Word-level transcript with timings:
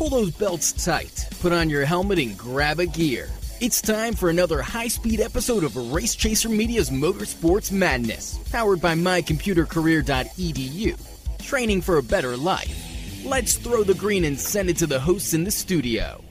Pull 0.00 0.08
those 0.08 0.30
belts 0.30 0.72
tight, 0.82 1.28
put 1.42 1.52
on 1.52 1.68
your 1.68 1.84
helmet, 1.84 2.18
and 2.18 2.38
grab 2.38 2.80
a 2.80 2.86
gear. 2.86 3.28
It's 3.60 3.82
time 3.82 4.14
for 4.14 4.30
another 4.30 4.62
high 4.62 4.88
speed 4.88 5.20
episode 5.20 5.62
of 5.62 5.76
Race 5.76 6.14
Chaser 6.14 6.48
Media's 6.48 6.88
Motorsports 6.88 7.70
Madness, 7.70 8.38
powered 8.50 8.80
by 8.80 8.94
mycomputercareer.edu. 8.94 11.44
Training 11.44 11.82
for 11.82 11.98
a 11.98 12.02
better 12.02 12.34
life. 12.34 13.22
Let's 13.26 13.58
throw 13.58 13.84
the 13.84 13.92
green 13.92 14.24
and 14.24 14.40
send 14.40 14.70
it 14.70 14.78
to 14.78 14.86
the 14.86 15.00
hosts 15.00 15.34
in 15.34 15.44
the 15.44 15.50
studio. 15.50 16.24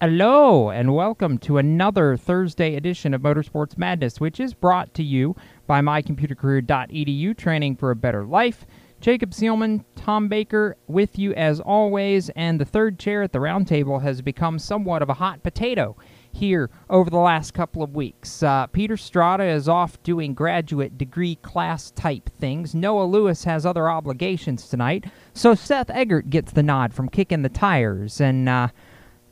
Hello, 0.00 0.70
and 0.70 0.94
welcome 0.94 1.38
to 1.38 1.58
another 1.58 2.16
Thursday 2.16 2.76
edition 2.76 3.14
of 3.14 3.20
Motorsports 3.20 3.76
Madness, 3.76 4.20
which 4.20 4.38
is 4.38 4.54
brought 4.54 4.94
to 4.94 5.02
you 5.02 5.34
by 5.66 5.80
mycomputercareer.edu, 5.80 7.36
training 7.36 7.74
for 7.74 7.90
a 7.90 7.96
better 7.96 8.24
life. 8.24 8.64
Jacob 9.06 9.30
Seelman, 9.30 9.84
Tom 9.94 10.26
Baker, 10.26 10.76
with 10.88 11.16
you 11.16 11.32
as 11.34 11.60
always, 11.60 12.28
and 12.30 12.60
the 12.60 12.64
third 12.64 12.98
chair 12.98 13.22
at 13.22 13.30
the 13.30 13.38
round 13.38 13.68
table 13.68 14.00
has 14.00 14.20
become 14.20 14.58
somewhat 14.58 15.00
of 15.00 15.08
a 15.08 15.14
hot 15.14 15.44
potato 15.44 15.96
here 16.32 16.70
over 16.90 17.08
the 17.08 17.16
last 17.16 17.54
couple 17.54 17.84
of 17.84 17.94
weeks. 17.94 18.42
Uh, 18.42 18.66
Peter 18.66 18.96
Strada 18.96 19.44
is 19.44 19.68
off 19.68 20.02
doing 20.02 20.34
graduate 20.34 20.98
degree 20.98 21.36
class 21.36 21.92
type 21.92 22.28
things. 22.30 22.74
Noah 22.74 23.04
Lewis 23.04 23.44
has 23.44 23.64
other 23.64 23.88
obligations 23.88 24.68
tonight, 24.68 25.04
so 25.32 25.54
Seth 25.54 25.88
Eggert 25.90 26.28
gets 26.28 26.50
the 26.50 26.64
nod 26.64 26.92
from 26.92 27.08
kicking 27.08 27.42
the 27.42 27.48
tires, 27.48 28.20
and 28.20 28.48
uh, 28.48 28.70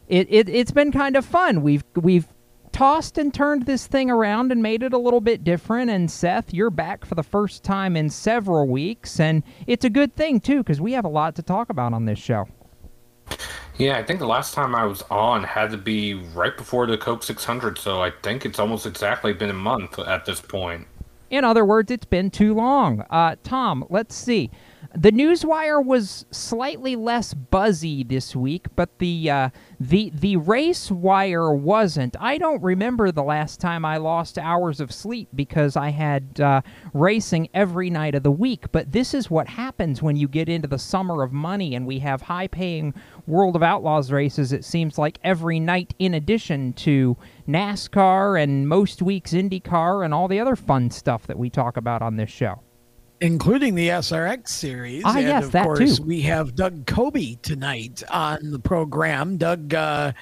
it, 0.07 0.29
it 0.31 0.49
it's 0.49 0.71
been 0.71 0.93
kind 0.93 1.17
of 1.17 1.25
fun. 1.25 1.63
We've 1.63 1.83
we've 1.97 2.29
tossed 2.75 3.19
and 3.19 3.33
turned 3.33 3.67
this 3.67 3.87
thing 3.87 4.11
around 4.11 4.51
and 4.51 4.61
made 4.61 4.83
it 4.83 4.93
a 4.93 4.99
little 4.99 5.21
bit 5.21 5.45
different. 5.45 5.91
And 5.91 6.11
Seth, 6.11 6.53
you're 6.53 6.71
back 6.71 7.05
for 7.05 7.15
the 7.15 7.23
first 7.23 7.63
time 7.63 7.97
in 7.97 8.11
several 8.11 8.67
weeks, 8.67 9.21
and 9.21 9.45
it's 9.69 9.85
a 9.85 9.91
good 9.91 10.15
thing 10.17 10.41
too 10.41 10.59
because 10.59 10.81
we 10.81 10.93
have 10.93 11.05
a 11.05 11.09
lot 11.09 11.37
to 11.37 11.43
talk 11.43 11.71
about 11.71 11.95
on 11.95 12.05
this 12.05 12.19
show. 12.19 12.49
Yeah, 13.79 13.97
I 13.97 14.03
think 14.03 14.19
the 14.19 14.27
last 14.27 14.55
time 14.55 14.75
I 14.75 14.85
was 14.85 15.03
on 15.11 15.45
had 15.45 15.71
to 15.71 15.77
be 15.77 16.15
right 16.15 16.57
before 16.57 16.87
the 16.87 16.99
Coke 16.99 17.23
600, 17.23 17.79
so 17.79 18.03
I 18.03 18.11
think 18.23 18.45
it's 18.45 18.59
almost 18.59 18.87
exactly 18.87 19.33
been 19.33 19.51
a 19.51 19.55
month 19.55 19.99
at 19.99 20.25
this 20.25 20.41
point. 20.41 20.87
In 21.31 21.45
other 21.45 21.65
words, 21.65 21.91
it's 21.91 22.05
been 22.05 22.31
too 22.31 22.55
long. 22.55 23.05
Uh, 23.09 23.37
Tom, 23.45 23.85
let's 23.89 24.15
see. 24.15 24.51
The 24.95 25.13
newswire 25.13 25.85
was 25.85 26.27
slightly 26.31 26.97
less 26.97 27.35
buzzy 27.35 28.05
this 28.05 28.35
week, 28.35 28.67
but 28.77 28.99
the 28.99 29.31
uh, 29.31 29.51
the 29.81 30.11
the 30.15 30.37
race 30.37 30.91
wire 30.91 31.53
wasn't. 31.53 32.17
I 32.21 32.39
don't 32.39 32.63
remember 32.63 33.11
the 33.11 33.23
last 33.23 33.61
time 33.61 33.85
I 33.85 33.97
lost 33.99 34.39
hours 34.39 34.81
of 34.81 34.93
sleep 34.93 35.29
because 35.35 35.77
I 35.77 35.91
had 35.91 36.41
uh, 36.41 36.63
racing 36.93 37.49
every 37.55 37.91
night 37.91 38.15
of 38.15 38.23
the 38.23 38.31
week. 38.31 38.71
But 38.73 38.93
this 38.93 39.15
is 39.15 39.31
what 39.31 39.49
happens 39.49 40.03
when 40.03 40.17
you 40.17 40.29
get 40.29 40.49
into 40.49 40.69
the 40.69 40.79
summer 40.79 41.23
of 41.23 41.33
money 41.33 41.75
and 41.75 41.87
we 41.87 42.01
have 42.01 42.23
high-paying 42.23 42.95
World 43.27 43.57
of 43.57 43.63
Outlaws 43.63 44.11
races. 44.11 44.53
It 44.53 44.65
seems 44.65 44.99
like 44.99 45.19
every 45.23 45.61
night, 45.61 45.95
in 45.99 46.15
addition 46.15 46.73
to 46.75 47.17
NASCAR 47.49 48.43
and 48.43 48.69
most 48.69 49.03
weeks 49.03 49.33
IndyCar 49.33 50.05
and 50.05 50.13
all 50.13 50.29
the 50.29 50.41
other 50.41 50.57
fun 50.57 50.91
stuff 50.91 51.27
that 51.27 51.39
we 51.39 51.51
talk 51.51 51.77
about 51.77 52.03
on 52.03 52.17
this 52.17 52.31
show 52.31 52.64
including 53.25 53.75
the 53.75 53.89
SRX 53.89 54.49
series. 54.49 55.03
Ah, 55.05 55.17
and 55.17 55.27
yes, 55.27 55.45
of 55.47 55.53
course, 55.53 55.97
too. 55.97 56.03
we 56.03 56.21
have 56.21 56.55
Doug 56.55 56.85
Coby 56.85 57.41
tonight 57.41 58.03
on 58.11 58.51
the 58.51 58.59
program. 58.59 59.39
Doug 59.39 59.73
uh, 59.73 60.13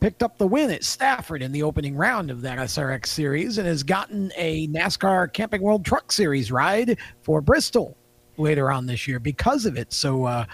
picked 0.00 0.24
up 0.24 0.38
the 0.38 0.46
win 0.46 0.70
at 0.70 0.82
Stafford 0.82 1.40
in 1.40 1.52
the 1.52 1.62
opening 1.62 1.96
round 1.96 2.32
of 2.32 2.42
that 2.42 2.58
SRX 2.58 3.06
series 3.06 3.58
and 3.58 3.68
has 3.68 3.84
gotten 3.84 4.32
a 4.36 4.66
NASCAR 4.68 5.32
Camping 5.32 5.62
World 5.62 5.84
Truck 5.84 6.10
Series 6.10 6.50
ride 6.50 6.98
for 7.22 7.40
Bristol 7.40 7.96
later 8.36 8.72
on 8.72 8.86
this 8.86 9.06
year 9.06 9.20
because 9.20 9.64
of 9.64 9.78
it. 9.78 9.92
So, 9.92 10.24
uh, 10.24 10.44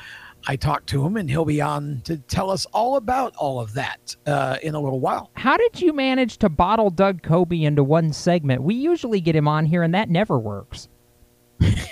I 0.47 0.57
talked 0.57 0.89
to 0.89 1.03
him, 1.03 1.17
and 1.17 1.31
he'll 1.31 1.47
be 1.47 1.63
on 1.63 2.03
to 2.05 2.19
tell 2.19 2.51
us 2.51 2.67
all 2.67 2.97
about 2.97 3.35
all 3.37 3.61
of 3.61 3.73
that 3.73 4.15
uh, 4.27 4.59
in 4.63 4.75
a 4.75 4.79
little 4.79 5.01
while. 5.01 5.31
How 5.37 5.57
did 5.57 5.81
you 5.81 5.95
manage 5.95 6.37
to 6.39 6.51
bottle 6.51 6.91
Doug 6.91 7.23
Coby 7.23 7.63
into 7.63 7.83
one 7.83 8.13
segment? 8.13 8.63
We 8.63 8.75
usually 8.75 9.23
get 9.23 9.35
him 9.35 9.49
on 9.49 9.65
here, 9.65 9.83
and 9.83 9.95
that 9.95 10.11
never 10.11 10.39
works. 10.39 10.91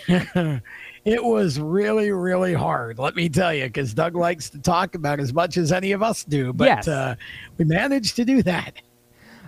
it 1.05 1.25
was 1.25 1.59
really, 1.61 2.11
really 2.13 2.55
hard, 2.55 2.99
let 2.99 3.15
me 3.17 3.29
tell 3.29 3.53
you, 3.55 3.65
because 3.65 3.95
Doug 3.95 4.15
likes 4.15 4.51
to 4.51 4.59
talk 4.59 4.95
about 4.95 5.21
as 5.21 5.33
much 5.33 5.57
as 5.57 5.73
any 5.73 5.93
of 5.93 6.03
us 6.03 6.25
do. 6.25 6.53
But 6.53 6.67
Yes. 6.67 6.89
uh, 6.89 7.15
we 7.59 7.65
managed 7.65 8.17
to 8.17 8.25
do 8.25 8.43
that. 8.43 8.75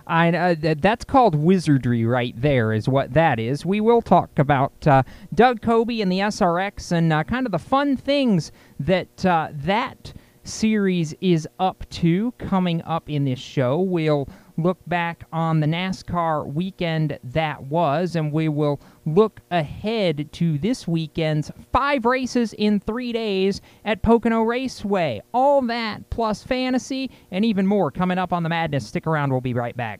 I 0.07 0.29
uh, 0.29 0.55
that's 0.77 1.03
called 1.03 1.33
wizardry 1.33 2.05
right 2.05 2.39
there 2.39 2.71
is 2.73 2.87
what 2.87 3.13
that 3.13 3.39
is. 3.39 3.65
We 3.65 3.81
will 3.81 4.03
talk 4.03 4.37
about 4.37 4.85
uh, 4.85 5.01
Doug 5.33 5.61
Coby 5.61 6.03
and 6.03 6.11
the 6.11 6.19
SRX 6.19 6.91
and 6.91 7.11
uh, 7.11 7.23
kind 7.23 7.47
of 7.47 7.51
the 7.51 7.57
fun 7.57 7.97
things 7.97 8.51
that 8.79 9.25
uh, 9.25 9.47
that 9.51 10.13
series 10.43 11.15
is 11.21 11.47
up 11.59 11.89
to 11.89 12.33
coming 12.37 12.83
up 12.83 13.09
in 13.09 13.25
this 13.25 13.39
show. 13.39 13.79
We'll 13.79 14.29
look 14.57 14.77
back 14.85 15.23
on 15.33 15.59
the 15.59 15.65
NASCAR 15.67 16.53
weekend 16.53 17.17
that 17.23 17.63
was, 17.63 18.15
and 18.15 18.31
we 18.31 18.47
will 18.47 18.79
look 19.05 19.41
ahead 19.51 20.31
to 20.33 20.57
this 20.57 20.87
weekend's 20.87 21.51
five 21.71 22.05
races 22.05 22.53
in 22.53 22.79
three 22.79 23.11
days 23.11 23.61
at 23.83 24.01
Pocono 24.01 24.41
Raceway. 24.41 25.21
All 25.33 25.61
that 25.63 26.09
plus 26.09 26.43
fantasy 26.43 27.11
and 27.31 27.45
even 27.45 27.67
more 27.67 27.91
coming 27.91 28.17
up 28.17 28.33
on 28.33 28.43
the 28.43 28.49
Madness. 28.49 28.87
Stick 28.87 29.07
around, 29.07 29.31
we'll 29.31 29.41
be 29.41 29.53
right 29.53 29.75
back. 29.75 29.99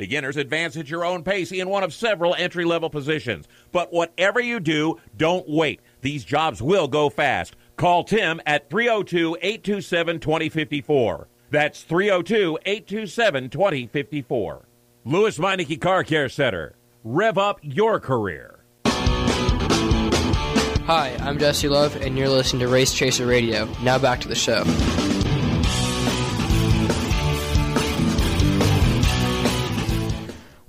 Beginners 0.00 0.38
advance 0.38 0.78
at 0.78 0.88
your 0.88 1.04
own 1.04 1.22
pace 1.22 1.52
in 1.52 1.68
one 1.68 1.82
of 1.82 1.92
several 1.92 2.34
entry 2.34 2.64
level 2.64 2.88
positions. 2.88 3.46
But 3.70 3.92
whatever 3.92 4.40
you 4.40 4.58
do, 4.58 4.98
don't 5.14 5.46
wait. 5.46 5.82
These 6.00 6.24
jobs 6.24 6.62
will 6.62 6.88
go 6.88 7.10
fast. 7.10 7.54
Call 7.76 8.04
Tim 8.04 8.40
at 8.46 8.70
302 8.70 9.36
827 9.42 10.20
2054. 10.20 11.28
That's 11.50 11.82
302 11.82 12.58
827 12.64 13.50
2054. 13.50 14.68
Lewes 15.04 15.36
Meineke 15.36 15.78
Car 15.78 16.02
Care 16.02 16.30
Center. 16.30 16.76
Rev 17.04 17.36
up 17.36 17.60
your 17.60 18.00
career. 18.00 18.60
Hi, 20.86 21.14
I'm 21.20 21.38
Jesse 21.38 21.68
Love, 21.68 21.94
and 21.96 22.16
you're 22.16 22.30
listening 22.30 22.60
to 22.60 22.68
Race 22.68 22.94
Chaser 22.94 23.26
Radio. 23.26 23.68
Now 23.82 23.98
back 23.98 24.22
to 24.22 24.28
the 24.28 24.34
show. 24.34 24.64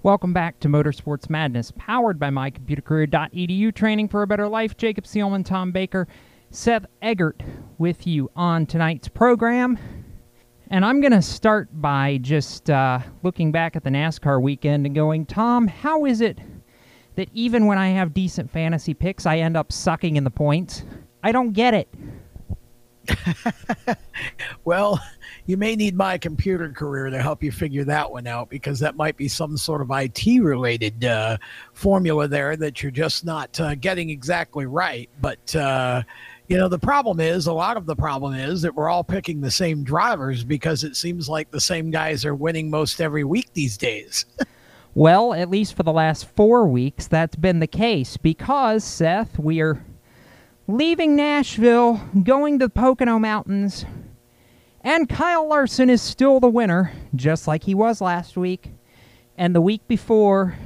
Welcome 0.04 0.34
back 0.34 0.60
to 0.62 0.68
Motorsports 0.68 1.30
Madness, 1.30 1.72
powered 1.78 2.18
by 2.18 2.32
mycomputercareer.edu. 2.32 3.76
Training 3.76 4.08
for 4.08 4.24
a 4.24 4.28
better 4.28 4.48
life. 4.48 4.76
Jacob 4.76 5.04
Seelman, 5.04 5.46
Tom 5.46 5.72
Baker, 5.72 6.08
Seth 6.50 6.88
Eggert 7.04 7.44
with 7.78 8.08
you 8.08 8.32
on 8.36 8.66
tonight's 8.66 9.08
program. 9.08 9.78
And 10.72 10.84
I'm 10.84 11.02
going 11.02 11.12
to 11.12 11.22
start 11.22 11.70
by 11.72 12.18
just 12.20 12.72
uh, 12.72 12.98
looking 13.22 13.52
back 13.52 13.76
at 13.76 13.84
the 13.84 13.92
NASCAR 13.92 14.42
weekend 14.42 14.88
and 14.88 14.96
going, 14.96 15.24
Tom, 15.28 15.68
how 15.68 16.06
is 16.06 16.20
it 16.20 16.40
that 17.14 17.30
even 17.34 17.68
when 17.68 17.78
I 17.78 17.90
have 17.90 18.12
decent 18.12 18.50
fantasy 18.50 18.96
picks, 18.96 19.28
I 19.28 19.38
end 19.38 19.56
up 19.56 19.72
sucking 19.72 20.16
in 20.16 20.24
the 20.24 20.32
points. 20.32 20.84
I 21.22 21.32
don't 21.32 21.52
get 21.52 21.76
it. 21.76 21.94
well, 24.64 25.00
you 25.46 25.58
may 25.58 25.76
need 25.76 25.96
my 25.96 26.18
computer 26.18 26.70
career 26.70 27.10
to 27.10 27.22
help 27.22 27.44
you 27.44 27.52
figure 27.52 27.84
that 27.86 28.10
one 28.10 28.28
out 28.28 28.50
because 28.50 28.80
that 28.80 28.96
might 28.96 29.18
be 29.18 29.28
some 29.28 29.58
sort 29.58 29.82
of 29.82 29.90
IT 29.92 30.42
related 30.42 31.04
uh, 31.06 31.38
formula 31.74 32.28
there 32.28 32.56
that 32.58 32.82
you're 32.82 32.92
just 32.92 33.26
not 33.26 33.60
uh, 33.60 33.76
getting 33.76 34.10
exactly 34.10 34.66
right. 34.66 35.10
But, 35.20 35.56
uh, 35.56 36.04
you 36.48 36.58
know, 36.58 36.68
the 36.68 36.80
problem 36.80 37.20
is 37.20 37.48
a 37.48 37.54
lot 37.54 37.78
of 37.78 37.86
the 37.86 37.96
problem 37.96 38.34
is 38.34 38.62
that 38.62 38.76
we're 38.76 38.90
all 38.90 39.04
picking 39.04 39.42
the 39.42 39.52
same 39.52 39.84
drivers 39.84 40.44
because 40.44 40.84
it 40.84 40.96
seems 40.96 41.28
like 41.28 41.50
the 41.52 41.62
same 41.62 41.92
guys 41.92 42.26
are 42.26 42.36
winning 42.36 42.70
most 42.70 43.02
every 43.02 43.24
week 43.24 43.50
these 43.54 43.78
days. 43.78 44.26
Well, 44.94 45.34
at 45.34 45.50
least 45.50 45.76
for 45.76 45.84
the 45.84 45.94
last 45.94 46.28
four 46.36 46.68
weeks, 46.68 47.08
that's 47.08 47.38
been 47.38 47.60
the 47.60 47.68
case 47.68 48.18
because, 48.18 48.84
Seth, 48.84 49.40
we 49.40 49.62
are 49.62 49.82
leaving 50.68 51.16
Nashville, 51.16 52.02
going 52.24 52.60
to 52.60 52.66
the 52.66 52.70
Pocono 52.70 53.18
Mountains, 53.18 53.86
and 54.84 55.08
Kyle 55.08 55.48
Larson 55.48 55.90
is 55.90 56.02
still 56.02 56.40
the 56.40 56.48
winner, 56.48 56.92
just 57.16 57.48
like 57.48 57.64
he 57.64 57.76
was 57.76 58.02
last 58.02 58.38
week 58.38 58.72
and 59.38 59.56
the 59.56 59.62
week 59.62 59.88
before 59.88 60.58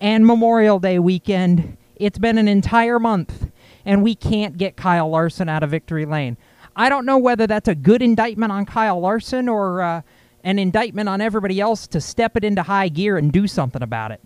and 0.00 0.26
Memorial 0.26 0.78
Day 0.78 0.98
weekend. 0.98 1.76
It's 1.96 2.18
been 2.18 2.38
an 2.38 2.48
entire 2.48 2.98
month, 2.98 3.50
and 3.84 4.02
we 4.02 4.14
can't 4.14 4.56
get 4.56 4.76
Kyle 4.76 5.08
Larson 5.08 5.48
out 5.48 5.62
of 5.62 5.70
victory 5.70 6.06
lane. 6.06 6.36
I 6.76 6.88
don't 6.88 7.06
know 7.06 7.18
whether 7.18 7.46
that's 7.46 7.68
a 7.68 7.74
good 7.74 8.02
indictment 8.02 8.52
on 8.52 8.66
Kyle 8.66 9.00
Larson 9.00 9.48
or. 9.48 9.82
Uh, 9.82 10.02
an 10.44 10.58
indictment 10.58 11.08
on 11.08 11.20
everybody 11.20 11.58
else 11.60 11.86
to 11.88 12.00
step 12.00 12.36
it 12.36 12.44
into 12.44 12.62
high 12.62 12.88
gear 12.88 13.16
and 13.16 13.32
do 13.32 13.46
something 13.46 13.82
about 13.82 14.12
it. 14.12 14.20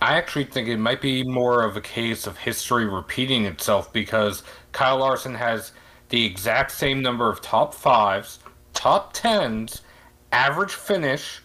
I 0.00 0.16
actually 0.16 0.44
think 0.44 0.68
it 0.68 0.78
might 0.78 1.02
be 1.02 1.24
more 1.24 1.62
of 1.62 1.76
a 1.76 1.80
case 1.80 2.26
of 2.26 2.38
history 2.38 2.86
repeating 2.86 3.44
itself 3.44 3.92
because 3.92 4.42
Kyle 4.72 4.98
Larson 4.98 5.34
has 5.34 5.72
the 6.08 6.24
exact 6.24 6.70
same 6.70 7.02
number 7.02 7.28
of 7.28 7.42
top 7.42 7.74
fives, 7.74 8.38
top 8.80 9.12
tens, 9.12 9.82
average 10.32 10.72
finish, 10.72 11.42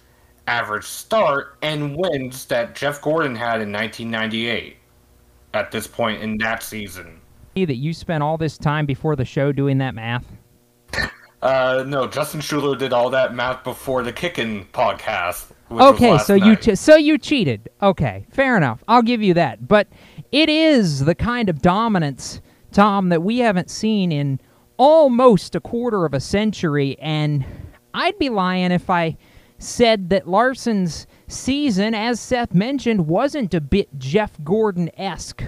average 0.48 0.86
start, 0.86 1.58
and 1.62 1.98
wins 1.98 2.46
that 2.46 2.76
Jeff 2.76 3.02
Gordon 3.02 3.36
had 3.36 3.62
in 3.62 3.74
1998 3.74 4.78
at 5.54 5.70
this 5.70 5.86
point 5.86 6.22
in 6.22 6.38
that 6.38 6.64
season. 6.64 7.20
That 7.56 7.76
you 7.76 7.94
spent 7.94 8.24
all 8.24 8.38
this 8.38 8.58
time 8.58 8.86
before 8.86 9.18
the 9.18 9.26
show 9.26 9.52
doing 9.52 9.80
that 9.80 9.96
math? 9.96 10.26
Uh, 11.42 11.84
no, 11.86 12.08
Justin 12.08 12.40
Schuler 12.40 12.78
did 12.78 12.94
all 12.94 13.10
that 13.10 13.36
math 13.36 13.66
before 13.66 14.02
the 14.02 14.14
Kicking 14.14 14.66
podcast. 14.68 15.52
Okay, 15.70 16.18
so 16.20 16.38
night. 16.38 16.66
you 16.66 16.76
so 16.78 16.96
you 16.96 17.18
cheated. 17.18 17.70
Okay, 17.82 18.26
fair 18.32 18.56
enough. 18.56 18.82
I'll 18.88 19.02
give 19.02 19.22
you 19.22 19.34
that. 19.34 19.68
But 19.68 19.88
it 20.32 20.48
is 20.48 21.04
the 21.04 21.16
kind 21.16 21.50
of 21.50 21.62
dominance, 21.62 22.40
Tom, 22.72 23.10
that 23.10 23.24
we 23.24 23.40
haven't 23.40 23.70
seen 23.70 24.12
in 24.12 24.40
almost 24.78 25.56
a 25.56 25.60
quarter 25.60 26.06
of 26.06 26.14
a 26.14 26.20
century. 26.20 26.98
And 27.00 27.46
I'd 27.94 28.18
be 28.20 28.30
lying 28.30 28.72
if 28.72 28.90
I 28.90 29.18
said 29.58 30.10
that 30.10 30.28
Larson's 30.28 31.08
season, 31.28 31.94
as 31.94 32.20
Seth 32.20 32.54
mentioned, 32.54 33.08
wasn't 33.08 33.54
a 33.54 33.62
bit 33.62 33.90
Jeff 33.98 34.32
Gordon 34.44 34.90
esque 34.98 35.44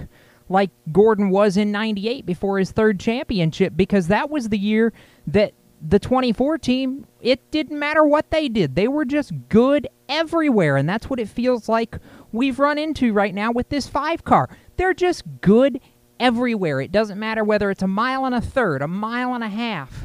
like 0.48 0.70
Gordon 0.92 1.30
was 1.30 1.56
in 1.56 1.70
98 1.72 2.24
before 2.24 2.58
his 2.58 2.72
third 2.72 2.98
championship, 2.98 3.74
because 3.76 4.08
that 4.08 4.30
was 4.30 4.48
the 4.48 4.58
year 4.58 4.92
that 5.26 5.52
the 5.80 5.98
24 5.98 6.58
team, 6.58 7.06
it 7.20 7.50
didn't 7.50 7.78
matter 7.78 8.04
what 8.04 8.30
they 8.30 8.48
did. 8.48 8.74
They 8.74 8.88
were 8.88 9.04
just 9.04 9.32
good 9.48 9.88
everywhere. 10.08 10.76
And 10.76 10.88
that's 10.88 11.08
what 11.08 11.20
it 11.20 11.28
feels 11.28 11.68
like 11.68 11.98
we've 12.32 12.58
run 12.58 12.78
into 12.78 13.12
right 13.12 13.34
now 13.34 13.52
with 13.52 13.68
this 13.68 13.86
five 13.86 14.24
car. 14.24 14.48
They're 14.76 14.94
just 14.94 15.22
good 15.40 15.80
everywhere. 16.20 16.80
It 16.80 16.92
doesn't 16.92 17.18
matter 17.18 17.44
whether 17.44 17.70
it's 17.70 17.82
a 17.82 17.88
mile 17.88 18.24
and 18.24 18.34
a 18.34 18.40
third, 18.40 18.82
a 18.82 18.88
mile 18.88 19.34
and 19.34 19.44
a 19.44 19.48
half, 19.48 20.04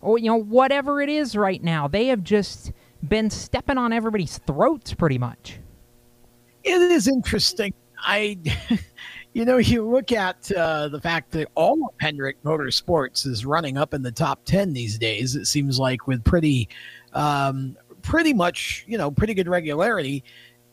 or, 0.00 0.18
you 0.18 0.26
know, 0.26 0.36
whatever 0.36 1.00
it 1.00 1.08
is 1.08 1.36
right 1.36 1.62
now. 1.62 1.88
They 1.88 2.06
have 2.06 2.22
just 2.22 2.72
been 3.06 3.30
stepping 3.30 3.78
on 3.78 3.92
everybody's 3.92 4.38
throats 4.38 4.94
pretty 4.94 5.18
much. 5.18 5.58
It 6.64 6.80
is 6.80 7.08
interesting. 7.08 7.74
I. 7.98 8.38
You 9.34 9.46
know, 9.46 9.56
you 9.56 9.88
look 9.88 10.12
at 10.12 10.52
uh, 10.52 10.88
the 10.88 11.00
fact 11.00 11.30
that 11.32 11.48
all 11.54 11.86
of 11.86 11.94
Hendrick 11.98 12.42
Motorsports 12.42 13.26
is 13.26 13.46
running 13.46 13.78
up 13.78 13.94
in 13.94 14.02
the 14.02 14.12
top 14.12 14.44
10 14.44 14.74
these 14.74 14.98
days, 14.98 15.36
it 15.36 15.46
seems 15.46 15.78
like 15.78 16.06
with 16.06 16.22
pretty, 16.22 16.68
um, 17.14 17.76
pretty 18.02 18.34
much, 18.34 18.84
you 18.86 18.98
know, 18.98 19.10
pretty 19.10 19.32
good 19.32 19.48
regularity. 19.48 20.22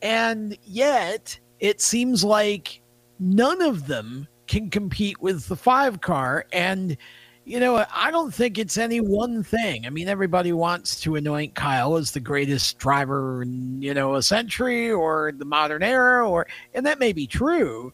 And 0.01 0.58
yet 0.65 1.39
it 1.62 1.80
seems 1.80 2.24
like 2.24 2.82
none 3.20 3.62
of 3.62 3.88
them 3.88 4.27
can 4.50 4.70
compete 4.70 5.22
with 5.22 5.48
the 5.48 5.56
five 5.56 6.01
car. 6.01 6.46
And, 6.51 6.98
you 7.46 7.60
know, 7.60 7.86
I 7.96 8.12
don't 8.12 8.34
think 8.34 8.58
it's 8.58 8.77
any 8.77 9.00
one 9.00 9.44
thing. 9.44 9.86
I 9.86 9.89
mean, 9.91 10.10
everybody 10.10 10.51
wants 10.51 11.00
to 11.01 11.15
anoint 11.15 11.56
Kyle 11.56 11.96
as 11.96 12.12
the 12.12 12.20
greatest 12.20 12.79
driver 12.79 13.44
in, 13.44 13.82
you 13.82 13.94
know, 13.94 14.15
a 14.15 14.24
century 14.24 14.91
or 14.91 15.32
the 15.32 15.46
modern 15.46 15.84
era, 15.84 16.27
or, 16.27 16.48
and 16.74 16.86
that 16.86 17.00
may 17.00 17.13
be 17.13 17.27
true. 17.27 17.94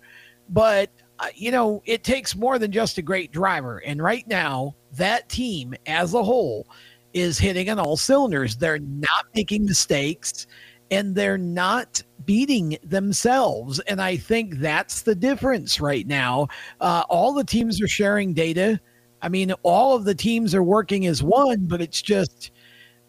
But, 0.49 0.89
uh, 1.19 1.27
you 1.35 1.51
know, 1.51 1.83
it 1.85 2.03
takes 2.03 2.35
more 2.35 2.57
than 2.57 2.71
just 2.71 2.97
a 2.97 3.01
great 3.01 3.31
driver. 3.31 3.79
And 3.85 4.01
right 4.01 4.27
now, 4.27 4.75
that 4.93 5.27
team 5.27 5.75
as 5.85 6.13
a 6.13 6.23
whole 6.23 6.67
is 7.13 7.37
hitting 7.37 7.69
on 7.69 7.79
all 7.79 7.97
cylinders. 7.97 8.55
They're 8.55 8.79
not 8.79 9.25
making 9.35 9.65
mistakes 9.65 10.47
and 10.91 11.15
they're 11.15 11.37
not 11.37 12.01
beating 12.25 12.77
themselves. 12.83 13.79
And 13.81 14.01
I 14.01 14.17
think 14.17 14.57
that's 14.57 15.01
the 15.01 15.15
difference 15.15 15.79
right 15.79 16.05
now. 16.07 16.47
Uh, 16.79 17.03
all 17.09 17.33
the 17.33 17.43
teams 17.43 17.81
are 17.81 17.87
sharing 17.87 18.33
data. 18.33 18.79
I 19.21 19.29
mean, 19.29 19.51
all 19.63 19.95
of 19.95 20.05
the 20.05 20.15
teams 20.15 20.53
are 20.53 20.63
working 20.63 21.05
as 21.07 21.23
one, 21.23 21.65
but 21.65 21.81
it's 21.81 22.01
just, 22.01 22.51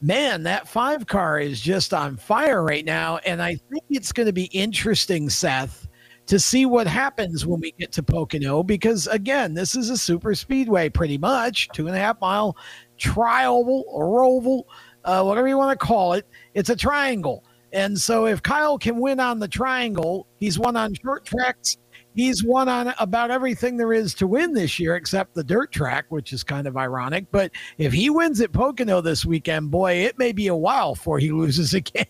man, 0.01 0.43
that 0.45 0.69
five 0.69 1.07
car 1.07 1.39
is 1.39 1.61
just 1.61 1.93
on 1.93 2.17
fire 2.17 2.63
right 2.63 2.85
now. 2.85 3.19
And 3.19 3.43
I 3.43 3.57
think 3.71 3.85
it's 3.91 4.13
going 4.13 4.27
to 4.27 4.33
be 4.33 4.45
interesting, 4.47 5.29
Seth, 5.29 5.87
to 6.27 6.39
see 6.39 6.67
what 6.67 6.87
happens 6.87 7.47
when 7.47 7.61
we 7.61 7.73
get 7.73 7.93
to 7.93 8.03
Pocono 8.03 8.63
because 8.63 9.07
again, 9.07 9.55
this 9.55 9.77
is 9.77 9.91
a 9.91 9.97
super 9.97 10.35
speedway 10.35 10.89
pretty 10.89 11.19
much, 11.19 11.69
two 11.73 11.87
and 11.87 11.97
a 11.97 11.99
half 11.99 12.21
mile 12.21 12.57
trioval 12.99 13.85
or 13.87 14.25
oval, 14.25 14.67
uh, 15.05 15.23
whatever 15.23 15.47
you 15.47 15.57
want 15.57 15.79
to 15.79 15.87
call 15.87 16.15
it. 16.15 16.27
It's 16.55 16.71
a 16.71 16.77
triangle. 16.77 17.45
And 17.77 18.01
so 18.01 18.25
if 18.25 18.43
Kyle 18.43 18.79
can 18.79 18.99
win 18.99 19.21
on 19.21 19.39
the 19.39 19.47
triangle, 19.47 20.27
he's 20.41 20.59
won 20.59 20.77
on 20.77 20.95
short 20.95 21.27
tracks. 21.27 21.77
he's 22.15 22.43
won 22.43 22.71
on 22.71 22.95
about 22.99 23.31
everything 23.31 23.77
there 23.77 23.93
is 23.93 24.15
to 24.15 24.27
win 24.27 24.55
this 24.55 24.81
year 24.81 24.97
except 24.97 25.35
the 25.35 25.45
dirt 25.45 25.73
track, 25.73 26.07
which 26.09 26.33
is 26.33 26.43
kind 26.43 26.67
of 26.67 26.79
ironic. 26.79 27.27
But 27.31 27.51
if 27.77 27.93
he 27.93 28.09
wins 28.09 28.41
at 28.41 28.51
Pocono 28.51 29.03
this 29.03 29.27
weekend, 29.27 29.71
boy, 29.71 29.93
it 29.93 30.19
may 30.19 30.33
be 30.33 30.47
a 30.47 30.57
while 30.57 30.95
before 30.95 31.19
he 31.19 31.31
loses 31.33 31.75
again. 31.75 32.07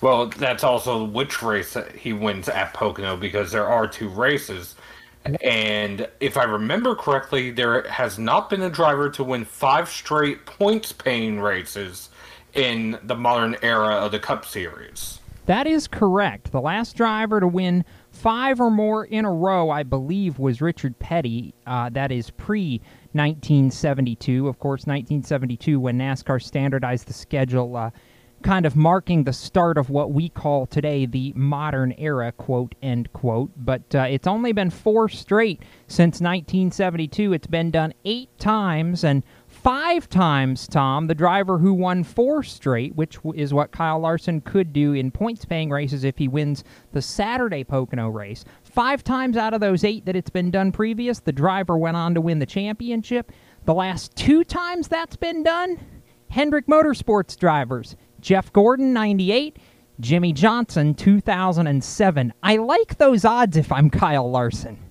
Well, 0.00 0.28
that's 0.28 0.64
also 0.64 1.04
which 1.04 1.42
race 1.42 1.76
he 1.98 2.14
wins 2.14 2.48
at 2.48 2.72
Pocono 2.72 3.18
because 3.18 3.52
there 3.52 3.68
are 3.68 3.86
two 3.86 4.08
races. 4.08 4.76
And 5.42 6.08
if 6.20 6.38
I 6.38 6.44
remember 6.44 6.94
correctly, 6.94 7.50
there 7.50 7.86
has 7.88 8.18
not 8.18 8.48
been 8.48 8.62
a 8.62 8.70
driver 8.70 9.10
to 9.10 9.24
win 9.24 9.44
five 9.44 9.90
straight 9.90 10.46
points 10.46 10.90
paying 10.90 11.38
races 11.38 12.08
in 12.54 12.98
the 13.02 13.16
modern 13.16 13.56
era 13.62 13.94
of 13.94 14.12
the 14.12 14.18
Cup 14.18 14.44
Series. 14.44 15.20
That 15.46 15.66
is 15.66 15.86
correct. 15.86 16.52
The 16.52 16.60
last 16.60 16.96
driver 16.96 17.38
to 17.38 17.46
win 17.46 17.84
five 18.10 18.60
or 18.60 18.70
more 18.70 19.04
in 19.04 19.26
a 19.26 19.32
row, 19.32 19.68
I 19.68 19.82
believe, 19.82 20.38
was 20.38 20.62
Richard 20.62 20.98
Petty. 20.98 21.54
Uh, 21.66 21.90
that 21.90 22.10
is 22.10 22.30
pre 22.30 22.80
1972. 23.12 24.48
Of 24.48 24.58
course, 24.58 24.86
1972, 24.86 25.78
when 25.78 25.98
NASCAR 25.98 26.42
standardized 26.42 27.06
the 27.08 27.12
schedule, 27.12 27.76
uh, 27.76 27.90
kind 28.42 28.66
of 28.66 28.76
marking 28.76 29.24
the 29.24 29.32
start 29.32 29.78
of 29.78 29.90
what 29.90 30.12
we 30.12 30.28
call 30.28 30.66
today 30.66 31.06
the 31.06 31.32
modern 31.34 31.92
era, 31.98 32.30
quote, 32.32 32.74
end 32.82 33.12
quote. 33.12 33.50
But 33.56 33.94
uh, 33.94 34.06
it's 34.10 34.26
only 34.26 34.52
been 34.52 34.70
four 34.70 35.08
straight 35.08 35.62
since 35.88 36.20
1972. 36.20 37.32
It's 37.32 37.46
been 37.46 37.70
done 37.70 37.92
eight 38.04 38.30
times, 38.38 39.02
and 39.04 39.22
five 39.64 40.10
times, 40.10 40.68
Tom, 40.68 41.06
the 41.06 41.14
driver 41.14 41.56
who 41.56 41.72
won 41.72 42.04
four 42.04 42.42
straight, 42.42 42.94
which 42.96 43.18
is 43.34 43.54
what 43.54 43.72
Kyle 43.72 43.98
Larson 43.98 44.42
could 44.42 44.74
do 44.74 44.92
in 44.92 45.10
points 45.10 45.46
paying 45.46 45.70
races 45.70 46.04
if 46.04 46.18
he 46.18 46.28
wins 46.28 46.62
the 46.92 47.00
Saturday 47.00 47.64
Pocono 47.64 48.08
race. 48.08 48.44
Five 48.62 49.02
times 49.02 49.38
out 49.38 49.54
of 49.54 49.62
those 49.62 49.82
eight 49.82 50.04
that 50.04 50.16
it's 50.16 50.28
been 50.28 50.50
done 50.50 50.70
previous, 50.70 51.18
the 51.18 51.32
driver 51.32 51.78
went 51.78 51.96
on 51.96 52.12
to 52.14 52.20
win 52.20 52.38
the 52.38 52.46
championship. 52.46 53.32
The 53.64 53.72
last 53.72 54.14
two 54.14 54.44
times 54.44 54.86
that's 54.86 55.16
been 55.16 55.42
done, 55.42 55.80
Hendrick 56.28 56.66
Motorsports 56.66 57.34
drivers, 57.38 57.96
Jeff 58.20 58.52
Gordon, 58.52 58.92
98, 58.92 59.58
Jimmie 59.98 60.34
Johnson, 60.34 60.92
2007. 60.92 62.34
I 62.42 62.56
like 62.58 62.98
those 62.98 63.24
odds 63.24 63.56
if 63.56 63.72
I'm 63.72 63.88
Kyle 63.88 64.30
Larson. 64.30 64.83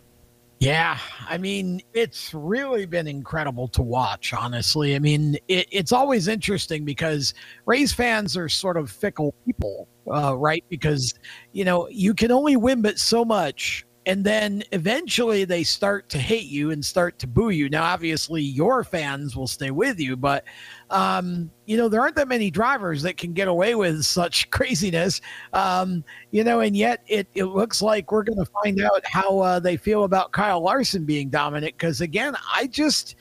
Yeah, 0.59 0.97
I 1.27 1.37
mean, 1.37 1.81
it's 1.93 2.33
really 2.33 2.85
been 2.85 3.07
incredible 3.07 3.67
to 3.69 3.81
watch, 3.81 4.33
honestly. 4.33 4.95
I 4.95 4.99
mean, 4.99 5.37
it, 5.49 5.67
it's 5.71 5.91
always 5.91 6.29
interesting 6.29 6.85
because 6.85 7.33
Rays 7.65 7.91
fans 7.91 8.37
are 8.37 8.47
sort 8.47 8.77
of 8.77 8.89
fickle 8.89 9.33
people, 9.45 9.89
uh, 10.09 10.37
right? 10.37 10.63
Because, 10.69 11.15
you 11.51 11.65
know, 11.65 11.89
you 11.89 12.13
can 12.13 12.31
only 12.31 12.55
win 12.55 12.81
but 12.81 12.97
so 12.97 13.25
much 13.25 13.85
and 14.05 14.23
then 14.23 14.63
eventually 14.71 15.45
they 15.45 15.63
start 15.63 16.09
to 16.09 16.17
hate 16.17 16.47
you 16.47 16.71
and 16.71 16.83
start 16.83 17.19
to 17.19 17.27
boo 17.27 17.49
you. 17.49 17.69
Now, 17.69 17.83
obviously, 17.83 18.41
your 18.41 18.83
fans 18.83 19.35
will 19.35 19.47
stay 19.47 19.71
with 19.71 19.99
you, 19.99 20.17
but 20.17 20.43
um, 20.89 21.49
you 21.65 21.77
know 21.77 21.87
there 21.87 22.01
aren't 22.01 22.15
that 22.17 22.27
many 22.27 22.51
drivers 22.51 23.01
that 23.03 23.17
can 23.17 23.33
get 23.33 23.47
away 23.47 23.75
with 23.75 24.03
such 24.03 24.49
craziness. 24.51 25.21
Um, 25.53 26.03
you 26.31 26.43
know, 26.43 26.59
and 26.59 26.75
yet 26.75 27.03
it 27.07 27.27
it 27.33 27.45
looks 27.45 27.81
like 27.81 28.11
we're 28.11 28.23
going 28.23 28.43
to 28.43 28.51
find 28.63 28.81
out 28.81 29.05
how 29.05 29.39
uh, 29.39 29.59
they 29.59 29.77
feel 29.77 30.03
about 30.03 30.31
Kyle 30.31 30.61
Larson 30.61 31.05
being 31.05 31.29
dominant. 31.29 31.77
Because 31.77 32.01
again, 32.01 32.35
I 32.53 32.67
just, 32.67 33.15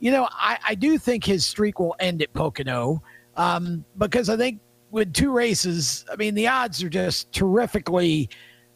you 0.00 0.10
know, 0.10 0.28
I 0.32 0.58
I 0.68 0.74
do 0.74 0.98
think 0.98 1.24
his 1.24 1.46
streak 1.46 1.78
will 1.78 1.94
end 2.00 2.22
at 2.22 2.32
Pocono 2.32 3.02
um, 3.36 3.84
because 3.98 4.28
I 4.28 4.36
think 4.36 4.60
with 4.90 5.12
two 5.12 5.32
races, 5.32 6.04
I 6.10 6.16
mean, 6.16 6.34
the 6.34 6.46
odds 6.46 6.82
are 6.82 6.88
just 6.88 7.32
terrifically 7.32 8.30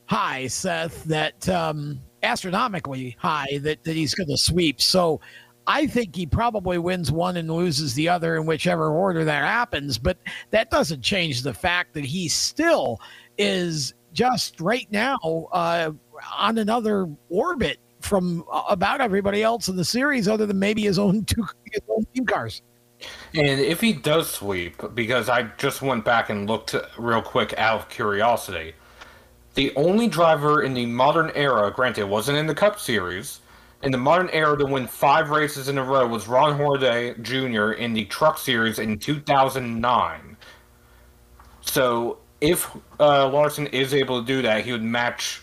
high, 0.08 0.46
Seth, 0.46 1.04
that 1.04 1.48
um, 1.48 2.00
astronomically 2.22 3.16
high 3.20 3.58
that, 3.62 3.84
that 3.84 3.94
he's 3.94 4.14
going 4.14 4.28
to 4.28 4.38
sweep. 4.38 4.80
So 4.80 5.20
I 5.66 5.86
think 5.86 6.16
he 6.16 6.24
probably 6.26 6.78
wins 6.78 7.12
one 7.12 7.36
and 7.36 7.48
loses 7.50 7.94
the 7.94 8.08
other 8.08 8.36
in 8.36 8.46
whichever 8.46 8.90
order 8.90 9.22
that 9.24 9.44
happens. 9.44 9.98
But 9.98 10.16
that 10.50 10.70
doesn't 10.70 11.02
change 11.02 11.42
the 11.42 11.52
fact 11.52 11.92
that 11.94 12.04
he 12.04 12.28
still 12.28 13.00
is 13.36 13.94
just 14.14 14.60
right 14.60 14.88
now 14.90 15.18
uh, 15.52 15.92
on 16.36 16.58
another 16.58 17.06
orbit 17.28 17.78
from 18.00 18.44
about 18.68 19.00
everybody 19.00 19.42
else 19.42 19.68
in 19.68 19.76
the 19.76 19.84
series, 19.84 20.26
other 20.26 20.46
than 20.46 20.58
maybe 20.58 20.82
his 20.82 20.98
own 20.98 21.24
two 21.24 21.46
his 21.70 21.82
own 21.90 22.06
team 22.14 22.24
cars. 22.24 22.62
And 23.34 23.60
if 23.60 23.80
he 23.80 23.92
does 23.92 24.30
sweep, 24.30 24.82
because 24.94 25.28
I 25.28 25.42
just 25.58 25.82
went 25.82 26.04
back 26.04 26.30
and 26.30 26.48
looked 26.48 26.74
real 26.96 27.22
quick 27.22 27.54
out 27.58 27.80
of 27.80 27.88
curiosity, 27.88 28.72
the 29.58 29.74
only 29.74 30.06
driver 30.06 30.62
in 30.62 30.72
the 30.72 30.86
modern 30.86 31.32
era, 31.34 31.68
granted, 31.72 32.02
it 32.02 32.08
wasn't 32.08 32.38
in 32.38 32.46
the 32.46 32.54
Cup 32.54 32.78
Series, 32.78 33.40
in 33.82 33.90
the 33.90 33.98
modern 33.98 34.30
era 34.30 34.56
to 34.56 34.64
win 34.64 34.86
five 34.86 35.30
races 35.30 35.68
in 35.68 35.78
a 35.78 35.82
row 35.82 36.06
was 36.06 36.28
Ron 36.28 36.56
Hornaday 36.56 37.14
Jr. 37.22 37.72
in 37.72 37.92
the 37.92 38.04
Truck 38.04 38.38
Series 38.38 38.78
in 38.78 39.00
2009. 39.00 40.36
So 41.60 42.18
if 42.40 42.70
uh, 43.00 43.28
Larson 43.30 43.66
is 43.66 43.94
able 43.94 44.20
to 44.20 44.26
do 44.28 44.42
that, 44.42 44.64
he 44.64 44.70
would 44.70 44.84
match 44.84 45.42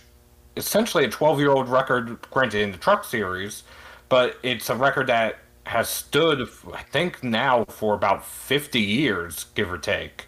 essentially 0.55 1.03
a 1.03 1.09
12 1.09 1.39
year 1.41 1.51
old 1.51 1.67
record, 1.67 2.17
granted, 2.31 2.61
in 2.61 2.71
the 2.71 2.77
Truck 2.77 3.03
Series, 3.03 3.63
but 4.07 4.37
it's 4.43 4.69
a 4.69 4.75
record 4.77 5.07
that 5.07 5.39
has 5.65 5.89
stood, 5.89 6.47
I 6.73 6.83
think, 6.83 7.21
now 7.21 7.65
for 7.65 7.93
about 7.93 8.25
50 8.25 8.79
years, 8.79 9.47
give 9.55 9.69
or 9.69 9.77
take. 9.77 10.27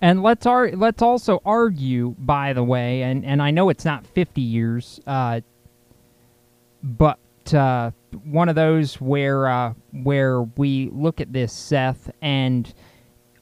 And 0.00 0.22
let's 0.22 0.46
ar- 0.46 0.72
let's 0.72 1.02
also 1.02 1.40
argue, 1.44 2.14
by 2.18 2.52
the 2.52 2.62
way, 2.62 3.02
and, 3.02 3.24
and 3.24 3.42
I 3.42 3.50
know 3.50 3.70
it's 3.70 3.84
not 3.84 4.06
50 4.06 4.40
years, 4.40 5.00
uh, 5.06 5.40
but 6.82 7.18
uh, 7.54 7.92
one 8.24 8.48
of 8.48 8.54
those 8.54 9.00
where 9.00 9.46
uh, 9.46 9.72
where 9.92 10.42
we 10.42 10.90
look 10.92 11.20
at 11.20 11.32
this, 11.32 11.52
Seth, 11.52 12.10
and 12.20 12.72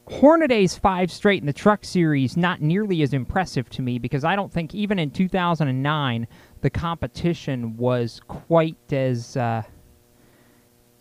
Hornaday's 0.07 0.77
five 0.77 1.11
straight 1.11 1.41
in 1.41 1.47
the 1.47 1.53
Truck 1.53 1.83
Series 1.83 2.37
not 2.37 2.61
nearly 2.61 3.01
as 3.01 3.13
impressive 3.13 3.69
to 3.71 3.81
me 3.81 3.97
because 3.97 4.23
I 4.23 4.35
don't 4.35 4.51
think 4.51 4.75
even 4.75 4.99
in 4.99 5.09
2009 5.09 6.27
the 6.61 6.69
competition 6.69 7.75
was 7.75 8.21
quite 8.27 8.93
as 8.93 9.35
uh, 9.35 9.63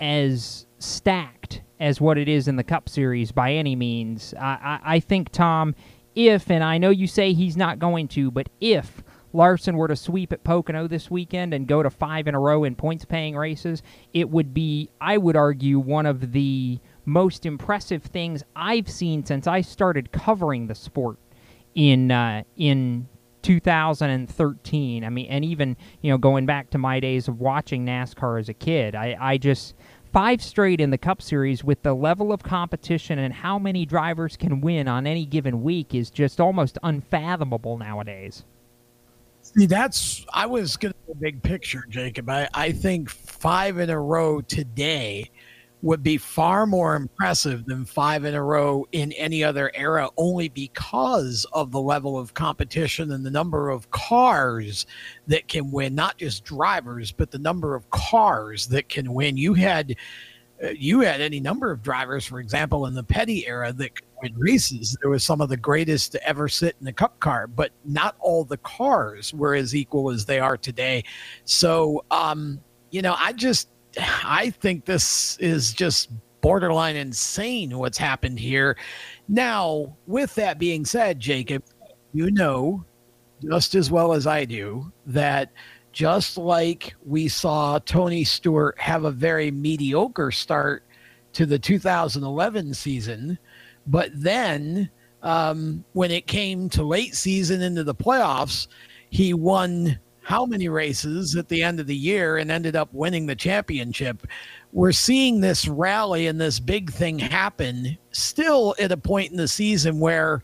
as 0.01 0.67
stacked 0.79 1.63
as 1.85 2.01
what 2.01 2.17
it 2.17 2.29
is 2.29 2.49
in 2.49 2.57
the 2.57 2.65
Cup 2.65 2.89
Series 2.89 3.31
by 3.31 3.53
any 3.53 3.77
means. 3.77 4.33
I, 4.41 4.81
I, 4.83 4.95
I 4.95 5.01
think, 5.01 5.31
Tom, 5.31 5.75
if, 6.15 6.51
and 6.51 6.65
I 6.65 6.79
know 6.79 6.89
you 6.89 7.07
say 7.07 7.35
he's 7.35 7.59
not 7.59 7.79
going 7.79 8.09
to, 8.09 8.31
but 8.31 8.49
if 8.59 9.03
Larson 9.35 9.77
were 9.77 9.89
to 9.89 9.95
sweep 9.95 10.33
at 10.33 10.45
Pocono 10.45 10.89
this 10.89 11.11
weekend 11.11 11.53
and 11.53 11.67
go 11.67 11.83
to 11.83 11.91
five 11.91 12.27
in 12.27 12.35
a 12.35 12.41
row 12.41 12.65
in 12.65 12.75
points 12.75 13.05
paying 13.05 13.37
races, 13.37 13.83
it 14.15 14.31
would 14.31 14.55
be, 14.55 14.89
I 14.99 15.19
would 15.19 15.37
argue, 15.37 15.79
one 15.79 16.07
of 16.07 16.33
the 16.33 16.79
most 17.05 17.45
impressive 17.45 18.03
things 18.03 18.43
I've 18.57 18.89
seen 18.89 19.27
since 19.27 19.47
I 19.47 19.61
started 19.61 20.11
covering 20.11 20.69
the 20.69 20.75
sport 20.75 21.19
in 21.75 22.11
uh, 22.11 22.45
in 22.57 23.09
2013. 23.43 25.05
I 25.05 25.09
mean, 25.11 25.27
and 25.27 25.45
even 25.45 25.77
you 26.01 26.11
know 26.11 26.17
going 26.17 26.47
back 26.47 26.71
to 26.71 26.79
my 26.79 26.99
days 26.99 27.29
of 27.29 27.41
watching 27.41 27.85
NASCAR 27.85 28.41
as 28.41 28.49
a 28.49 28.55
kid, 28.55 28.95
I, 28.95 29.19
I 29.21 29.37
just 29.37 29.75
five 30.15 30.41
straight 30.41 30.81
in 30.81 30.91
the 30.91 30.97
Cup 30.97 31.21
Series 31.21 31.65
with 31.65 31.83
the 31.83 31.93
level 31.93 32.33
of 32.33 32.45
competition 32.45 33.19
and 33.19 33.35
how 33.35 33.59
many 33.59 33.85
drivers 33.85 34.37
can 34.37 34.61
win 34.61 34.87
on 34.87 35.09
any 35.09 35.27
given 35.27 35.65
week 35.65 35.93
is 35.93 36.09
just 36.09 36.41
almost 36.41 36.79
unfathomable 36.85 37.77
nowadays. 37.77 38.45
See, 39.43 39.67
that's 39.67 40.25
I 40.33 40.47
was 40.47 40.77
going 40.77 40.95
to 41.09 41.15
big 41.17 41.43
picture, 41.43 41.85
Jacob. 41.89 42.31
I, 42.31 42.49
I 42.55 42.71
think 42.71 43.11
five 43.11 43.79
in 43.79 43.91
a 43.91 44.01
row 44.01 44.41
today 44.41 45.33
would 45.85 46.03
be 46.03 46.17
far 46.17 46.67
more 46.67 46.97
impressive 46.97 47.67
than 47.67 47.85
five 47.85 48.25
in 48.25 48.35
a 48.35 48.43
row 48.43 48.87
in 48.93 49.13
any 49.13 49.45
other 49.45 49.71
era, 49.75 50.09
only 50.17 50.49
because 50.49 51.45
of 51.53 51.73
the 51.73 51.81
level 51.81 52.19
of 52.19 52.33
competition 52.33 53.13
and 53.13 53.25
the 53.25 53.31
number 53.31 53.69
of 53.69 53.91
cars 53.91 54.87
that 55.27 55.47
can 55.47 55.71
win, 55.71 55.95
not 55.95 56.17
just 56.17 56.43
drivers, 56.43 57.13
but 57.13 57.31
the 57.31 57.39
number 57.39 57.75
of 57.75 57.91
cars 57.91 58.67
that 58.69 58.89
can 58.89 59.13
win. 59.13 59.37
You 59.37 59.53
had 59.53 59.95
uh, 60.65 60.69
you 60.71 61.01
had 61.01 61.21
any 61.21 61.39
number 61.39 61.71
of 61.71 61.83
drivers, 61.83 62.25
for 62.25 62.41
example, 62.41 62.87
in 62.87 62.95
the 62.95 63.05
Petty 63.05 63.47
era 63.47 63.71
that 63.71 63.95
could 63.95 64.07
win 64.23 64.35
races. 64.39 64.97
There 65.03 65.11
was 65.11 65.23
some 65.23 65.43
of 65.43 65.51
the 65.51 65.59
greatest 65.59 66.13
to 66.13 66.27
ever 66.27 66.49
sit 66.49 66.77
in 66.81 66.87
a 66.87 66.95
cup 66.95 67.21
car, 67.21 67.47
but 67.47 67.73
not 67.85 68.17
all 68.21 68.45
the 68.45 68.57
cars 68.57 69.35
were 69.35 69.55
as 69.55 69.75
equal 69.75 70.11
as 70.11 70.25
they 70.25 70.39
are 70.39 70.57
today. 70.57 71.05
So, 71.45 72.07
um, 72.11 72.63
you 72.91 73.03
know, 73.03 73.17
I 73.19 73.35
just 73.35 73.69
I 74.25 74.51
think 74.51 74.85
this 74.85 75.37
is 75.39 75.73
just 75.73 76.11
borderline 76.41 76.97
insane 76.97 77.79
what's 77.79 77.99
happened 77.99 78.39
here. 78.39 78.77
Now, 79.29 79.97
with 80.07 80.35
that 80.35 80.59
being 80.59 80.85
said, 80.85 81.19
Jacob, 81.19 81.65
you 82.13 82.31
know 82.31 82.85
just 83.51 83.75
as 83.75 83.91
well 83.91 84.13
as 84.13 84.27
I 84.27 84.45
do 84.45 84.91
that 85.07 85.53
just 85.93 86.37
like 86.37 86.95
we 87.05 87.29
saw 87.29 87.79
Tony 87.81 88.25
Stewart 88.25 88.79
have 88.81 89.05
a 89.05 89.11
very 89.11 89.51
mediocre 89.51 90.31
start 90.31 90.85
to 91.35 91.47
the 91.47 91.59
2011 91.59 92.75
season, 92.75 93.39
but 93.87 94.11
then 94.15 94.91
um, 95.23 95.85
when 95.93 96.11
it 96.11 96.27
came 96.27 96.69
to 96.71 96.83
late 96.83 97.15
season 97.15 97.63
into 97.63 97.85
the 97.85 97.95
playoffs, 97.95 98.67
he 99.11 99.35
won 99.35 99.99
how 100.25 100.47
many 100.47 100.69
races 100.69 101.37
at 101.37 101.49
the 101.49 101.63
end 101.63 101.79
of 101.79 101.87
the 101.87 101.95
year 101.95 102.39
and 102.39 102.51
ended 102.51 102.75
up 102.75 102.89
winning 102.93 103.27
the 103.27 103.37
championship. 103.37 104.27
We're 104.73 104.93
seeing 104.93 105.41
this 105.41 105.69
rally 105.69 106.27
and 106.27 106.41
this 106.41 106.59
big 106.59 106.91
thing 106.91 107.19
happen 107.19 107.99
still 108.11 108.75
at 108.79 108.91
a 108.91 108.97
point 108.97 109.31
in 109.31 109.37
the 109.37 109.47
season 109.47 110.01
where 110.01 110.43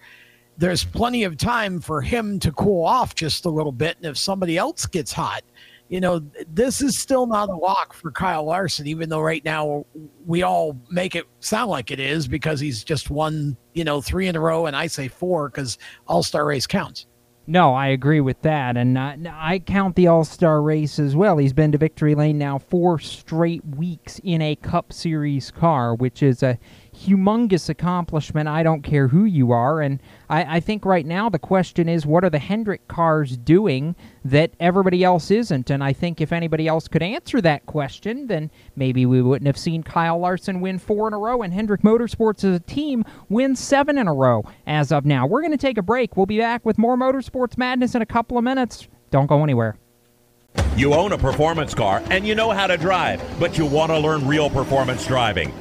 there's 0.58 0.84
plenty 0.84 1.24
of 1.24 1.38
time 1.38 1.80
for 1.80 2.02
him 2.02 2.38
to 2.40 2.52
cool 2.52 2.84
off 2.84 3.14
just 3.14 3.46
a 3.46 3.50
little 3.50 3.72
bit. 3.72 3.96
And 3.96 4.04
if 4.04 4.18
somebody 4.18 4.58
else 4.58 4.84
gets 4.84 5.12
hot, 5.12 5.42
you 5.88 6.00
know, 6.00 6.20
this 6.52 6.82
is 6.82 6.98
still 6.98 7.26
not 7.26 7.48
a 7.48 7.56
lock 7.56 7.94
for 7.94 8.12
Kyle 8.12 8.44
Larson, 8.44 8.86
even 8.86 9.08
though 9.08 9.22
right 9.22 9.44
now 9.44 9.86
we 10.26 10.42
all 10.42 10.78
make 10.90 11.16
it 11.16 11.24
sound 11.40 11.70
like 11.70 11.90
it 11.90 11.98
is 11.98 12.28
because 12.28 12.60
he's 12.60 12.84
just 12.84 13.10
won, 13.10 13.56
you 13.72 13.82
know, 13.82 14.02
three 14.02 14.28
in 14.28 14.36
a 14.36 14.40
row. 14.40 14.66
And 14.66 14.76
I 14.76 14.86
say 14.86 15.08
four 15.08 15.48
because 15.48 15.78
All 16.06 16.22
Star 16.22 16.44
race 16.44 16.66
counts. 16.66 17.06
No, 17.50 17.74
I 17.74 17.88
agree 17.88 18.20
with 18.20 18.42
that, 18.42 18.76
and 18.76 18.96
uh, 18.96 19.16
I 19.28 19.58
count 19.58 19.96
the 19.96 20.06
All 20.06 20.22
Star 20.22 20.62
race 20.62 21.00
as 21.00 21.16
well. 21.16 21.36
He's 21.38 21.52
been 21.52 21.72
to 21.72 21.78
victory 21.78 22.14
lane 22.14 22.38
now 22.38 22.58
four 22.58 23.00
straight 23.00 23.66
weeks 23.66 24.20
in 24.22 24.40
a 24.40 24.54
Cup 24.54 24.92
Series 24.92 25.50
car, 25.50 25.92
which 25.92 26.22
is 26.22 26.44
a 26.44 26.60
humongous 27.00 27.68
accomplishment. 27.68 28.48
I 28.48 28.62
don't 28.62 28.82
care 28.82 29.08
who 29.08 29.24
you 29.24 29.52
are. 29.52 29.80
And 29.80 30.00
I, 30.28 30.56
I, 30.56 30.60
think 30.60 30.84
right 30.84 31.06
now 31.06 31.28
the 31.28 31.38
question 31.38 31.88
is 31.88 32.04
what 32.04 32.24
are 32.24 32.30
the 32.30 32.38
Hendrick 32.38 32.88
cars 32.88 33.36
doing 33.36 33.96
that 34.24 34.52
everybody 34.60 35.02
else 35.02 35.30
isn't? 35.30 35.70
And 35.70 35.82
I 35.82 35.92
think 35.92 36.20
if 36.20 36.32
anybody 36.32 36.68
else 36.68 36.88
could 36.88 37.02
answer 37.02 37.40
that 37.40 37.66
question, 37.66 38.26
then 38.26 38.50
maybe 38.76 39.06
we 39.06 39.22
wouldn't 39.22 39.46
have 39.46 39.58
seen 39.58 39.82
Kyle 39.82 40.18
Larson 40.18 40.60
win 40.60 40.78
four 40.78 41.08
in 41.08 41.14
a 41.14 41.18
row 41.18 41.42
and 41.42 41.54
Hendrick 41.54 41.82
Motorsports 41.82 42.44
as 42.44 42.56
a 42.56 42.60
team 42.60 43.04
win 43.28 43.56
seven 43.56 43.96
in 43.96 44.06
a 44.06 44.14
row 44.14 44.44
as 44.66 44.92
of 44.92 45.06
now. 45.06 45.26
We're 45.26 45.42
going 45.42 45.52
to 45.52 45.58
take 45.58 45.78
a 45.78 45.82
break. 45.82 46.16
We'll 46.16 46.26
be 46.26 46.38
back 46.38 46.66
with 46.66 46.76
more 46.76 46.96
Motorsports 46.96 47.56
Madness 47.56 47.94
in 47.94 48.02
a 48.02 48.06
couple 48.06 48.36
of 48.36 48.44
minutes. 48.44 48.88
Don't 49.10 49.26
go 49.26 49.42
anywhere. 49.42 49.76
You 50.76 50.94
own 50.94 51.12
a 51.12 51.18
performance 51.18 51.74
car 51.74 52.02
and 52.10 52.26
you 52.26 52.34
know 52.34 52.50
how 52.50 52.66
to 52.66 52.76
drive, 52.76 53.22
but 53.38 53.56
you 53.58 53.66
want 53.66 53.90
to 53.92 53.98
learn 53.98 54.26
real 54.26 54.50
performance 54.50 55.06
driving. 55.06 55.52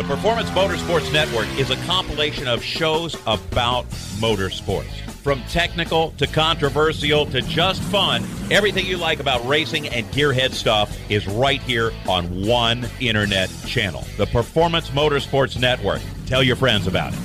The 0.00 0.06
Performance 0.06 0.48
Motorsports 0.52 1.12
Network 1.12 1.46
is 1.58 1.68
a 1.68 1.76
compilation 1.84 2.48
of 2.48 2.64
shows 2.64 3.16
about 3.26 3.86
motorsports. 4.16 4.90
From 5.22 5.42
technical 5.42 6.12
to 6.12 6.26
controversial 6.26 7.26
to 7.26 7.42
just 7.42 7.82
fun, 7.82 8.24
everything 8.50 8.86
you 8.86 8.96
like 8.96 9.20
about 9.20 9.46
racing 9.46 9.88
and 9.88 10.06
gearhead 10.06 10.52
stuff 10.52 10.98
is 11.10 11.26
right 11.26 11.60
here 11.60 11.92
on 12.08 12.46
one 12.46 12.88
internet 12.98 13.50
channel. 13.66 14.02
The 14.16 14.24
Performance 14.24 14.88
Motorsports 14.88 15.60
Network. 15.60 16.00
Tell 16.24 16.42
your 16.42 16.56
friends 16.56 16.86
about 16.86 17.12
it. 17.12 17.18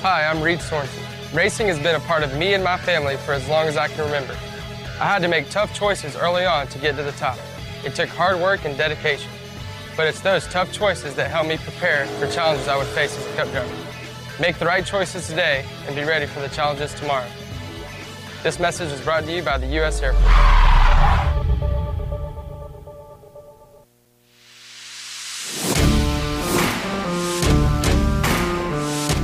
Hi, 0.00 0.28
I'm 0.28 0.40
Reed 0.40 0.60
Sorenson. 0.60 1.02
Racing 1.34 1.66
has 1.66 1.80
been 1.80 1.96
a 1.96 2.00
part 2.06 2.22
of 2.22 2.38
me 2.38 2.54
and 2.54 2.62
my 2.62 2.78
family 2.78 3.16
for 3.16 3.32
as 3.32 3.48
long 3.48 3.66
as 3.66 3.76
I 3.76 3.88
can 3.88 4.04
remember. 4.04 4.36
I 5.00 5.06
had 5.06 5.22
to 5.22 5.28
make 5.28 5.50
tough 5.50 5.74
choices 5.74 6.14
early 6.14 6.46
on 6.46 6.68
to 6.68 6.78
get 6.78 6.94
to 6.94 7.02
the 7.02 7.10
top. 7.10 7.36
It 7.84 7.94
took 7.94 8.08
hard 8.08 8.40
work 8.40 8.64
and 8.64 8.76
dedication. 8.78 9.30
But 9.96 10.06
it's 10.06 10.20
those 10.20 10.46
tough 10.46 10.72
choices 10.72 11.14
that 11.16 11.30
help 11.30 11.46
me 11.46 11.58
prepare 11.58 12.06
for 12.18 12.26
challenges 12.26 12.66
I 12.66 12.76
would 12.76 12.86
face 12.88 13.16
as 13.16 13.26
a 13.26 13.36
cup 13.36 13.50
driver. 13.50 13.72
Make 14.40 14.58
the 14.58 14.66
right 14.66 14.84
choices 14.84 15.28
today 15.28 15.64
and 15.86 15.94
be 15.94 16.02
ready 16.02 16.26
for 16.26 16.40
the 16.40 16.48
challenges 16.48 16.94
tomorrow. 16.94 17.28
This 18.42 18.58
message 18.58 18.90
is 18.90 19.00
brought 19.02 19.24
to 19.24 19.32
you 19.32 19.42
by 19.42 19.58
the 19.58 19.66
U.S. 19.66 20.02
Air 20.02 20.12
Force. 20.14 20.24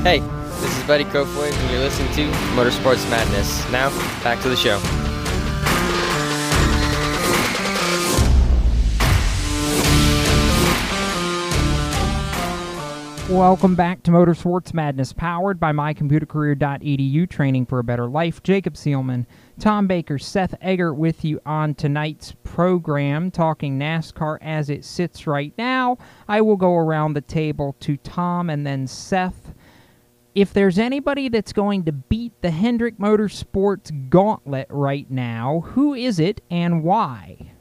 Hey, 0.03 0.21
this 0.61 0.79
is 0.79 0.85
Buddy 0.85 1.05
Kofoid, 1.05 1.53
and 1.53 1.71
you're 1.71 1.81
listening 1.81 2.13
to 2.15 2.31
Motorsports 2.55 3.09
Madness. 3.11 3.71
Now, 3.71 3.91
back 4.23 4.41
to 4.43 4.49
the 4.49 4.57
show. 4.57 5.10
Welcome 13.31 13.77
back 13.77 14.03
to 14.03 14.11
Motorsports 14.11 14.75
Madness, 14.75 15.13
powered 15.13 15.61
by 15.61 15.71
mycomputercareer.edu, 15.71 17.31
training 17.31 17.65
for 17.65 17.79
a 17.79 17.85
better 17.85 18.09
life. 18.09 18.43
Jacob 18.43 18.75
Seelman, 18.75 19.25
Tom 19.61 19.87
Baker, 19.87 20.19
Seth 20.19 20.57
Eggert 20.61 20.95
with 20.95 21.25
you 21.25 21.41
on 21.47 21.77
tonight's 21.77 22.35
program, 22.43 23.31
talking 23.31 23.79
NASCAR 23.79 24.39
as 24.41 24.69
it 24.69 24.85
sits 24.85 25.29
right 25.29 25.55
now. 25.57 25.97
I 26.27 26.41
will 26.41 26.57
go 26.57 26.75
around 26.75 27.13
the 27.13 27.21
table 27.21 27.77
to 27.79 27.97
Tom 27.99 28.51
and 28.51 28.67
then 28.67 28.89
Seth. 28.89 29.55
If 30.35 30.53
there's 30.53 30.77
anybody 30.77 31.29
that's 31.29 31.53
going 31.53 31.85
to 31.85 31.93
beat 31.93 32.33
the 32.43 32.51
Hendrick 32.51 32.99
Motorsports 32.99 34.11
gauntlet 34.11 34.67
right 34.71 35.09
now, 35.09 35.61
who 35.67 35.95
is 35.95 36.19
it 36.19 36.41
and 36.51 36.83
why? 36.83 37.53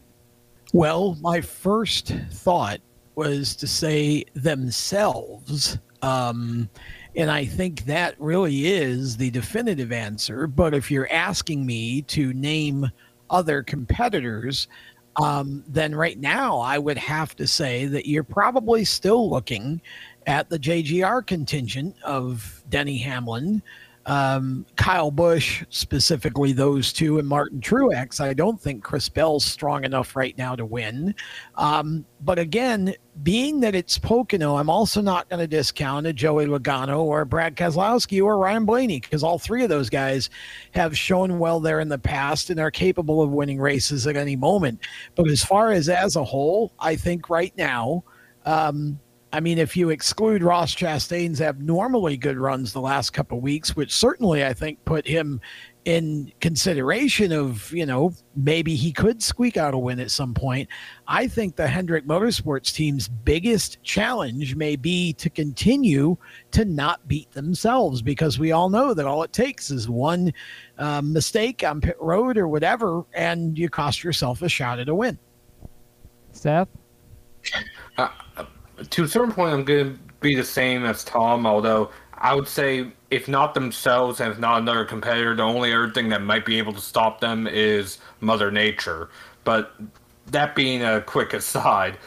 Well, 0.73 1.15
my 1.21 1.41
first 1.41 2.07
thought 2.31 2.79
was 3.19 3.53
to 3.53 3.67
say 3.67 4.23
themselves. 4.33 5.77
Um, 6.01 6.69
and 7.17 7.29
I 7.29 7.43
think 7.43 7.83
that 7.83 8.15
really 8.17 8.67
is 8.67 9.17
the 9.17 9.29
definitive 9.29 9.91
answer. 9.91 10.47
But 10.47 10.73
if 10.73 10.89
you're 10.89 11.11
asking 11.11 11.65
me 11.65 12.03
to 12.03 12.31
name 12.31 12.89
other 13.29 13.61
competitors, 13.61 14.69
um, 15.21 15.65
then 15.67 15.93
right 15.93 16.17
now 16.17 16.59
I 16.59 16.77
would 16.77 16.97
have 16.97 17.35
to 17.35 17.45
say 17.45 17.87
that 17.87 18.07
you're 18.07 18.23
probably 18.23 18.85
still 18.85 19.29
looking 19.29 19.81
at 20.25 20.49
the 20.49 20.57
JGR 20.57 21.27
contingent 21.27 22.01
of 22.03 22.63
Denny 22.69 22.99
Hamlin, 22.99 23.61
um, 24.09 24.65
Kyle 24.75 25.11
Busch, 25.11 25.63
specifically 25.69 26.51
those 26.51 26.91
two, 26.91 27.19
and 27.19 27.27
Martin 27.27 27.61
Truex. 27.61 28.19
I 28.19 28.33
don't 28.33 28.59
think 28.59 28.83
Chris 28.83 29.07
Bell's 29.07 29.45
strong 29.45 29.83
enough 29.83 30.15
right 30.15 30.35
now 30.35 30.55
to 30.55 30.65
win. 30.65 31.13
Um, 31.53 32.03
but 32.21 32.39
again, 32.39 32.95
being 33.21 33.59
that 33.59 33.75
it's 33.75 33.99
Pocono, 33.99 34.55
I'm 34.55 34.69
also 34.69 34.99
not 34.99 35.29
going 35.29 35.41
to 35.41 35.47
discount 35.47 36.07
a 36.07 36.13
Joey 36.13 36.47
Logano 36.47 37.01
or 37.03 37.23
Brad 37.23 37.55
Keselowski 37.55 38.19
or 38.19 38.39
Ryan 38.39 38.65
Blaney 38.65 38.99
because 38.99 39.21
all 39.21 39.37
three 39.37 39.61
of 39.61 39.69
those 39.69 39.91
guys 39.91 40.31
have 40.71 40.97
shown 40.97 41.37
well 41.37 41.59
there 41.59 41.79
in 41.79 41.89
the 41.89 41.99
past 41.99 42.49
and 42.49 42.59
are 42.59 42.71
capable 42.71 43.21
of 43.21 43.29
winning 43.29 43.59
races 43.59 44.07
at 44.07 44.17
any 44.17 44.35
moment. 44.35 44.79
But 45.13 45.27
as 45.27 45.43
far 45.43 45.71
as 45.71 45.87
as 45.87 46.15
a 46.15 46.23
whole, 46.23 46.73
I 46.79 46.95
think 46.95 47.29
right 47.29 47.55
now, 47.55 48.03
um, 48.43 48.99
I 49.31 49.39
mean, 49.39 49.59
if 49.59 49.77
you 49.77 49.91
exclude 49.91 50.41
Ross 50.41 50.73
Chastain's 50.73 51.39
abnormally 51.39 52.17
good 52.17 52.37
runs 52.37 52.73
the 52.73 52.81
last 52.81 53.11
couple 53.11 53.37
of 53.37 53.43
weeks, 53.43 53.75
which 53.75 53.93
certainly 53.93 54.43
I 54.43 54.53
think 54.53 54.83
put 54.85 55.05
him 55.05 55.39
in 55.85 56.31
consideration 56.41 57.31
of, 57.31 57.71
you 57.71 57.85
know, 57.85 58.11
maybe 58.35 58.75
he 58.75 58.91
could 58.91 59.21
squeak 59.21 59.55
out 59.55 59.75
a 59.75 59.77
win 59.77 59.99
at 59.99 60.09
some 60.09 60.33
point. 60.33 60.67
I 61.07 61.27
think 61.27 61.55
the 61.55 61.67
Hendrick 61.67 62.05
Motorsports 62.05 62.73
team's 62.73 63.07
biggest 63.07 63.81
challenge 63.83 64.55
may 64.55 64.75
be 64.75 65.13
to 65.13 65.29
continue 65.29 66.17
to 66.51 66.65
not 66.65 67.07
beat 67.07 67.31
themselves 67.31 68.01
because 68.01 68.39
we 68.39 68.51
all 68.51 68.69
know 68.69 68.95
that 68.95 69.05
all 69.05 69.21
it 69.21 69.31
takes 69.31 69.69
is 69.69 69.87
one 69.87 70.33
uh, 70.79 71.01
mistake 71.01 71.63
on 71.63 71.81
pit 71.81 71.97
road 71.99 72.37
or 72.37 72.47
whatever, 72.47 73.03
and 73.13 73.57
you 73.57 73.69
cost 73.69 74.03
yourself 74.03 74.41
a 74.41 74.49
shot 74.49 74.79
at 74.79 74.89
a 74.89 74.95
win. 74.95 75.19
Seth? 76.31 76.67
Uh, 77.97 78.09
to 78.89 79.03
a 79.03 79.07
certain 79.07 79.31
point, 79.31 79.53
I'm 79.53 79.63
going 79.63 79.93
to 79.93 79.99
be 80.19 80.35
the 80.35 80.43
same 80.43 80.85
as 80.85 81.03
Tom, 81.03 81.45
although 81.45 81.91
I 82.13 82.35
would 82.35 82.47
say 82.47 82.91
if 83.11 83.27
not 83.27 83.53
themselves 83.53 84.19
and 84.19 84.31
if 84.31 84.39
not 84.39 84.61
another 84.61 84.85
competitor, 84.85 85.35
the 85.35 85.43
only 85.43 85.73
other 85.73 85.89
thing 85.89 86.09
that 86.09 86.21
might 86.21 86.45
be 86.45 86.57
able 86.57 86.73
to 86.73 86.81
stop 86.81 87.19
them 87.19 87.47
is 87.47 87.97
Mother 88.19 88.51
Nature. 88.51 89.09
But 89.43 89.73
that 90.27 90.55
being 90.55 90.83
a 90.83 91.01
quick 91.01 91.33
aside, 91.33 91.97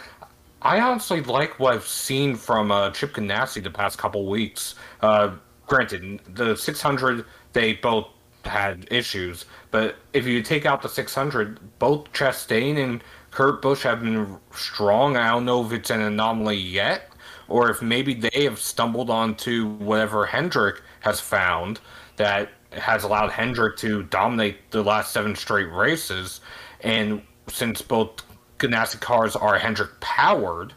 I 0.60 0.80
honestly 0.80 1.22
like 1.22 1.58
what 1.58 1.74
I've 1.74 1.86
seen 1.86 2.36
from 2.36 2.70
uh, 2.70 2.90
Chip 2.90 3.14
Ganassi 3.14 3.62
the 3.62 3.70
past 3.70 3.98
couple 3.98 4.26
weeks. 4.26 4.76
Uh, 5.00 5.34
granted, 5.66 6.20
the 6.34 6.56
600, 6.56 7.24
they 7.52 7.74
both 7.74 8.06
had 8.44 8.86
issues, 8.90 9.44
but 9.70 9.96
if 10.12 10.26
you 10.26 10.42
take 10.42 10.66
out 10.66 10.82
the 10.82 10.88
600, 10.88 11.78
both 11.78 12.12
Chastain 12.12 12.76
and 12.76 13.02
Kurt 13.32 13.62
Busch 13.62 13.82
have 13.82 14.02
been 14.02 14.38
strong. 14.54 15.16
I 15.16 15.30
don't 15.30 15.46
know 15.46 15.64
if 15.64 15.72
it's 15.72 15.90
an 15.90 16.02
anomaly 16.02 16.58
yet, 16.58 17.10
or 17.48 17.70
if 17.70 17.80
maybe 17.80 18.14
they 18.14 18.44
have 18.44 18.58
stumbled 18.60 19.08
onto 19.10 19.68
whatever 19.68 20.26
Hendrick 20.26 20.82
has 21.00 21.18
found 21.18 21.80
that 22.16 22.50
has 22.72 23.04
allowed 23.04 23.30
Hendrick 23.30 23.76
to 23.78 24.02
dominate 24.04 24.70
the 24.70 24.82
last 24.82 25.12
seven 25.12 25.34
straight 25.34 25.72
races. 25.72 26.40
And 26.82 27.22
since 27.48 27.80
both 27.80 28.22
Ganassi 28.58 29.00
cars 29.00 29.34
are 29.34 29.58
Hendrick 29.58 29.98
powered, 30.00 30.74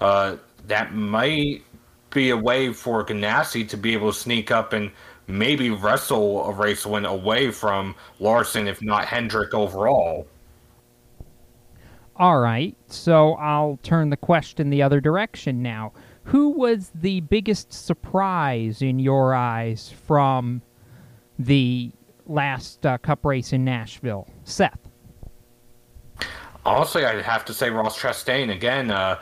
uh, 0.00 0.36
that 0.66 0.94
might 0.94 1.62
be 2.10 2.30
a 2.30 2.36
way 2.36 2.72
for 2.72 3.04
Ganassi 3.06 3.68
to 3.68 3.76
be 3.76 3.92
able 3.92 4.12
to 4.12 4.18
sneak 4.18 4.50
up 4.50 4.72
and 4.72 4.90
maybe 5.28 5.70
wrestle 5.70 6.44
a 6.46 6.52
race 6.52 6.84
win 6.84 7.04
away 7.04 7.52
from 7.52 7.94
Larson, 8.18 8.66
if 8.66 8.82
not 8.82 9.06
Hendrick 9.06 9.54
overall. 9.54 10.26
All 12.22 12.38
right, 12.38 12.76
so 12.86 13.32
I'll 13.32 13.80
turn 13.82 14.10
the 14.10 14.16
question 14.16 14.70
the 14.70 14.80
other 14.80 15.00
direction 15.00 15.60
now. 15.60 15.92
Who 16.22 16.50
was 16.50 16.92
the 16.94 17.18
biggest 17.18 17.72
surprise 17.72 18.80
in 18.80 19.00
your 19.00 19.34
eyes 19.34 19.92
from 20.06 20.62
the 21.36 21.90
last 22.28 22.86
uh, 22.86 22.98
Cup 22.98 23.24
race 23.24 23.52
in 23.52 23.64
Nashville? 23.64 24.28
Seth. 24.44 24.78
Honestly, 26.64 27.04
I'd 27.04 27.22
have 27.22 27.44
to 27.46 27.52
say 27.52 27.70
Ross 27.70 27.98
Chastain 27.98 28.54
again. 28.54 28.92
Uh, 28.92 29.18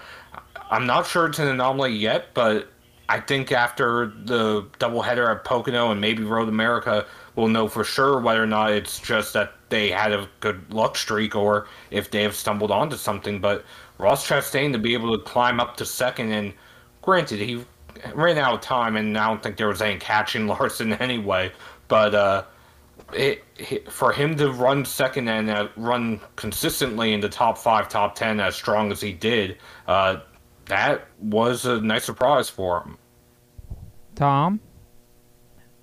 I'm 0.71 0.85
not 0.85 1.07
sure 1.07 1.25
it's 1.25 1.39
an 1.39 1.49
anomaly 1.49 1.95
yet, 1.95 2.35
but 2.35 2.71
I 3.09 3.19
think 3.21 3.51
after 3.51 4.13
the 4.25 4.65
doubleheader 4.79 5.35
at 5.35 5.43
Pocono 5.45 5.91
and 5.91 6.03
maybe 6.03 6.23
Road 6.23 6.51
America, 6.51 7.07
we'll 7.37 7.49
know 7.49 7.69
for 7.69 7.85
sure 7.85 8.21
whether 8.21 8.43
or 8.43 8.47
not 8.47 8.73
it's 8.73 8.99
just 8.99 9.33
that 9.35 9.55
they 9.69 9.88
had 9.90 10.12
a 10.12 10.29
good 10.40 10.73
luck 10.73 10.97
streak 10.97 11.35
or 11.35 11.66
if 11.90 12.11
they 12.11 12.23
have 12.23 12.35
stumbled 12.35 12.71
onto 12.71 12.97
something. 12.97 13.40
But 13.40 13.64
Ross 13.99 14.27
Chastain 14.27 14.73
to 14.73 14.79
be 14.79 14.95
able 14.95 15.16
to 15.16 15.25
climb 15.25 15.61
up 15.61 15.77
to 15.77 15.85
second, 15.85 16.33
and 16.33 16.53
granted, 17.03 17.40
he 17.40 17.64
ran 18.14 18.38
out 18.38 18.55
of 18.55 18.61
time, 18.61 18.97
and 18.97 19.16
I 19.16 19.29
don't 19.29 19.43
think 19.43 19.57
there 19.57 19.69
was 19.69 19.83
any 19.83 19.99
catching 19.99 20.47
Larson 20.49 20.93
anyway. 20.95 21.53
But 21.88 22.14
uh, 22.14 22.45
it, 23.12 23.45
for 23.90 24.12
him 24.12 24.37
to 24.37 24.51
run 24.53 24.85
second 24.85 25.29
and 25.29 25.51
uh, 25.51 25.69
run 25.77 26.21
consistently 26.37 27.12
in 27.12 27.21
the 27.21 27.29
top 27.29 27.59
five, 27.59 27.88
top 27.88 28.14
ten 28.14 28.40
as 28.40 28.55
strong 28.55 28.93
as 28.93 29.01
he 29.01 29.12
did, 29.12 29.59
uh, 29.87 30.21
that 30.66 31.07
was 31.21 31.66
a 31.66 31.81
nice 31.81 32.05
surprise 32.05 32.49
for 32.49 32.83
him. 32.83 32.99
Tom? 34.14 34.61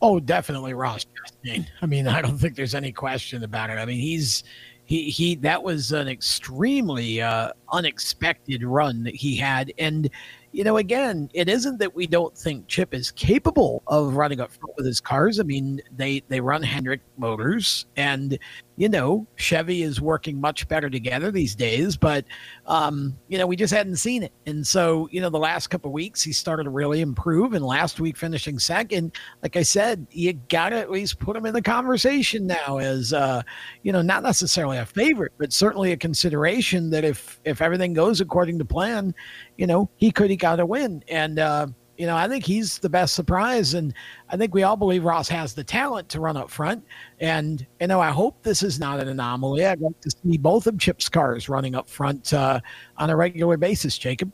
Oh, 0.02 0.20
definitely 0.20 0.74
Ross 0.74 1.06
Chastain. 1.06 1.68
I 1.82 1.86
mean, 1.86 2.08
I 2.08 2.22
don't 2.22 2.38
think 2.38 2.56
there's 2.56 2.76
any 2.76 2.92
question 2.92 3.44
about 3.44 3.70
it. 3.70 3.74
I 3.74 3.86
mean, 3.86 4.00
he's 4.00 4.44
he 4.86 5.10
he 5.10 5.36
that 5.36 5.62
was 5.62 5.92
an 5.92 6.08
extremely 6.08 7.22
uh, 7.22 7.52
unexpected 7.72 8.64
run 8.64 9.04
that 9.04 9.16
he 9.16 9.36
had, 9.36 9.74
and 9.78 10.10
you 10.52 10.64
know, 10.64 10.78
again, 10.78 11.30
it 11.34 11.50
isn't 11.50 11.80
that 11.80 11.96
we 11.96 12.08
don't 12.08 12.38
think 12.38 12.68
Chip 12.68 12.94
is 12.94 13.12
capable 13.12 13.84
of 13.88 14.16
running 14.16 14.40
up 14.40 14.52
front 14.52 14.74
with 14.78 14.86
his 14.86 15.02
cars. 15.02 15.40
I 15.40 15.44
mean, 15.44 15.82
they 15.96 16.24
they 16.30 16.40
run 16.40 16.64
Hendrick 16.64 17.02
Motors, 17.18 17.86
and 17.96 18.38
you 18.78 18.88
know, 18.88 19.28
Chevy 19.36 19.84
is 19.84 20.00
working 20.00 20.40
much 20.40 20.68
better 20.68 20.90
together 20.90 21.32
these 21.32 21.56
days. 21.56 21.98
But 21.98 22.26
um, 22.66 23.18
you 23.28 23.38
know, 23.38 23.46
we 23.46 23.56
just 23.56 23.74
hadn't 23.74 23.98
seen 23.98 24.24
it, 24.24 24.32
and 24.46 24.66
so 24.66 25.10
you 25.12 25.20
know, 25.20 25.30
the 25.30 25.38
last 25.38 25.68
couple 25.68 25.92
weeks 25.92 26.22
he 26.22 26.32
started 26.32 26.64
to 26.64 26.70
really 26.70 27.02
improve, 27.02 27.54
and 27.54 27.66
last 27.66 28.00
week 28.00 28.18
finishing 28.18 28.58
second. 28.60 29.12
Like 29.44 29.56
I 29.56 29.64
said, 29.64 30.08
you 30.12 30.34
got 30.50 30.70
to 30.70 30.78
at 30.78 30.90
least 30.90 31.20
put 31.20 31.36
him 31.36 31.46
in 31.46 31.54
the 31.54 31.62
conversation 31.62 32.48
now 32.48 32.78
as 32.78 33.14
uh, 33.14 33.42
you 33.84 33.92
know, 33.92 34.02
not 34.02 34.24
necessarily 34.24 34.78
a 34.78 34.86
favorite, 34.86 35.34
but 35.38 35.52
certainly 35.52 35.92
a 35.92 35.98
consideration 35.98 36.90
that 36.92 37.04
if 37.04 37.40
if 37.44 37.62
everything 37.62 37.94
goes 37.94 38.22
according 38.22 38.58
to 38.60 38.66
plan, 38.66 39.14
you 39.58 39.68
know, 39.68 39.90
he 39.98 40.12
could 40.12 40.32
eke 40.32 40.48
got 40.48 40.60
a 40.60 40.66
win. 40.66 41.04
And, 41.10 41.40
uh, 41.40 41.68
you 41.98 42.06
know, 42.06 42.16
I 42.16 42.28
think 42.28 42.46
he's 42.46 42.80
the 42.80 42.90
best 42.90 43.16
surprise. 43.16 43.74
And 43.74 43.94
I 44.30 44.38
think 44.38 44.54
we 44.54 44.64
all 44.64 44.76
believe 44.76 45.04
Ross 45.04 45.28
has 45.30 45.54
the 45.54 45.64
talent 45.64 46.10
to 46.10 46.20
run 46.20 46.38
up 46.38 46.50
front. 46.50 46.86
And, 47.20 47.66
you 47.82 47.88
know, 47.88 48.00
I 48.00 48.12
hope 48.12 48.44
this 48.44 48.64
is 48.64 48.80
not 48.80 49.00
an 49.00 49.08
anomaly. 49.08 49.66
I'd 49.66 49.82
like 49.82 50.00
to 50.02 50.12
see 50.12 50.38
both 50.38 50.68
of 50.68 50.78
Chip's 50.80 51.10
cars 51.10 51.50
running 51.50 51.76
up 51.76 51.90
front 51.90 52.34
uh, 52.34 52.60
on 52.98 53.10
a 53.10 53.16
regular 53.16 53.58
basis, 53.58 53.98
Jacob. 53.98 54.32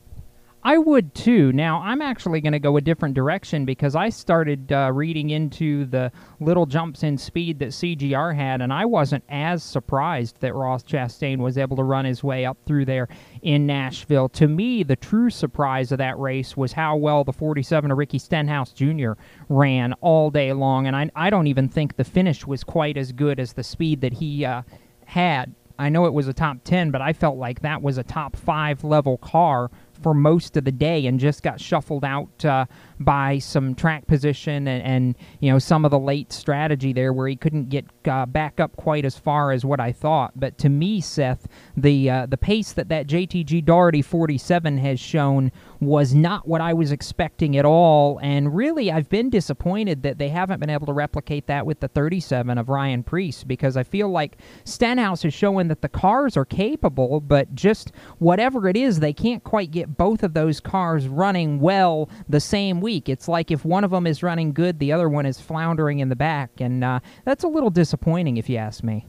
I 0.66 0.78
would 0.78 1.14
too. 1.14 1.52
Now, 1.52 1.82
I'm 1.82 2.02
actually 2.02 2.40
going 2.40 2.54
to 2.54 2.60
go 2.60 2.78
a 2.78 2.82
different 2.82 3.16
direction 3.16 3.66
because 3.66 3.96
I 3.96 4.08
started 4.08 4.72
uh, 4.72 4.92
reading 4.94 5.32
into 5.32 5.86
the 5.86 6.10
little 6.40 6.66
jumps 6.66 7.04
in 7.04 7.18
speed 7.18 7.60
that 7.60 7.70
CGR 7.70 8.34
had, 8.34 8.62
and 8.62 8.72
I 8.72 8.86
wasn't 8.86 9.26
as 9.28 9.62
surprised 9.62 10.40
that 10.40 10.56
Ross 10.56 10.84
Chastain 10.84 11.40
was 11.40 11.58
able 11.58 11.76
to 11.76 11.84
run 11.84 12.06
his 12.06 12.24
way 12.24 12.46
up 12.46 12.58
through 12.66 12.86
there 12.86 13.10
in 13.44 13.68
Nashville. 13.68 14.30
To 14.30 14.48
me, 14.48 14.84
the 14.84 14.96
true 14.96 15.30
surprise 15.30 15.92
of 15.92 15.98
that 16.00 16.18
race 16.18 16.58
was 16.58 16.74
how 16.74 16.96
well 16.96 17.24
the 17.24 17.34
47 17.34 17.92
of 17.92 17.98
Ricky 17.98 18.18
Stenhouse 18.18 18.72
Jr. 18.72 19.12
ran 19.50 19.94
all 20.02 20.32
day 20.32 20.54
long, 20.54 20.88
and 20.88 20.96
I, 20.96 21.12
I 21.16 21.30
don't 21.30 21.48
even 21.48 21.68
think 21.68 21.96
the 21.96 22.04
finish 22.04 22.48
was 22.48 22.64
quite 22.64 22.98
as 22.98 23.12
good 23.12 23.40
as 23.40 23.54
the 23.54 23.64
speed 23.64 24.02
that 24.02 24.14
he 24.14 24.46
uh, 24.46 24.64
had. 25.06 25.54
I 25.78 25.90
know 25.90 26.06
it 26.06 26.14
was 26.14 26.28
a 26.28 26.34
top 26.34 26.58
10, 26.64 26.92
but 26.92 27.02
I 27.02 27.14
felt 27.14 27.38
like 27.38 27.62
that 27.62 27.82
was 27.82 27.98
a 27.98 28.04
top 28.04 28.36
5 28.36 28.84
level 28.84 29.18
car 29.18 29.70
for 30.04 30.14
most 30.14 30.58
of 30.58 30.66
the 30.66 30.72
day 30.72 31.08
and 31.08 31.20
just 31.20 31.42
got 31.42 31.60
shuffled 31.60 32.06
out 32.06 32.46
uh, 32.46 32.66
by 33.00 33.40
some 33.40 33.74
track 33.74 34.06
position 34.06 34.68
and, 34.68 34.84
and, 34.84 35.16
you 35.40 35.52
know 35.52 35.60
some 35.60 35.86
of 35.86 35.92
the 35.92 36.00
late 36.00 36.32
strategy 36.32 36.94
there 36.94 37.14
where 37.14 37.28
he 37.28 37.36
couldn't 37.36 37.70
get 37.70 37.86
uh, 38.08 38.26
back 38.26 38.60
up 38.60 38.76
quite 38.76 39.06
as 39.06 39.18
far 39.18 39.52
as 39.52 39.64
what 39.64 39.80
I 39.80 39.92
thought. 39.92 40.32
But 40.36 40.58
to 40.60 40.70
me, 40.70 41.02
Seth, 41.02 41.48
the 41.78 42.10
uh, 42.10 42.26
the 42.26 42.38
pace 42.38 42.74
that 42.74 42.90
that 42.90 43.08
JTG 43.08 43.64
Daugherty 43.64 44.02
47 44.02 44.78
has 44.80 45.00
shown 45.00 45.52
was 45.80 46.14
not 46.14 46.48
what 46.48 46.62
I 46.62 46.74
was 46.74 46.92
expecting 46.92 47.58
at 47.58 47.66
all. 47.66 48.20
And 48.22 48.56
really, 48.56 48.92
I've 48.92 49.10
been 49.10 49.30
disappointed 49.30 50.04
that 50.04 50.18
they 50.18 50.30
haven't 50.30 50.60
been 50.60 50.70
able 50.70 50.88
to 50.88 50.94
replicate 50.94 51.48
that 51.48 51.66
with 51.66 51.80
the 51.80 51.88
37 51.88 52.58
of 52.58 52.70
Ryan 52.70 53.04
Preece 53.04 53.44
because 53.44 53.78
I 53.78 53.84
feel 53.84 54.10
like 54.10 54.38
Stenhouse 54.64 55.26
is 55.26 55.34
showing 55.34 55.68
that 55.68 55.82
the 55.82 55.90
cars 55.90 56.38
are 56.38 56.46
capable, 56.46 57.20
but 57.20 57.54
just 57.56 57.92
whatever 58.20 58.68
it 58.68 58.78
is, 58.78 59.00
they 59.00 59.14
can't 59.14 59.44
quite 59.44 59.72
get 59.72 59.93
both 59.98 60.24
of 60.24 60.34
those 60.34 60.60
cars 60.60 61.08
running 61.08 61.60
well 61.60 62.10
the 62.28 62.40
same 62.40 62.82
week. 62.82 63.10
It's 63.10 63.28
like 63.28 63.52
if 63.52 63.66
one 63.66 63.84
of 63.84 63.92
them 63.92 64.08
is 64.08 64.24
running 64.24 64.54
good, 64.54 64.80
the 64.80 64.92
other 64.92 65.10
one 65.10 65.26
is 65.26 65.40
floundering 65.40 66.00
in 66.00 66.10
the 66.10 66.16
back, 66.16 66.52
and 66.60 66.84
uh, 66.84 67.00
that's 67.26 67.44
a 67.44 67.48
little 67.48 67.70
disappointing 67.70 68.38
if 68.38 68.50
you 68.50 68.58
ask 68.58 68.84
me. 68.84 69.06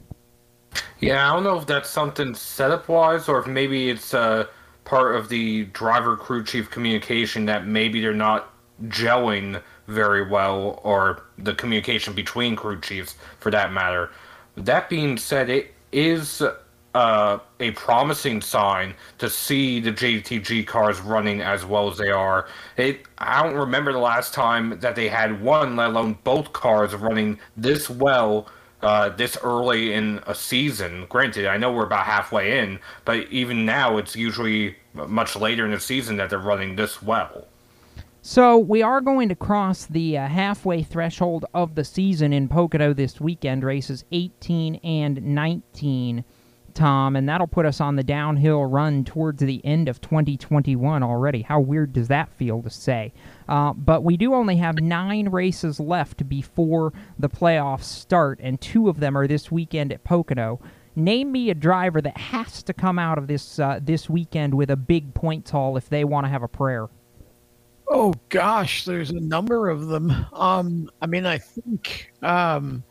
Yeah, 0.99 1.29
I 1.29 1.33
don't 1.33 1.43
know 1.43 1.57
if 1.57 1.65
that's 1.65 1.89
something 1.89 2.33
setup 2.35 2.87
wise 2.87 3.27
or 3.27 3.39
if 3.39 3.47
maybe 3.47 3.89
it's 3.89 4.13
uh, 4.13 4.45
part 4.83 5.15
of 5.15 5.29
the 5.29 5.65
driver 5.65 6.15
crew 6.15 6.43
chief 6.43 6.69
communication 6.69 7.45
that 7.45 7.67
maybe 7.67 8.01
they're 8.01 8.13
not 8.13 8.53
gelling 8.83 9.61
very 9.87 10.27
well 10.27 10.79
or 10.83 11.23
the 11.37 11.53
communication 11.53 12.13
between 12.13 12.55
crew 12.55 12.79
chiefs 12.79 13.15
for 13.39 13.51
that 13.51 13.71
matter. 13.71 14.09
That 14.57 14.89
being 14.89 15.17
said, 15.17 15.49
it 15.49 15.73
is 15.91 16.41
uh, 16.95 17.39
a 17.59 17.71
promising 17.71 18.41
sign 18.41 18.95
to 19.17 19.29
see 19.29 19.81
the 19.81 19.91
JTG 19.91 20.65
cars 20.65 21.01
running 21.01 21.41
as 21.41 21.65
well 21.65 21.91
as 21.91 21.97
they 21.97 22.09
are. 22.09 22.47
It, 22.77 23.01
I 23.17 23.43
don't 23.43 23.55
remember 23.55 23.91
the 23.91 23.99
last 23.99 24.33
time 24.33 24.79
that 24.79 24.95
they 24.95 25.09
had 25.09 25.41
one, 25.41 25.75
let 25.75 25.89
alone 25.89 26.17
both 26.23 26.53
cars 26.53 26.95
running 26.95 27.37
this 27.57 27.89
well 27.89 28.47
uh, 28.81 29.09
this 29.09 29.37
early 29.43 29.93
in 29.93 30.21
a 30.25 30.33
season. 30.33 31.05
Granted, 31.09 31.47
I 31.47 31.57
know 31.57 31.71
we're 31.71 31.85
about 31.85 32.05
halfway 32.05 32.59
in, 32.59 32.79
but 33.03 33.27
even 33.29 33.65
now 33.65 33.97
it's 33.97 34.15
usually 34.15 34.77
much 34.93 35.35
later 35.35 35.65
in 35.65 35.71
the 35.71 35.79
season 35.79 36.15
that 36.17 36.29
they're 36.29 36.39
running 36.39 36.77
this 36.77 37.01
well. 37.01 37.47
So 38.21 38.57
we 38.57 38.81
are 38.81 39.01
going 39.01 39.27
to 39.29 39.35
cross 39.35 39.85
the 39.85 40.17
uh, 40.17 40.27
halfway 40.27 40.81
threshold 40.81 41.45
of 41.53 41.75
the 41.75 41.83
season 41.83 42.31
in 42.31 42.47
Pocono 42.47 42.93
this 42.93 43.19
weekend, 43.19 43.63
races 43.63 44.05
18 44.11 44.75
and 44.75 45.21
19, 45.21 46.23
Tom, 46.75 47.15
and 47.15 47.27
that'll 47.27 47.47
put 47.47 47.65
us 47.65 47.81
on 47.81 47.95
the 47.95 48.03
downhill 48.03 48.65
run 48.65 49.03
towards 49.03 49.41
the 49.41 49.65
end 49.65 49.89
of 49.89 50.01
2021 50.01 51.01
already. 51.01 51.41
How 51.41 51.59
weird 51.59 51.93
does 51.93 52.09
that 52.09 52.31
feel 52.33 52.61
to 52.61 52.69
say? 52.69 53.13
Uh, 53.49 53.73
but 53.73 54.03
we 54.03 54.17
do 54.17 54.33
only 54.33 54.57
have 54.57 54.79
nine 54.79 55.29
races 55.29 55.79
left 55.79 56.27
before 56.29 56.93
the 57.17 57.29
playoffs 57.29 57.83
start, 57.83 58.39
and 58.43 58.61
two 58.61 58.89
of 58.89 58.99
them 58.99 59.17
are 59.17 59.27
this 59.27 59.51
weekend 59.51 59.91
at 59.91 60.03
Pocono. 60.03 60.59
Name 60.95 61.31
me 61.31 61.49
a 61.49 61.55
driver 61.55 62.01
that 62.01 62.17
has 62.17 62.61
to 62.63 62.73
come 62.73 62.99
out 62.99 63.17
of 63.17 63.27
this 63.27 63.59
uh, 63.59 63.79
this 63.81 64.09
weekend 64.09 64.53
with 64.53 64.69
a 64.69 64.77
big 64.77 65.13
points 65.13 65.51
haul 65.51 65.75
if 65.75 65.89
they 65.89 66.03
want 66.03 66.25
to 66.25 66.29
have 66.29 66.43
a 66.43 66.47
prayer. 66.47 66.87
Oh 67.87 68.13
gosh, 68.29 68.85
there's 68.85 69.11
a 69.11 69.19
number 69.19 69.69
of 69.69 69.87
them. 69.87 70.11
Um, 70.33 70.89
I 71.01 71.05
mean, 71.05 71.25
I 71.25 71.37
think, 71.37 72.11
um, 72.21 72.83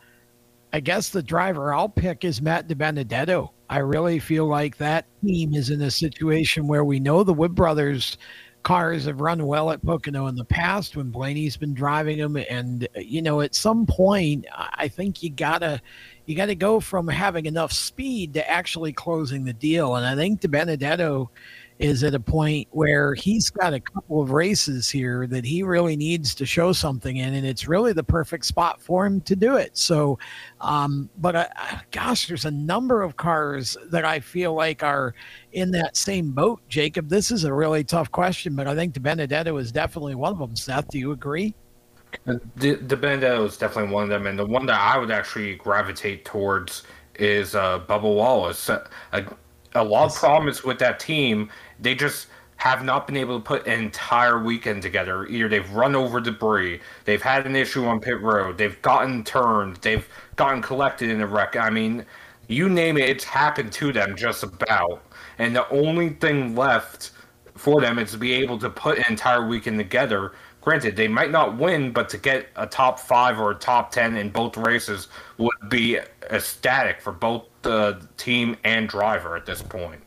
I 0.73 0.81
guess 0.81 1.09
the 1.09 1.23
driver 1.23 1.75
I'll 1.75 1.89
pick 1.89 2.25
is 2.25 2.41
Matt 2.41 2.69
DiBenedetto. 2.69 3.51
I 3.71 3.79
really 3.79 4.19
feel 4.19 4.47
like 4.47 4.77
that 4.79 5.07
team 5.25 5.55
is 5.55 5.71
in 5.71 5.81
a 5.83 5.91
situation 5.91 6.67
where 6.67 6.85
we 6.85 7.01
know 7.01 7.25
the 7.25 7.35
Wood 7.35 7.55
brothers 7.55 8.19
cars 8.65 9.05
have 9.05 9.21
run 9.21 9.47
well 9.47 9.71
at 9.71 9.85
Pocono 9.85 10.27
in 10.27 10.35
the 10.35 10.45
past 10.45 10.97
when 10.97 11.11
Blaney's 11.11 11.57
been 11.57 11.75
driving 11.75 12.19
them, 12.19 12.37
and 12.37 12.89
you 12.97 13.23
know, 13.23 13.41
at 13.43 13.55
some 13.55 13.87
point, 13.87 14.47
I 14.57 14.89
think 14.89 15.23
you 15.23 15.31
gotta 15.31 15.81
you 16.27 16.35
gotta 16.35 16.57
go 16.57 16.81
from 16.81 17.07
having 17.07 17.47
enough 17.47 17.73
speed 17.73 18.35
to 18.35 18.51
actually 18.51 18.93
closing 18.93 19.45
the 19.45 19.53
deal, 19.53 19.95
and 19.95 20.05
I 20.05 20.17
think 20.17 20.41
DiBenedetto 20.41 21.29
is 21.79 22.05
at 22.05 22.15
a 22.15 22.21
point 22.21 22.69
where 22.71 23.15
he's 23.15 23.51
got 23.51 23.75
a 23.75 23.81
couple 23.81 24.23
of 24.23 24.31
races 24.31 24.89
here 24.89 25.27
that 25.27 25.45
he 25.45 25.63
really 25.63 25.97
needs 25.97 26.35
to 26.37 26.47
show 26.47 26.73
something 26.73 27.17
in, 27.17 27.35
and 27.35 27.47
it's 27.47 27.67
really 27.67 27.93
the 27.93 28.05
perfect 28.05 28.47
spot 28.47 28.81
for 28.81 29.05
him 29.05 29.21
to 29.23 29.35
do 29.35 29.57
it. 29.57 29.77
So, 29.77 30.19
um, 30.61 31.11
but 31.19 31.35
uh, 31.35 31.47
gosh, 31.91 32.29
there's 32.29 32.45
a 32.45 32.51
number 32.51 33.03
of 33.03 33.17
cars 33.17 33.77
that 33.91 34.05
I 34.05 34.21
feel 34.21 34.55
like 34.55 34.85
are 34.85 35.15
in 35.53 35.73
that 35.73 35.97
same 35.97 36.31
boat. 36.31 36.61
Jacob, 36.69 37.09
this 37.09 37.33
is 37.33 37.45
a 37.45 37.53
really 37.53 37.83
tough 37.83 38.11
question, 38.13 38.55
but 38.55 38.69
I 38.69 38.75
think 38.77 38.95
DiBenedetto 38.95 39.61
is 39.61 39.73
definitely 39.73 40.15
one 40.15 40.33
of 40.33 40.39
them. 40.39 40.55
Seth, 40.55 40.89
do 40.89 40.99
you 40.99 41.11
agree? 41.11 41.55
The, 42.25 42.77
DiBenedetto 42.77 43.45
is 43.47 43.57
definitely 43.57 43.93
one 43.93 44.05
of 44.05 44.11
them, 44.11 44.29
and 44.29 44.39
the 44.39 44.47
one 44.47 44.67
that 44.67 44.81
I 44.81 44.97
would 44.97 45.11
actually 45.11 45.57
gravitate 45.57 46.25
towards 46.25 46.85
is 47.17 47.57
uh, 47.57 47.81
Bubba 47.81 48.03
Wallace. 48.03 48.69
A, 48.69 48.85
a 49.75 49.83
lot 49.83 50.11
of 50.11 50.15
problems 50.15 50.63
with 50.63 50.79
that 50.79 51.01
team 51.01 51.51
they 51.81 51.95
just 51.95 52.29
have 52.57 52.85
not 52.85 53.07
been 53.07 53.17
able 53.17 53.39
to 53.39 53.45
put 53.45 53.67
an 53.67 53.81
entire 53.81 54.43
weekend 54.43 54.81
together. 54.83 55.27
Either 55.27 55.49
they've 55.49 55.71
run 55.73 55.95
over 55.95 56.21
debris, 56.21 56.81
they've 57.05 57.23
had 57.23 57.47
an 57.47 57.57
issue 57.57 57.85
on 57.85 58.01
pit 58.01 58.21
road, 58.23 58.57
they've 58.57 58.81
gotten 58.81 59.23
turned, 59.25 59.77
they've 59.77 60.09
gotten 60.37 60.63
collected 60.63 61.11
in 61.11 61.21
a 61.21 61.27
wreck. 61.27 61.57
I 61.57 61.71
mean, 61.71 62.07
you 62.49 62.69
name 62.69 62.97
it, 62.97 63.09
it's 63.09 63.25
happened 63.25 63.73
to 63.73 63.93
them 63.93 64.17
just 64.17 64.43
about. 64.43 65.03
And 65.39 65.55
the 65.55 65.69
only 65.71 66.11
thing 66.11 66.55
left 66.55 67.11
for 67.55 67.81
them 67.81 67.99
is 67.99 68.13
to 68.13 68.19
be 68.19 68.33
able 68.35 68.59
to 68.59 68.71
put 68.71 68.99
an 68.99 69.05
entire 69.09 69.47
weekend 69.47 69.79
together. 69.79 70.33
Granted, 70.61 70.97
they 70.97 71.09
might 71.09 71.31
not 71.31 71.59
win, 71.59 71.93
but 71.93 72.09
to 72.11 72.19
get 72.19 72.49
a 72.57 72.67
top 72.67 72.99
five 72.99 73.39
or 73.39 73.51
a 73.51 73.55
top 73.55 73.91
ten 73.91 74.17
in 74.17 74.31
both 74.31 74.57
races 74.57 75.09
would 75.37 75.69
be 75.69 75.99
ecstatic 76.31 77.01
for 77.03 77.13
both 77.13 77.45
the 77.63 78.01
team 78.17 78.57
and 78.65 78.89
driver 78.89 79.37
at 79.37 79.45
this 79.45 79.61
point. 79.61 80.01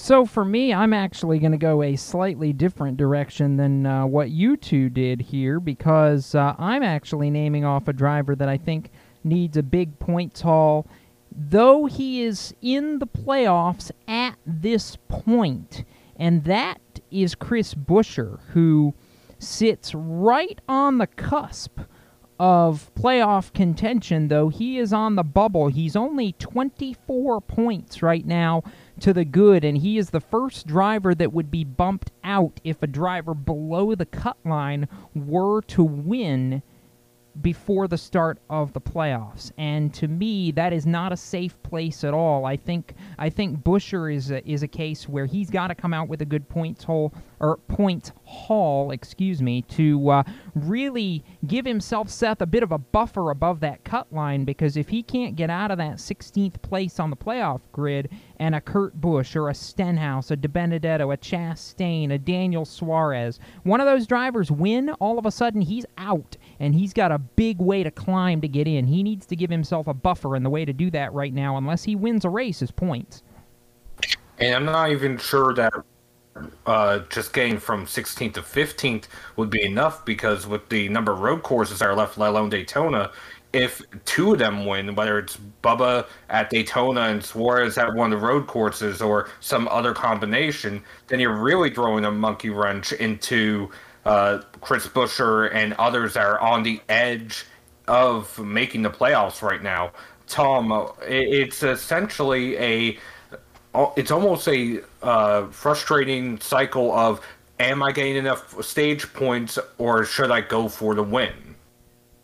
So 0.00 0.24
for 0.24 0.44
me, 0.44 0.72
I'm 0.72 0.92
actually 0.92 1.40
going 1.40 1.52
to 1.52 1.58
go 1.58 1.82
a 1.82 1.96
slightly 1.96 2.52
different 2.52 2.96
direction 2.96 3.56
than 3.56 3.84
uh, 3.84 4.06
what 4.06 4.30
you 4.30 4.56
two 4.56 4.88
did 4.88 5.20
here 5.20 5.58
because 5.58 6.36
uh, 6.36 6.54
I'm 6.56 6.84
actually 6.84 7.30
naming 7.30 7.64
off 7.64 7.88
a 7.88 7.92
driver 7.92 8.36
that 8.36 8.48
I 8.48 8.58
think 8.58 8.92
needs 9.24 9.56
a 9.56 9.62
big 9.62 9.98
points 9.98 10.40
haul. 10.40 10.86
Though 11.32 11.86
he 11.86 12.22
is 12.22 12.54
in 12.62 13.00
the 13.00 13.08
playoffs 13.08 13.90
at 14.06 14.36
this 14.46 14.96
point, 15.08 15.82
and 16.16 16.44
that 16.44 16.80
is 17.10 17.34
Chris 17.34 17.74
Buescher, 17.74 18.38
who 18.52 18.94
sits 19.40 19.96
right 19.96 20.60
on 20.68 20.98
the 20.98 21.08
cusp 21.08 21.80
of 22.38 22.88
playoff 22.94 23.52
contention, 23.52 24.28
though 24.28 24.48
he 24.48 24.78
is 24.78 24.92
on 24.92 25.16
the 25.16 25.24
bubble. 25.24 25.66
He's 25.66 25.96
only 25.96 26.32
24 26.38 27.40
points 27.40 28.00
right 28.00 28.24
now 28.24 28.62
to 29.00 29.12
the 29.12 29.24
good, 29.24 29.64
and 29.64 29.78
he 29.78 29.98
is 29.98 30.10
the 30.10 30.20
first 30.20 30.66
driver 30.66 31.14
that 31.14 31.32
would 31.32 31.50
be 31.50 31.64
bumped 31.64 32.10
out 32.24 32.60
if 32.64 32.82
a 32.82 32.86
driver 32.86 33.34
below 33.34 33.94
the 33.94 34.06
cut 34.06 34.36
line 34.44 34.88
were 35.14 35.62
to 35.62 35.82
win 35.82 36.62
before 37.42 37.88
the 37.88 37.98
start 37.98 38.38
of 38.50 38.72
the 38.72 38.80
playoffs. 38.80 39.52
And 39.58 39.92
to 39.94 40.08
me, 40.08 40.50
that 40.52 40.72
is 40.72 40.86
not 40.86 41.12
a 41.12 41.16
safe 41.16 41.60
place 41.62 42.04
at 42.04 42.14
all. 42.14 42.44
I 42.44 42.56
think 42.56 42.94
I 43.18 43.30
think 43.30 43.62
Buescher 43.62 44.14
is 44.14 44.30
a, 44.30 44.46
is 44.48 44.62
a 44.62 44.68
case 44.68 45.08
where 45.08 45.26
he's 45.26 45.50
got 45.50 45.68
to 45.68 45.74
come 45.74 45.94
out 45.94 46.08
with 46.08 46.22
a 46.22 46.24
good 46.24 46.48
point 46.48 46.82
haul 46.82 47.12
or 47.40 47.56
point 47.68 48.12
haul, 48.24 48.90
excuse 48.90 49.40
me, 49.40 49.62
to 49.62 50.10
uh, 50.10 50.22
really 50.54 51.24
give 51.46 51.64
himself 51.64 52.08
Seth 52.08 52.40
a 52.40 52.46
bit 52.46 52.62
of 52.62 52.72
a 52.72 52.78
buffer 52.78 53.30
above 53.30 53.60
that 53.60 53.84
cut 53.84 54.12
line 54.12 54.44
because 54.44 54.76
if 54.76 54.88
he 54.88 55.02
can't 55.02 55.36
get 55.36 55.50
out 55.50 55.70
of 55.70 55.78
that 55.78 55.96
16th 55.96 56.60
place 56.62 56.98
on 56.98 57.10
the 57.10 57.16
playoff 57.16 57.60
grid 57.72 58.10
and 58.40 58.54
a 58.54 58.60
Kurt 58.60 59.00
Busch 59.00 59.36
or 59.36 59.48
a 59.48 59.54
Stenhouse, 59.54 60.30
a 60.30 60.36
DiBenedetto, 60.36 61.12
a 61.12 61.16
Chastain, 61.16 62.12
a 62.12 62.18
Daniel 62.18 62.64
Suarez, 62.64 63.38
one 63.62 63.80
of 63.80 63.86
those 63.86 64.06
drivers 64.06 64.50
win, 64.50 64.90
all 65.00 65.18
of 65.18 65.26
a 65.26 65.30
sudden 65.30 65.60
he's 65.60 65.86
out 65.96 66.36
and 66.60 66.74
he's 66.74 66.92
got 66.92 67.12
a 67.12 67.18
big 67.18 67.60
way 67.60 67.82
to 67.82 67.90
climb 67.90 68.40
to 68.40 68.48
get 68.48 68.66
in. 68.66 68.86
He 68.86 69.02
needs 69.02 69.26
to 69.26 69.36
give 69.36 69.50
himself 69.50 69.86
a 69.86 69.94
buffer, 69.94 70.34
and 70.34 70.44
the 70.44 70.50
way 70.50 70.64
to 70.64 70.72
do 70.72 70.90
that 70.90 71.12
right 71.12 71.32
now, 71.32 71.56
unless 71.56 71.84
he 71.84 71.96
wins 71.96 72.24
a 72.24 72.30
race, 72.30 72.62
is 72.62 72.70
points. 72.70 73.22
And 74.38 74.54
I'm 74.54 74.64
not 74.64 74.90
even 74.90 75.18
sure 75.18 75.52
that 75.54 75.72
uh, 76.66 77.00
just 77.10 77.32
getting 77.32 77.58
from 77.58 77.86
16th 77.86 78.34
to 78.34 78.42
15th 78.42 79.04
would 79.36 79.50
be 79.50 79.62
enough 79.64 80.04
because 80.04 80.46
with 80.46 80.68
the 80.68 80.88
number 80.88 81.12
of 81.12 81.20
road 81.20 81.42
courses 81.42 81.80
that 81.80 81.88
are 81.88 81.94
left, 81.94 82.18
let 82.18 82.30
alone 82.30 82.50
Daytona, 82.50 83.10
if 83.52 83.82
two 84.04 84.34
of 84.34 84.38
them 84.38 84.66
win, 84.66 84.94
whether 84.94 85.18
it's 85.18 85.38
Bubba 85.62 86.06
at 86.28 86.50
Daytona 86.50 87.02
and 87.02 87.24
Suarez 87.24 87.78
at 87.78 87.94
one 87.94 88.12
of 88.12 88.20
the 88.20 88.26
road 88.26 88.46
courses 88.46 89.00
or 89.00 89.28
some 89.40 89.66
other 89.68 89.94
combination, 89.94 90.82
then 91.06 91.18
you're 91.18 91.36
really 91.36 91.70
throwing 91.70 92.04
a 92.04 92.10
monkey 92.10 92.50
wrench 92.50 92.92
into 92.92 93.70
uh, 94.08 94.40
Chris 94.62 94.86
Buescher 94.86 95.54
and 95.54 95.74
others 95.74 96.16
are 96.16 96.40
on 96.40 96.62
the 96.62 96.80
edge 96.88 97.44
of 97.86 98.38
making 98.38 98.80
the 98.82 98.90
playoffs 98.90 99.42
right 99.42 99.62
now. 99.62 99.92
Tom, 100.26 100.90
it's 101.02 101.62
essentially 101.62 102.56
a, 102.56 102.98
it's 103.96 104.10
almost 104.10 104.48
a 104.48 104.80
uh, 105.02 105.46
frustrating 105.48 106.40
cycle 106.40 106.90
of, 106.92 107.20
am 107.60 107.82
I 107.82 107.92
getting 107.92 108.16
enough 108.16 108.62
stage 108.64 109.12
points 109.12 109.58
or 109.76 110.06
should 110.06 110.30
I 110.30 110.40
go 110.40 110.68
for 110.68 110.94
the 110.94 111.02
win? 111.02 111.34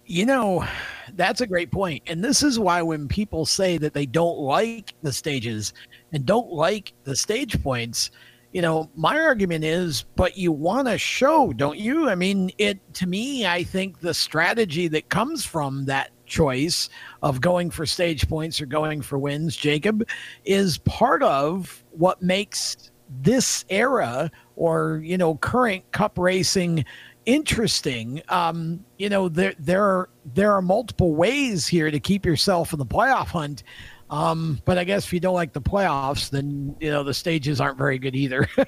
You 0.06 0.24
know, 0.24 0.66
that's 1.14 1.42
a 1.42 1.46
great 1.46 1.70
point. 1.70 2.02
And 2.06 2.24
this 2.24 2.42
is 2.42 2.58
why 2.58 2.80
when 2.80 3.08
people 3.08 3.44
say 3.44 3.76
that 3.78 3.92
they 3.92 4.06
don't 4.06 4.38
like 4.38 4.94
the 5.02 5.12
stages 5.12 5.74
and 6.12 6.24
don't 6.24 6.50
like 6.50 6.94
the 7.04 7.16
stage 7.16 7.62
points, 7.62 8.10
you 8.54 8.62
know, 8.62 8.88
my 8.94 9.18
argument 9.18 9.64
is, 9.64 10.04
but 10.14 10.38
you 10.38 10.52
want 10.52 10.86
to 10.86 10.96
show, 10.96 11.52
don't 11.52 11.76
you? 11.76 12.08
I 12.08 12.14
mean, 12.14 12.52
it 12.56 12.78
to 12.94 13.06
me, 13.08 13.44
I 13.44 13.64
think 13.64 13.98
the 13.98 14.14
strategy 14.14 14.86
that 14.88 15.08
comes 15.08 15.44
from 15.44 15.86
that 15.86 16.12
choice 16.24 16.88
of 17.20 17.40
going 17.40 17.68
for 17.68 17.84
stage 17.84 18.28
points 18.28 18.60
or 18.60 18.66
going 18.66 19.02
for 19.02 19.18
wins, 19.18 19.56
Jacob, 19.56 20.08
is 20.44 20.78
part 20.78 21.24
of 21.24 21.84
what 21.90 22.22
makes 22.22 22.92
this 23.22 23.64
era 23.70 24.30
or, 24.54 25.00
you 25.02 25.18
know, 25.18 25.34
current 25.34 25.90
cup 25.90 26.16
racing 26.16 26.84
interesting. 27.26 28.22
Um, 28.28 28.84
you 28.98 29.08
know, 29.08 29.28
there 29.28 29.54
there 29.58 29.82
are 29.82 30.10
there 30.34 30.52
are 30.52 30.62
multiple 30.62 31.14
ways 31.14 31.66
here 31.66 31.90
to 31.90 31.98
keep 31.98 32.24
yourself 32.24 32.72
in 32.72 32.78
the 32.78 32.86
playoff 32.86 33.28
hunt. 33.28 33.64
Um, 34.14 34.62
but 34.64 34.78
I 34.78 34.84
guess 34.84 35.06
if 35.06 35.12
you 35.12 35.18
don't 35.18 35.34
like 35.34 35.52
the 35.52 35.60
playoffs, 35.60 36.30
then 36.30 36.76
you 36.78 36.90
know 36.90 37.02
the 37.02 37.14
stages 37.14 37.60
aren't 37.60 37.78
very 37.78 37.98
good 37.98 38.14
either. 38.14 38.48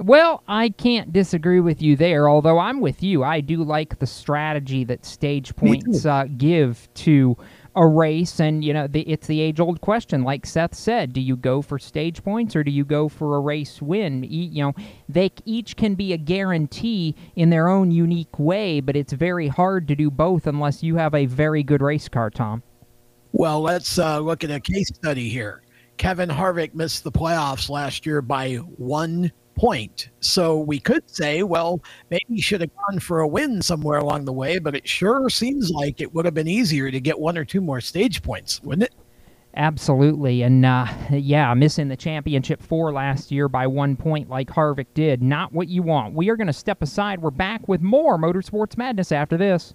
Well, 0.00 0.44
I 0.46 0.68
can't 0.68 1.12
disagree 1.12 1.58
with 1.58 1.82
you 1.82 1.96
there, 1.96 2.28
although 2.28 2.60
I'm 2.60 2.80
with 2.80 3.02
you. 3.02 3.24
I 3.24 3.40
do 3.40 3.64
like 3.64 3.98
the 3.98 4.06
strategy 4.06 4.84
that 4.84 5.04
stage 5.04 5.56
points 5.56 6.06
uh, 6.06 6.26
give 6.36 6.88
to 6.94 7.36
a 7.74 7.84
race. 7.84 8.38
And, 8.38 8.64
you 8.64 8.72
know, 8.72 8.86
the, 8.86 9.00
it's 9.00 9.26
the 9.26 9.40
age 9.40 9.58
old 9.58 9.80
question. 9.80 10.22
Like 10.22 10.46
Seth 10.46 10.76
said, 10.76 11.12
do 11.12 11.20
you 11.20 11.34
go 11.36 11.62
for 11.62 11.80
stage 11.80 12.22
points 12.22 12.54
or 12.54 12.62
do 12.62 12.70
you 12.70 12.84
go 12.84 13.08
for 13.08 13.36
a 13.36 13.40
race 13.40 13.82
win? 13.82 14.24
E- 14.24 14.50
you 14.52 14.62
know, 14.62 14.72
they 15.08 15.32
each 15.44 15.74
can 15.74 15.96
be 15.96 16.12
a 16.12 16.16
guarantee 16.16 17.16
in 17.34 17.50
their 17.50 17.66
own 17.66 17.90
unique 17.90 18.38
way, 18.38 18.78
but 18.78 18.94
it's 18.94 19.12
very 19.12 19.48
hard 19.48 19.88
to 19.88 19.96
do 19.96 20.12
both 20.12 20.46
unless 20.46 20.80
you 20.80 20.94
have 20.94 21.12
a 21.12 21.26
very 21.26 21.64
good 21.64 21.82
race 21.82 22.08
car, 22.08 22.30
Tom. 22.30 22.62
Well, 23.32 23.60
let's 23.60 23.98
uh, 23.98 24.20
look 24.20 24.44
at 24.44 24.50
a 24.50 24.60
case 24.60 24.88
study 24.94 25.28
here. 25.28 25.62
Kevin 25.96 26.28
Harvick 26.28 26.74
missed 26.74 27.04
the 27.04 27.12
playoffs 27.12 27.68
last 27.68 28.06
year 28.06 28.22
by 28.22 28.56
one 28.56 29.32
point. 29.54 30.10
So 30.20 30.58
we 30.58 30.78
could 30.78 31.10
say, 31.10 31.42
well, 31.42 31.82
maybe 32.10 32.24
he 32.28 32.40
should 32.40 32.60
have 32.60 32.70
gone 32.88 33.00
for 33.00 33.20
a 33.20 33.28
win 33.28 33.60
somewhere 33.60 33.98
along 33.98 34.24
the 34.24 34.32
way, 34.32 34.58
but 34.58 34.76
it 34.76 34.88
sure 34.88 35.28
seems 35.28 35.70
like 35.70 36.00
it 36.00 36.14
would 36.14 36.24
have 36.24 36.34
been 36.34 36.48
easier 36.48 36.90
to 36.90 37.00
get 37.00 37.18
one 37.18 37.36
or 37.36 37.44
two 37.44 37.60
more 37.60 37.80
stage 37.80 38.22
points, 38.22 38.62
wouldn't 38.62 38.84
it? 38.84 38.94
Absolutely. 39.56 40.42
And 40.42 40.64
uh, 40.64 40.86
yeah, 41.10 41.52
missing 41.54 41.88
the 41.88 41.96
championship 41.96 42.62
four 42.62 42.92
last 42.92 43.32
year 43.32 43.48
by 43.48 43.66
one 43.66 43.96
point 43.96 44.30
like 44.30 44.48
Harvick 44.48 44.86
did. 44.94 45.20
Not 45.20 45.52
what 45.52 45.68
you 45.68 45.82
want. 45.82 46.14
We 46.14 46.28
are 46.28 46.36
going 46.36 46.46
to 46.46 46.52
step 46.52 46.80
aside. 46.80 47.20
We're 47.20 47.30
back 47.30 47.66
with 47.66 47.80
more 47.80 48.16
Motorsports 48.18 48.76
Madness 48.76 49.10
after 49.10 49.36
this. 49.36 49.74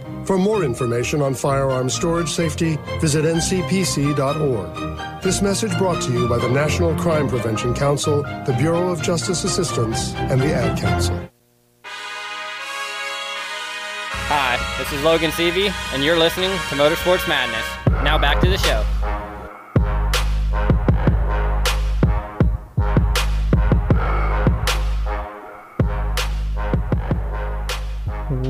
For 0.31 0.37
more 0.37 0.63
information 0.63 1.21
on 1.21 1.33
firearms 1.33 1.93
storage 1.93 2.29
safety, 2.29 2.77
visit 3.01 3.25
ncpc.org. 3.25 5.21
This 5.21 5.41
message 5.41 5.77
brought 5.77 6.01
to 6.03 6.13
you 6.13 6.29
by 6.29 6.37
the 6.37 6.47
National 6.47 6.95
Crime 6.95 7.27
Prevention 7.27 7.73
Council, 7.73 8.23
the 8.45 8.55
Bureau 8.57 8.87
of 8.87 9.01
Justice 9.01 9.43
Assistance, 9.43 10.13
and 10.13 10.39
the 10.39 10.53
Ad 10.53 10.79
Council. 10.79 11.19
Hi, 14.29 14.57
this 14.79 14.93
is 14.93 15.03
Logan 15.03 15.31
Seavey, 15.31 15.69
and 15.93 16.01
you're 16.01 16.17
listening 16.17 16.51
to 16.51 16.75
Motorsports 16.75 17.27
Madness. 17.27 17.65
Now 18.01 18.17
back 18.17 18.39
to 18.39 18.49
the 18.49 18.57
show. 18.59 18.85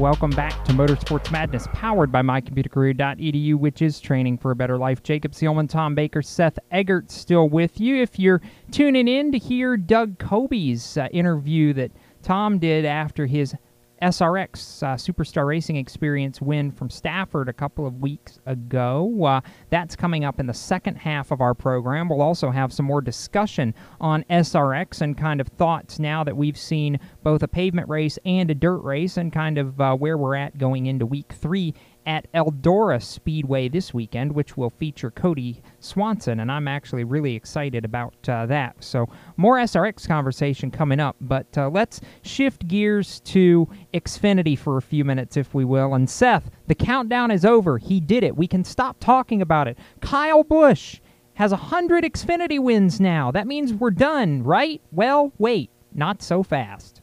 Welcome 0.01 0.31
back 0.31 0.65
to 0.65 0.71
Motorsports 0.71 1.31
Madness, 1.31 1.67
powered 1.73 2.11
by 2.11 2.23
mycomputercareer.edu, 2.23 3.53
which 3.53 3.83
is 3.83 3.99
training 3.99 4.39
for 4.39 4.49
a 4.49 4.55
better 4.55 4.75
life. 4.75 5.03
Jacob 5.03 5.33
Seelman, 5.33 5.69
Tom 5.69 5.93
Baker, 5.93 6.23
Seth 6.23 6.57
Eggert 6.71 7.11
still 7.11 7.47
with 7.47 7.79
you. 7.79 8.01
If 8.01 8.17
you're 8.17 8.41
tuning 8.71 9.07
in 9.07 9.31
to 9.31 9.37
hear 9.37 9.77
Doug 9.77 10.17
Coby's 10.17 10.97
uh, 10.97 11.07
interview 11.11 11.73
that 11.73 11.91
Tom 12.23 12.57
did 12.57 12.83
after 12.83 13.27
his 13.27 13.53
SRX 14.01 14.81
uh, 14.81 14.95
Superstar 14.95 15.45
Racing 15.45 15.75
Experience 15.75 16.41
win 16.41 16.71
from 16.71 16.89
Stafford 16.89 17.47
a 17.47 17.53
couple 17.53 17.85
of 17.85 18.01
weeks 18.01 18.39
ago. 18.47 19.23
Uh, 19.23 19.41
that's 19.69 19.95
coming 19.95 20.25
up 20.25 20.39
in 20.39 20.47
the 20.47 20.53
second 20.53 20.95
half 20.95 21.29
of 21.31 21.39
our 21.39 21.53
program. 21.53 22.09
We'll 22.09 22.21
also 22.21 22.49
have 22.49 22.73
some 22.73 22.85
more 22.85 23.01
discussion 23.01 23.75
on 23.99 24.23
SRX 24.29 25.01
and 25.01 25.17
kind 25.17 25.39
of 25.39 25.47
thoughts 25.49 25.99
now 25.99 26.23
that 26.23 26.35
we've 26.35 26.57
seen 26.57 26.99
both 27.21 27.43
a 27.43 27.47
pavement 27.47 27.89
race 27.89 28.17
and 28.25 28.49
a 28.49 28.55
dirt 28.55 28.79
race 28.79 29.17
and 29.17 29.31
kind 29.31 29.57
of 29.57 29.79
uh, 29.79 29.95
where 29.95 30.17
we're 30.17 30.35
at 30.35 30.57
going 30.57 30.87
into 30.87 31.05
week 31.05 31.33
three 31.33 31.73
at 32.05 32.31
Eldora 32.33 33.01
Speedway 33.01 33.69
this 33.69 33.93
weekend, 33.93 34.33
which 34.33 34.57
will 34.57 34.69
feature 34.69 35.11
Kody 35.11 35.61
Swanson, 35.79 36.39
and 36.39 36.51
I'm 36.51 36.67
actually 36.67 37.03
really 37.03 37.35
excited 37.35 37.85
about 37.85 38.13
uh, 38.27 38.45
that. 38.47 38.75
So, 38.79 39.07
more 39.37 39.57
SRX 39.57 40.07
conversation 40.07 40.71
coming 40.71 40.99
up, 40.99 41.15
but 41.21 41.57
uh, 41.57 41.69
let's 41.69 42.01
shift 42.21 42.67
gears 42.67 43.19
to 43.21 43.67
Xfinity 43.93 44.57
for 44.57 44.77
a 44.77 44.81
few 44.81 45.05
minutes, 45.05 45.37
if 45.37 45.53
we 45.53 45.65
will. 45.65 45.93
And 45.93 46.09
Seth, 46.09 46.49
the 46.67 46.75
countdown 46.75 47.31
is 47.31 47.45
over. 47.45 47.77
He 47.77 47.99
did 47.99 48.23
it. 48.23 48.35
We 48.35 48.47
can 48.47 48.63
stop 48.63 48.97
talking 48.99 49.41
about 49.41 49.67
it. 49.67 49.77
Kyle 50.01 50.43
Busch 50.43 50.99
has 51.35 51.51
100 51.51 52.03
Xfinity 52.03 52.59
wins 52.59 52.99
now. 52.99 53.31
That 53.31 53.47
means 53.47 53.73
we're 53.73 53.91
done, 53.91 54.43
right? 54.43 54.81
Well, 54.91 55.31
wait, 55.37 55.69
not 55.93 56.21
so 56.21 56.43
fast. 56.43 57.00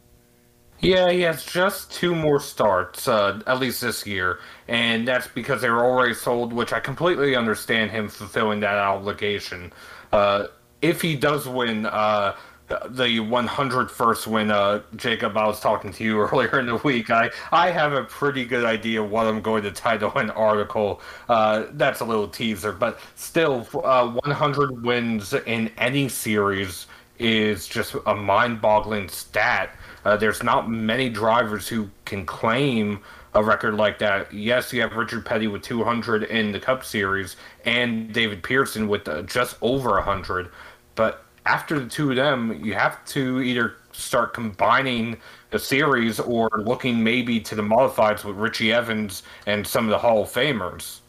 Yeah, 0.81 1.11
he 1.11 1.23
has 1.23 1.45
just 1.45 1.91
two 1.93 2.15
more 2.15 2.39
starts, 2.39 3.09
uh, 3.09 3.41
at 3.49 3.59
least 3.59 3.81
this 3.81 4.07
year, 4.07 4.39
and 4.69 5.09
that's 5.09 5.27
because 5.27 5.61
they 5.61 5.71
were 5.71 5.85
already 5.85 6.15
sold, 6.15 6.53
which 6.53 6.73
I 6.73 6.79
completely 6.79 7.35
understand 7.35 7.91
him 7.91 8.09
fulfilling 8.09 8.61
that 8.61 8.77
obligation. 8.79 9.73
Uh, 10.13 10.47
if 10.81 11.03
he 11.03 11.17
does 11.17 11.49
win 11.49 11.85
uh, 11.87 12.37
the 12.69 13.19
101st 13.19 14.29
win, 14.29 14.53
uh, 14.53 14.83
Jacob, 14.95 15.37
I 15.37 15.49
was 15.49 15.59
talking 15.59 15.93
to 15.95 16.05
you 16.05 16.21
earlier 16.21 16.61
in 16.61 16.67
the 16.67 16.77
week. 16.77 17.11
I, 17.11 17.31
I 17.51 17.71
have 17.73 17.93
a 17.93 18.05
pretty 18.05 18.45
good 18.45 18.65
idea 18.65 19.03
what 19.03 19.27
I'm 19.27 19.41
going 19.43 19.65
to 19.65 19.73
title 19.73 20.17
an 20.17 20.31
article. 20.31 21.01
Uh, 21.29 21.65
that's 21.73 21.99
a 22.01 22.05
little 22.05 22.29
teaser, 22.29 22.71
but 22.73 23.01
still, 23.17 23.67
uh, 23.83 24.09
100 24.23 24.85
wins 24.85 25.33
in 25.35 25.73
any 25.77 26.09
series 26.09 26.87
is 27.19 27.67
just 27.67 27.97
a 28.07 28.15
mind 28.15 28.61
boggling 28.61 29.09
stat. 29.09 29.71
Uh, 30.09 30.17
there's 30.17 30.43
not 30.43 30.71
many 30.71 31.11
drivers 31.11 31.69
who 31.69 31.91
can 32.07 32.25
claim 32.25 32.99
a 33.35 33.45
record 33.45 33.75
like 33.75 33.99
that. 33.99 34.33
Yes, 34.33 34.73
you 34.73 34.81
have 34.81 34.95
Richard 34.95 35.27
Petty 35.27 35.49
with 35.49 35.61
200 35.61 36.23
in 36.23 36.51
the 36.51 36.59
Cup 36.59 36.83
Series 36.83 37.37
and 37.67 38.11
David 38.11 38.43
Pearson 38.43 38.89
with 38.89 39.07
uh, 39.07 39.21
just 39.21 39.59
over 39.61 39.91
100. 39.91 40.49
But 40.95 41.27
after 41.45 41.79
the 41.79 41.87
two 41.87 42.09
of 42.09 42.17
them, 42.17 42.59
you 42.65 42.73
have 42.73 43.05
to 43.09 43.43
either 43.43 43.75
start 43.93 44.33
combining 44.33 45.19
the 45.51 45.59
series 45.59 46.19
or 46.21 46.49
looking 46.57 47.05
maybe 47.05 47.39
to 47.41 47.55
the 47.55 47.61
modifieds 47.61 48.25
with 48.25 48.37
Richie 48.37 48.73
Evans 48.73 49.25
and 49.45 49.67
some 49.67 49.85
of 49.85 49.91
the 49.91 49.99
Hall 49.99 50.23
of 50.23 50.31
Famers. 50.31 51.01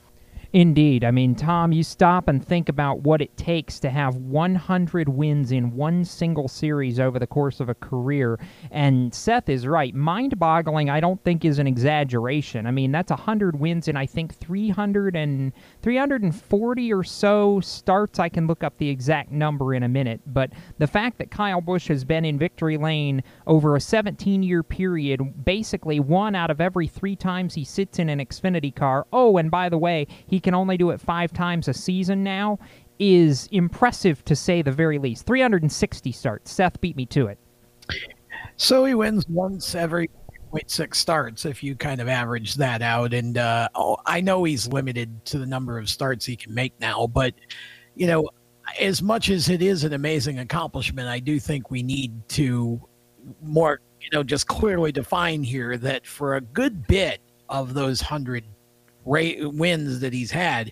Indeed. 0.52 1.04
I 1.04 1.12
mean, 1.12 1.36
Tom, 1.36 1.72
you 1.72 1.84
stop 1.84 2.28
and 2.28 2.44
think 2.44 2.70
about 2.70 3.02
what 3.02 3.22
it 3.22 3.38
takes 3.38 3.80
to 3.82 3.90
have 3.92 4.16
100 4.16 5.08
wins 5.08 5.52
in 5.52 5.76
one 5.76 6.04
single 6.04 6.48
series 6.48 7.00
over 7.00 7.20
the 7.20 7.28
course 7.28 7.60
of 7.60 7.70
a 7.70 7.76
career. 7.76 8.40
And 8.72 9.14
Seth 9.14 9.48
is 9.48 9.68
right. 9.68 9.94
Mind 9.94 10.40
boggling, 10.40 10.90
I 10.90 11.02
don't 11.02 11.24
think, 11.24 11.46
is 11.46 11.60
an 11.60 11.68
exaggeration. 11.68 12.66
I 12.66 12.72
mean, 12.72 12.92
that's 12.92 13.12
100 13.12 13.60
wins 13.60 13.88
in, 13.88 13.96
I 13.96 14.08
think, 14.08 14.34
300 14.34 15.16
and 15.16 15.54
340 15.84 16.94
or 16.94 17.04
so 17.04 17.60
starts. 17.60 18.18
I 18.18 18.30
can 18.30 18.48
look 18.48 18.64
up 18.64 18.76
the 18.80 18.90
exact 18.90 19.32
number 19.32 19.76
in 19.76 19.84
a 19.84 19.88
minute. 19.88 20.22
But 20.26 20.54
the 20.80 20.88
fact 20.88 21.20
that 21.20 21.30
Kyle 21.30 21.62
Busch 21.62 21.88
has 21.90 22.04
been 22.04 22.26
in 22.26 22.40
victory 22.40 22.78
lane 22.78 23.22
over 23.46 23.76
a 23.76 23.82
17 23.82 24.42
year 24.42 24.64
period, 24.64 25.46
basically 25.46 26.00
one 26.00 26.34
out 26.34 26.50
of 26.50 26.60
every 26.60 26.88
three 26.88 27.16
times 27.16 27.54
he 27.54 27.64
sits 27.64 28.00
in 28.00 28.10
an 28.10 28.18
Xfinity 28.18 28.76
car. 28.76 29.06
Oh, 29.14 29.38
and 29.38 29.52
by 29.52 29.70
the 29.70 29.78
way, 29.78 30.08
he 30.26 30.39
can 30.40 30.54
only 30.54 30.78
do 30.78 30.90
it 30.92 31.00
five 31.00 31.34
times 31.34 31.68
a 31.68 31.74
season 31.74 32.24
now 32.24 32.60
is 33.00 33.48
impressive 33.52 34.24
to 34.26 34.36
say 34.36 34.62
the 34.62 34.72
very 34.72 35.00
least. 35.00 35.26
360 35.26 36.12
starts. 36.12 36.52
Seth 36.52 36.80
beat 36.82 36.96
me 36.96 37.06
to 37.08 37.28
it. 37.28 37.40
So 38.58 38.84
he 38.86 38.94
wins 38.94 39.28
once 39.30 39.74
every 39.74 40.10
0.6 40.52 40.96
starts 40.96 41.46
if 41.46 41.64
you 41.64 41.76
kind 41.76 42.02
of 42.02 42.08
average 42.08 42.56
that 42.56 42.82
out. 42.82 43.14
And 43.14 43.38
uh, 43.38 43.70
oh, 43.76 43.98
I 44.06 44.22
know 44.22 44.44
he's 44.44 44.68
limited 44.68 45.26
to 45.26 45.40
the 45.40 45.46
number 45.46 45.78
of 45.78 45.90
starts 45.90 46.26
he 46.26 46.36
can 46.36 46.54
make 46.54 46.78
now, 46.80 47.08
but, 47.08 47.34
you 47.96 48.08
know, 48.08 48.30
as 48.80 49.02
much 49.02 49.30
as 49.30 49.50
it 49.50 49.62
is 49.62 49.84
an 49.84 49.94
amazing 49.94 50.40
accomplishment, 50.40 51.08
I 51.08 51.20
do 51.20 51.40
think 51.40 51.72
we 51.72 51.82
need 51.82 52.28
to 52.30 52.80
more, 53.42 53.80
you 54.02 54.10
know, 54.14 54.24
just 54.24 54.48
clearly 54.48 54.92
define 54.92 55.44
here 55.44 55.78
that 55.78 56.06
for 56.06 56.36
a 56.36 56.42
good 56.42 56.86
bit 56.88 57.22
of 57.48 57.74
those 57.74 58.02
100 58.02 58.44
wins 59.10 60.00
that 60.00 60.14
he's 60.14 60.32
had. 60.32 60.72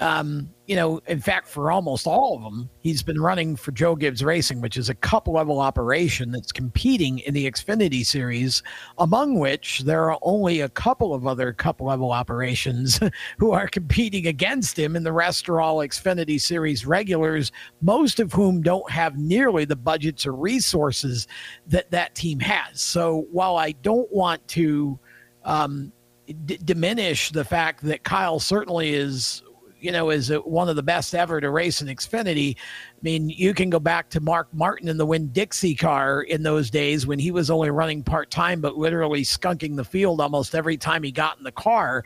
Um, 0.00 0.48
you 0.66 0.76
know, 0.76 1.00
in 1.08 1.20
fact, 1.20 1.46
for 1.46 1.70
almost 1.70 2.06
all 2.06 2.34
of 2.34 2.42
them, 2.42 2.70
he's 2.80 3.02
been 3.02 3.20
running 3.20 3.54
for 3.54 3.70
Joe 3.70 3.94
Gibbs 3.94 4.24
Racing, 4.24 4.62
which 4.62 4.78
is 4.78 4.88
a 4.88 4.94
cup 4.94 5.28
level 5.28 5.60
operation 5.60 6.30
that's 6.30 6.52
competing 6.52 7.18
in 7.20 7.34
the 7.34 7.50
Xfinity 7.50 8.06
series, 8.06 8.62
among 8.96 9.38
which 9.38 9.80
there 9.80 10.10
are 10.10 10.18
only 10.22 10.60
a 10.60 10.70
couple 10.70 11.12
of 11.12 11.26
other 11.26 11.52
cup 11.52 11.82
level 11.82 12.12
operations 12.12 12.98
who 13.38 13.52
are 13.52 13.68
competing 13.68 14.26
against 14.26 14.78
him, 14.78 14.96
and 14.96 15.04
the 15.04 15.12
rest 15.12 15.50
are 15.50 15.60
all 15.60 15.78
Xfinity 15.78 16.40
series 16.40 16.86
regulars, 16.86 17.52
most 17.82 18.20
of 18.20 18.32
whom 18.32 18.62
don't 18.62 18.90
have 18.90 19.18
nearly 19.18 19.66
the 19.66 19.76
budgets 19.76 20.24
or 20.24 20.32
resources 20.32 21.28
that 21.66 21.90
that 21.90 22.14
team 22.14 22.40
has. 22.40 22.80
So 22.80 23.26
while 23.30 23.56
I 23.56 23.72
don't 23.72 24.10
want 24.10 24.46
to, 24.48 24.98
um, 25.44 25.92
d- 26.32 26.58
diminish 26.64 27.30
the 27.30 27.44
fact 27.44 27.82
that 27.84 28.02
Kyle 28.04 28.40
certainly 28.40 28.94
is 28.94 29.42
you 29.80 29.90
know, 29.90 30.10
is 30.10 30.30
one 30.44 30.68
of 30.68 30.76
the 30.76 30.82
best 30.82 31.14
ever 31.14 31.40
to 31.40 31.50
race 31.50 31.80
in 31.80 31.88
Xfinity. 31.88 32.56
I 32.56 33.00
mean, 33.02 33.30
you 33.30 33.54
can 33.54 33.70
go 33.70 33.80
back 33.80 34.10
to 34.10 34.20
Mark 34.20 34.48
Martin 34.52 34.88
in 34.88 34.98
the 34.98 35.06
Winn 35.06 35.28
Dixie 35.28 35.74
car 35.74 36.22
in 36.22 36.42
those 36.42 36.70
days 36.70 37.06
when 37.06 37.18
he 37.18 37.30
was 37.30 37.50
only 37.50 37.70
running 37.70 38.02
part 38.02 38.30
time, 38.30 38.60
but 38.60 38.76
literally 38.76 39.22
skunking 39.22 39.76
the 39.76 39.84
field 39.84 40.20
almost 40.20 40.54
every 40.54 40.76
time 40.76 41.02
he 41.02 41.10
got 41.10 41.38
in 41.38 41.44
the 41.44 41.52
car 41.52 42.04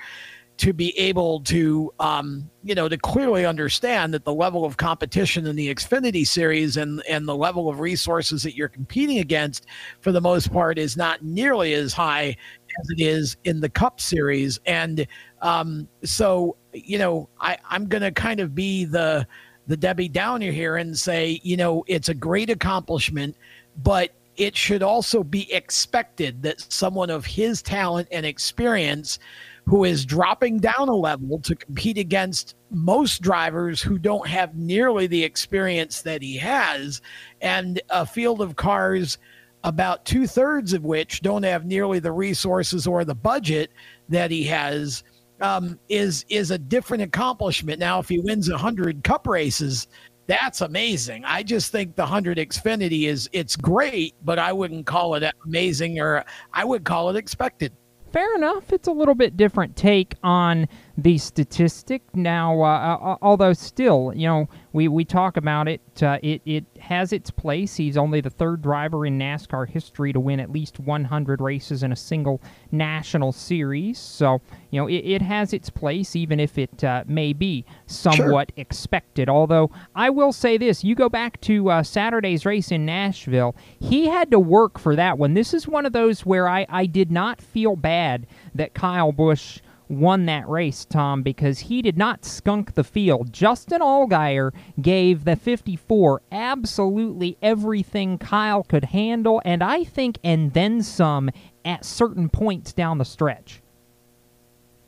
to 0.57 0.72
be 0.72 0.97
able 0.97 1.41
to, 1.41 1.93
um, 1.99 2.49
you 2.62 2.77
know, 2.77 2.89
to 2.89 2.97
clearly 2.97 3.45
understand 3.45 4.14
that 4.14 4.25
the 4.25 4.33
level 4.33 4.64
of 4.64 4.77
competition 4.77 5.47
in 5.49 5.57
the 5.57 5.75
Xfinity 5.75 6.25
series 6.25 6.77
and 6.77 7.03
and 7.09 7.27
the 7.27 7.35
level 7.35 7.68
of 7.68 7.81
resources 7.81 8.45
that 8.45 8.55
you're 8.55 8.68
competing 8.68 9.18
against, 9.18 9.66
for 10.01 10.12
the 10.12 10.20
most 10.20 10.53
part, 10.53 10.79
is 10.79 10.97
not 10.97 11.25
nearly 11.25 11.75
as 11.75 11.93
high 11.93 12.37
as 12.81 12.91
it 12.91 13.01
is 13.01 13.37
in 13.45 13.61
the 13.61 13.68
Cup 13.68 14.01
series. 14.01 14.59
And 14.66 15.07
um, 15.43 15.89
so, 16.03 16.57
you 16.72 16.99
know, 16.99 17.29
I 17.41 17.59
I'm 17.70 17.87
going 17.87 18.03
to 18.03 18.12
kind 18.12 18.41
of 18.41 18.55
be 18.55 18.85
the 18.85 19.27
the 19.66 19.77
Debbie 19.77 20.09
Downer 20.09 20.51
here 20.51 20.77
and 20.77 20.99
say, 20.99 21.41
you 21.43 21.57
know, 21.57 21.85
it's 21.87 22.09
a 22.09 22.14
great 22.14 22.51
accomplishment, 22.51 23.37
but 23.83 24.11
it 24.37 24.57
should 24.57 24.83
also 24.83 25.22
be 25.22 25.51
expected 25.53 26.43
that 26.43 26.61
someone 26.72 27.11
of 27.11 27.25
his 27.25 27.62
talent 27.62 28.09
and 28.11 28.27
experience 28.27 29.18
who 29.66 29.85
is 29.85 30.05
dropping 30.05 30.59
down 30.59 30.89
a 30.89 30.95
level 30.95 31.39
to 31.39 31.55
compete 31.55 31.97
against 31.97 32.55
most 32.70 33.22
drivers 33.22 33.81
who 33.81 33.99
don't 33.99 34.27
have 34.27 34.57
nearly 34.57 35.07
the 35.07 35.25
experience 35.25 36.03
that 36.03 36.20
he 36.20 36.37
has 36.37 37.01
and 37.41 37.81
a 37.91 38.05
field 38.05 38.43
of 38.43 38.57
cars 38.57 39.16
about 39.65 40.05
two 40.05 40.27
thirds 40.27 40.73
of 40.73 40.85
which 40.85 41.23
don't 41.23 41.43
have 41.43 41.65
nearly 41.65 41.99
the 41.99 42.12
resources 42.12 42.87
or 42.87 43.05
the 43.05 43.15
budget 43.15 43.71
that 44.09 44.31
he 44.31 44.45
has 44.45 45.03
um, 45.41 45.79
is 45.89 46.25
is 46.29 46.51
a 46.51 46.59
different 46.59 47.03
accomplishment. 47.03 47.81
Now, 47.81 47.99
if 47.99 48.09
he 48.09 48.21
wins 48.21 48.49
a 48.49 48.57
hundred 48.57 49.03
cup 49.03 49.27
races, 49.27 49.89
that's 50.27 50.61
amazing. 50.61 51.25
I 51.25 51.43
just 51.43 51.73
think 51.73 51.97
the 51.97 52.07
hundred 52.07 52.39
Xfinity 52.39 53.09
is 53.09 53.29
it's 53.33 53.57
great, 53.57 54.15
but 54.23 54.39
I 54.39 54.53
wouldn't 54.53 54.87
call 54.87 55.15
it 55.15 55.25
amazing 55.45 55.99
or 55.99 56.25
I 56.53 56.65
would 56.65 56.85
call 56.85 57.11
it 57.11 57.17
expected 57.17 57.73
fair 58.15 58.37
enough. 58.37 58.73
It's 58.73 58.87
a 58.87 58.93
little 58.93 59.17
bit 59.17 59.37
different 59.37 59.75
take 59.75 60.15
on 60.23 60.69
the 60.97 61.18
statistic 61.18 62.03
now. 62.14 62.61
Uh, 62.62 62.64
uh, 62.64 63.12
uh, 63.12 63.16
although 63.20 63.53
still, 63.53 64.12
you 64.14 64.28
know, 64.28 64.49
we, 64.72 64.88
we 64.88 65.05
talk 65.05 65.36
about 65.36 65.68
it. 65.68 65.80
Uh, 66.03 66.18
it 66.22 66.42
it 66.45 66.64
has 66.78 67.12
its 67.12 67.30
place. 67.30 67.74
He's 67.74 67.97
only 67.97 68.20
the 68.20 68.30
third 68.30 68.62
driver 68.62 69.07
in 69.07 69.18
NASCAR 69.18 69.68
history 69.68 70.12
to 70.12 70.20
win 70.20 70.40
at 70.40 70.51
least 70.51 70.78
100 70.78 71.40
races 71.40 71.82
in 71.82 71.92
a 71.92 71.97
single 71.97 72.40
national 72.70 73.32
series. 73.32 73.99
So 73.99 74.40
you 74.70 74.80
know, 74.80 74.86
it, 74.86 75.05
it 75.05 75.22
has 75.22 75.53
its 75.53 75.70
place, 75.70 76.14
even 76.14 76.38
if 76.38 76.59
it 76.59 76.84
uh, 76.84 77.05
may 77.07 77.32
be 77.32 77.64
somewhat 77.86 78.51
sure. 78.55 78.61
expected. 78.61 79.28
Although 79.28 79.70
I 79.95 80.11
will 80.11 80.32
say 80.32 80.59
this: 80.59 80.84
you 80.84 80.95
go 80.95 81.09
back 81.09 81.40
to 81.42 81.70
uh, 81.70 81.82
Saturday's 81.82 82.47
race 82.47 82.70
in 82.70 82.86
Nashville. 82.86 83.57
He 83.80 84.07
had 84.07 84.30
to 84.30 84.38
work 84.38 84.78
for 84.78 84.95
that 84.95 85.18
one. 85.18 85.34
This 85.34 85.55
is 85.55 85.66
one 85.66 85.86
of 85.86 85.92
those 85.92 86.24
where 86.24 86.49
I 86.49 86.66
I 86.68 86.86
did 86.86 87.11
not 87.11 87.40
feel 87.40 87.74
bad 87.74 88.26
that 88.55 88.74
Kyle 88.74 89.12
Busch 89.12 89.59
won 89.89 90.26
that 90.26 90.49
race, 90.49 90.85
Tom, 90.85 91.22
because 91.22 91.59
he 91.61 91.82
did 91.82 91.97
not 91.97 92.24
skunk 92.24 92.74
the 92.74 92.85
field. 92.85 93.32
Justin 93.32 93.80
Allgaier 93.80 94.53
gave 94.80 95.24
the 95.24 95.37
54 95.37 96.22
absolutely 96.32 97.37
everything 97.43 98.18
Kyle 98.18 98.62
could 98.62 98.87
handle, 98.87 99.41
and 99.45 99.62
I 99.62 99.85
think, 99.85 100.18
and 100.24 100.53
then 100.53 100.82
some 100.82 101.30
at 101.64 101.85
certain 101.85 102.28
points 102.28 102.72
down 102.72 102.99
the 102.99 103.05
stretch. 103.05 103.61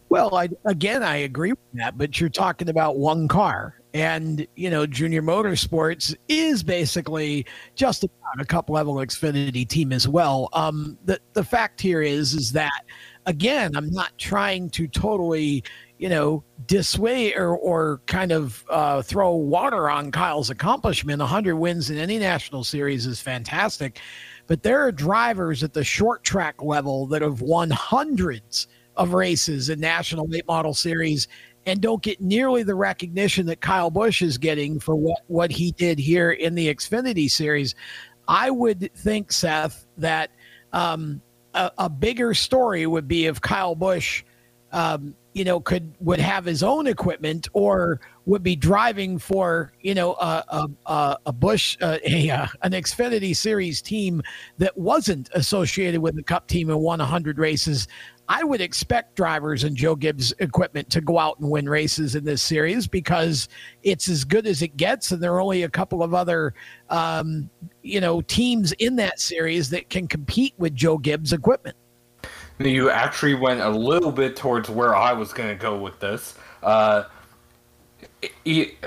Well, 0.09 0.35
I, 0.37 0.49
again, 0.65 1.03
I 1.03 1.17
agree 1.17 1.53
with 1.53 1.59
that, 1.75 1.99
but 1.99 2.21
you're 2.21 2.29
talking 2.29 2.69
about 2.69 2.97
one 2.97 3.27
car. 3.27 3.75
And, 3.93 4.47
you 4.57 4.71
know, 4.71 4.87
Junior 4.87 5.23
Motorsports 5.23 6.15
is 6.29 6.63
basically 6.63 7.47
just 7.75 8.05
about 8.05 8.41
a 8.41 8.45
cup 8.45 8.69
level 8.69 8.97
Xfinity 8.97 9.67
team 9.67 9.93
as 9.93 10.07
well. 10.07 10.49
Um, 10.53 10.99
the, 11.07 11.19
the 11.33 11.43
fact 11.43 11.81
here 11.81 12.03
is, 12.03 12.35
is 12.35 12.53
that 12.53 12.83
again, 13.27 13.77
I'm 13.77 13.91
not 13.91 14.17
trying 14.19 14.71
to 14.71 14.87
totally, 14.89 15.65
you 15.99 16.09
know, 16.09 16.43
dissuade 16.67 17.35
or, 17.37 17.57
or 17.57 18.01
kind 18.07 18.33
of 18.33 18.65
uh, 18.71 19.03
throw 19.03 19.35
water 19.35 19.91
on 19.91 20.11
Kyle's 20.11 20.51
accomplishment. 20.51 21.19
100 21.21 21.57
wins 21.57 21.91
in 21.91 21.99
any 21.99 22.19
national 22.19 22.65
series 22.65 23.07
is 23.07 23.21
fantastic. 23.21 24.01
But 24.47 24.63
there 24.63 24.81
are 24.81 24.93
drivers 24.93 25.63
at 25.65 25.73
the 25.73 25.85
short 25.85 26.23
track 26.23 26.63
level 26.63 27.07
that 27.09 27.23
have 27.23 27.43
won 27.43 27.71
hundreds 27.71 28.69
of 28.97 29.13
races 29.13 29.69
in 29.69 29.81
national 29.81 30.27
late 30.29 30.47
model 30.47 30.73
series 30.73 31.29
and 31.67 31.81
don't 31.81 32.03
get 32.03 32.21
nearly 32.21 32.63
the 32.63 32.75
recognition 32.75 33.45
that 33.47 33.61
Kyle 33.61 33.91
Busch 33.91 34.23
is 34.23 34.39
getting 34.39 34.79
for 34.79 34.95
what, 34.95 35.23
what 35.27 35.51
he 35.51 35.73
did 35.73 35.99
here 35.99 36.31
in 36.31 36.55
the 36.55 36.73
Xfinity 36.73 37.29
series. 37.29 37.75
I 38.29 38.51
would 38.51 38.93
think, 38.95 39.33
Seth, 39.33 39.85
that 39.99 40.31
um, 40.73 41.21
a, 41.57 41.73
a, 41.79 41.89
bigger 41.89 42.35
story 42.35 42.87
would 42.87 43.09
be 43.09 43.27
if 43.27 43.41
Kyle 43.41 43.75
Busch, 43.75 44.23
um, 44.73 45.15
you 45.33 45.45
know, 45.45 45.61
could 45.61 45.93
would 46.01 46.21
have 46.21 46.45
his 46.45 46.63
own 46.63 46.87
equipment 46.87 47.49
or 47.53 48.01
would 48.27 48.43
be 48.43 48.57
driving 48.57 49.19
for 49.19 49.73
you 49.81 49.95
know 49.95 50.15
a 50.15 50.69
a, 50.87 51.17
a 51.27 51.33
Busch 51.33 51.77
uh, 51.81 51.99
a, 52.07 52.31
uh, 52.31 52.47
an 52.63 52.73
Xfinity 52.73 53.35
Series 53.35 53.83
team 53.83 54.23
that 54.59 54.77
wasn't 54.77 55.31
associated 55.35 56.01
with 56.01 56.17
the 56.17 56.23
Cup 56.23 56.47
team 56.47 56.71
and 56.71 56.81
won 56.81 56.99
100 56.99 57.39
races. 57.39 57.89
I 58.29 58.45
would 58.45 58.61
expect 58.61 59.15
drivers 59.15 59.65
and 59.65 59.77
Joe 59.77 59.95
Gibbs 59.95 60.33
equipment 60.39 60.91
to 60.91 61.01
go 61.01 61.19
out 61.19 61.39
and 61.39 61.51
win 61.51 61.69
races 61.69 62.15
in 62.15 62.25
this 62.25 62.43
series 62.43 62.87
because 62.87 63.49
it's 63.83 64.09
as 64.09 64.25
good 64.25 64.47
as 64.47 64.63
it 64.63 64.77
gets, 64.77 65.13
and 65.13 65.23
there 65.23 65.35
are 65.35 65.41
only 65.41 65.63
a 65.63 65.69
couple 65.69 66.03
of 66.03 66.13
other, 66.15 66.55
um, 66.91 67.49
you 67.83 68.01
know, 68.01 68.21
teams 68.23 68.73
in 68.73 68.97
that 68.97 69.21
series 69.21 69.71
that 69.71 69.89
can 69.91 70.09
compete 70.09 70.55
with 70.59 70.75
Joe 70.75 70.99
Gibbs 70.99 71.33
equipment. 71.33 71.77
You 72.59 72.91
actually 72.91 73.35
went 73.35 73.61
a 73.61 73.69
little 73.69 74.13
bit 74.13 74.35
towards 74.35 74.69
where 74.71 74.97
I 74.97 75.13
was 75.13 75.33
going 75.33 75.51
to 75.51 75.61
go 75.63 75.79
with 75.79 76.01
this. 76.01 76.35
Uh, 76.63 77.05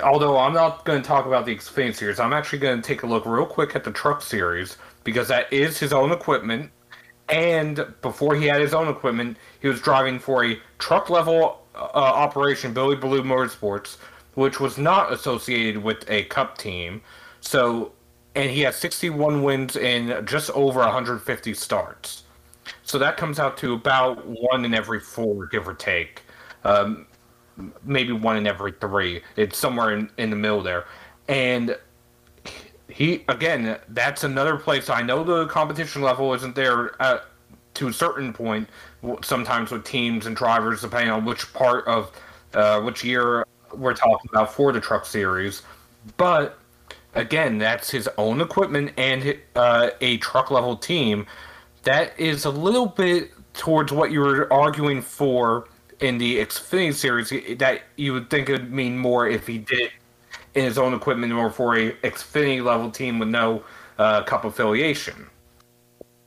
although 0.03 0.37
I'm 0.37 0.53
not 0.53 0.85
going 0.85 1.01
to 1.01 1.07
talk 1.07 1.27
about 1.27 1.45
the 1.45 1.55
Xfinity 1.55 1.95
series, 1.95 2.19
I'm 2.19 2.33
actually 2.33 2.59
going 2.59 2.81
to 2.81 2.87
take 2.87 3.03
a 3.03 3.07
look 3.07 3.25
real 3.25 3.45
quick 3.45 3.75
at 3.75 3.83
the 3.83 3.91
Truck 3.91 4.21
series 4.21 4.77
because 5.03 5.27
that 5.27 5.51
is 5.53 5.77
his 5.77 5.93
own 5.93 6.11
equipment. 6.11 6.71
And 7.29 7.85
before 8.01 8.35
he 8.35 8.47
had 8.47 8.59
his 8.61 8.73
own 8.73 8.87
equipment, 8.87 9.37
he 9.61 9.67
was 9.67 9.81
driving 9.81 10.19
for 10.19 10.43
a 10.43 10.59
truck 10.79 11.09
level 11.09 11.61
uh, 11.75 11.91
operation, 11.93 12.73
Billy 12.73 12.95
Ballew 12.95 13.21
Motorsports, 13.21 13.97
which 14.33 14.59
was 14.59 14.77
not 14.77 15.13
associated 15.13 15.83
with 15.83 16.09
a 16.09 16.23
Cup 16.25 16.57
team. 16.57 17.01
So, 17.41 17.91
and 18.35 18.49
he 18.49 18.61
has 18.61 18.75
61 18.77 19.43
wins 19.43 19.75
in 19.75 20.25
just 20.25 20.49
over 20.51 20.79
150 20.79 21.53
starts. 21.53 22.23
So 22.83 22.97
that 22.97 23.17
comes 23.17 23.39
out 23.39 23.57
to 23.57 23.73
about 23.73 24.25
one 24.25 24.65
in 24.65 24.73
every 24.73 24.99
four, 24.99 25.45
give 25.47 25.67
or 25.67 25.73
take. 25.73 26.23
Um, 26.63 27.05
maybe 27.83 28.13
one 28.13 28.37
in 28.37 28.47
every 28.47 28.71
three. 28.71 29.21
It's 29.35 29.57
somewhere 29.57 29.91
in, 29.91 30.09
in 30.17 30.29
the 30.29 30.35
middle 30.35 30.61
there. 30.61 30.85
And 31.27 31.77
he, 32.89 33.23
again, 33.27 33.77
that's 33.89 34.23
another 34.23 34.57
place. 34.57 34.89
I 34.89 35.01
know 35.01 35.23
the 35.23 35.47
competition 35.47 36.01
level 36.01 36.33
isn't 36.33 36.55
there 36.55 36.99
at, 37.01 37.25
to 37.75 37.87
a 37.87 37.93
certain 37.93 38.33
point, 38.33 38.67
sometimes 39.21 39.71
with 39.71 39.85
teams 39.85 40.25
and 40.25 40.35
drivers, 40.35 40.81
depending 40.81 41.11
on 41.11 41.23
which 41.23 41.51
part 41.53 41.87
of 41.87 42.11
uh, 42.53 42.81
which 42.81 43.03
year 43.03 43.45
we're 43.73 43.93
talking 43.93 44.29
about 44.31 44.53
for 44.53 44.71
the 44.71 44.81
truck 44.81 45.05
series. 45.05 45.61
But 46.17 46.57
again, 47.13 47.59
that's 47.59 47.91
his 47.91 48.09
own 48.17 48.41
equipment 48.41 48.91
and 48.97 49.37
uh, 49.55 49.91
a 50.01 50.17
truck 50.17 50.49
level 50.49 50.75
team. 50.75 51.27
That 51.83 52.19
is 52.19 52.45
a 52.45 52.49
little 52.49 52.87
bit 52.87 53.31
towards 53.53 53.91
what 53.91 54.11
you 54.11 54.21
were 54.21 54.51
arguing 54.51 55.01
for 55.01 55.67
in 55.99 56.17
the 56.17 56.39
Xfinity 56.39 56.93
series 56.93 57.57
that 57.59 57.81
you 57.97 58.13
would 58.13 58.29
think 58.29 58.49
it 58.49 58.53
would 58.53 58.71
mean 58.71 58.97
more 58.97 59.27
if 59.27 59.45
he 59.45 59.59
did 59.59 59.91
in 60.55 60.63
his 60.63 60.77
own 60.77 60.93
equipment 60.93 61.31
or 61.33 61.49
for 61.49 61.75
a 61.75 61.91
Xfinity 62.03 62.63
level 62.63 62.89
team 62.89 63.19
with 63.19 63.29
no 63.29 63.63
uh, 63.97 64.23
cup 64.23 64.45
affiliation. 64.45 65.27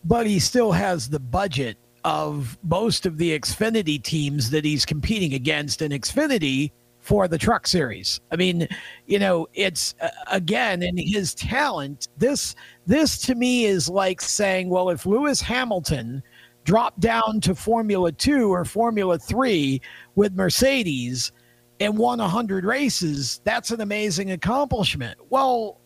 But 0.04 0.26
he 0.26 0.38
still 0.38 0.72
has 0.72 1.08
the 1.08 1.20
budget 1.20 1.76
of 2.04 2.58
most 2.64 3.06
of 3.06 3.18
the 3.18 3.38
Xfinity 3.38 4.02
teams 4.02 4.50
that 4.50 4.64
he's 4.64 4.84
competing 4.84 5.34
against 5.34 5.82
in 5.82 5.92
Xfinity 5.92 6.72
for 6.98 7.26
the 7.28 7.38
truck 7.38 7.66
series. 7.66 8.20
I 8.30 8.36
mean, 8.36 8.68
you 9.06 9.18
know, 9.18 9.48
it's 9.54 9.94
uh, 10.00 10.08
again 10.30 10.82
in 10.82 10.96
his 10.96 11.34
talent. 11.34 12.08
This 12.16 12.54
this 12.86 13.18
to 13.22 13.34
me 13.34 13.64
is 13.64 13.88
like 13.88 14.20
saying, 14.20 14.68
well, 14.68 14.88
if 14.88 15.04
Lewis 15.04 15.40
Hamilton 15.40 16.22
dropped 16.64 17.00
down 17.00 17.40
to 17.40 17.54
Formula 17.54 18.12
2 18.12 18.52
or 18.52 18.64
Formula 18.64 19.18
3 19.18 19.80
with 20.14 20.34
Mercedes 20.34 21.32
and 21.80 21.96
won 21.96 22.18
100 22.18 22.64
races, 22.64 23.40
that's 23.44 23.70
an 23.70 23.80
amazing 23.80 24.32
accomplishment. 24.32 25.18
Well, 25.30 25.80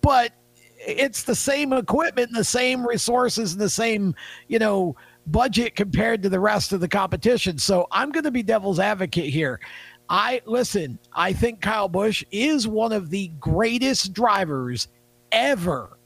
but 0.00 0.32
it's 0.86 1.22
the 1.22 1.34
same 1.34 1.72
equipment 1.72 2.28
and 2.28 2.36
the 2.36 2.44
same 2.44 2.86
resources 2.86 3.52
and 3.52 3.60
the 3.60 3.70
same, 3.70 4.14
you 4.48 4.58
know, 4.58 4.96
budget 5.28 5.76
compared 5.76 6.22
to 6.22 6.28
the 6.28 6.40
rest 6.40 6.72
of 6.72 6.80
the 6.80 6.88
competition. 6.88 7.58
So 7.58 7.86
I'm 7.92 8.10
going 8.10 8.24
to 8.24 8.30
be 8.30 8.42
devil's 8.42 8.80
advocate 8.80 9.32
here. 9.32 9.60
I 10.08 10.42
listen, 10.44 10.98
I 11.12 11.32
think 11.32 11.60
Kyle 11.60 11.88
Busch 11.88 12.24
is 12.32 12.66
one 12.66 12.92
of 12.92 13.10
the 13.10 13.28
greatest 13.40 14.12
drivers 14.12 14.88
ever 15.30 15.96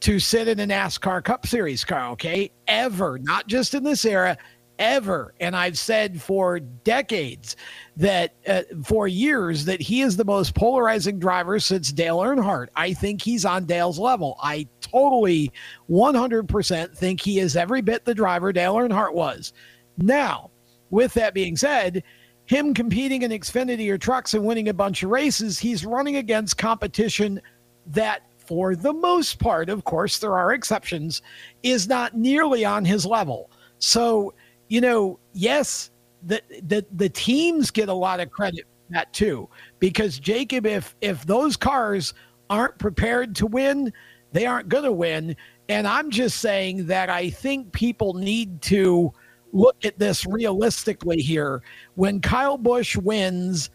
to 0.00 0.18
sit 0.18 0.48
in 0.48 0.60
a 0.60 0.66
NASCAR 0.66 1.24
Cup 1.24 1.46
Series 1.46 1.84
car, 1.84 2.10
okay? 2.10 2.50
Ever, 2.68 3.18
not 3.18 3.46
just 3.46 3.72
in 3.72 3.82
this 3.84 4.04
era, 4.04 4.36
ever. 4.78 5.34
And 5.40 5.56
I've 5.56 5.78
said 5.78 6.20
for 6.20 6.60
decades 6.60 7.56
that, 7.96 8.34
uh, 8.46 8.62
for 8.84 9.08
years, 9.08 9.64
that 9.66 9.80
he 9.80 10.02
is 10.02 10.16
the 10.16 10.24
most 10.24 10.54
polarizing 10.54 11.18
driver 11.18 11.58
since 11.58 11.92
Dale 11.92 12.18
Earnhardt. 12.18 12.68
I 12.76 12.92
think 12.92 13.22
he's 13.22 13.44
on 13.44 13.66
Dale's 13.66 13.98
level. 13.98 14.36
I 14.42 14.66
totally 14.80 15.52
100% 15.90 16.94
think 16.94 17.20
he 17.20 17.38
is 17.38 17.56
every 17.56 17.82
bit 17.82 18.04
the 18.04 18.14
driver 18.14 18.52
Dale 18.52 18.74
Earnhardt 18.74 19.14
was. 19.14 19.52
Now, 19.98 20.50
with 20.90 21.14
that 21.14 21.34
being 21.34 21.56
said, 21.56 22.02
him 22.46 22.74
competing 22.74 23.22
in 23.22 23.30
Xfinity 23.30 23.90
or 23.90 23.98
trucks 23.98 24.34
and 24.34 24.44
winning 24.44 24.68
a 24.68 24.74
bunch 24.74 25.02
of 25.02 25.10
races, 25.10 25.58
he's 25.58 25.86
running 25.86 26.16
against 26.16 26.58
competition 26.58 27.40
that 27.86 28.22
for 28.46 28.76
the 28.76 28.92
most 28.92 29.38
part, 29.38 29.68
of 29.68 29.84
course, 29.84 30.18
there 30.18 30.36
are 30.36 30.52
exceptions, 30.52 31.22
is 31.62 31.88
not 31.88 32.14
nearly 32.14 32.64
on 32.64 32.84
his 32.84 33.06
level. 33.06 33.50
So, 33.78 34.34
you 34.68 34.80
know, 34.80 35.18
yes, 35.32 35.90
the 36.22 36.42
the, 36.66 36.84
the 36.96 37.08
teams 37.08 37.70
get 37.70 37.88
a 37.88 37.94
lot 37.94 38.20
of 38.20 38.30
credit 38.30 38.66
that 38.90 39.12
too, 39.12 39.48
because 39.78 40.18
Jacob, 40.18 40.66
if 40.66 40.94
if 41.00 41.24
those 41.26 41.56
cars 41.56 42.14
aren't 42.50 42.78
prepared 42.78 43.34
to 43.36 43.46
win, 43.46 43.92
they 44.32 44.46
aren't 44.46 44.68
going 44.68 44.84
to 44.84 44.92
win. 44.92 45.36
And 45.68 45.86
I'm 45.86 46.10
just 46.10 46.40
saying 46.40 46.86
that 46.86 47.08
I 47.08 47.30
think 47.30 47.72
people 47.72 48.14
need 48.14 48.60
to 48.62 49.12
look 49.52 49.84
at 49.84 49.98
this 49.98 50.26
realistically 50.26 51.18
here. 51.18 51.62
When 51.94 52.20
Kyle 52.20 52.58
Busch 52.58 52.96
wins 52.96 53.70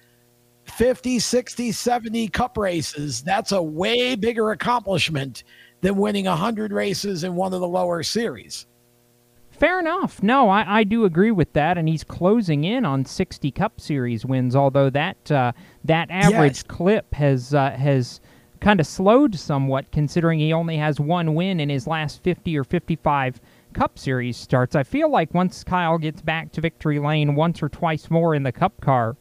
50, 0.66 1.20
60, 1.20 1.72
70 1.72 2.28
cup 2.28 2.58
races, 2.58 3.24
that's 3.24 3.52
a 3.54 3.62
way 3.62 4.16
bigger 4.16 4.52
accomplishment 4.52 5.44
than 5.82 5.96
winning 5.96 6.26
100 6.26 6.72
races 6.72 7.24
in 7.24 7.36
one 7.36 7.54
of 7.54 7.62
the 7.62 7.68
lower 7.68 8.04
series. 8.04 8.68
Fair 9.60 9.80
enough. 9.82 10.24
No, 10.24 10.49
I, 10.49 10.80
I 10.80 10.84
do 10.86 11.03
agree 11.03 11.32
with 11.32 11.51
that, 11.51 11.78
and 11.78 11.89
he's 11.89 12.05
closing 12.05 12.64
in 12.64 12.86
on 12.86 13.03
60 13.03 13.51
Cup 13.51 13.82
Series 13.82 14.26
wins. 14.26 14.55
Although 14.55 14.89
that 14.91 15.30
uh, 15.30 15.51
that 15.84 16.10
average 16.10 16.57
yes. 16.57 16.64
clip 16.64 17.14
has 17.14 17.53
uh, 17.53 17.72
has 17.72 18.22
kind 18.62 18.80
of 18.80 18.88
slowed 18.88 19.36
somewhat, 19.36 19.91
considering 19.91 20.39
he 20.39 20.53
only 20.53 20.78
has 20.78 20.99
one 20.99 21.36
win 21.36 21.60
in 21.60 21.70
his 21.70 21.88
last 21.88 22.24
50 22.24 22.57
or 22.57 22.64
55 22.64 23.41
Cup 23.74 23.99
Series 23.99 24.38
starts. 24.38 24.76
I 24.76 24.84
feel 24.84 25.12
like 25.12 25.34
once 25.34 25.64
Kyle 25.66 25.97
gets 25.97 26.22
back 26.22 26.53
to 26.53 26.62
victory 26.62 26.99
lane 26.99 27.36
once 27.36 27.62
or 27.62 27.68
twice 27.68 28.10
more 28.10 28.34
in 28.36 28.43
the 28.43 28.53
Cup 28.53 28.80
car, 28.80 29.18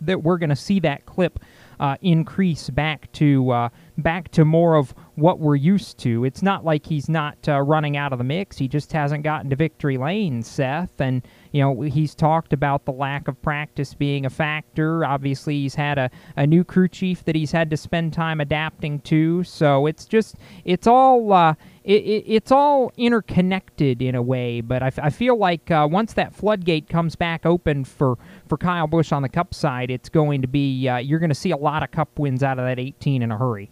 that 0.00 0.24
we're 0.24 0.38
going 0.38 0.50
to 0.50 0.56
see 0.56 0.80
that 0.80 1.06
clip 1.06 1.38
uh, 1.78 1.96
increase 2.02 2.68
back 2.68 3.10
to 3.12 3.50
uh, 3.50 3.68
back 3.98 4.30
to 4.32 4.44
more 4.44 4.76
of 4.76 4.94
what 5.14 5.38
we're 5.38 5.56
used 5.56 5.98
to. 5.98 6.24
It's 6.24 6.42
not 6.42 6.64
like 6.64 6.86
he's 6.86 7.08
not 7.08 7.36
uh, 7.48 7.60
running 7.60 7.96
out 7.96 8.12
of 8.12 8.18
the 8.18 8.24
mix. 8.24 8.56
He 8.56 8.68
just 8.68 8.92
hasn't 8.92 9.24
gotten 9.24 9.50
to 9.50 9.56
victory 9.56 9.98
lane, 9.98 10.42
Seth. 10.42 11.00
And 11.00 11.22
you 11.52 11.60
know 11.62 11.82
he's 11.82 12.14
talked 12.14 12.52
about 12.52 12.84
the 12.84 12.92
lack 12.92 13.28
of 13.28 13.40
practice 13.42 13.94
being 13.94 14.24
a 14.24 14.30
factor. 14.30 15.04
Obviously, 15.04 15.54
he's 15.60 15.74
had 15.74 15.98
a, 15.98 16.10
a 16.36 16.46
new 16.46 16.64
crew 16.64 16.88
chief 16.88 17.24
that 17.24 17.34
he's 17.34 17.52
had 17.52 17.70
to 17.70 17.76
spend 17.76 18.12
time 18.12 18.40
adapting 18.40 19.00
to. 19.00 19.44
So 19.44 19.86
it's 19.86 20.06
just 20.06 20.36
it's 20.64 20.86
all 20.86 21.32
uh, 21.32 21.54
it, 21.84 22.02
it, 22.04 22.24
it's 22.26 22.52
all 22.52 22.92
interconnected 22.96 24.02
in 24.02 24.14
a 24.14 24.22
way, 24.22 24.60
but 24.60 24.82
I, 24.82 24.86
f- 24.88 24.98
I 25.02 25.10
feel 25.10 25.36
like 25.36 25.70
uh, 25.70 25.88
once 25.90 26.12
that 26.14 26.32
floodgate 26.34 26.88
comes 26.88 27.16
back 27.16 27.44
open 27.44 27.84
for, 27.84 28.18
for 28.48 28.56
Kyle 28.56 28.86
Busch 28.86 29.12
on 29.12 29.22
the 29.22 29.28
Cup 29.28 29.52
side, 29.52 29.90
it's 29.90 30.08
going 30.08 30.42
to 30.42 30.48
be 30.48 30.88
uh, 30.88 30.98
you're 30.98 31.18
going 31.18 31.30
to 31.30 31.34
see 31.34 31.50
a 31.50 31.56
lot 31.56 31.82
of 31.82 31.90
Cup 31.90 32.18
wins 32.18 32.42
out 32.42 32.58
of 32.58 32.64
that 32.64 32.78
18 32.78 33.22
in 33.22 33.32
a 33.32 33.36
hurry. 33.38 33.70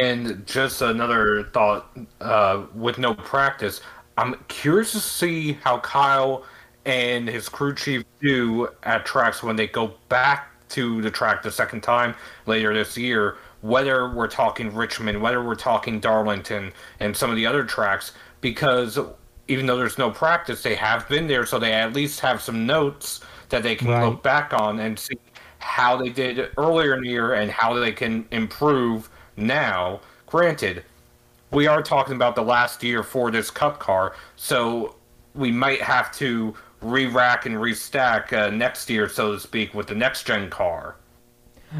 And 0.00 0.46
just 0.46 0.82
another 0.82 1.44
thought: 1.52 1.96
uh, 2.20 2.64
with 2.74 2.98
no 2.98 3.14
practice, 3.14 3.80
I'm 4.16 4.34
curious 4.48 4.92
to 4.92 5.00
see 5.00 5.52
how 5.54 5.80
Kyle 5.80 6.44
and 6.84 7.28
his 7.28 7.48
crew 7.48 7.74
chief 7.74 8.04
do 8.20 8.68
at 8.82 9.04
tracks 9.06 9.42
when 9.42 9.56
they 9.56 9.66
go 9.66 9.94
back 10.08 10.48
to 10.70 11.00
the 11.02 11.10
track 11.10 11.42
the 11.42 11.50
second 11.50 11.82
time 11.82 12.14
later 12.46 12.72
this 12.74 12.96
year. 12.96 13.36
Whether 13.60 14.10
we're 14.10 14.28
talking 14.28 14.74
Richmond, 14.74 15.20
whether 15.22 15.42
we're 15.44 15.54
talking 15.54 16.00
Darlington, 16.00 16.72
and 16.98 17.16
some 17.16 17.30
of 17.30 17.36
the 17.36 17.46
other 17.46 17.64
tracks, 17.64 18.12
because 18.40 18.98
even 19.48 19.66
though 19.66 19.76
there's 19.76 19.98
no 19.98 20.10
practice, 20.10 20.62
they 20.62 20.74
have 20.74 21.08
been 21.08 21.26
there, 21.28 21.46
so 21.46 21.58
they 21.58 21.72
at 21.72 21.92
least 21.92 22.20
have 22.20 22.40
some 22.42 22.66
notes 22.66 23.20
that 23.50 23.62
they 23.62 23.76
can 23.76 23.88
Right. 23.88 24.04
look 24.04 24.22
back 24.22 24.52
on 24.52 24.80
and 24.80 24.98
see 24.98 25.16
how 25.58 25.96
they 25.96 26.08
did 26.08 26.50
earlier 26.58 26.94
in 26.94 27.02
the 27.02 27.08
year 27.10 27.34
and 27.34 27.50
how 27.50 27.74
they 27.74 27.92
can 27.92 28.26
improve 28.32 29.08
now. 29.36 30.00
Granted, 30.26 30.84
we 31.50 31.66
are 31.66 31.82
talking 31.82 32.14
about 32.14 32.34
the 32.34 32.42
last 32.42 32.82
year 32.82 33.02
for 33.02 33.30
this 33.30 33.50
cup 33.50 33.78
car, 33.78 34.14
so 34.36 34.96
we 35.34 35.50
might 35.50 35.80
have 35.82 36.12
to 36.16 36.54
re-rack 36.80 37.46
and 37.46 37.56
restack 37.56 38.32
uh, 38.32 38.50
next 38.50 38.90
year, 38.90 39.08
so 39.08 39.32
to 39.32 39.40
speak, 39.40 39.74
with 39.74 39.86
the 39.86 39.94
next 39.94 40.26
gen 40.26 40.50
car. 40.50 40.96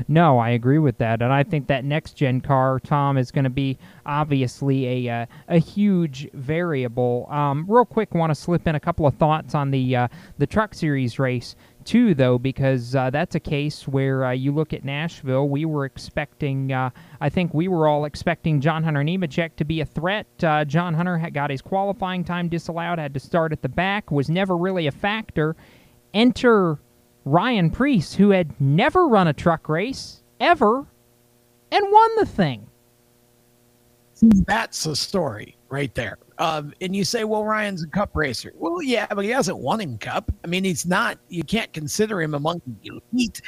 No, 0.08 0.38
I 0.38 0.50
agree 0.50 0.78
with 0.78 0.98
that, 0.98 1.20
and 1.20 1.32
I 1.32 1.42
think 1.42 1.66
that 1.66 1.84
next 1.84 2.14
gen 2.14 2.40
car, 2.40 2.80
Tom, 2.80 3.18
is 3.18 3.30
going 3.30 3.44
to 3.44 3.50
be 3.50 3.78
obviously 4.06 5.06
a 5.06 5.22
uh, 5.22 5.26
a 5.48 5.58
huge 5.58 6.30
variable. 6.32 7.26
Um, 7.30 7.66
real 7.68 7.84
quick, 7.84 8.14
want 8.14 8.30
to 8.30 8.34
slip 8.34 8.66
in 8.66 8.74
a 8.74 8.80
couple 8.80 9.06
of 9.06 9.14
thoughts 9.16 9.54
on 9.54 9.70
the 9.70 9.96
uh, 9.96 10.08
the 10.38 10.46
Truck 10.46 10.72
Series 10.72 11.18
race 11.18 11.56
too, 11.84 12.14
though, 12.14 12.38
because 12.38 12.94
uh, 12.94 13.10
that's 13.10 13.34
a 13.34 13.40
case 13.40 13.86
where 13.86 14.24
uh, 14.24 14.30
you 14.32 14.52
look 14.52 14.72
at 14.72 14.84
Nashville. 14.84 15.48
We 15.48 15.64
were 15.64 15.84
expecting, 15.84 16.72
uh, 16.72 16.90
I 17.20 17.28
think 17.28 17.52
we 17.52 17.68
were 17.68 17.86
all 17.86 18.04
expecting 18.04 18.60
John 18.60 18.82
Hunter 18.82 19.02
Nemechek 19.02 19.56
to 19.56 19.64
be 19.64 19.80
a 19.80 19.84
threat. 19.84 20.26
Uh, 20.42 20.64
John 20.64 20.94
Hunter 20.94 21.18
got 21.32 21.50
his 21.50 21.62
qualifying 21.62 22.24
time 22.24 22.48
disallowed, 22.48 22.98
had 22.98 23.14
to 23.14 23.20
start 23.20 23.52
at 23.52 23.62
the 23.62 23.68
back, 23.68 24.10
was 24.10 24.28
never 24.28 24.56
really 24.56 24.86
a 24.86 24.92
factor. 24.92 25.56
Enter 26.14 26.78
Ryan 27.24 27.70
Preece, 27.70 28.14
who 28.14 28.30
had 28.30 28.60
never 28.60 29.06
run 29.06 29.28
a 29.28 29.32
truck 29.32 29.68
race 29.68 30.22
ever 30.40 30.86
and 31.70 31.92
won 31.92 32.10
the 32.16 32.26
thing. 32.26 32.66
That's 34.20 34.86
a 34.86 34.94
story 34.94 35.56
right 35.72 35.94
there. 35.94 36.18
Um, 36.38 36.74
and 36.82 36.94
you 36.94 37.02
say, 37.02 37.24
well, 37.24 37.44
Ryan's 37.44 37.82
a 37.82 37.86
cup 37.86 38.10
racer. 38.14 38.52
Well, 38.56 38.82
yeah, 38.82 39.06
but 39.06 39.24
he 39.24 39.30
hasn't 39.30 39.58
won 39.58 39.80
in 39.80 39.96
cup. 39.96 40.30
I 40.44 40.46
mean, 40.46 40.64
he's 40.64 40.84
not, 40.84 41.18
you 41.28 41.42
can't 41.42 41.72
consider 41.72 42.20
him 42.20 42.34
among 42.34 42.60
the 42.66 43.00
elite, 43.12 43.40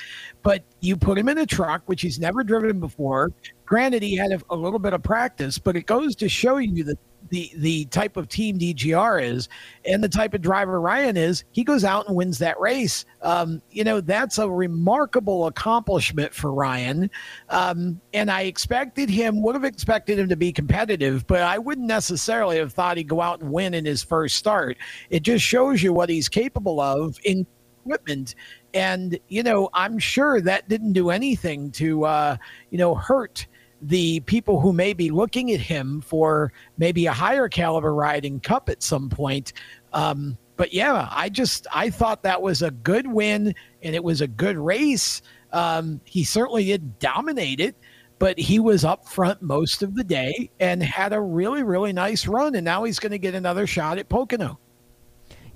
but 0.43 0.65
you 0.81 0.97
put 0.97 1.19
him 1.19 1.29
in 1.29 1.39
a 1.39 1.47
truck, 1.47 1.83
which 1.85 2.01
he's 2.01 2.19
never 2.19 2.43
driven 2.43 2.81
before. 2.81 3.31
Granted, 3.67 4.03
he 4.03 4.17
had 4.17 4.33
a, 4.33 4.41
a 4.51 4.57
little 4.57 4.79
bit 4.79 4.95
of 4.95 5.03
practice, 5.03 5.59
but 5.59 5.77
it 5.77 5.85
goes 5.85 6.17
to 6.17 6.29
show 6.29 6.57
you 6.57 6.83
that 6.85 6.99
the, 7.31 7.51
the 7.57 7.85
type 7.87 8.17
of 8.17 8.29
team 8.29 8.59
DGR 8.59 9.23
is 9.23 9.49
and 9.85 10.03
the 10.03 10.09
type 10.09 10.35
of 10.35 10.43
driver 10.43 10.81
Ryan 10.81 11.17
is. 11.17 11.45
He 11.53 11.65
goes 11.65 11.85
out 11.85 12.07
and 12.07 12.17
wins 12.17 12.39
that 12.39 12.59
race. 12.61 13.05
Um, 13.23 13.63
you 13.71 13.85
know, 13.85 14.01
that's 14.01 14.39
a 14.39 14.49
remarkable 14.49 15.47
accomplishment 15.47 16.35
for 16.35 16.53
Ryan. 16.53 17.11
Um, 17.49 18.01
and 18.13 18.31
I 18.31 18.43
expected 18.43 19.09
him, 19.09 19.43
would 19.43 19.55
have 19.55 19.65
expected 19.65 20.19
him 20.19 20.29
to 20.29 20.37
be 20.37 20.53
competitive, 20.53 21.27
but 21.27 21.43
I 21.43 21.59
wouldn't 21.59 21.87
necessarily 21.87 22.59
have 22.59 22.73
thought 22.73 22.97
he'd 22.97 23.09
go 23.09 23.21
out 23.21 23.41
and 23.41 23.51
win 23.51 23.75
in 23.75 23.85
his 23.85 24.03
first 24.03 24.37
start. 24.37 24.77
It 25.11 25.23
just 25.23 25.45
shows 25.45 25.83
you 25.83 25.93
what 25.93 26.09
he's 26.09 26.29
capable 26.29 26.81
of 26.81 27.19
in 27.25 27.47
equipment. 27.85 28.35
And, 28.73 29.19
you 29.29 29.43
know, 29.43 29.69
I'm 29.73 29.99
sure 29.99 30.41
that 30.41 30.69
didn't 30.69 30.95
do 30.95 31.11
anything 31.11 31.71
to, 31.73 32.05
uh, 32.05 32.37
you 32.71 32.79
know, 32.79 32.95
hurt 32.95 33.47
the 33.87 34.21
people 34.21 34.61
who 34.61 34.73
may 34.73 34.95
be 34.95 35.11
looking 35.11 35.53
at 35.53 35.61
him 35.61 36.01
for 36.01 36.53
maybe 36.79 37.07
a 37.07 37.13
higher 37.13 37.49
caliber 37.49 37.95
ride 37.95 38.25
in 38.25 38.41
cup 38.41 38.69
at 38.69 38.83
some 38.83 39.09
point. 39.11 39.53
Um, 39.93 40.39
but 40.57 40.73
yeah, 40.73 41.09
I 41.11 41.29
just 41.29 41.67
I 41.73 41.91
thought 41.91 42.23
that 42.23 42.41
was 42.41 42.63
a 42.63 42.71
good 42.71 43.07
win 43.07 43.55
and 43.83 43.95
it 43.95 44.03
was 44.03 44.21
a 44.21 44.27
good 44.27 44.57
race. 44.57 45.21
Um, 45.53 46.01
he 46.05 46.25
certainly 46.25 46.65
did 46.65 46.99
dominate 46.99 47.61
it, 47.61 47.77
but 48.19 48.39
he 48.39 48.59
was 48.59 48.85
up 48.85 49.07
front 49.07 49.43
most 49.43 49.83
of 49.83 49.95
the 49.95 50.05
day 50.05 50.51
and 50.61 50.83
had 50.83 51.13
a 51.13 51.21
really 51.21 51.63
really 51.63 51.93
nice 51.93 52.27
run. 52.27 52.55
And 52.55 52.65
now 52.65 52.85
he's 52.85 52.99
going 52.99 53.13
to 53.13 53.19
get 53.19 53.35
another 53.35 53.67
shot 53.67 53.99
at 53.99 54.09
Pocono. 54.09 54.59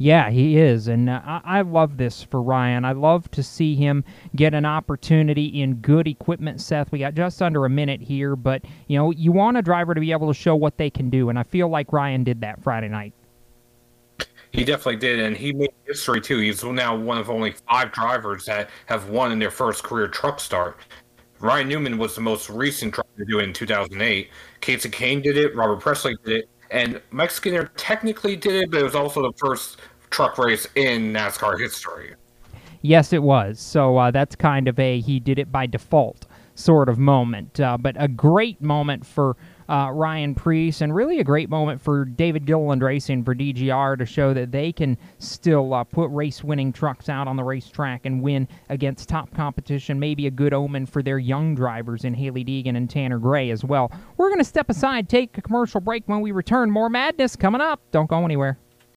Yeah, 0.01 0.31
he 0.31 0.57
is, 0.57 0.87
and 0.87 1.11
uh, 1.11 1.21
I, 1.25 1.63
love 1.63 1.97
this 1.97 2.23
for 2.23 2.41
Ryan. 2.41 2.85
I 2.85 2.93
love 2.93 3.29
to 3.33 3.43
see 3.43 3.75
him 3.75 4.05
get 4.37 4.55
an 4.55 4.65
opportunity 4.65 5.61
in 5.61 5.75
good 5.75 6.07
equipment. 6.07 6.61
Seth, 6.61 6.93
we 6.93 7.01
got 7.01 7.15
just 7.15 7.43
under 7.43 7.65
a 7.65 7.71
minute 7.71 8.01
here, 8.01 8.37
but 8.37 8.63
you 8.87 8.97
know 8.97 9.11
you 9.11 9.33
want 9.33 9.57
a 9.57 9.63
driver 9.63 9.95
to 9.95 10.01
be 10.01 10.13
able 10.13 10.29
to 10.29 10.35
show 10.35 10.55
what 10.55 10.77
they 10.77 10.89
can 10.89 11.11
do, 11.11 11.31
and 11.31 11.39
I 11.39 11.43
feel 11.43 11.69
like 11.69 11.93
Ryan 11.93 12.23
did 12.23 12.41
that 12.43 12.63
Friday 12.63 12.87
night. 12.87 13.13
He 14.53 14.65
definitely 14.65 14.97
did, 14.97 15.19
and 15.19 15.37
he 15.37 15.53
made 15.53 15.73
history 15.85 16.21
too. 16.21 16.39
He's 16.39 16.63
now 16.63 16.97
one 16.97 17.19
of 17.19 17.29
only 17.29 17.55
five 17.69 17.91
drivers 17.91 18.45
that 18.45 18.71
have 18.87 19.09
won 19.09 19.33
in 19.33 19.41
their 19.41 19.51
first 19.51 19.83
career 19.83 20.07
truck 20.07 20.39
start. 20.39 20.79
Ryan 21.41 21.69
Newman 21.69 21.99
was 21.99 22.15
the 22.15 22.21
most 22.21 22.49
recent 22.49 22.95
driver 22.95 23.09
to 23.19 23.25
do 23.25 23.41
it 23.41 23.45
in 23.45 23.53
2008. 23.53 24.31
Kasey 24.61 24.91
Kahne 24.91 25.23
did 25.23 25.37
it, 25.37 25.55
Robert 25.57 25.81
Pressley 25.81 26.17
did 26.25 26.39
it, 26.39 26.49
and 26.71 27.01
Mike 27.11 27.31
Skinner 27.31 27.71
technically 27.77 28.37
did 28.37 28.55
it, 28.55 28.71
but 28.71 28.81
it 28.81 28.85
was 28.85 28.95
also 28.95 29.23
the 29.23 29.33
first 29.39 29.79
truck 30.11 30.39
race 30.39 30.67
in 30.75 31.13
NASCAR 31.13 31.59
history. 31.59 32.15
Yes, 32.83 33.13
it 33.13 33.23
was. 33.23 33.59
So 33.59 33.97
uh, 33.97 34.11
that's 34.11 34.37
kind 34.37 34.69
of 34.69 34.79
a 34.79 35.01
he 35.01 35.19
did 35.21 35.39
it 35.39 35.51
by 35.51 35.67
default 35.67 36.27
sort 36.55 36.89
of 36.89 36.99
moment. 36.99 37.61
Uh, 37.61 37.79
but 37.79 37.95
a 37.99 38.09
great 38.09 38.61
moment 38.61 39.07
for 39.07 39.37
uh, 39.69 39.91
Ryan 39.93 40.35
Preece, 40.35 40.81
and 40.81 40.95
really 40.95 41.21
a 41.21 41.25
great 41.25 41.51
moment 41.51 41.81
for 41.81 42.05
David 42.07 42.47
Gilliland 42.47 42.83
Racing 42.83 43.23
for 43.23 43.35
DGR 43.35 43.99
to 43.99 44.07
show 44.07 44.33
that 44.33 44.51
they 44.51 44.73
can 44.73 44.97
still 45.19 45.75
uh, 45.75 45.85
put 45.85 46.09
race 46.11 46.43
winning 46.43 46.73
trucks 46.73 47.09
out 47.09 47.29
on 47.29 47.37
the 47.37 47.45
racetrack 47.45 48.07
and 48.07 48.23
win 48.23 48.49
against 48.71 49.09
top 49.09 49.33
competition. 49.35 50.01
Maybe 50.01 50.27
a 50.27 50.31
good 50.31 50.55
omen 50.55 50.87
for 50.87 51.03
their 51.03 51.19
young 51.19 51.55
drivers 51.55 52.05
in 52.05 52.15
Hailie 52.15 52.45
Deegan 52.45 52.77
and 52.77 52.89
Tanner 52.89 53.19
Gray 53.19 53.51
as 53.51 53.63
well. 53.63 53.93
We're 54.17 54.29
going 54.29 54.39
to 54.39 54.45
step 54.45 54.71
aside, 54.71 55.09
take 55.09 55.37
a 55.37 55.43
commercial 55.43 55.81
break. 55.81 56.05
When 56.07 56.23
we 56.23 56.33
return, 56.33 56.71
more 56.71 56.89
madness 56.89 57.37
coming 57.37 57.61
up. 57.61 57.81
Don't 57.91 58.09
go 58.09 58.25
anywhere. 58.25 58.59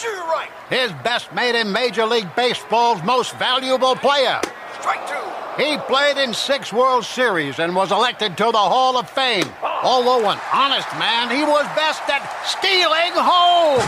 Sure, 0.00 0.14
you're 0.14 0.24
right. 0.24 0.48
His 0.70 0.92
best 1.04 1.32
made 1.34 1.54
him 1.54 1.72
Major 1.72 2.06
League 2.06 2.34
Baseball's 2.34 3.02
most 3.02 3.36
valuable 3.36 3.94
player. 3.96 4.40
Strike 4.78 5.06
two. 5.06 5.62
He 5.62 5.76
played 5.76 6.16
in 6.16 6.32
six 6.32 6.72
World 6.72 7.04
Series 7.04 7.58
and 7.58 7.76
was 7.76 7.92
elected 7.92 8.38
to 8.38 8.44
the 8.44 8.56
Hall 8.56 8.96
of 8.96 9.10
Fame. 9.10 9.44
Although 9.62 10.30
an 10.30 10.38
honest 10.54 10.88
man, 10.98 11.28
he 11.28 11.42
was 11.42 11.66
best 11.76 12.00
at 12.08 12.24
stealing 12.46 13.12
home. 13.12 13.84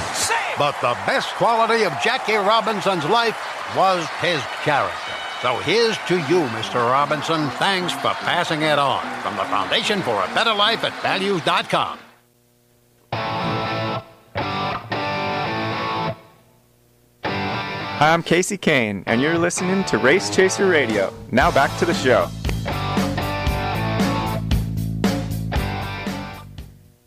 But 0.58 0.78
the 0.82 0.94
best 1.06 1.28
quality 1.36 1.84
of 1.84 1.92
Jackie 2.02 2.34
Robinson's 2.34 3.06
life 3.06 3.38
was 3.74 4.06
his 4.20 4.42
character. 4.64 5.14
So 5.40 5.56
here's 5.58 5.96
to 6.08 6.16
you, 6.28 6.44
Mr. 6.52 6.74
Robinson. 6.74 7.48
Thanks 7.52 7.94
for 7.94 8.12
passing 8.20 8.60
it 8.60 8.78
on. 8.78 9.00
From 9.22 9.36
the 9.36 9.44
Foundation 9.44 10.02
for 10.02 10.22
a 10.22 10.26
Better 10.34 10.52
Life 10.52 10.84
at 10.84 10.92
Values.com. 11.00 11.98
Hi, 18.02 18.10
I'm 18.12 18.24
Kasey 18.24 18.58
Kahne, 18.58 19.04
and 19.06 19.22
you're 19.22 19.38
listening 19.38 19.84
to 19.84 19.96
Race 19.96 20.28
Chaser 20.28 20.66
Radio. 20.66 21.14
Now 21.30 21.52
back 21.52 21.70
to 21.78 21.86
the 21.86 21.94
show. 21.94 22.28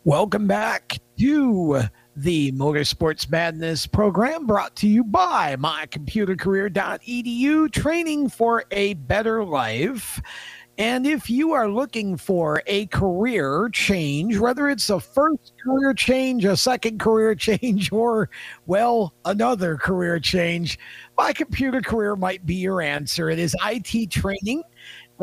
Welcome 0.04 0.46
back 0.46 0.96
to 1.18 1.82
the 2.16 2.52
Motorsports 2.52 3.30
Madness 3.30 3.86
program 3.86 4.46
brought 4.46 4.74
to 4.76 4.88
you 4.88 5.04
by 5.04 5.56
mycomputercareer.edu, 5.56 7.72
training 7.72 8.30
for 8.30 8.64
a 8.70 8.94
better 8.94 9.44
life. 9.44 10.18
And 10.78 11.06
if 11.06 11.30
you 11.30 11.52
are 11.52 11.70
looking 11.70 12.18
for 12.18 12.62
a 12.66 12.86
career 12.86 13.70
change, 13.72 14.36
whether 14.36 14.68
it's 14.68 14.90
a 14.90 15.00
first 15.00 15.54
career 15.62 15.94
change, 15.94 16.44
a 16.44 16.56
second 16.56 17.00
career 17.00 17.34
change, 17.34 17.90
or, 17.90 18.28
well, 18.66 19.14
another 19.24 19.76
career 19.76 20.20
change, 20.20 20.78
my 21.16 21.32
computer 21.32 21.80
career 21.80 22.14
might 22.14 22.44
be 22.44 22.56
your 22.56 22.82
answer. 22.82 23.30
It 23.30 23.38
is 23.38 23.56
IT 23.64 24.10
training, 24.10 24.62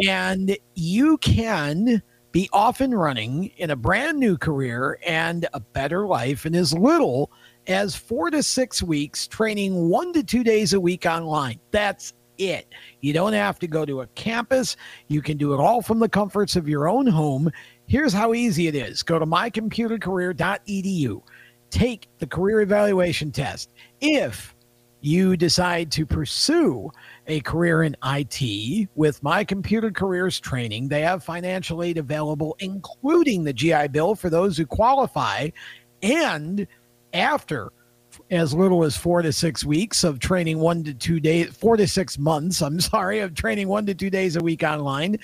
and 0.07 0.57
you 0.73 1.17
can 1.19 2.01
be 2.31 2.49
off 2.51 2.81
and 2.81 2.99
running 2.99 3.51
in 3.57 3.69
a 3.69 3.75
brand 3.75 4.19
new 4.19 4.35
career 4.35 4.97
and 5.05 5.47
a 5.53 5.59
better 5.59 6.07
life 6.07 6.47
in 6.47 6.55
as 6.55 6.73
little 6.73 7.31
as 7.67 7.95
four 7.95 8.31
to 8.31 8.41
six 8.41 8.81
weeks, 8.81 9.27
training 9.27 9.87
one 9.87 10.11
to 10.13 10.23
two 10.23 10.43
days 10.43 10.73
a 10.73 10.79
week 10.79 11.05
online. 11.05 11.59
That's 11.69 12.13
it. 12.49 12.67
You 13.01 13.13
don't 13.13 13.33
have 13.33 13.59
to 13.59 13.67
go 13.67 13.85
to 13.85 14.01
a 14.01 14.07
campus. 14.07 14.75
You 15.07 15.21
can 15.21 15.37
do 15.37 15.53
it 15.53 15.59
all 15.59 15.81
from 15.81 15.99
the 15.99 16.09
comforts 16.09 16.55
of 16.55 16.67
your 16.67 16.87
own 16.87 17.07
home. 17.07 17.51
Here's 17.87 18.13
how 18.13 18.33
easy 18.33 18.67
it 18.67 18.75
is 18.75 19.03
go 19.03 19.19
to 19.19 19.25
mycomputercareer.edu, 19.25 21.21
take 21.69 22.07
the 22.19 22.27
career 22.27 22.61
evaluation 22.61 23.31
test. 23.31 23.71
If 24.01 24.55
you 25.01 25.35
decide 25.35 25.91
to 25.91 26.05
pursue 26.05 26.89
a 27.27 27.41
career 27.41 27.83
in 27.83 27.95
IT 28.05 28.87
with 28.95 29.21
My 29.21 29.43
Computer 29.43 29.91
Careers 29.91 30.39
training, 30.39 30.87
they 30.87 31.01
have 31.01 31.25
financial 31.25 31.83
aid 31.83 31.97
available, 31.97 32.55
including 32.59 33.43
the 33.43 33.51
GI 33.51 33.89
Bill 33.89 34.15
for 34.15 34.29
those 34.29 34.55
who 34.57 34.65
qualify. 34.65 35.49
And 36.01 36.65
after 37.13 37.73
as 38.31 38.53
little 38.53 38.83
as 38.83 38.97
four 38.97 39.21
to 39.21 39.31
six 39.31 39.63
weeks 39.63 40.03
of 40.03 40.19
training 40.19 40.59
one 40.59 40.83
to 40.83 40.93
two 40.93 41.19
days, 41.19 41.49
four 41.49 41.77
to 41.77 41.87
six 41.87 42.17
months, 42.17 42.61
I'm 42.61 42.79
sorry, 42.79 43.19
of 43.19 43.35
training 43.35 43.67
one 43.67 43.85
to 43.85 43.93
two 43.93 44.09
days 44.09 44.35
a 44.35 44.43
week 44.43 44.63
online, 44.63 45.19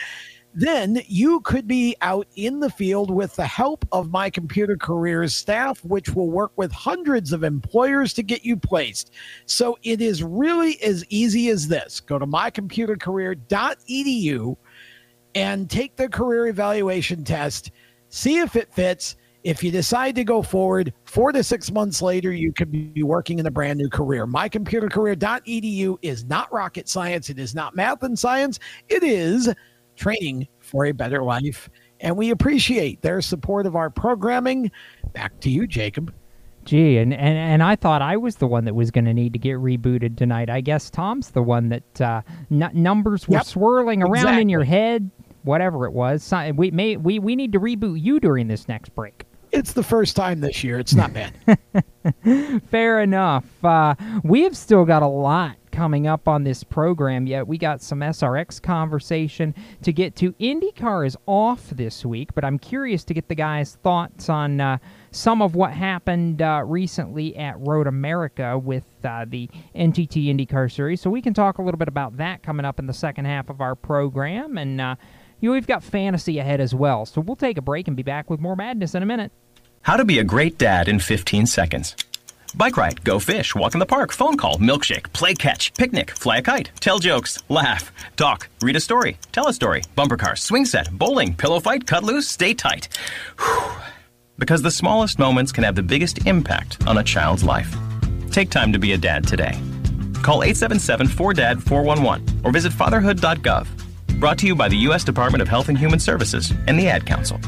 then 0.54 1.02
you 1.08 1.42
could 1.42 1.68
be 1.68 1.96
out 2.02 2.26
in 2.36 2.60
the 2.60 2.72
field 2.72 3.12
with 3.12 3.36
the 3.36 3.46
help 3.46 3.86
of 3.92 4.10
my 4.10 4.30
computer 4.30 4.76
careers 4.76 5.36
staff, 5.36 5.86
which 5.86 6.16
will 6.16 6.30
work 6.30 6.52
with 6.56 6.72
hundreds 6.72 7.32
of 7.34 7.44
employers 7.44 8.14
to 8.14 8.24
get 8.24 8.44
you 8.44 8.58
placed. 8.58 9.12
So 9.46 9.78
it 9.84 10.02
is 10.02 10.24
really 10.24 10.82
as 10.82 11.06
easy 11.10 11.50
as 11.50 11.68
this 11.68 12.00
go 12.00 12.18
to 12.18 12.26
mycomputercareer.edu 12.26 14.58
and 15.36 15.70
take 15.70 15.96
the 15.96 16.10
career 16.10 16.48
evaluation 16.48 17.24
test, 17.24 17.70
see 18.10 18.40
if 18.40 18.56
it 18.56 18.74
fits. 18.74 19.16
If 19.44 19.64
you 19.64 19.72
decide 19.72 20.16
to 20.16 20.24
go 20.24 20.42
forward, 20.42 20.94
four 21.06 21.32
to 21.32 21.44
six 21.44 21.72
months 21.72 22.02
later, 22.02 22.32
you 22.34 22.52
could 22.52 22.72
be 22.72 23.04
working 23.04 23.40
in 23.40 23.46
a 23.46 23.52
brand 23.52 23.80
new 23.80 23.90
career. 23.90 24.28
MyComputerCareer.edu 24.28 25.98
is 26.02 26.26
not 26.26 26.52
rocket 26.52 26.90
science. 26.90 27.30
It 27.30 27.40
is 27.40 27.56
not 27.56 27.76
math 27.76 28.04
and 28.04 28.20
science. 28.20 28.60
It 28.90 29.02
is 29.02 29.54
training 29.96 30.48
for 30.60 30.86
a 30.86 30.92
better 30.92 31.24
life. 31.24 31.70
And 32.02 32.18
we 32.18 32.32
appreciate 32.32 33.02
their 33.02 33.22
support 33.22 33.66
of 33.66 33.76
our 33.76 33.90
programming. 33.90 34.72
Back 35.14 35.40
to 35.42 35.50
you, 35.50 35.68
Jacob. 35.68 36.14
Gee, 36.66 36.98
and, 36.98 37.14
and, 37.14 37.38
and 37.38 37.64
I 37.64 37.76
thought 37.76 38.02
I 38.02 38.18
was 38.18 38.36
the 38.36 38.48
one 38.48 38.66
that 38.66 38.76
was 38.76 38.92
going 38.92 39.06
to 39.06 39.14
need 39.14 39.34
to 39.34 39.40
get 39.40 39.56
rebooted 39.58 40.18
tonight. 40.18 40.50
I 40.50 40.62
guess 40.62 40.90
Tom's 40.90 41.32
the 41.32 41.42
one 41.42 41.70
that 41.70 42.02
uh, 42.02 42.22
n- 42.52 42.72
numbers 42.74 43.28
were 43.28 43.38
Yep, 43.38 43.46
swirling 43.46 44.04
around 44.04 44.38
in 44.38 44.50
your 44.50 44.64
head, 44.66 45.10
whatever 45.44 45.86
it 45.86 45.94
was. 45.94 46.32
We 46.56 46.72
may 46.72 46.98
we, 46.98 47.20
we 47.20 47.36
need 47.36 47.54
to 47.54 47.60
reboot 47.60 48.02
you 48.04 48.20
during 48.20 48.50
this 48.50 48.68
next 48.68 48.94
break. 48.94 49.26
It's 49.52 49.74
the 49.74 49.84
first 49.84 50.16
time 50.16 50.42
this 50.42 50.64
year. 50.64 50.80
It's 50.80 50.94
not 50.94 51.12
bad. 51.14 51.34
Fair 52.70 53.02
enough. 53.02 53.46
Uh, 53.64 53.96
we 54.24 54.44
have 54.44 54.56
still 54.56 54.86
got 54.86 55.02
a 55.02 55.08
lot 55.08 55.56
coming 55.72 56.08
up 56.08 56.28
on 56.28 56.44
this 56.44 56.64
program 56.64 57.26
yet. 57.26 57.48
We 57.48 57.58
got 57.58 57.82
some 57.82 58.00
SRX 58.00 58.62
conversation 58.62 59.56
to 59.82 59.94
get 59.94 60.16
to. 60.18 60.34
IndyCar 60.34 61.06
is 61.06 61.16
off 61.26 61.70
this 61.70 62.06
week, 62.06 62.34
but 62.36 62.44
I'm 62.44 62.60
curious 62.60 63.04
to 63.06 63.14
get 63.14 63.28
the 63.28 63.36
guys' 63.36 63.78
thoughts 63.84 64.30
on 64.30 64.60
uh, 64.60 64.78
some 65.12 65.42
of 65.42 65.56
what 65.56 65.72
happened 65.72 66.42
uh, 66.42 66.64
recently 66.66 67.36
at 67.38 67.56
Road 67.60 67.88
America 67.88 68.58
with 68.58 68.84
uh, 69.04 69.26
the 69.28 69.50
NTT 69.76 70.28
IndyCar 70.28 70.72
Series. 70.72 71.02
So 71.02 71.10
we 71.10 71.22
can 71.22 71.34
talk 71.34 71.58
a 71.58 71.62
little 71.62 71.78
bit 71.78 71.88
about 71.88 72.18
that 72.18 72.44
coming 72.44 72.66
up 72.66 72.80
in 72.80 72.86
the 72.86 72.94
second 72.94 73.26
half 73.26 73.50
of 73.50 73.62
our 73.62 73.76
program. 73.76 74.58
And 74.58 74.82
uh, 74.82 74.96
you 75.42 75.52
we've 75.52 75.68
got 75.68 75.84
fantasy 75.84 76.40
ahead 76.40 76.62
as 76.62 76.74
well. 76.74 77.06
So 77.06 77.22
we'll 77.22 77.36
take 77.36 77.58
a 77.58 77.62
break 77.62 77.88
and 77.88 77.96
be 77.96 78.04
back 78.04 78.30
with 78.30 78.40
more 78.40 78.56
madness 78.56 78.96
in 78.96 79.04
a 79.04 79.06
minute. 79.06 79.32
How 79.82 79.98
to 79.98 80.06
be 80.06 80.20
a 80.20 80.24
great 80.24 80.58
dad 80.58 80.88
in 80.88 81.00
15 81.00 81.46
seconds. 81.46 81.96
Bike 82.56 82.78
ride, 82.78 83.04
go 83.04 83.20
fish, 83.20 83.54
walk 83.54 83.76
in 83.76 83.80
the 83.80 83.86
park, 83.86 84.12
phone 84.12 84.36
call, 84.36 84.58
milkshake, 84.58 85.14
play 85.14 85.36
catch, 85.36 85.74
picnic, 85.76 86.12
fly 86.12 86.38
a 86.38 86.42
kite, 86.42 86.72
tell 86.80 86.98
jokes, 87.00 87.38
laugh, 87.48 87.92
talk, 88.16 88.50
read 88.62 88.76
a 88.76 88.80
story, 88.80 89.18
tell 89.32 89.48
a 89.48 89.54
story, 89.54 89.84
bumper 89.96 90.18
car, 90.18 90.36
swing 90.36 90.66
set, 90.66 90.92
bowling, 90.92 91.36
pillow 91.36 91.60
fight, 91.60 91.86
cut 91.86 92.04
loose, 92.04 92.28
stay 92.28 92.54
tight. 92.54 92.90
Whew. 93.40 93.72
Because 94.40 94.62
the 94.62 94.72
smallest 94.72 95.20
moments 95.20 95.52
can 95.52 95.64
have 95.64 95.76
the 95.76 95.84
biggest 95.84 96.26
impact 96.26 96.86
on 96.88 96.98
a 96.98 97.04
child's 97.04 97.44
life. 97.44 97.76
Take 98.32 98.50
time 98.50 98.74
to 98.74 98.80
be 98.80 98.94
a 98.94 98.98
dad 98.98 99.28
today. 99.28 99.60
Call 100.24 100.44
877 100.44 101.08
4DAD 101.08 101.62
411 101.62 102.42
or 102.44 102.52
visit 102.52 102.74
fatherhood.gov. 102.74 103.68
Brought 104.20 104.38
to 104.40 104.48
you 104.48 104.56
by 104.56 104.68
the 104.68 104.76
U.S. 104.80 105.06
Department 105.06 105.42
of 105.42 105.48
Health 105.48 105.70
and 105.70 105.78
Human 105.78 105.98
Services 105.98 106.52
and 106.68 106.78
the 106.78 106.90
Ad 106.90 107.06
Council. 107.06 107.40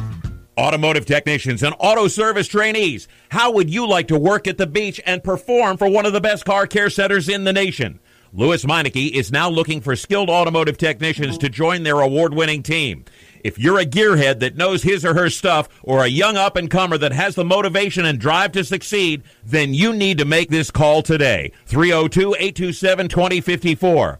Automotive 0.57 1.05
technicians 1.05 1.63
and 1.63 1.76
auto 1.80 2.07
service 2.07 2.47
trainees, 2.47 3.09
how 3.30 3.51
would 3.51 3.69
you 3.69 3.86
like 3.86 4.07
to 4.07 4.17
work 4.17 4.47
at 4.47 4.57
the 4.57 4.67
beach 4.67 5.01
and 5.05 5.22
perform 5.22 5.76
for 5.76 5.89
one 5.89 6.05
of 6.05 6.13
the 6.13 6.22
best 6.22 6.45
car 6.45 6.67
care 6.67 6.89
centers 6.89 7.28
in 7.28 7.43
the 7.43 7.51
nation? 7.51 7.99
Lewes 8.32 8.63
Meineke 8.63 9.11
is 9.11 9.34
now 9.34 9.49
looking 9.49 9.82
for 9.82 9.97
skilled 9.97 10.30
automotive 10.30 10.78
technicians 10.78 11.38
to 11.39 11.49
join 11.49 11.84
their 11.84 11.99
award 11.99 12.34
winning 12.34 12.63
team. 12.63 13.03
If 13.43 13.59
you're 13.59 13.80
a 13.80 13.86
gearhead 13.86 14.39
that 14.39 14.55
knows 14.55 14.84
his 14.84 15.03
or 15.03 15.13
her 15.13 15.30
stuff, 15.30 15.67
or 15.84 16.03
a 16.03 16.07
young 16.07 16.38
up 16.38 16.55
and 16.55 16.69
comer 16.69 16.97
that 16.99 17.11
has 17.11 17.36
the 17.36 17.43
motivation 17.43 18.05
and 18.05 18.19
drive 18.19 18.53
to 18.53 18.63
succeed, 18.63 19.24
then 19.43 19.74
you 19.74 19.91
need 19.91 20.19
to 20.19 20.26
make 20.26 20.49
this 20.49 20.72
call 20.72 21.01
today. 21.01 21.51
302 21.65 22.36
827 22.36 23.09
2054. 23.09 24.19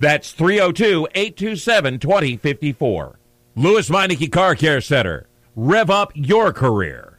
That's 0.00 0.32
302 0.32 1.08
827 1.14 1.98
2054. 1.98 3.18
Lewes 3.54 3.88
Meineke 3.90 4.32
Car 4.32 4.54
Care 4.54 4.80
Center. 4.80 5.28
Rev 5.54 5.90
up 5.90 6.12
your 6.14 6.54
career. 6.54 7.18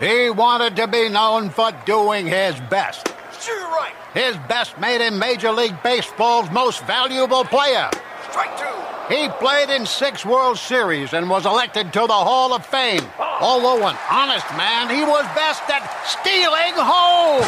He 0.00 0.30
wanted 0.30 0.76
to 0.76 0.86
be 0.86 1.08
known 1.08 1.50
for 1.50 1.72
doing 1.84 2.26
his 2.26 2.54
best. 2.70 3.08
Sure, 3.40 3.68
right. 3.70 3.92
His 4.14 4.36
best 4.48 4.78
made 4.78 5.00
him 5.00 5.18
Major 5.18 5.50
League 5.50 5.82
Baseball's 5.82 6.50
most 6.50 6.84
valuable 6.84 7.44
player. 7.44 7.90
Strike 8.30 8.56
two. 8.58 9.14
He 9.14 9.28
played 9.40 9.70
in 9.70 9.86
six 9.86 10.24
World 10.24 10.58
Series 10.58 11.14
and 11.14 11.30
was 11.30 11.46
elected 11.46 11.92
to 11.94 12.00
the 12.00 12.12
Hall 12.12 12.52
of 12.52 12.64
Fame. 12.64 13.02
Ah. 13.18 13.38
Although 13.40 13.86
an 13.88 13.96
honest 14.10 14.46
man, 14.56 14.88
he 14.94 15.02
was 15.02 15.24
best 15.34 15.62
at 15.70 15.82
stealing 16.06 16.74
home. 16.76 17.42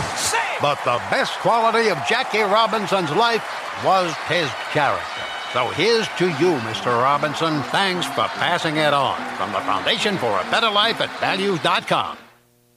But 0.61 0.79
the 0.85 1.01
best 1.11 1.33
quality 1.41 1.91
of 1.91 1.99
Jackie 2.09 2.41
Robinson's 2.41 3.11
life 3.13 3.45
was 3.85 4.15
his 4.29 4.49
character. 4.73 5.23
So 5.53 5.69
here's 5.71 6.09
to 6.19 6.29
you, 6.39 6.57
Mr. 6.65 6.87
Robinson. 7.03 7.63
Thanks 7.65 8.07
for 8.07 8.27
passing 8.39 8.77
it 8.77 8.95
on. 8.95 9.17
From 9.37 9.53
the 9.53 9.61
Foundation 9.61 10.17
for 10.17 10.39
a 10.39 10.45
Better 10.51 10.71
Life 10.71 11.01
at 11.01 11.11
values.com. 11.21 12.17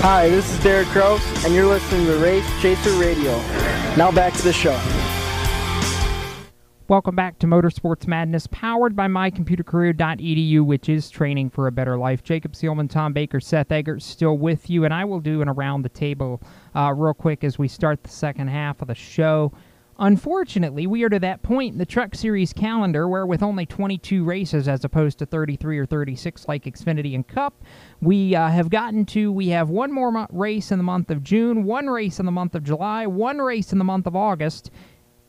Hi, 0.00 0.28
this 0.30 0.50
is 0.50 0.58
Derek 0.62 0.86
Kraus, 0.88 1.22
and 1.44 1.54
you're 1.54 1.66
listening 1.66 2.06
to 2.06 2.16
Race 2.16 2.46
Chaser 2.62 2.92
Radio. 2.92 3.36
Now 3.96 4.10
back 4.10 4.32
to 4.34 4.42
the 4.42 4.52
show. 4.52 4.80
Welcome 6.88 7.16
back 7.16 7.38
to 7.40 7.46
Motorsports 7.46 8.06
Madness, 8.06 8.46
powered 8.46 8.96
by 8.96 9.08
mycomputercareer.edu, 9.08 10.64
which 10.64 10.88
is 10.88 11.10
training 11.10 11.50
for 11.50 11.66
a 11.66 11.72
better 11.72 11.98
life. 11.98 12.22
Jacob 12.22 12.52
Seelman, 12.52 12.88
Tom 12.88 13.12
Baker, 13.12 13.40
Seth 13.40 13.70
Eggert 13.70 14.02
still 14.02 14.38
with 14.38 14.70
you, 14.70 14.86
and 14.86 14.94
I 14.94 15.04
will 15.04 15.20
do 15.20 15.42
an 15.42 15.48
around 15.50 15.82
the 15.82 15.90
table 15.90 16.40
uh, 16.74 16.94
real 16.94 17.12
quick 17.14 17.44
as 17.44 17.58
we 17.58 17.68
start 17.68 18.02
the 18.02 18.08
second 18.08 18.48
half 18.48 18.80
of 18.80 18.88
the 18.88 18.94
show. 18.94 19.52
Unfortunately, 20.04 20.86
we 20.86 21.02
are 21.02 21.08
to 21.08 21.18
that 21.20 21.42
point 21.42 21.72
in 21.72 21.78
the 21.78 21.86
Truck 21.86 22.14
Series 22.14 22.52
calendar 22.52 23.08
where, 23.08 23.24
with 23.24 23.42
only 23.42 23.64
22 23.64 24.22
races 24.22 24.68
as 24.68 24.84
opposed 24.84 25.18
to 25.20 25.24
33 25.24 25.78
or 25.78 25.86
36 25.86 26.46
like 26.46 26.64
Xfinity 26.64 27.14
and 27.14 27.26
Cup, 27.26 27.64
we 28.02 28.34
uh, 28.34 28.50
have 28.50 28.68
gotten 28.68 29.06
to 29.06 29.32
we 29.32 29.48
have 29.48 29.70
one 29.70 29.90
more 29.90 30.12
mo- 30.12 30.26
race 30.28 30.70
in 30.70 30.76
the 30.76 30.84
month 30.84 31.10
of 31.10 31.22
June, 31.22 31.64
one 31.64 31.86
race 31.86 32.20
in 32.20 32.26
the 32.26 32.32
month 32.32 32.54
of 32.54 32.62
July, 32.62 33.06
one 33.06 33.38
race 33.38 33.72
in 33.72 33.78
the 33.78 33.84
month 33.84 34.06
of 34.06 34.14
August, 34.14 34.70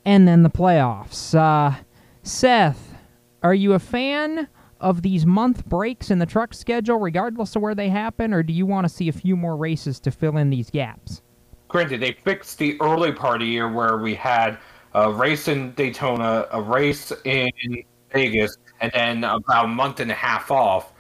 and 0.04 0.28
then 0.28 0.44
the 0.44 0.50
playoffs. 0.50 1.34
Uh, 1.34 1.82
Seth, 2.22 2.96
are 3.44 3.56
you 3.56 3.72
a 3.72 3.80
fan 3.80 4.50
of 4.82 5.04
these 5.04 5.26
month 5.26 5.66
breaks 5.66 6.12
in 6.12 6.20
the 6.20 6.26
truck 6.26 6.54
schedule, 6.54 7.00
regardless 7.00 7.56
of 7.56 7.62
where 7.62 7.76
they 7.76 7.88
happen, 7.88 8.34
or 8.34 8.44
do 8.44 8.52
you 8.52 8.66
want 8.66 8.84
to 8.84 8.94
see 8.94 9.08
a 9.08 9.14
few 9.14 9.38
more 9.38 9.56
races 9.56 10.02
to 10.02 10.12
fill 10.12 10.36
in 10.36 10.50
these 10.50 10.70
gaps? 10.70 11.22
Granted, 11.76 12.00
they 12.00 12.14
fixed 12.14 12.58
the 12.58 12.80
early 12.80 13.12
part 13.12 13.42
of 13.42 13.46
the 13.46 13.52
year 13.52 13.70
where 13.70 13.98
we 13.98 14.16
had 14.16 14.60
a 14.94 15.12
race 15.12 15.50
in 15.50 15.74
Daytona, 15.74 16.48
a 16.54 16.62
race 16.62 17.12
in 17.26 17.52
Vegas, 18.14 18.56
and 18.80 18.94
then 18.94 19.26
about 19.26 19.66
a 19.66 19.68
month 19.68 20.00
and 20.00 20.10
a 20.10 20.14
half 20.14 20.52
off. 20.52 20.94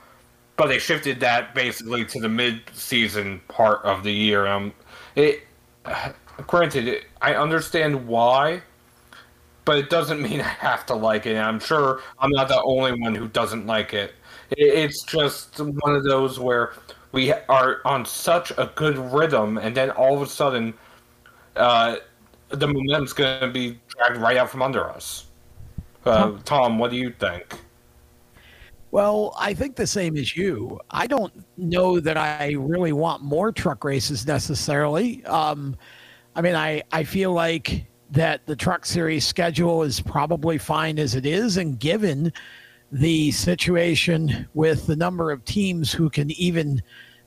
But 0.57 0.67
they 0.67 0.77
shifted 0.77 1.21
that 1.21 1.55
basically 1.55 2.03
to 2.03 2.19
the 2.19 2.27
mid-season 2.27 3.39
part 3.47 3.85
of 3.85 4.03
the 4.03 4.11
year. 4.11 4.47
Um, 4.47 4.73
it, 5.15 5.43
granted, 6.45 7.05
I 7.21 7.35
understand 7.35 8.05
why, 8.05 8.61
but 9.63 9.77
it 9.77 9.89
doesn't 9.89 10.21
mean 10.29 10.41
I 10.41 10.43
have 10.43 10.85
to 10.87 10.93
like 10.93 11.25
it. 11.25 11.37
I'm 11.37 11.61
sure 11.61 12.01
I'm 12.19 12.31
not 12.31 12.49
the 12.49 12.61
only 12.61 12.99
one 12.99 13.15
who 13.15 13.29
doesn't 13.29 13.65
like 13.65 13.93
it 13.93 14.13
it's 14.51 15.03
just 15.03 15.59
one 15.59 15.95
of 15.95 16.03
those 16.03 16.39
where 16.39 16.73
we 17.15 17.31
are 17.31 17.79
on 17.85 18.05
such 18.05 18.51
a 18.57 18.69
good 18.75 18.97
rhythm, 18.97 19.57
and 19.57 19.75
then 19.75 19.89
all 19.91 20.17
of 20.17 20.21
a 20.21 20.27
sudden, 20.27 20.73
uh, 21.55 21.95
the 22.49 22.67
momentum's 22.67 23.13
going 23.13 23.39
to 23.39 23.47
be 23.47 23.79
dragged 23.87 24.17
right 24.17 24.35
out 24.35 24.49
from 24.49 24.61
under 24.61 24.89
us. 24.89 25.27
Uh, 26.05 26.33
Tom, 26.43 26.77
what 26.77 26.91
do 26.91 26.97
you 26.97 27.11
think? 27.17 27.57
Well, 28.91 29.33
I 29.39 29.53
think 29.53 29.77
the 29.77 29.87
same 29.87 30.17
as 30.17 30.35
you. 30.35 30.77
I 30.91 31.07
don't 31.07 31.33
know 31.57 32.01
that 32.01 32.17
I 32.17 32.51
really 32.51 32.91
want 32.91 33.23
more 33.23 33.49
truck 33.53 33.85
races 33.85 34.27
necessarily. 34.27 35.23
Um, 35.25 35.77
I 36.35 36.41
mean, 36.41 36.55
I, 36.55 36.83
I 36.91 37.05
feel 37.05 37.31
like 37.31 37.85
that 38.11 38.45
the 38.45 38.57
truck 38.57 38.85
series 38.85 39.25
schedule 39.25 39.83
is 39.83 40.01
probably 40.01 40.57
fine 40.57 40.99
as 40.99 41.15
it 41.15 41.25
is, 41.25 41.55
and 41.55 41.79
given 41.79 42.33
the 42.91 43.31
situation 43.31 44.47
with 44.53 44.85
the 44.85 44.95
number 44.95 45.31
of 45.31 45.43
teams 45.45 45.91
who 45.91 46.09
can 46.09 46.29
even 46.31 46.81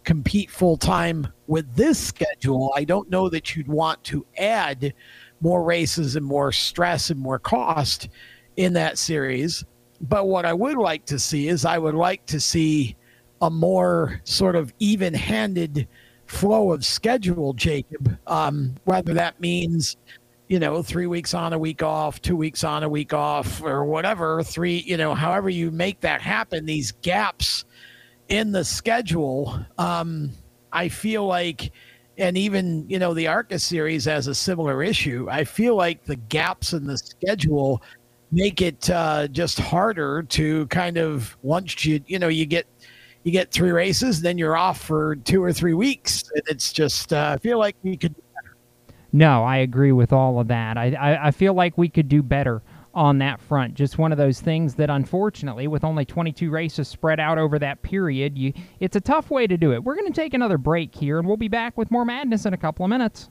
compete 0.09 0.51
full 0.51 0.79
time 0.79 1.31
with 1.49 1.67
this 1.75 1.99
schedule, 1.99 2.73
I 2.75 2.85
don't 2.85 3.11
know 3.11 3.29
that 3.29 3.55
you'd 3.55 3.69
want 3.69 4.03
to 4.05 4.25
add 4.39 4.95
more 5.43 5.63
races 5.63 6.17
and 6.17 6.25
more 6.25 6.51
stress 6.51 7.11
and 7.11 7.21
more 7.21 7.39
cost 7.39 8.09
in 8.57 8.73
that 8.73 8.97
series. 8.97 9.67
But 10.01 10.27
what 10.27 10.47
I 10.47 10.55
would 10.55 10.79
like 10.79 11.05
to 11.07 11.19
see 11.19 11.49
is 11.49 11.67
I 11.67 11.77
would 11.77 11.95
like 11.95 12.25
to 12.25 12.41
see 12.41 12.97
a 13.43 13.51
more 13.51 14.23
sort 14.25 14.57
of 14.57 14.73
even 14.79 15.13
handed 15.13 15.87
flow 16.25 16.73
of 16.73 16.87
schedule, 16.87 17.53
Jacob. 17.53 18.19
Um, 18.27 18.77
whether 18.85 19.13
that 19.13 19.39
means, 19.41 19.99
you 20.49 20.59
know, 20.59 20.83
three 20.83 21.07
weeks 21.07 21.35
on, 21.35 21.53
a 21.53 21.59
week 21.59 21.83
off, 21.83 22.23
two 22.23 22.35
weeks 22.37 22.65
on, 22.65 22.83
a 22.83 22.89
week 22.89 23.13
off, 23.13 23.63
or 23.63 23.85
whatever, 23.85 24.43
three, 24.43 24.79
you 24.87 24.97
know, 24.97 25.15
however 25.15 25.51
you 25.51 25.71
make 25.71 26.01
that 26.01 26.23
happen, 26.23 26.65
these 26.65 26.93
gaps 27.03 27.67
in 28.29 28.53
the 28.53 28.64
schedule, 28.64 29.59
um, 29.79 30.31
I 30.72 30.89
feel 30.89 31.26
like, 31.26 31.72
and 32.18 32.37
even 32.37 32.89
you 32.89 32.99
know 32.99 33.14
the 33.14 33.26
Arca 33.26 33.59
series 33.59 34.05
has 34.05 34.26
a 34.26 34.35
similar 34.35 34.83
issue. 34.83 35.26
I 35.31 35.45
feel 35.45 35.76
like 35.76 36.05
the 36.05 36.16
gaps 36.16 36.72
in 36.72 36.87
the 36.87 36.99
schedule 36.99 37.83
make 38.31 38.61
it 38.61 38.91
uh, 38.91 39.29
just 39.29 39.59
harder 39.59 40.22
to 40.22 40.66
kind 40.66 40.99
of 40.99 41.37
once 41.43 41.85
you 41.85 42.01
you 42.07 42.18
know 42.18 42.29
you 42.29 42.45
get 42.47 42.66
you 43.24 43.33
get 43.33 43.51
three 43.51 43.70
races, 43.70 44.20
then 44.20 44.39
you're 44.39 44.57
off 44.57 44.81
for 44.81 45.16
two 45.16 45.43
or 45.43 45.53
three 45.53 45.74
weeks. 45.74 46.24
It's 46.35 46.72
just 46.72 47.12
uh, 47.12 47.33
I 47.35 47.39
feel 47.39 47.59
like 47.59 47.76
we 47.83 47.97
could. 47.97 48.14
No, 49.12 49.43
I 49.43 49.59
agree 49.59 49.93
with 49.93 50.12
all 50.12 50.39
of 50.39 50.49
that. 50.49 50.76
I, 50.76 50.93
I, 50.93 51.29
I 51.29 51.31
feel 51.31 51.55
like 51.55 51.79
we 51.79 51.89
could 51.89 52.09
do 52.09 52.22
better 52.22 52.62
on 52.99 53.18
that 53.18 53.40
front. 53.40 53.74
Just 53.74 53.96
one 53.96 54.11
of 54.11 54.18
those 54.18 54.40
things 54.40 54.74
that, 54.74 54.90
unfortunately, 54.90 55.68
with 55.68 55.84
only 55.84 56.05
22 56.05 56.51
races 56.51 56.88
spread 56.88 57.20
out 57.20 57.38
over 57.38 57.57
that 57.61 57.80
period, 57.82 58.36
you 58.36 58.53
it's 58.80 58.96
a 58.96 59.01
tough 59.01 59.30
way 59.30 59.46
to 59.46 59.57
do 59.57 59.72
it. 59.72 59.84
We're 59.84 59.94
going 59.94 60.12
to 60.12 60.20
take 60.20 60.34
another 60.34 60.59
break 60.59 60.96
here, 60.96 61.20
and 61.20 61.28
we'll 61.28 61.36
be 61.36 61.46
back 61.46 61.78
with 61.78 61.92
more 61.92 62.05
madness 62.05 62.44
in 62.44 62.55
a 62.55 62.57
couple 62.57 62.84
of 62.84 62.90
minutes. 62.90 63.30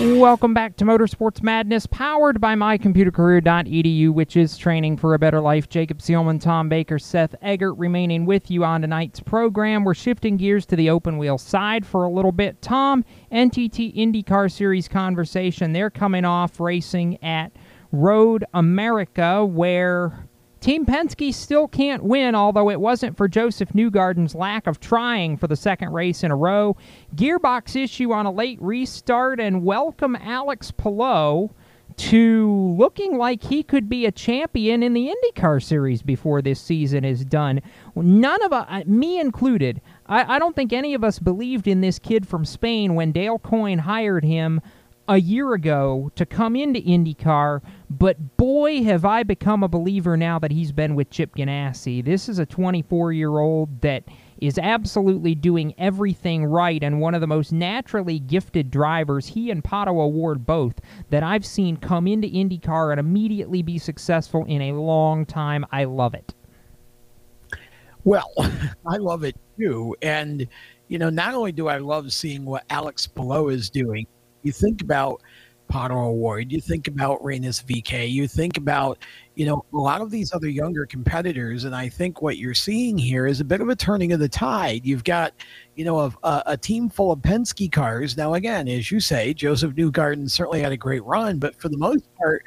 Welcome 0.00 0.54
back 0.54 0.76
to 0.76 0.86
Motorsports 0.86 1.42
Madness, 1.42 1.86
powered 1.86 2.40
by 2.40 2.54
mycomputercareer.edu, 2.54 4.08
which 4.08 4.34
is 4.34 4.56
training 4.56 4.96
for 4.96 5.12
a 5.12 5.18
better 5.18 5.42
life. 5.42 5.68
Jacob 5.68 5.98
Seelman, 5.98 6.40
Tom 6.40 6.70
Baker, 6.70 6.98
Seth 6.98 7.34
Eggert 7.42 7.74
remaining 7.74 8.24
with 8.24 8.50
you 8.50 8.64
on 8.64 8.80
tonight's 8.80 9.20
program. 9.20 9.84
We're 9.84 9.92
shifting 9.92 10.38
gears 10.38 10.64
to 10.66 10.76
the 10.76 10.88
open 10.88 11.18
wheel 11.18 11.36
side 11.36 11.84
for 11.84 12.04
a 12.04 12.10
little 12.10 12.32
bit. 12.32 12.62
Tom, 12.62 13.04
NTT 13.30 13.94
IndyCar 13.94 14.50
Series 14.50 14.88
conversation. 14.88 15.74
They're 15.74 15.90
coming 15.90 16.24
off 16.24 16.58
racing 16.60 17.22
at 17.22 17.52
Road 17.92 18.46
America, 18.54 19.44
where 19.44 20.29
Team 20.60 20.84
Penske 20.84 21.32
still 21.32 21.66
can't 21.66 22.04
win, 22.04 22.34
although 22.34 22.68
it 22.68 22.80
wasn't 22.80 23.16
for 23.16 23.28
Josef 23.28 23.70
Newgarden's 23.70 24.34
lack 24.34 24.66
of 24.66 24.78
trying 24.78 25.38
for 25.38 25.46
the 25.46 25.56
second 25.56 25.92
race 25.94 26.22
in 26.22 26.30
a 26.30 26.36
row. 26.36 26.76
Gearbox 27.14 27.82
issue 27.82 28.12
on 28.12 28.26
a 28.26 28.30
late 28.30 28.60
restart, 28.60 29.40
and 29.40 29.64
welcome 29.64 30.16
Alex 30.16 30.70
Palou 30.70 31.48
to 31.96 32.74
looking 32.78 33.16
like 33.16 33.42
he 33.42 33.62
could 33.62 33.88
be 33.88 34.04
a 34.04 34.12
champion 34.12 34.82
in 34.82 34.92
the 34.92 35.12
IndyCar 35.12 35.62
series 35.62 36.02
before 36.02 36.42
this 36.42 36.60
season 36.60 37.04
is 37.04 37.24
done. 37.24 37.60
None 37.94 38.42
of 38.42 38.52
us, 38.52 38.84
me 38.86 39.18
included, 39.18 39.80
I, 40.06 40.36
I 40.36 40.38
don't 40.38 40.54
think 40.54 40.72
any 40.72 40.92
of 40.94 41.02
us 41.02 41.18
believed 41.18 41.66
in 41.66 41.80
this 41.80 41.98
kid 41.98 42.28
from 42.28 42.44
Spain 42.44 42.94
when 42.94 43.12
Dale 43.12 43.38
Coyne 43.38 43.78
hired 43.80 44.24
him 44.24 44.60
a 45.10 45.18
year 45.18 45.54
ago 45.54 46.12
to 46.14 46.24
come 46.24 46.54
into 46.54 46.80
IndyCar, 46.80 47.62
but 47.90 48.36
boy, 48.36 48.84
have 48.84 49.04
I 49.04 49.24
become 49.24 49.64
a 49.64 49.68
believer 49.68 50.16
now 50.16 50.38
that 50.38 50.52
he's 50.52 50.70
been 50.70 50.94
with 50.94 51.10
Chip 51.10 51.34
Ganassi. 51.34 52.04
This 52.04 52.28
is 52.28 52.38
a 52.38 52.46
24 52.46 53.12
year 53.12 53.40
old 53.40 53.80
that 53.80 54.04
is 54.40 54.56
absolutely 54.56 55.34
doing 55.34 55.74
everything 55.78 56.44
right 56.44 56.80
and 56.84 57.00
one 57.00 57.16
of 57.16 57.20
the 57.20 57.26
most 57.26 57.50
naturally 57.50 58.20
gifted 58.20 58.70
drivers, 58.70 59.26
he 59.26 59.50
and 59.50 59.64
Pato 59.64 59.98
O'Ward 60.00 60.46
both, 60.46 60.80
that 61.10 61.24
I've 61.24 61.44
seen 61.44 61.76
come 61.76 62.06
into 62.06 62.28
IndyCar 62.28 62.92
and 62.92 63.00
immediately 63.00 63.62
be 63.62 63.78
successful 63.78 64.44
in 64.44 64.62
a 64.62 64.74
long 64.74 65.26
time. 65.26 65.66
I 65.72 65.84
love 65.84 66.14
it. 66.14 66.32
Well, 68.04 68.32
I 68.86 68.98
love 68.98 69.24
it 69.24 69.34
too. 69.58 69.96
And, 70.02 70.46
you 70.86 70.98
know, 70.98 71.10
not 71.10 71.34
only 71.34 71.50
do 71.50 71.66
I 71.66 71.78
love 71.78 72.12
seeing 72.12 72.44
what 72.44 72.62
Alex 72.70 73.08
Palou 73.08 73.48
is 73.48 73.70
doing, 73.70 74.06
you 74.42 74.52
think 74.52 74.82
about 74.82 75.22
Pato 75.70 76.08
O'Ward, 76.08 76.50
you 76.50 76.60
think 76.60 76.88
about 76.88 77.22
Rinus 77.22 77.62
VeeKay, 77.62 78.10
you 78.10 78.26
think 78.26 78.56
about, 78.56 78.98
you 79.36 79.46
know, 79.46 79.64
a 79.72 79.76
lot 79.76 80.00
of 80.00 80.10
these 80.10 80.32
other 80.32 80.48
younger 80.48 80.84
competitors. 80.84 81.64
And 81.64 81.74
I 81.74 81.88
think 81.88 82.20
what 82.20 82.38
you're 82.38 82.54
seeing 82.54 82.98
here 82.98 83.26
is 83.26 83.40
a 83.40 83.44
bit 83.44 83.60
of 83.60 83.68
a 83.68 83.76
turning 83.76 84.12
of 84.12 84.18
the 84.18 84.28
tide. 84.28 84.84
You've 84.84 85.04
got, 85.04 85.32
you 85.76 85.84
know, 85.84 86.00
a, 86.00 86.06
a, 86.06 86.26
uh, 86.26 86.42
a 86.46 86.56
team 86.56 86.90
full 86.90 87.12
of 87.12 87.20
Penske 87.20 87.70
cars. 87.70 88.16
Now, 88.16 88.34
again, 88.34 88.66
as 88.66 88.90
you 88.90 88.98
say, 88.98 89.32
Josef 89.32 89.72
Newgarden 89.72 90.28
certainly 90.28 90.60
had 90.60 90.72
a 90.72 90.76
great 90.76 91.04
run, 91.04 91.38
but 91.38 91.58
for 91.60 91.68
the 91.68 91.78
most 91.78 92.08
part, 92.16 92.44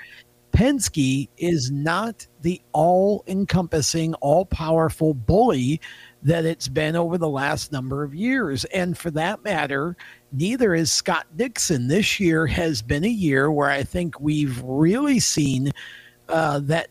Penske 0.51 1.29
is 1.37 1.71
not 1.71 2.27
the 2.41 2.61
all 2.73 3.23
encompassing, 3.27 4.13
all 4.15 4.45
powerful 4.45 5.13
bully 5.13 5.81
that 6.23 6.45
it's 6.45 6.67
been 6.67 6.95
over 6.95 7.17
the 7.17 7.29
last 7.29 7.71
number 7.71 8.03
of 8.03 8.15
years. 8.15 8.63
And 8.65 8.97
for 8.97 9.11
that 9.11 9.43
matter, 9.43 9.95
neither 10.31 10.73
is 10.73 10.91
Scott 10.91 11.27
Dixon. 11.35 11.87
This 11.87 12.19
year 12.19 12.47
has 12.47 12.81
been 12.81 13.03
a 13.03 13.09
year 13.09 13.51
where 13.51 13.69
I 13.69 13.83
think 13.83 14.19
we've 14.19 14.61
really 14.63 15.19
seen 15.19 15.71
uh, 16.29 16.59
that 16.59 16.87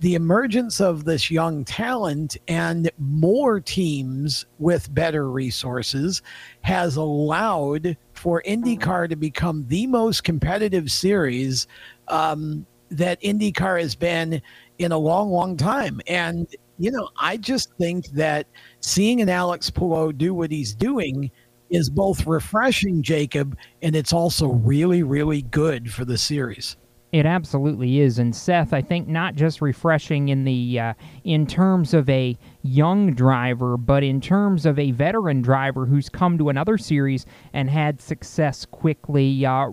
the 0.00 0.14
emergence 0.14 0.80
of 0.80 1.04
this 1.04 1.30
young 1.30 1.64
talent 1.64 2.36
and 2.46 2.90
more 2.98 3.58
teams 3.60 4.46
with 4.58 4.92
better 4.94 5.30
resources 5.30 6.22
has 6.60 6.96
allowed 6.96 7.96
for 8.12 8.42
IndyCar 8.46 9.08
to 9.08 9.16
become 9.16 9.66
the 9.68 9.86
most 9.86 10.22
competitive 10.22 10.90
series 10.90 11.66
um, 12.08 12.66
that 12.90 13.20
IndyCar 13.22 13.80
has 13.80 13.94
been 13.94 14.40
in 14.78 14.92
a 14.92 14.98
long, 14.98 15.30
long 15.30 15.56
time. 15.56 16.00
And, 16.06 16.46
you 16.78 16.90
know, 16.90 17.08
I 17.18 17.36
just 17.36 17.72
think 17.74 18.06
that 18.08 18.46
seeing 18.84 19.22
an 19.22 19.30
Alex 19.30 19.70
Palou 19.70 20.12
do 20.12 20.34
what 20.34 20.50
he's 20.50 20.74
doing 20.74 21.30
is 21.70 21.88
both 21.88 22.26
refreshing, 22.26 23.02
Jacob, 23.02 23.56
and 23.82 23.96
it's 23.96 24.12
also 24.12 24.48
really, 24.48 25.02
really 25.02 25.42
good 25.42 25.90
for 25.90 26.04
the 26.04 26.18
series. 26.18 26.76
It 27.10 27.24
absolutely 27.26 28.00
is, 28.00 28.18
and 28.18 28.34
Seth, 28.34 28.74
I 28.74 28.82
think 28.82 29.08
not 29.08 29.36
just 29.36 29.62
refreshing 29.62 30.28
in 30.28 30.44
the 30.44 30.80
uh, 30.80 30.94
in 31.22 31.46
terms 31.46 31.94
of 31.94 32.10
a 32.10 32.36
young 32.62 33.14
driver, 33.14 33.76
but 33.76 34.02
in 34.02 34.20
terms 34.20 34.66
of 34.66 34.78
a 34.78 34.90
veteran 34.90 35.40
driver 35.40 35.86
who's 35.86 36.08
come 36.08 36.36
to 36.38 36.48
another 36.48 36.76
series 36.76 37.24
and 37.52 37.70
had 37.70 38.00
success 38.00 38.66
quickly. 38.66 39.46
Uh, 39.46 39.70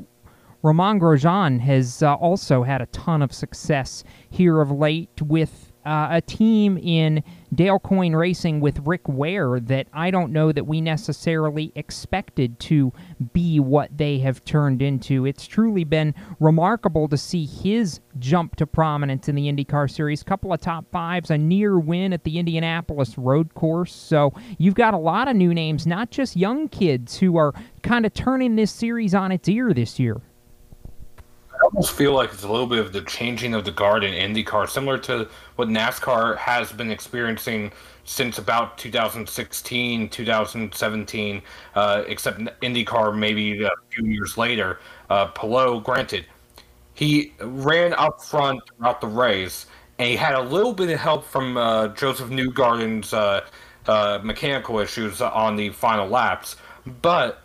Romain 0.62 1.00
Grosjean 1.00 1.60
has 1.60 2.04
uh, 2.04 2.14
also 2.14 2.62
had 2.62 2.82
a 2.82 2.86
ton 2.88 3.24
of 3.24 3.34
success 3.34 4.04
here 4.30 4.62
of 4.62 4.70
late 4.70 5.22
with 5.24 5.72
uh, 5.86 6.10
a 6.12 6.22
team 6.22 6.78
in 6.78 7.24
Dale 7.54 7.80
Coyne 7.80 8.16
Racing 8.16 8.62
with 8.62 8.80
Rick 8.88 9.10
Ware 9.10 9.60
that 9.60 9.88
I 9.92 10.10
don't 10.10 10.32
know 10.32 10.54
that 10.54 10.66
we 10.66 10.80
necessarily 10.80 11.74
expected 11.76 12.60
to 12.62 12.94
be 13.34 13.60
what 13.60 13.98
they 13.98 14.20
have 14.20 14.46
turned 14.46 14.82
into. 14.82 15.26
It's 15.26 15.46
truly 15.46 15.84
been 15.84 16.16
remarkable 16.40 17.10
to 17.10 17.18
see 17.18 17.46
his 17.46 18.00
jump 18.20 18.56
to 18.56 18.66
prominence 18.66 19.28
in 19.28 19.36
the 19.36 19.52
IndyCar 19.52 19.92
Series. 19.92 20.24
Couple 20.24 20.54
of 20.54 20.62
top 20.62 20.86
fives, 20.92 21.30
a 21.30 21.38
near 21.38 21.78
win 21.78 22.14
at 22.14 22.24
the 22.24 22.40
Indianapolis 22.40 23.18
Road 23.18 23.54
Course. 23.54 23.94
So 23.94 24.34
you've 24.58 24.76
got 24.76 24.94
a 24.94 24.98
lot 24.98 25.28
of 25.28 25.36
new 25.36 25.54
names, 25.54 25.86
not 25.86 26.10
just 26.10 26.38
young 26.38 26.70
kids 26.70 27.18
who 27.20 27.36
are 27.36 27.54
kind 27.84 28.06
of 28.06 28.14
turning 28.14 28.56
this 28.56 28.72
series 28.72 29.14
on 29.14 29.32
its 29.34 29.50
ear 29.50 29.74
this 29.74 30.00
year. 30.00 30.22
Almost 31.74 31.94
feel 31.94 32.14
like 32.14 32.34
it's 32.34 32.44
a 32.44 32.52
little 32.52 32.68
bit 32.68 32.80
of 32.80 32.92
the 32.92 33.02
changing 33.04 33.54
of 33.54 33.64
the 33.64 33.72
guard 33.72 34.04
in 34.04 34.14
IndyCar, 34.14 34.68
similar 34.68 34.98
to 35.00 35.30
what 35.56 35.70
NASCAR 35.70 36.36
has 36.36 36.70
been 36.70 36.92
experiencing 36.92 37.72
since 38.04 38.38
about 38.40 38.78
2016, 38.78 40.10
2017, 40.10 41.42
uh, 41.76 42.04
except 42.08 42.40
IndyCar 42.62 43.18
maybe 43.18 43.64
a 43.64 43.70
few 43.90 44.06
years 44.06 44.38
later. 44.38 44.80
Uh, 45.10 45.28
Palou, 45.28 45.80
granted, 45.80 46.26
he 46.94 47.34
ran 47.40 47.94
up 47.94 48.22
front 48.22 48.60
throughout 48.68 49.00
the 49.00 49.08
race, 49.08 49.68
and 49.98 50.10
he 50.10 50.18
had 50.18 50.36
a 50.36 50.42
little 50.42 50.74
bit 50.74 50.90
of 50.90 51.00
help 51.00 51.24
from 51.24 51.56
uh, 51.56 51.88
Josef 51.90 52.30
Newgarden's 52.30 53.14
uh, 53.14 53.46
uh, 53.88 54.20
mechanical 54.24 54.80
issues 54.80 55.22
on 55.22 55.56
the 55.56 55.70
final 55.70 56.10
laps. 56.10 56.58
But 57.02 57.41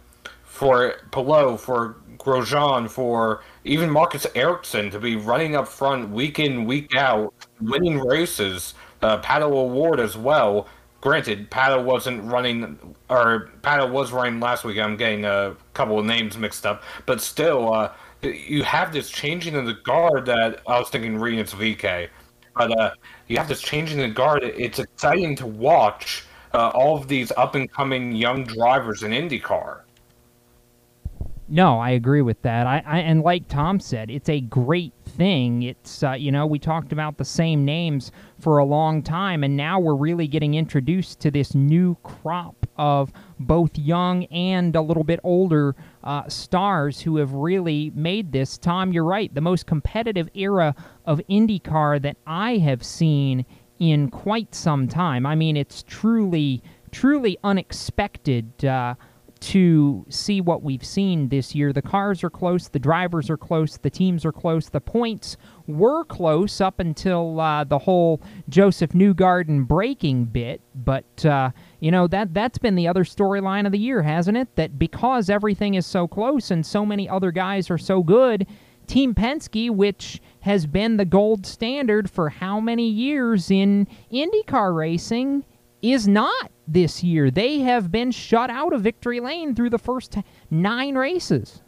for 0.57 0.95
Palou, 1.11 1.59
for 1.59 1.97
Grosjean, 2.17 2.89
for 2.89 3.43
even 3.65 3.91
Marcus 3.91 4.27
Ericsson 4.35 4.91
to 4.91 4.99
be 4.99 5.15
running 5.15 5.55
up 5.55 5.69
front 5.69 6.09
week 6.11 6.39
in, 6.39 6.65
week 6.65 6.97
out, 6.97 7.35
winning 7.61 8.01
races. 8.01 8.75
Uh, 9.03 9.21
Pato 9.21 9.53
O'Ward 9.53 10.01
as 10.01 10.17
well. 10.17 10.67
Granted, 11.03 11.51
Pato 11.51 11.85
wasn't 11.85 12.25
running, 12.25 12.79
or 13.11 13.51
Pato 13.61 13.91
was 13.91 14.13
running 14.13 14.41
last 14.41 14.65
week. 14.65 14.79
I'm 14.79 14.97
getting 14.97 15.27
a 15.27 15.55
couple 15.75 15.99
of 15.99 16.07
names 16.07 16.39
mixed 16.39 16.65
up, 16.65 16.83
but 17.05 17.21
still, 17.21 17.73
uh, 17.73 17.93
you 18.23 18.63
have 18.63 18.93
this 18.95 19.11
changing 19.11 19.55
of 19.55 19.67
the 19.67 19.75
guard 19.75 20.25
that 20.27 20.63
I 20.67 20.79
was 20.79 20.89
thinking 20.89 21.19
reading 21.19 21.39
it's 21.39 21.55
VeeKay, 21.55 22.09
but 22.57 22.77
uh, 22.81 22.91
you 23.29 23.37
have 23.37 23.47
this 23.47 23.61
changing 23.61 23.99
the 23.99 24.09
guard. 24.09 24.43
It's 24.43 24.79
exciting 24.79 25.37
to 25.37 25.47
watch 25.47 26.25
uh, 26.55 26.71
all 26.71 26.97
of 26.97 27.09
these 27.09 27.31
up 27.37 27.55
and 27.55 27.71
coming 27.71 28.13
young 28.13 28.45
drivers 28.45 29.03
in 29.03 29.13
IndyCar. 29.13 29.83
No, 31.49 31.79
I 31.79 31.91
agree 31.91 32.23
with 32.23 32.43
that. 32.43 32.67
I, 32.67 32.83
I, 32.85 32.99
and 32.99 33.23
like 33.23 33.47
Tom 33.47 33.79
said, 33.79 34.11
it's 34.11 34.29
a 34.29 34.41
great 34.41 34.93
thing. 35.05 35.63
It's 35.63 36.03
uh, 36.03 36.13
you 36.13 36.33
know 36.33 36.45
we 36.45 36.59
talked 36.59 36.93
about 36.93 37.19
the 37.19 37.25
same 37.25 37.65
names 37.65 38.11
for 38.41 38.59
a 38.59 38.65
long 38.65 39.01
time, 39.01 39.45
and 39.45 39.57
now 39.57 39.79
we're 39.79 39.95
really 39.95 40.27
getting 40.27 40.55
introduced 40.55 41.21
to 41.21 41.31
this 41.31 41.55
new 41.55 41.97
crop 42.03 42.67
of 42.77 43.13
both 43.39 43.79
young 43.79 44.25
and 44.25 44.75
a 44.75 44.83
little 44.83 45.05
bit 45.05 45.21
older 45.23 45.77
uh, 46.03 46.29
stars 46.29 47.01
who 47.01 47.17
have 47.17 47.33
really 47.33 47.93
made 47.95 48.33
this. 48.33 48.59
Tom, 48.59 48.93
you're 48.93 49.05
right. 49.05 49.33
The 49.33 49.41
most 49.41 49.67
competitive 49.67 50.29
era 50.35 50.75
of 51.05 51.21
IndyCar 51.31 52.03
that 52.03 52.17
I 52.27 52.57
have 52.59 52.85
seen 52.85 53.47
in 53.79 54.11
quite 54.11 54.55
some 54.55 54.89
time. 54.89 55.25
I 55.25 55.37
mean, 55.37 55.57
it's 55.57 55.85
truly, 55.85 56.63
truly 56.91 57.39
unexpected. 57.45 58.65
Uh, 58.65 58.95
to 59.39 60.07
see 60.09 60.41
what 60.41 60.63
we've 60.63 60.85
seen 60.85 61.29
this 61.29 61.55
year. 61.55 61.73
The 61.73 61.83
cars 61.83 62.25
are 62.25 62.31
close, 62.31 62.69
the 62.69 62.79
drivers 62.79 63.29
are 63.29 63.37
close, 63.37 63.77
the 63.77 63.91
teams 63.91 64.25
are 64.25 64.33
close, 64.33 64.69
the 64.69 64.81
points 64.81 65.37
were 65.67 66.05
close 66.05 66.61
up 66.61 66.81
until 66.81 67.41
uh, 67.41 67.65
the 67.65 67.79
whole 67.79 68.21
Josef 68.49 68.91
Newgarden 68.91 69.67
breaking 69.67 70.27
bit. 70.27 70.63
But 70.75 71.25
uh, 71.25 71.51
you 71.81 71.91
know 71.91 72.07
that 72.09 72.33
that's 72.33 72.59
been 72.59 72.77
the 72.77 72.89
other 72.89 73.05
storyline 73.05 73.67
of 73.67 73.73
the 73.73 73.79
year, 73.79 74.03
hasn't 74.03 74.37
it? 74.37 74.55
That 74.57 74.79
because 74.79 75.29
everything 75.29 75.75
is 75.75 75.87
so 75.87 76.09
close 76.09 76.51
and 76.51 76.65
so 76.65 76.87
many 76.87 77.09
other 77.09 77.31
guys 77.31 77.71
are 77.71 77.79
so 77.79 78.03
good. 78.03 78.47
Team 78.87 79.15
Penske, 79.15 79.71
which 79.71 80.21
has 80.41 80.67
been 80.67 80.97
the 80.97 81.05
gold 81.05 81.45
standard 81.45 82.09
for 82.09 82.29
how 82.29 82.61
many 82.61 82.89
years 82.89 83.51
in 83.51 83.89
IndyCar 84.13 84.75
racing, 84.75 85.45
is 85.83 86.07
not 86.07 86.51
this 86.67 87.03
year. 87.03 87.31
They 87.31 87.61
have 87.61 87.91
been 87.91 88.11
shut 88.11 88.51
out 88.51 88.73
of 88.73 88.83
victory 88.83 89.21
lane 89.21 89.55
through 89.55 89.71
the 89.71 89.79
first 89.79 90.17
nine 90.51 90.97
races. 90.97 91.63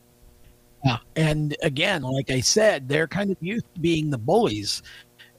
Yeah, 0.84 0.98
and 1.16 1.56
again, 1.62 2.02
like 2.02 2.30
I 2.30 2.40
said, 2.40 2.88
they're 2.88 3.08
kind 3.08 3.30
of 3.30 3.36
used 3.40 3.66
to 3.74 3.80
being 3.80 4.10
the 4.10 4.18
bullies 4.18 4.82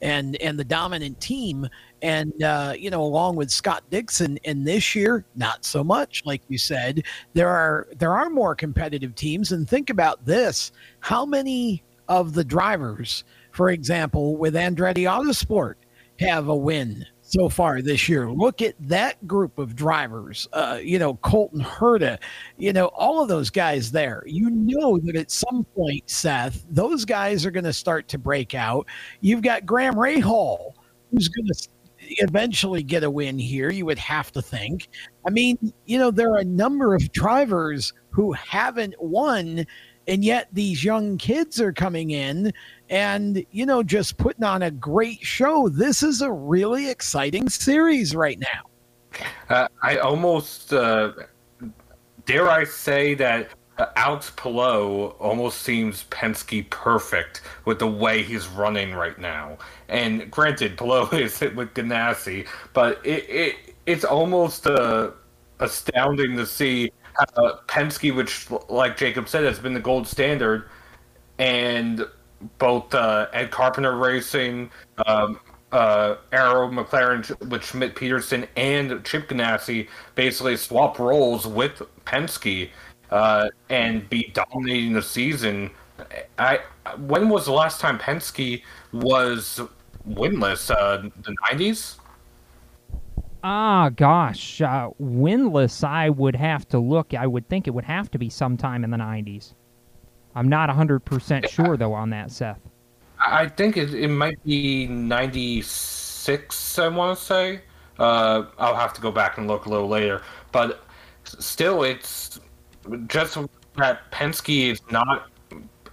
and 0.02 0.36
and 0.36 0.58
the 0.58 0.64
dominant 0.64 1.20
team. 1.20 1.68
And 2.02 2.42
uh, 2.42 2.74
you 2.76 2.90
know 2.90 3.02
along 3.02 3.36
with 3.36 3.50
Scott 3.50 3.84
Dixon 3.90 4.38
and 4.44 4.66
this 4.66 4.94
year 4.94 5.24
not 5.36 5.64
so 5.64 5.84
much 5.84 6.22
like 6.24 6.42
you 6.48 6.58
said. 6.58 7.04
There 7.34 7.48
are 7.48 7.88
there 7.98 8.12
are 8.12 8.30
more 8.30 8.54
competitive 8.54 9.14
teams. 9.14 9.52
And 9.52 9.68
think 9.68 9.90
about 9.90 10.24
this. 10.24 10.72
How 11.00 11.24
many 11.24 11.82
of 12.08 12.34
the 12.34 12.44
drivers 12.44 13.24
for 13.52 13.70
example 13.70 14.36
with 14.36 14.54
Andretti 14.54 15.04
Autosport 15.04 15.74
have 16.18 16.48
a 16.48 16.56
win 16.56 17.06
so 17.30 17.48
far 17.48 17.80
this 17.80 18.08
year. 18.08 18.30
Look 18.30 18.60
at 18.60 18.74
that 18.80 19.26
group 19.26 19.58
of 19.58 19.76
drivers. 19.76 20.48
Uh, 20.52 20.78
you 20.82 20.98
know, 20.98 21.14
Colton 21.16 21.60
Herta, 21.60 22.18
you 22.56 22.72
know, 22.72 22.86
all 22.86 23.22
of 23.22 23.28
those 23.28 23.50
guys 23.50 23.92
there. 23.92 24.22
You 24.26 24.50
know 24.50 24.98
that 25.04 25.16
at 25.16 25.30
some 25.30 25.64
point, 25.76 26.08
Seth, 26.10 26.66
those 26.70 27.04
guys 27.04 27.46
are 27.46 27.50
going 27.50 27.64
to 27.64 27.72
start 27.72 28.08
to 28.08 28.18
break 28.18 28.54
out. 28.54 28.86
You've 29.20 29.42
got 29.42 29.64
Graham 29.64 29.94
Rahal, 29.94 30.72
who's 31.12 31.28
going 31.28 31.46
to 31.46 31.68
eventually 32.18 32.82
get 32.82 33.04
a 33.04 33.10
win 33.10 33.38
here, 33.38 33.70
you 33.70 33.86
would 33.86 33.98
have 33.98 34.32
to 34.32 34.42
think. 34.42 34.88
I 35.26 35.30
mean, 35.30 35.72
you 35.86 35.98
know, 35.98 36.10
there 36.10 36.32
are 36.32 36.38
a 36.38 36.44
number 36.44 36.94
of 36.94 37.12
drivers 37.12 37.92
who 38.10 38.32
haven't 38.32 38.94
won 38.98 39.64
and 40.10 40.24
yet 40.24 40.48
these 40.52 40.82
young 40.82 41.18
kids 41.18 41.60
are 41.60 41.72
coming 41.72 42.10
in 42.10 42.52
and 42.90 43.44
you 43.52 43.64
know 43.64 43.82
just 43.82 44.18
putting 44.18 44.44
on 44.44 44.62
a 44.62 44.70
great 44.70 45.20
show 45.24 45.68
this 45.68 46.02
is 46.02 46.20
a 46.20 46.30
really 46.30 46.90
exciting 46.90 47.48
series 47.48 48.14
right 48.14 48.38
now. 48.38 49.24
Uh, 49.48 49.68
i 49.82 49.96
almost 49.98 50.72
uh, 50.72 51.12
dare 52.26 52.50
i 52.50 52.64
say 52.64 53.14
that 53.14 53.50
uh, 53.78 53.86
alex 53.96 54.32
palou 54.36 55.06
almost 55.18 55.62
seems 55.62 56.04
penske 56.10 56.68
perfect 56.70 57.42
with 57.64 57.78
the 57.78 57.86
way 57.86 58.22
he's 58.22 58.46
running 58.48 58.92
right 58.92 59.18
now. 59.18 59.56
And 59.88 60.30
granted 60.30 60.76
palou 60.76 61.08
is 61.16 61.40
with 61.40 61.72
ganassi 61.74 62.46
but 62.74 63.04
it, 63.06 63.24
it 63.30 63.56
it's 63.86 64.04
almost 64.04 64.66
uh, 64.66 65.10
astounding 65.58 66.36
to 66.36 66.46
see 66.46 66.90
uh, 67.18 67.56
Penske, 67.66 68.14
which, 68.14 68.48
like 68.68 68.96
Jacob 68.96 69.28
said, 69.28 69.44
has 69.44 69.58
been 69.58 69.74
the 69.74 69.80
gold 69.80 70.06
standard, 70.06 70.68
and 71.38 72.04
both 72.58 72.94
uh, 72.94 73.26
Ed 73.32 73.50
Carpenter 73.50 73.96
Racing, 73.96 74.70
um, 75.06 75.40
uh, 75.72 76.16
Arrow 76.32 76.68
McLaren 76.70 77.48
with 77.48 77.64
Schmidt 77.64 77.94
Peterson, 77.94 78.46
and 78.56 79.04
Chip 79.04 79.28
Ganassi 79.28 79.88
basically 80.14 80.56
swap 80.56 80.98
roles 80.98 81.46
with 81.46 81.82
Penske 82.04 82.70
uh, 83.10 83.48
and 83.68 84.08
be 84.08 84.32
dominating 84.34 84.92
the 84.92 85.02
season. 85.02 85.70
I 86.38 86.60
when 86.98 87.28
was 87.28 87.44
the 87.44 87.52
last 87.52 87.80
time 87.80 87.98
Penske 87.98 88.62
was 88.92 89.60
winless? 90.08 90.70
Uh, 90.70 91.08
the 91.22 91.34
nineties. 91.48 91.98
Ah, 93.42 93.88
gosh, 93.90 94.60
uh, 94.60 94.90
winless. 95.00 95.82
I 95.82 96.10
would 96.10 96.36
have 96.36 96.68
to 96.68 96.78
look. 96.78 97.14
I 97.14 97.26
would 97.26 97.48
think 97.48 97.66
it 97.66 97.70
would 97.70 97.84
have 97.84 98.10
to 98.10 98.18
be 98.18 98.28
sometime 98.28 98.84
in 98.84 98.90
the 98.90 98.96
'90s. 98.96 99.54
I'm 100.34 100.48
not 100.48 100.68
100% 100.70 101.48
sure 101.48 101.76
though 101.76 101.92
on 101.92 102.10
that, 102.10 102.30
Seth. 102.30 102.60
I 103.18 103.48
think 103.48 103.76
it, 103.76 103.92
it 103.92 104.08
might 104.08 104.42
be 104.44 104.86
96, 104.86 106.78
I 106.78 106.88
want 106.88 107.18
to 107.18 107.24
say. 107.24 107.60
Uh, 107.98 108.46
I'll 108.58 108.74
have 108.74 108.94
to 108.94 109.00
go 109.00 109.10
back 109.10 109.36
and 109.36 109.46
look 109.46 109.66
a 109.66 109.68
little 109.68 109.88
later. 109.88 110.22
But 110.52 110.84
still, 111.24 111.82
it's 111.82 112.40
just 113.06 113.36
that 113.76 114.10
Penske 114.10 114.70
is 114.70 114.80
not 114.90 115.30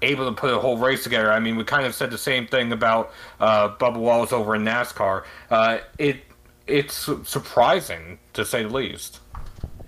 able 0.01 0.25
to 0.25 0.31
put 0.31 0.53
a 0.53 0.59
whole 0.59 0.77
race 0.77 1.03
together. 1.03 1.31
I 1.31 1.39
mean, 1.39 1.57
we 1.57 1.63
kind 1.63 1.85
of 1.85 1.93
said 1.93 2.11
the 2.11 2.17
same 2.17 2.47
thing 2.47 2.71
about 2.71 3.11
uh, 3.39 3.75
Bubba 3.75 3.97
Wallace 3.97 4.31
over 4.31 4.55
in 4.55 4.63
NASCAR. 4.63 5.25
Uh, 5.49 5.79
it 5.97 6.21
It's 6.65 7.09
surprising, 7.23 8.19
to 8.33 8.45
say 8.45 8.63
the 8.63 8.69
least. 8.69 9.19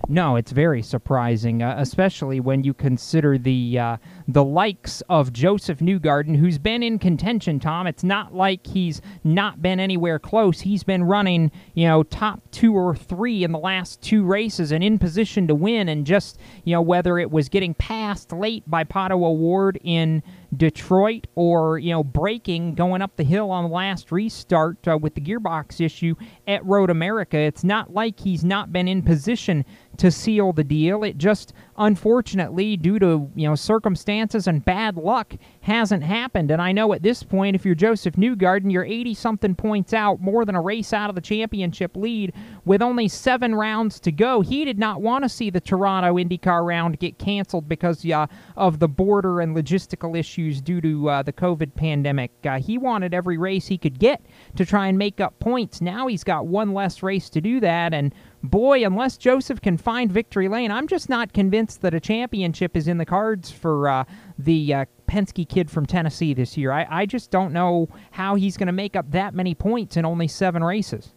No, 0.08 0.34
it's 0.34 0.50
very 0.50 0.82
surprising, 0.82 1.62
uh, 1.62 1.76
especially 1.78 2.40
when 2.40 2.64
you 2.64 2.74
consider 2.74 3.38
the 3.38 3.78
uh, 3.78 3.96
the 4.32 4.44
likes 4.44 5.02
of 5.08 5.32
Josef 5.32 5.78
Newgarden, 5.78 6.36
who's 6.36 6.58
been 6.58 6.82
in 6.82 6.98
contention. 6.98 7.60
Tom, 7.60 7.86
it's 7.86 8.04
not 8.04 8.34
like 8.34 8.66
he's 8.66 9.00
not 9.24 9.62
been 9.62 9.80
anywhere 9.80 10.18
close. 10.18 10.60
He's 10.60 10.82
been 10.82 11.04
running, 11.04 11.50
you 11.74 11.86
know, 11.86 12.02
top 12.02 12.40
two 12.50 12.74
or 12.74 12.94
three 12.94 13.44
in 13.44 13.52
the 13.52 13.58
last 13.58 14.00
two 14.02 14.24
races 14.24 14.72
and 14.72 14.84
in 14.84 14.98
position 14.98 15.46
to 15.48 15.54
win. 15.54 15.88
And 15.88 16.06
just 16.06 16.38
you 16.64 16.72
know 16.72 16.82
whether 16.82 17.18
it 17.18 17.30
was 17.30 17.48
getting 17.48 17.74
passed 17.74 18.32
late 18.32 18.68
by 18.68 18.84
Pato 18.84 19.22
O'Ward 19.24 19.78
in 19.82 20.22
Detroit 20.56 21.26
or 21.36 21.78
you 21.78 21.90
know 21.90 22.02
braking 22.02 22.74
going 22.74 23.02
up 23.02 23.16
the 23.16 23.24
hill 23.24 23.50
on 23.50 23.64
the 23.64 23.70
last 23.70 24.10
restart 24.10 24.86
uh, 24.88 24.98
with 24.98 25.14
the 25.14 25.20
gearbox 25.20 25.80
issue 25.80 26.14
at 26.46 26.64
Road 26.64 26.90
America. 26.90 27.38
It's 27.38 27.64
not 27.64 27.92
like 27.92 28.18
he's 28.18 28.44
not 28.44 28.72
been 28.72 28.88
in 28.88 29.02
position 29.02 29.64
to 29.98 30.10
seal 30.10 30.52
the 30.52 30.64
deal. 30.64 31.04
It 31.04 31.18
just 31.18 31.52
unfortunately 31.80 32.76
due 32.76 32.98
to 32.98 33.30
you 33.34 33.48
know 33.48 33.54
circumstances 33.54 34.46
and 34.46 34.64
bad 34.64 34.96
luck 34.96 35.34
hasn't 35.62 36.02
happened. 36.02 36.50
And 36.50 36.60
I 36.60 36.72
know 36.72 36.92
at 36.92 37.02
this 37.02 37.22
point, 37.22 37.56
if 37.56 37.64
you're 37.64 37.74
Josef 37.74 38.14
Newgarden, 38.14 38.70
you're 38.70 38.84
80 38.84 39.14
something 39.14 39.54
points 39.54 39.94
out, 39.94 40.20
more 40.20 40.44
than 40.44 40.54
a 40.54 40.60
race 40.60 40.92
out 40.92 41.08
of 41.08 41.14
the 41.14 41.20
championship 41.22 41.96
lead 41.96 42.34
with 42.66 42.82
only 42.82 43.08
seven 43.08 43.54
rounds 43.54 43.98
to 44.00 44.12
go. 44.12 44.42
He 44.42 44.64
did 44.64 44.78
not 44.78 45.00
want 45.00 45.24
to 45.24 45.28
see 45.28 45.48
the 45.48 45.60
Toronto 45.60 46.16
IndyCar 46.16 46.64
round 46.64 46.98
get 46.98 47.18
canceled 47.18 47.68
because 47.68 48.04
uh, 48.04 48.26
of 48.56 48.78
the 48.78 48.88
border 48.88 49.40
and 49.40 49.56
logistical 49.56 50.18
issues 50.18 50.60
due 50.60 50.82
to 50.82 51.08
uh, 51.08 51.22
the 51.22 51.32
COVID 51.32 51.74
pandemic. 51.74 52.30
Uh, 52.44 52.58
he 52.58 52.76
wanted 52.76 53.14
every 53.14 53.38
race 53.38 53.66
he 53.66 53.78
could 53.78 53.98
get 53.98 54.20
to 54.56 54.66
try 54.66 54.88
and 54.88 54.98
make 54.98 55.20
up 55.20 55.38
points. 55.40 55.80
Now 55.80 56.08
he's 56.08 56.24
got 56.24 56.46
one 56.46 56.74
less 56.74 57.02
race 57.02 57.30
to 57.30 57.40
do 57.40 57.58
that, 57.60 57.94
and 57.94 58.14
boy, 58.42 58.84
unless 58.84 59.16
Josef 59.16 59.60
can 59.60 59.76
find 59.76 60.10
victory 60.10 60.48
lane, 60.48 60.70
I'm 60.70 60.88
just 60.88 61.08
not 61.08 61.32
convinced 61.32 61.82
that 61.82 61.94
a 61.94 62.00
championship 62.00 62.76
is 62.76 62.88
in 62.88 62.98
the 62.98 63.06
cards 63.06 63.50
for 63.50 63.88
uh, 63.88 64.04
the 64.38 64.74
uh, 64.74 64.84
Penske 65.06 65.48
kid 65.48 65.70
from 65.70 65.86
Tennessee 65.86 66.34
this 66.34 66.56
year. 66.56 66.72
I, 66.72 66.86
I 66.90 67.06
just 67.06 67.30
don't 67.30 67.52
know 67.52 67.88
how 68.12 68.34
he's 68.36 68.56
going 68.56 68.68
to 68.68 68.72
make 68.72 68.96
up 68.96 69.10
that 69.10 69.34
many 69.34 69.54
points 69.54 69.96
in 69.96 70.04
only 70.04 70.28
seven 70.28 70.62
races. 70.62 71.12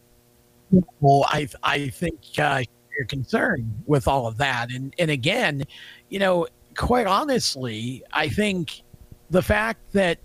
Well, 1.01 1.25
I 1.27 1.47
I 1.61 1.89
think 1.89 2.19
uh, 2.39 2.63
you're 2.97 3.05
concerned 3.05 3.83
with 3.85 4.07
all 4.07 4.25
of 4.25 4.37
that, 4.37 4.71
and 4.71 4.93
and 4.97 5.11
again, 5.11 5.65
you 6.09 6.17
know, 6.17 6.47
quite 6.75 7.05
honestly, 7.05 8.03
I 8.11 8.27
think 8.27 8.81
the 9.29 9.43
fact 9.43 9.79
that 9.93 10.17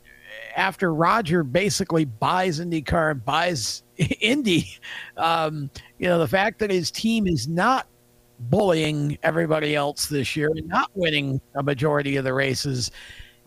after 0.56 0.93
Roger 0.93 1.43
basically 1.44 2.05
buys 2.05 2.60
IndyCar, 2.60 3.12
and 3.12 3.24
buys 3.24 3.82
Indy, 4.20 4.69
um, 5.16 5.70
you 5.98 6.09
know, 6.09 6.19
the 6.19 6.28
fact 6.28 6.59
that 6.60 6.70
his 6.70 6.90
team 6.90 7.27
is 7.27 7.48
not 7.48 7.86
bullying 8.40 9.19
everybody 9.23 9.74
else 9.74 10.06
this 10.06 10.36
year 10.36 10.51
and 10.55 10.69
not 10.69 10.90
winning 10.94 11.40
a 11.56 11.62
majority 11.62 12.16
of 12.16 12.24
the 12.24 12.32
races 12.32 12.90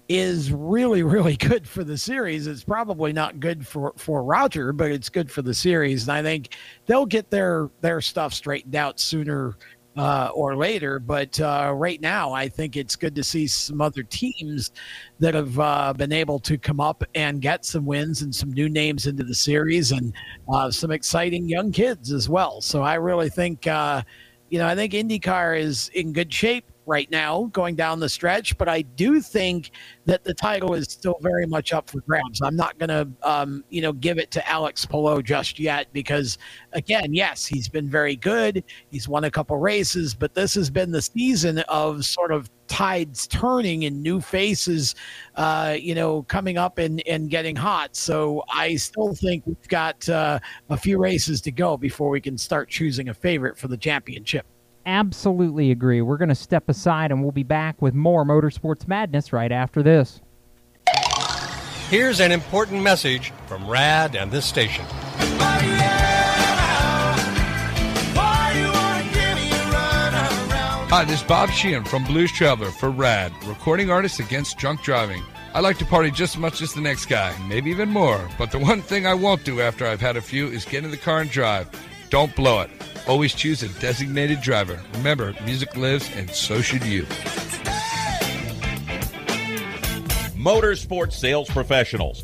is 0.10 0.52
really 0.52 1.04
really 1.04 1.38
good 1.38 1.68
for 1.68 1.84
the 1.84 1.98
series. 1.98 2.48
It's 2.48 2.64
probably 2.64 3.14
not 3.14 3.40
good 3.40 3.66
for 3.66 3.94
for 3.96 4.24
roger 4.24 4.74
but 4.74 4.92
it's 4.92 5.10
good 5.10 5.32
for 5.32 5.42
the 5.42 5.54
series. 5.54 6.04
And 6.04 6.12
i 6.12 6.22
think 6.22 6.56
they'll 6.86 7.06
get 7.06 7.30
their 7.30 7.70
their 7.80 8.02
stuff 8.02 8.34
straightened 8.34 8.76
out 8.76 9.00
sooner 9.00 9.56
uh, 9.98 10.30
or 10.34 10.56
later 10.56 11.00
but 11.00 11.40
uh, 11.42 11.72
right 11.76 12.00
now 12.02 12.32
i 12.32 12.48
think 12.48 12.78
it's 12.78 12.96
good 12.96 13.14
to 13.14 13.24
see 13.24 13.46
some 13.46 13.82
other 13.82 14.04
teams 14.04 14.72
that 15.20 15.34
have 15.34 15.60
uh, 15.60 15.94
been 15.94 16.14
able 16.14 16.40
to 16.40 16.58
come 16.58 16.80
up 16.80 17.04
and 17.16 17.42
get 17.42 17.66
some 17.66 17.86
wins 17.86 18.22
and 18.22 18.34
some 18.34 18.52
new 18.52 18.70
names 18.70 19.06
into 19.06 19.24
the 19.24 19.36
series 19.36 19.92
and 19.92 20.14
uh, 20.54 20.72
some 20.72 20.92
exciting 20.92 21.48
young 21.48 21.72
kids 21.72 22.12
as 22.12 22.28
well. 22.30 22.62
So 22.62 22.82
i 22.82 22.96
really 22.96 23.30
think 23.30 23.68
uh, 23.68 24.02
you 24.52 24.60
know, 24.60 24.68
I 24.68 24.76
think 24.76 24.92
IndyCar 24.92 25.58
is 25.58 25.90
in 25.94 26.12
good 26.12 26.32
shape 26.32 26.70
right 26.92 27.10
now 27.10 27.50
going 27.54 27.76
down 27.76 28.02
the 28.02 28.10
stretch, 28.10 28.58
but 28.58 28.68
I 28.68 28.82
do 28.82 29.22
think 29.22 29.72
that 30.06 30.26
the 30.26 30.34
title 30.34 30.74
is 30.74 30.86
still 30.90 31.18
very 31.22 31.46
much 31.46 31.72
up 31.72 31.90
for 31.90 32.02
grabs. 32.02 32.42
I'm 32.42 32.58
not 32.58 32.78
going 32.78 32.90
to, 32.90 33.08
um, 33.24 33.64
you 33.70 33.82
know, 33.82 33.94
give 33.94 34.18
it 34.18 34.30
to 34.32 34.50
Alex 34.50 34.86
Palou 34.86 35.24
just 35.24 35.58
yet 35.58 35.88
because, 35.94 36.38
again, 36.74 37.14
yes, 37.14 37.46
he's 37.46 37.70
been 37.70 37.90
very 37.90 38.18
good. 38.18 38.64
He's 38.90 39.08
won 39.08 39.24
a 39.24 39.32
couple 39.32 39.58
races, 39.58 40.14
but 40.14 40.34
this 40.34 40.54
has 40.56 40.70
been 40.70 40.92
the 40.92 41.02
season 41.02 41.60
of 41.70 42.04
sort 42.04 42.34
of 42.34 42.50
tides 42.68 43.26
turning 43.28 43.86
and 43.86 44.04
new 44.04 44.20
faces, 44.20 44.96
uh, 45.36 45.78
you 45.80 45.96
know, 45.96 46.24
coming 46.24 46.58
up 46.58 46.78
and, 46.78 47.02
and 47.08 47.30
getting 47.30 47.56
hot. 47.56 47.96
So 47.96 48.44
I 48.54 48.76
still 48.76 49.14
think 49.14 49.46
we've 49.46 49.68
got 49.70 50.08
uh, 50.10 50.40
a 50.70 50.78
few 50.78 50.98
races 50.98 51.40
to 51.42 51.52
go 51.52 51.78
before 51.78 52.10
we 52.10 52.20
can 52.20 52.38
start 52.38 52.70
choosing 52.70 53.10
a 53.10 53.14
favorite 53.14 53.58
for 53.58 53.70
the 53.70 53.78
championship. 53.78 54.46
Absolutely 54.86 55.72
agree. 55.72 56.02
We're 56.02 56.18
going 56.18 56.30
to 56.30 56.36
step 56.36 56.68
aside 56.70 57.12
and 57.12 57.22
we'll 57.22 57.32
be 57.32 57.44
back 57.44 57.82
with 57.82 57.94
more 57.94 58.26
Motorsports 58.26 58.88
Madness 58.88 59.32
right 59.32 59.52
after 59.52 59.84
this. 59.84 60.22
Here's 61.90 62.20
an 62.20 62.32
important 62.32 62.82
message 62.82 63.32
from 63.48 63.70
RAD 63.70 64.16
and 64.16 64.32
this 64.32 64.46
station. 64.46 64.86
Hi, 70.94 71.06
this 71.06 71.22
is 71.22 71.28
Bob 71.28 71.50
Sheehan 71.52 71.86
from 71.86 72.04
Blues 72.04 72.32
Traveler 72.34 72.72
for 72.72 72.90
RAD, 72.90 73.32
recording 73.46 73.90
artists 73.90 74.20
against 74.20 74.58
drunk 74.58 74.82
driving. 74.84 75.24
I 75.54 75.60
like 75.60 75.78
to 75.78 75.86
party 75.86 76.12
just 76.12 76.36
as 76.36 76.42
much 76.42 76.62
as 76.62 76.74
the 76.74 76.82
next 76.82 77.06
guy, 77.06 77.34
maybe 77.48 77.70
even 77.72 77.90
more. 77.90 78.30
But 78.38 78.52
the 78.52 78.60
one 78.60 78.82
thing 78.82 79.06
I 79.06 79.14
won't 79.14 79.44
do 79.44 79.62
after 79.62 79.86
I've 79.86 80.02
had 80.02 80.18
a 80.18 80.22
few 80.22 80.48
is 80.48 80.66
get 80.66 80.84
in 80.84 80.92
the 80.92 80.98
car 80.98 81.20
and 81.20 81.30
drive. 81.30 81.70
Don't 82.10 82.36
blow 82.36 82.62
it. 82.62 82.70
Always 83.08 83.34
choose 83.34 83.64
a 83.64 83.70
designated 83.80 84.42
driver. 84.42 84.80
Remember, 84.94 85.34
music 85.44 85.76
lives, 85.76 86.10
and 86.16 86.30
so 86.30 86.62
should 86.62 86.86
you. 86.86 87.04
Motorsports 90.36 91.14
Sales 91.14 91.50
Professionals. 91.50 92.24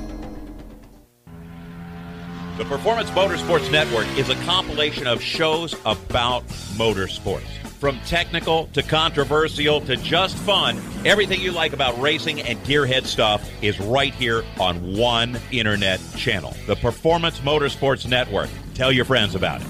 The 2.57 2.65
Performance 2.65 3.09
Motorsports 3.11 3.71
Network 3.71 4.05
is 4.17 4.27
a 4.29 4.35
compilation 4.43 5.07
of 5.07 5.21
shows 5.21 5.73
about 5.85 6.45
motorsports. 6.75 7.47
From 7.79 7.97
technical 8.01 8.67
to 8.73 8.83
controversial 8.83 9.79
to 9.81 9.95
just 9.95 10.35
fun, 10.35 10.77
everything 11.05 11.39
you 11.39 11.53
like 11.53 11.71
about 11.71 11.99
racing 11.99 12.41
and 12.41 12.59
gearhead 12.65 13.05
stuff 13.05 13.49
is 13.63 13.79
right 13.79 14.13
here 14.13 14.43
on 14.59 14.97
one 14.97 15.39
internet 15.51 16.01
channel. 16.17 16.53
The 16.67 16.75
Performance 16.75 17.39
Motorsports 17.39 18.05
Network. 18.07 18.49
Tell 18.73 18.91
your 18.91 19.05
friends 19.05 19.33
about 19.33 19.61
it. 19.61 19.67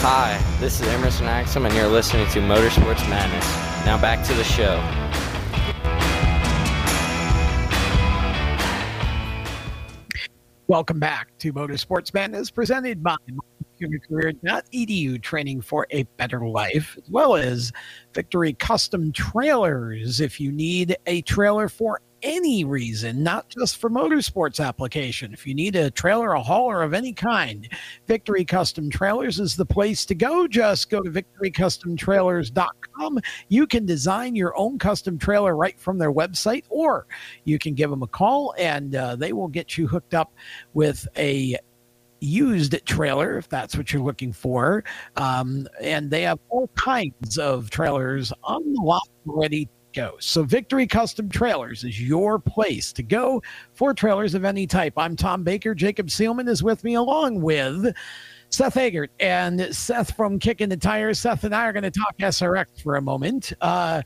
Hi, 0.00 0.38
this 0.60 0.82
is 0.82 0.86
Emerson 0.88 1.26
Axsom, 1.26 1.64
and 1.66 1.74
you're 1.74 1.88
listening 1.88 2.28
to 2.28 2.40
Motorsports 2.40 3.08
Madness. 3.08 3.46
Now 3.86 3.98
back 4.00 4.24
to 4.26 4.34
the 4.34 4.44
show. 4.44 4.76
Welcome 10.68 11.00
back 11.00 11.28
to 11.38 11.50
Motorsports 11.50 12.12
Madness, 12.12 12.50
presented 12.50 13.02
by 13.02 13.16
computercareer.edu, 13.80 15.22
training 15.22 15.62
for 15.62 15.86
a 15.92 16.02
better 16.18 16.46
life, 16.46 16.94
as 16.98 17.08
well 17.08 17.36
as 17.36 17.72
Victory 18.12 18.52
Custom 18.52 19.10
Trailers. 19.10 20.20
If 20.20 20.38
you 20.38 20.52
need 20.52 20.94
a 21.06 21.22
trailer 21.22 21.70
for 21.70 22.02
any 22.22 22.64
reason, 22.64 23.22
not 23.22 23.48
just 23.48 23.76
for 23.76 23.90
motorsports 23.90 24.64
application. 24.64 25.32
If 25.32 25.46
you 25.46 25.54
need 25.54 25.76
a 25.76 25.90
trailer, 25.90 26.32
a 26.32 26.42
hauler 26.42 26.82
of 26.82 26.94
any 26.94 27.12
kind, 27.12 27.68
Victory 28.06 28.44
Custom 28.44 28.90
Trailers 28.90 29.40
is 29.40 29.56
the 29.56 29.66
place 29.66 30.04
to 30.06 30.14
go. 30.14 30.46
Just 30.46 30.90
go 30.90 31.00
to 31.00 31.10
victorycustomtrailers.com. 31.10 33.18
You 33.48 33.66
can 33.66 33.86
design 33.86 34.34
your 34.34 34.58
own 34.58 34.78
custom 34.78 35.18
trailer 35.18 35.56
right 35.56 35.78
from 35.78 35.98
their 35.98 36.12
website, 36.12 36.64
or 36.68 37.06
you 37.44 37.58
can 37.58 37.74
give 37.74 37.90
them 37.90 38.02
a 38.02 38.08
call 38.08 38.54
and 38.58 38.94
uh, 38.94 39.16
they 39.16 39.32
will 39.32 39.48
get 39.48 39.78
you 39.78 39.86
hooked 39.86 40.14
up 40.14 40.32
with 40.74 41.06
a 41.16 41.56
used 42.20 42.84
trailer 42.84 43.38
if 43.38 43.48
that's 43.48 43.76
what 43.76 43.92
you're 43.92 44.02
looking 44.02 44.32
for 44.32 44.82
um, 45.16 45.68
and 45.80 46.10
they 46.10 46.22
have 46.22 46.38
all 46.48 46.68
kinds 46.74 47.38
of 47.38 47.70
trailers 47.70 48.32
on 48.42 48.72
the 48.72 48.80
lot 48.80 49.08
ready 49.24 49.68
So 50.20 50.44
Victory 50.44 50.86
Custom 50.86 51.28
Trailers 51.28 51.82
is 51.82 52.00
your 52.00 52.38
place 52.38 52.92
to 52.92 53.02
go 53.02 53.42
for 53.74 53.92
trailers 53.92 54.34
of 54.34 54.44
any 54.44 54.64
type. 54.64 54.92
I'm 54.96 55.16
Tom 55.16 55.42
Baker. 55.42 55.74
Jacob 55.74 56.06
Seelman 56.06 56.48
is 56.48 56.62
with 56.62 56.84
me 56.84 56.94
along 56.94 57.40
with 57.40 57.92
Seth 58.50 58.76
Eggert 58.76 59.10
and 59.18 59.74
Seth 59.74 60.14
from 60.14 60.38
Kicking 60.38 60.68
the 60.68 60.76
Tires. 60.76 61.18
Seth 61.18 61.42
and 61.42 61.52
I 61.52 61.66
are 61.66 61.72
going 61.72 61.82
to 61.82 61.90
talk 61.90 62.16
SRX 62.18 62.80
for 62.80 62.94
a 62.94 63.02
moment. 63.02 63.52
Uh, 63.60 64.02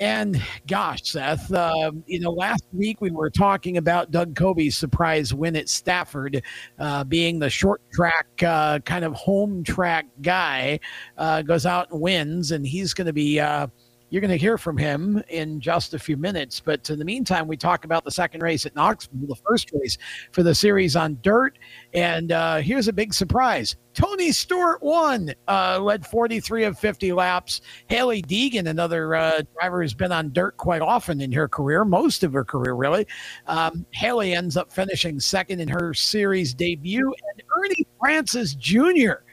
and 0.00 0.42
gosh, 0.66 1.02
Seth, 1.04 1.52
uh, 1.52 1.92
you 2.06 2.18
know, 2.18 2.30
last 2.30 2.64
week 2.72 3.00
we 3.00 3.12
were 3.12 3.30
talking 3.30 3.76
about 3.76 4.10
Doug 4.10 4.34
Coby's 4.34 4.76
surprise 4.76 5.32
win 5.32 5.54
at 5.54 5.68
Stafford, 5.68 6.42
uh, 6.80 7.04
being 7.04 7.38
the 7.38 7.50
short 7.50 7.80
track 7.92 8.26
uh, 8.44 8.80
kind 8.80 9.04
of 9.04 9.14
home 9.14 9.62
track 9.62 10.06
guy, 10.20 10.80
uh, 11.16 11.42
goes 11.42 11.64
out 11.64 11.92
and 11.92 12.00
wins, 12.00 12.50
and 12.50 12.66
he's 12.66 12.92
going 12.92 13.06
to 13.06 13.12
be 13.12 13.38
uh, 13.38 13.68
you're 14.10 14.20
going 14.20 14.30
to 14.30 14.38
hear 14.38 14.56
from 14.56 14.76
him 14.76 15.22
in 15.28 15.60
just 15.60 15.94
a 15.94 15.98
few 15.98 16.16
minutes. 16.16 16.60
But 16.60 16.88
in 16.90 16.98
the 16.98 17.04
meantime, 17.04 17.46
we 17.46 17.56
talk 17.56 17.84
about 17.84 18.04
the 18.04 18.10
second 18.10 18.42
race 18.42 18.64
at 18.66 18.74
Knoxville, 18.74 19.26
the 19.26 19.36
first 19.46 19.70
race 19.72 19.98
for 20.32 20.42
the 20.42 20.54
series 20.54 20.96
on 20.96 21.18
dirt. 21.22 21.58
And 21.92 22.32
uh, 22.32 22.56
here's 22.56 22.88
a 22.88 22.92
big 22.92 23.12
surprise 23.12 23.76
Tony 23.94 24.30
Stewart 24.30 24.82
won, 24.82 25.34
uh, 25.48 25.80
led 25.82 26.06
43 26.06 26.64
of 26.64 26.78
50 26.78 27.12
laps. 27.12 27.60
Hailie 27.88 28.22
Deegan, 28.22 28.68
another 28.68 29.14
uh, 29.14 29.42
driver 29.58 29.82
who's 29.82 29.94
been 29.94 30.12
on 30.12 30.32
dirt 30.32 30.56
quite 30.56 30.82
often 30.82 31.20
in 31.20 31.32
her 31.32 31.48
career, 31.48 31.84
most 31.84 32.22
of 32.22 32.32
her 32.32 32.44
career, 32.44 32.74
really. 32.74 33.06
Um, 33.46 33.84
Hailie 33.92 34.34
ends 34.34 34.56
up 34.56 34.72
finishing 34.72 35.18
second 35.18 35.60
in 35.60 35.68
her 35.68 35.92
series 35.92 36.54
debut. 36.54 37.12
And 37.32 37.42
Ernie 37.58 37.86
Francis 37.98 38.54
Jr. 38.54 39.24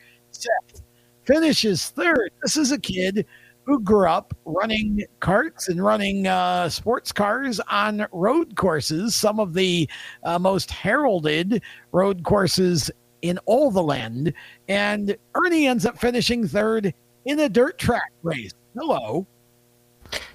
finishes 1.26 1.90
third. 1.90 2.32
This 2.42 2.58
is 2.58 2.72
a 2.72 2.80
kid 2.80 3.26
who 3.66 3.80
grew 3.82 4.08
up 4.08 4.34
running 4.46 5.04
karts 5.22 5.70
and 5.70 5.84
running 5.84 6.28
uh, 6.28 6.70
sports 6.70 7.12
cars 7.12 7.60
on 7.72 8.06
road 8.12 8.56
courses, 8.56 9.16
some 9.16 9.40
of 9.40 9.54
the 9.54 9.90
uh, 10.24 10.38
most 10.38 10.70
heralded 10.72 11.62
road 11.92 12.24
courses 12.24 12.92
in 13.24 13.40
all 13.46 13.72
the 13.72 13.82
land. 13.82 14.34
And 14.68 15.18
Ernie 15.34 15.68
ends 15.68 15.86
up 15.86 15.98
finishing 15.98 16.48
third 16.48 16.94
in 17.26 17.40
a 17.40 17.50
dirt 17.50 17.80
track 17.80 18.12
race. 18.22 18.54
Hello. 18.78 19.26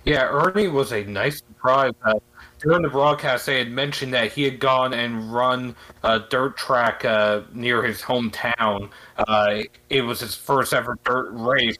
Yeah, 0.04 0.28
Ernie 0.28 0.68
was 0.68 0.92
a 0.92 1.04
nice 1.04 1.38
surprise. 1.38 1.92
Uh, 2.04 2.14
during 2.58 2.82
the 2.82 2.88
broadcast, 2.88 3.46
they 3.46 3.58
had 3.58 3.70
mentioned 3.70 4.12
that 4.12 4.32
he 4.32 4.42
had 4.42 4.58
gone 4.58 4.92
and 4.92 5.32
run 5.32 5.76
a 6.02 6.18
dirt 6.18 6.56
track 6.56 7.04
uh, 7.04 7.42
near 7.54 7.82
his 7.82 8.02
hometown. 8.02 8.90
Uh, 9.16 9.62
it 9.88 10.02
was 10.02 10.20
his 10.20 10.34
first 10.34 10.74
ever 10.74 10.98
dirt 11.04 11.30
race. 11.32 11.76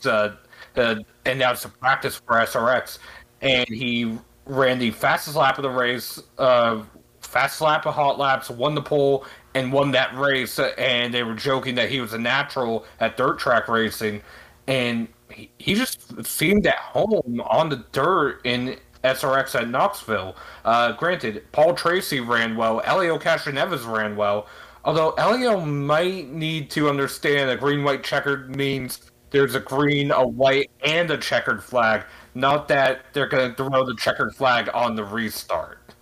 And 1.24 1.40
that 1.40 1.50
was 1.50 1.64
a 1.64 1.68
practice 1.68 2.16
for 2.16 2.36
SRX. 2.36 2.98
And 3.42 3.68
he 3.68 4.18
ran 4.46 4.78
the 4.78 4.90
fastest 4.90 5.36
lap 5.36 5.58
of 5.58 5.62
the 5.62 5.70
race, 5.70 6.22
uh, 6.38 6.82
fastest 7.20 7.62
lap 7.62 7.86
of 7.86 7.94
hot 7.94 8.18
laps, 8.18 8.50
won 8.50 8.74
the 8.74 8.82
pole, 8.82 9.24
and 9.54 9.72
won 9.72 9.90
that 9.92 10.16
race. 10.16 10.58
And 10.58 11.12
they 11.12 11.22
were 11.22 11.34
joking 11.34 11.74
that 11.76 11.90
he 11.90 12.00
was 12.00 12.12
a 12.12 12.18
natural 12.18 12.84
at 13.00 13.16
dirt 13.16 13.38
track 13.38 13.68
racing. 13.68 14.22
And 14.66 15.08
he, 15.30 15.50
he 15.58 15.74
just 15.74 16.26
seemed 16.26 16.66
at 16.66 16.76
home 16.76 17.42
on 17.46 17.68
the 17.68 17.84
dirt 17.92 18.40
in 18.44 18.76
SRX 19.04 19.60
at 19.60 19.68
Knoxville. 19.68 20.36
Uh, 20.64 20.92
granted, 20.92 21.50
Paul 21.52 21.74
Tracy 21.74 22.20
ran 22.20 22.56
well, 22.56 22.80
Helio 22.80 23.18
Castroneves 23.18 23.90
ran 23.90 24.16
well. 24.16 24.46
Although 24.84 25.14
Helio 25.18 25.60
might 25.60 26.30
need 26.30 26.70
to 26.70 26.88
understand 26.88 27.50
that 27.50 27.60
green 27.60 27.84
white 27.84 28.02
checkered 28.02 28.54
means 28.56 29.09
there's 29.30 29.54
a 29.54 29.60
green, 29.60 30.10
a 30.10 30.26
white, 30.26 30.70
and 30.84 31.10
a 31.10 31.18
checkered 31.18 31.62
flag. 31.62 32.04
Not 32.34 32.68
that 32.68 33.04
they're 33.12 33.28
going 33.28 33.50
to 33.50 33.56
throw 33.56 33.84
the 33.84 33.96
checkered 33.96 34.34
flag 34.34 34.68
on 34.74 34.94
the 34.94 35.04
restart. 35.04 35.94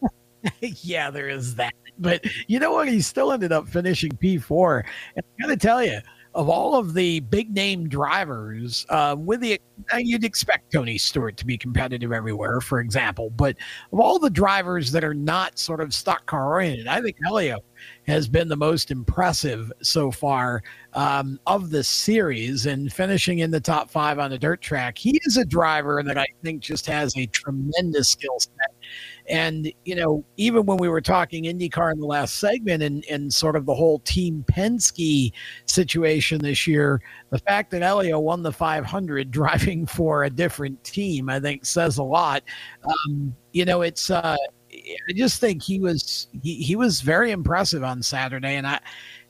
yeah, 0.60 1.10
there 1.10 1.28
is 1.28 1.54
that. 1.56 1.74
But 1.98 2.24
you 2.46 2.58
know 2.58 2.72
what? 2.72 2.88
He 2.88 3.00
still 3.00 3.32
ended 3.32 3.52
up 3.52 3.68
finishing 3.68 4.10
P4. 4.12 4.82
And 5.16 5.24
I 5.24 5.42
got 5.42 5.48
to 5.48 5.56
tell 5.56 5.84
you, 5.84 6.00
of 6.34 6.48
all 6.48 6.76
of 6.76 6.94
the 6.94 7.20
big 7.20 7.54
name 7.54 7.88
drivers, 7.88 8.86
uh, 8.88 9.14
with 9.18 9.40
the 9.40 9.60
uh, 9.92 9.98
you'd 9.98 10.24
expect 10.24 10.72
Tony 10.72 10.96
Stewart 10.96 11.36
to 11.36 11.46
be 11.46 11.58
competitive 11.58 12.12
everywhere, 12.12 12.60
for 12.60 12.80
example, 12.80 13.30
but 13.30 13.56
of 13.92 14.00
all 14.00 14.18
the 14.18 14.30
drivers 14.30 14.92
that 14.92 15.04
are 15.04 15.14
not 15.14 15.58
sort 15.58 15.80
of 15.80 15.92
stock 15.92 16.24
car 16.26 16.48
oriented, 16.48 16.86
I 16.86 17.02
think 17.02 17.16
Helio 17.24 17.58
has 18.06 18.28
been 18.28 18.48
the 18.48 18.56
most 18.56 18.90
impressive 18.90 19.72
so 19.82 20.10
far 20.10 20.62
um, 20.94 21.38
of 21.46 21.70
the 21.70 21.84
series 21.84 22.66
and 22.66 22.92
finishing 22.92 23.38
in 23.38 23.50
the 23.50 23.60
top 23.60 23.90
five 23.90 24.18
on 24.18 24.30
the 24.30 24.38
dirt 24.38 24.60
track. 24.60 24.98
He 24.98 25.20
is 25.24 25.36
a 25.36 25.44
driver 25.44 26.02
that 26.02 26.18
I 26.18 26.26
think 26.42 26.62
just 26.62 26.86
has 26.86 27.16
a 27.16 27.26
tremendous 27.26 28.08
skill 28.08 28.38
set 28.38 28.74
And, 29.28 29.72
you 29.84 29.94
know, 29.94 30.24
even 30.36 30.66
when 30.66 30.78
we 30.78 30.88
were 30.88 31.00
talking 31.00 31.44
IndyCar 31.44 31.92
in 31.92 32.00
the 32.00 32.06
last 32.06 32.38
segment 32.38 32.82
and, 32.82 33.04
and 33.08 33.32
sort 33.32 33.56
of 33.56 33.66
the 33.66 33.74
whole 33.74 34.00
Team 34.00 34.44
Penske 34.50 35.32
situation 35.66 36.40
this 36.40 36.66
year, 36.66 37.00
the 37.30 37.38
fact 37.38 37.70
that 37.70 37.82
Helio 37.82 38.18
won 38.18 38.42
the 38.42 38.52
500 38.52 39.30
driving 39.30 39.86
for 39.86 40.24
a 40.24 40.30
different 40.30 40.82
team, 40.82 41.30
I 41.30 41.38
think 41.38 41.64
says 41.64 41.98
a 41.98 42.02
lot. 42.02 42.42
Um, 42.84 43.34
you 43.52 43.64
know, 43.64 43.82
it's, 43.82 44.10
uh, 44.10 44.36
I 45.08 45.12
just 45.12 45.40
think 45.40 45.62
he 45.62 45.78
was, 45.78 46.28
he, 46.42 46.56
he 46.56 46.76
was 46.76 47.00
very 47.00 47.30
impressive 47.30 47.82
on 47.84 48.02
Saturday. 48.02 48.56
And 48.56 48.66
I, 48.66 48.80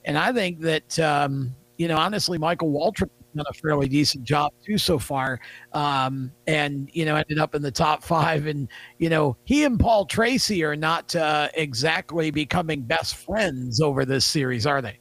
and 0.04 0.18
I 0.18 0.32
think 0.32 0.60
that, 0.60 0.98
um, 0.98 1.54
you 1.78 1.88
know, 1.88 1.96
honestly, 1.96 2.38
Michael 2.38 2.70
Waltrip 2.70 3.10
done 3.34 3.46
a 3.48 3.54
fairly 3.54 3.88
decent 3.88 4.24
job 4.24 4.52
too 4.64 4.76
so 4.76 4.98
far. 4.98 5.40
Um, 5.72 6.32
and, 6.46 6.90
you 6.92 7.04
know, 7.04 7.16
ended 7.16 7.38
up 7.38 7.54
in 7.54 7.62
the 7.62 7.70
top 7.70 8.02
five. 8.02 8.46
And, 8.46 8.68
you 8.98 9.08
know, 9.08 9.36
he 9.44 9.64
and 9.64 9.80
Paul 9.80 10.04
Tracy 10.04 10.62
are 10.64 10.76
not 10.76 11.16
uh, 11.16 11.48
exactly 11.54 12.30
becoming 12.30 12.82
best 12.82 13.16
friends 13.16 13.80
over 13.80 14.04
this 14.04 14.26
series, 14.26 14.66
are 14.66 14.82
they? 14.82 14.98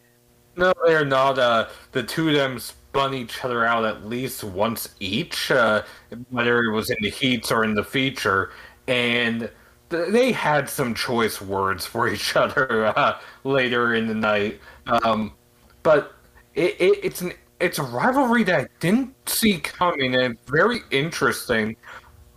No, 0.56 0.74
they're 0.86 1.06
not. 1.06 1.40
Uh, 1.40 1.68
the 1.92 2.04
two 2.04 2.30
of 2.30 2.36
them 2.36 2.60
spun 2.60 3.14
each 3.14 3.44
other 3.44 3.66
out 3.66 3.86
at 3.86 4.06
least 4.06 4.44
once 4.44 4.96
each, 5.00 5.52
uh, 5.52 5.84
whether 6.30 6.64
it 6.64 6.72
was 6.72 6.90
in 6.90 6.98
the 7.02 7.10
heats 7.10 7.52
or 7.52 7.64
in 7.64 7.74
the 7.74 7.84
feature. 7.84 8.52
And 8.88 9.50
they 9.92 10.32
had 10.32 10.70
some 10.70 10.94
choice 10.94 11.42
words 11.42 11.86
for 11.86 12.08
each 12.08 12.36
other 12.36 12.88
uh, 12.98 13.20
later 13.44 13.94
in 13.94 14.08
the 14.08 14.16
night. 14.16 14.60
Um, 14.88 15.34
but 15.84 16.14
it, 16.56 16.76
it, 16.80 17.00
it's 17.04 17.22
an 17.22 17.34
it's 17.60 17.78
a 17.78 17.84
rivalry 17.84 18.44
that 18.46 18.62
I 18.62 18.68
didn't 18.80 19.14
see 19.30 19.60
coming, 19.60 20.16
and 20.16 20.38
very 20.48 20.80
interesting. 20.90 21.76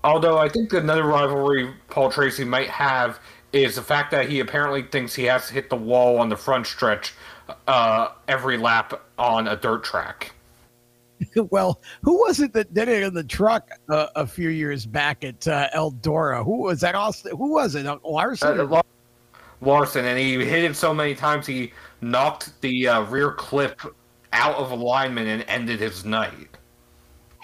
Although 0.02 0.36
I 0.36 0.50
think 0.50 0.72
another 0.74 1.04
rivalry 1.04 1.72
Paul 1.88 2.10
Tracy 2.10 2.44
might 2.44 2.68
have 2.68 3.18
is 3.54 3.76
the 3.76 3.82
fact 3.82 4.10
that 4.10 4.28
he 4.28 4.40
apparently 4.40 4.82
thinks 4.82 5.14
he 5.14 5.24
has 5.24 5.48
to 5.48 5.54
hit 5.54 5.70
the 5.70 5.76
wall 5.76 6.18
on 6.18 6.28
the 6.28 6.36
front 6.36 6.66
stretch 6.66 7.14
uh, 7.66 8.08
every 8.28 8.58
lap 8.58 9.00
on 9.18 9.48
a 9.48 9.56
dirt 9.56 9.84
track. 9.84 10.32
well, 11.50 11.80
who 12.02 12.18
was 12.20 12.40
it 12.40 12.52
that 12.52 12.72
did 12.74 12.88
it 12.88 13.02
in 13.02 13.14
the 13.14 13.24
truck 13.24 13.70
uh, 13.88 14.08
a 14.16 14.26
few 14.26 14.48
years 14.48 14.86
back 14.86 15.24
at 15.24 15.46
uh, 15.48 15.68
Eldora? 15.74 16.44
Who 16.44 16.62
was 16.62 16.80
that? 16.80 16.94
Austin? 16.94 17.36
Who 17.36 17.52
was 17.52 17.74
it? 17.74 17.86
Larson? 18.04 18.60
Uh, 18.60 18.82
Larson, 19.60 20.04
and 20.04 20.18
he 20.18 20.44
hit 20.44 20.64
it 20.64 20.76
so 20.76 20.92
many 20.92 21.14
times 21.14 21.46
he 21.46 21.72
knocked 22.00 22.60
the 22.60 22.88
uh, 22.88 23.02
rear 23.04 23.32
clip 23.32 23.80
out 24.32 24.56
of 24.56 24.72
alignment 24.72 25.28
and 25.28 25.44
ended 25.48 25.80
his 25.80 26.04
night. 26.04 26.53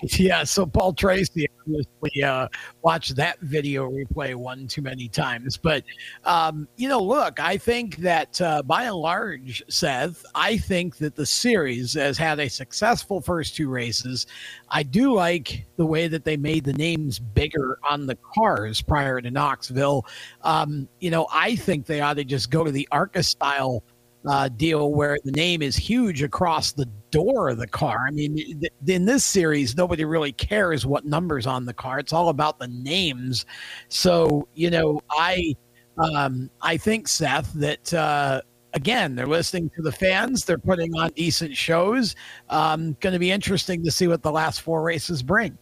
Yeah, 0.03 0.45
so 0.45 0.67
Paul 0.67 0.93
Tracy 0.95 1.47
obviously 1.61 2.23
uh, 2.23 2.49
watched 2.83 3.17
that 3.17 3.39
video 3.41 3.91
replay 3.91 4.35
one 4.35 4.67
too 4.67 4.83
many 4.83 5.09
times. 5.09 5.57
But, 5.57 5.85
um, 6.25 6.67
you 6.77 6.89
know, 6.89 7.01
look, 7.01 7.39
I 7.39 7.57
think 7.57 7.97
that 7.97 8.41
uh, 8.41 8.63
by 8.63 8.85
and 8.85 8.97
large, 8.97 9.63
Seth, 9.69 10.25
I 10.35 10.57
think 10.57 10.97
that 10.99 11.17
the 11.17 11.27
series 11.27 11.95
has 11.95 12.17
had 12.17 12.41
a 12.41 12.49
successful 12.49 13.21
first 13.21 13.57
two 13.57 13.69
races. 13.69 14.27
I 14.71 14.83
do 14.83 15.13
like 15.13 15.67
the 15.77 15.87
way 15.87 16.09
that 16.09 16.25
they 16.25 16.37
made 16.37 16.65
the 16.65 16.73
names 16.73 17.19
bigger 17.19 17.79
on 17.89 18.07
the 18.07 18.17
cars 18.35 18.81
prior 18.81 19.21
to 19.21 19.31
Knoxville. 19.31 20.07
Um, 20.43 20.89
you 21.01 21.11
know, 21.11 21.27
I 21.33 21.57
think 21.57 21.87
they 21.87 22.01
ought 22.01 22.15
to 22.15 22.25
just 22.25 22.51
go 22.51 22.65
to 22.65 22.71
the 22.71 22.89
ARCA 22.91 23.23
style 23.23 23.83
uh, 24.29 24.49
deal 24.49 24.93
where 24.93 25.19
the 25.25 25.33
name 25.33 25.63
is 25.63 25.77
huge 25.77 26.23
across 26.23 26.73
the 26.73 26.87
door 27.11 27.49
of 27.51 27.59
the 27.59 27.67
car. 27.67 28.05
I 28.07 28.11
mean, 28.11 28.37
th- 28.37 28.73
in 28.87 29.05
this 29.05 29.25
series, 29.25 29.77
nobody 29.77 30.05
really 30.05 30.33
cares 30.33 30.87
what 30.87 31.05
numbers 31.05 31.47
on 31.47 31.65
the 31.65 31.75
car. 31.75 31.99
It's 31.99 32.13
all 32.13 32.29
about 32.29 32.59
the 32.59 32.69
names. 32.69 33.47
So, 33.89 34.49
you 34.55 34.71
know, 34.71 35.01
I 35.11 35.55
um, 35.99 36.51
I 36.63 36.77
think 36.77 37.09
Seth 37.09 37.53
that 37.55 37.93
uh, 37.93 38.41
again 38.75 39.15
they're 39.15 39.27
listening 39.27 39.71
to 39.77 39.83
the 39.83 39.93
fans. 39.93 40.45
They're 40.45 40.59
putting 40.59 40.95
on 40.97 41.11
decent 41.11 41.57
shows. 41.57 42.17
Um, 42.49 42.97
Going 43.01 43.13
to 43.13 43.19
be 43.19 43.31
interesting 43.31 43.85
to 43.85 43.91
see 43.91 44.09
what 44.09 44.23
the 44.23 44.33
last 44.33 44.63
four 44.63 44.83
races 44.83 45.23
bring. 45.23 45.59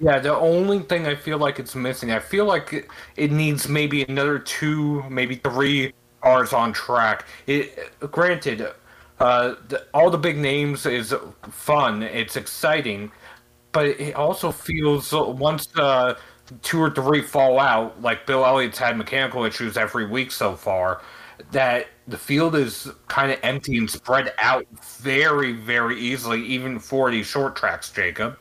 Yeah, 0.00 0.20
the 0.20 0.36
only 0.36 0.80
thing 0.80 1.06
I 1.06 1.16
feel 1.16 1.38
like 1.38 1.58
it's 1.58 1.74
missing, 1.74 2.12
I 2.12 2.20
feel 2.20 2.44
like 2.44 2.72
it, 2.72 2.86
it 3.16 3.32
needs 3.32 3.68
maybe 3.68 4.04
another 4.04 4.38
two, 4.38 5.02
maybe 5.10 5.36
three 5.36 5.92
cars 6.22 6.52
on 6.52 6.72
track. 6.72 7.26
It, 7.48 7.92
granted, 8.12 8.72
uh, 9.20 9.54
the, 9.68 9.84
all 9.92 10.10
the 10.10 10.18
big 10.18 10.36
names 10.38 10.86
is 10.86 11.14
fun. 11.50 12.02
It's 12.02 12.36
exciting, 12.36 13.10
but 13.72 13.86
it 13.86 14.14
also 14.14 14.52
feels 14.52 15.12
once 15.12 15.68
uh, 15.76 16.14
two 16.62 16.80
or 16.80 16.90
three 16.90 17.22
fall 17.22 17.58
out, 17.58 18.00
like 18.00 18.26
Bill 18.26 18.44
Elliott's 18.44 18.78
had 18.78 18.96
mechanical 18.96 19.44
issues 19.44 19.76
every 19.76 20.06
week 20.06 20.30
so 20.30 20.54
far, 20.54 21.02
that 21.50 21.88
the 22.06 22.18
field 22.18 22.54
is 22.54 22.90
kind 23.08 23.30
of 23.30 23.38
empty 23.42 23.76
and 23.78 23.90
spread 23.90 24.32
out 24.38 24.66
very, 25.00 25.52
very 25.52 25.98
easily, 25.98 26.44
even 26.44 26.78
for 26.78 27.10
these 27.10 27.26
short 27.26 27.56
tracks, 27.56 27.90
Jacob. 27.90 28.38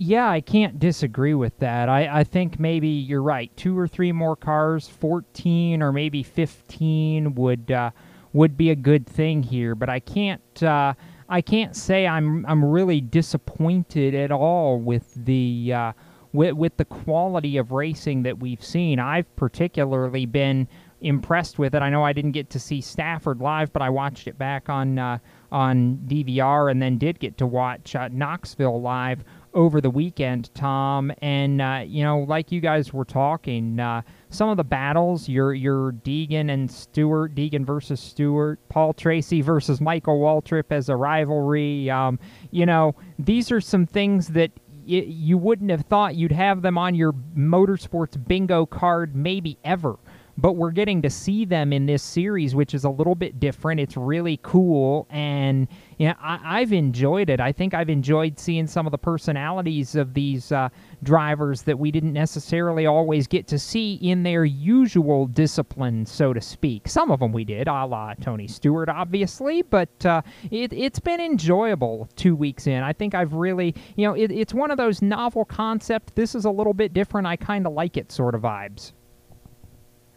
Yeah, 0.00 0.30
I 0.30 0.40
can't 0.40 0.78
disagree 0.78 1.34
with 1.34 1.58
that. 1.58 1.88
I, 1.88 2.20
I 2.20 2.24
think 2.24 2.60
maybe 2.60 2.88
you're 2.88 3.22
right. 3.22 3.54
Two 3.56 3.76
or 3.76 3.88
three 3.88 4.12
more 4.12 4.36
cars, 4.36 4.86
14 4.88 5.82
or 5.82 5.92
maybe 5.92 6.22
15 6.22 7.34
would 7.34 7.70
uh, 7.72 7.90
would 8.32 8.56
be 8.56 8.70
a 8.70 8.76
good 8.76 9.06
thing 9.06 9.42
here. 9.42 9.74
But 9.74 9.88
I 9.88 10.00
can't 10.00 10.62
uh, 10.62 10.94
I 11.28 11.40
can't 11.40 11.76
say 11.76 12.06
I'm 12.06 12.44
I'm 12.46 12.64
really 12.64 13.00
disappointed 13.00 14.14
at 14.14 14.30
all 14.30 14.78
with 14.78 15.12
the 15.14 15.72
uh, 15.74 15.92
with 16.32 16.54
with 16.54 16.76
the 16.76 16.84
quality 16.84 17.56
of 17.56 17.72
racing 17.72 18.22
that 18.22 18.38
we've 18.38 18.64
seen. 18.64 18.98
I've 18.98 19.34
particularly 19.36 20.26
been 20.26 20.68
impressed 21.00 21.58
with 21.58 21.74
it. 21.74 21.82
I 21.82 21.90
know 21.90 22.04
I 22.04 22.12
didn't 22.12 22.32
get 22.32 22.50
to 22.50 22.58
see 22.58 22.80
Stafford 22.80 23.40
live, 23.40 23.72
but 23.72 23.82
I 23.82 23.90
watched 23.90 24.26
it 24.26 24.38
back 24.38 24.68
on 24.68 24.98
uh, 24.98 25.18
on 25.52 25.98
DVR 26.06 26.70
and 26.70 26.82
then 26.82 26.98
did 26.98 27.20
get 27.20 27.38
to 27.38 27.46
watch 27.46 27.94
uh, 27.94 28.08
Knoxville 28.08 28.80
live 28.80 29.24
over 29.54 29.80
the 29.80 29.90
weekend, 29.90 30.52
Tom. 30.54 31.12
And 31.22 31.60
uh, 31.60 31.84
you 31.86 32.02
know, 32.02 32.20
like 32.20 32.52
you 32.52 32.60
guys 32.60 32.92
were 32.92 33.04
talking, 33.04 33.78
uh, 33.80 34.02
some 34.30 34.48
of 34.48 34.56
the 34.56 34.64
battles, 34.64 35.28
your 35.28 35.54
your 35.54 35.92
Deegan 35.92 36.50
and 36.50 36.70
Stewart, 36.70 37.34
Deegan 37.34 37.64
versus 37.64 38.00
Stewart, 38.00 38.58
Paul 38.68 38.92
Tracy 38.92 39.40
versus 39.42 39.80
Michael 39.80 40.20
Waltrip 40.20 40.70
as 40.70 40.88
a 40.88 40.96
rivalry. 40.96 41.90
Um, 41.90 42.18
you 42.50 42.66
know, 42.66 42.94
these 43.18 43.50
are 43.50 43.60
some 43.60 43.86
things 43.86 44.28
that 44.28 44.50
y- 44.86 45.04
you 45.06 45.38
wouldn't 45.38 45.70
have 45.70 45.82
thought 45.82 46.14
you'd 46.14 46.32
have 46.32 46.62
them 46.62 46.76
on 46.78 46.94
your 46.94 47.12
motorsports 47.12 48.22
bingo 48.26 48.66
card, 48.66 49.16
maybe 49.16 49.58
ever 49.64 49.98
but 50.38 50.52
we're 50.52 50.70
getting 50.70 51.02
to 51.02 51.10
see 51.10 51.44
them 51.44 51.72
in 51.72 51.86
this 51.86 52.00
series, 52.00 52.54
which 52.54 52.72
is 52.72 52.84
a 52.84 52.90
little 52.90 53.16
bit 53.16 53.40
different. 53.40 53.80
It's 53.80 53.96
really 53.96 54.38
cool, 54.44 55.08
and 55.10 55.66
yeah, 55.98 56.14
I, 56.20 56.60
have 56.60 56.72
enjoyed 56.72 57.28
it. 57.28 57.40
I 57.40 57.50
think 57.50 57.74
I've 57.74 57.90
enjoyed 57.90 58.38
seeing 58.38 58.68
some 58.68 58.86
of 58.86 58.92
the 58.92 58.98
personalities 58.98 59.96
of 59.96 60.14
these 60.14 60.52
uh, 60.52 60.68
drivers 61.02 61.62
that 61.62 61.78
we 61.78 61.90
didn't 61.90 62.12
necessarily 62.12 62.86
always 62.86 63.26
get 63.26 63.46
to 63.48 63.58
see 63.58 63.94
in 63.94 64.22
their 64.22 64.44
usual 64.44 65.26
discipline, 65.26 66.06
so 66.06 66.32
to 66.32 66.40
speak. 66.40 66.88
Some 66.88 67.10
of 67.10 67.20
them 67.20 67.32
we 67.32 67.44
did, 67.44 67.68
a 67.68 67.86
la 67.86 68.14
Tony 68.14 68.48
Stewart, 68.48 68.88
obviously, 68.88 69.62
but 69.62 70.04
uh, 70.04 70.22
it, 70.50 70.72
has 70.72 70.98
been 71.00 71.20
enjoyable 71.20 72.08
two 72.16 72.34
weeks 72.34 72.66
in. 72.66 72.82
I 72.82 72.92
think 72.92 73.14
I've 73.14 73.34
really, 73.34 73.74
you 73.96 74.06
know, 74.06 74.14
it, 74.14 74.30
it's 74.30 74.54
one 74.54 74.70
of 74.70 74.76
those 74.76 75.02
novel 75.02 75.44
concept. 75.44 76.14
This 76.14 76.34
is 76.34 76.44
a 76.44 76.50
little 76.50 76.74
bit 76.74 76.92
different. 76.92 77.26
I 77.26 77.36
kind 77.36 77.66
of 77.66 77.72
like 77.72 77.96
it 77.96 78.10
sort 78.10 78.34
of 78.34 78.42
vibes. 78.42 78.92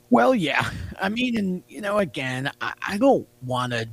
Well, 0.10 0.36
yeah. 0.36 0.70
I 1.02 1.10
mean, 1.10 1.38
and 1.38 1.64
you 1.68 1.82
know, 1.82 2.00
again, 2.00 2.52
I, 2.60 2.74
I 2.86 2.98
don't 2.98 3.28
want 3.44 3.72
to. 3.74 3.88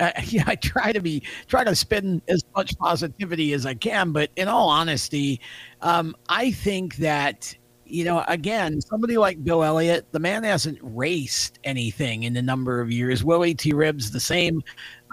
Uh, 0.00 0.10
yeah, 0.24 0.44
I 0.46 0.56
try 0.56 0.92
to 0.92 1.00
be 1.00 1.22
try 1.46 1.62
to 1.64 1.76
spin 1.76 2.22
as 2.28 2.44
much 2.56 2.76
positivity 2.78 3.52
as 3.52 3.66
I 3.66 3.74
can, 3.74 4.12
but 4.12 4.30
in 4.36 4.48
all 4.48 4.68
honesty, 4.68 5.40
um, 5.82 6.16
I 6.28 6.50
think 6.50 6.96
that 6.96 7.54
you 7.90 8.04
know, 8.04 8.24
again, 8.28 8.80
somebody 8.80 9.18
like 9.18 9.42
Bill 9.42 9.64
Elliott, 9.64 10.06
the 10.12 10.18
man 10.18 10.44
hasn't 10.44 10.78
raced 10.80 11.58
anything 11.64 12.22
in 12.22 12.36
a 12.36 12.42
number 12.42 12.80
of 12.80 12.90
years. 12.90 13.24
Willy 13.24 13.54
T. 13.54 13.72
Ribbs, 13.72 14.12
the 14.12 14.20
same. 14.20 14.62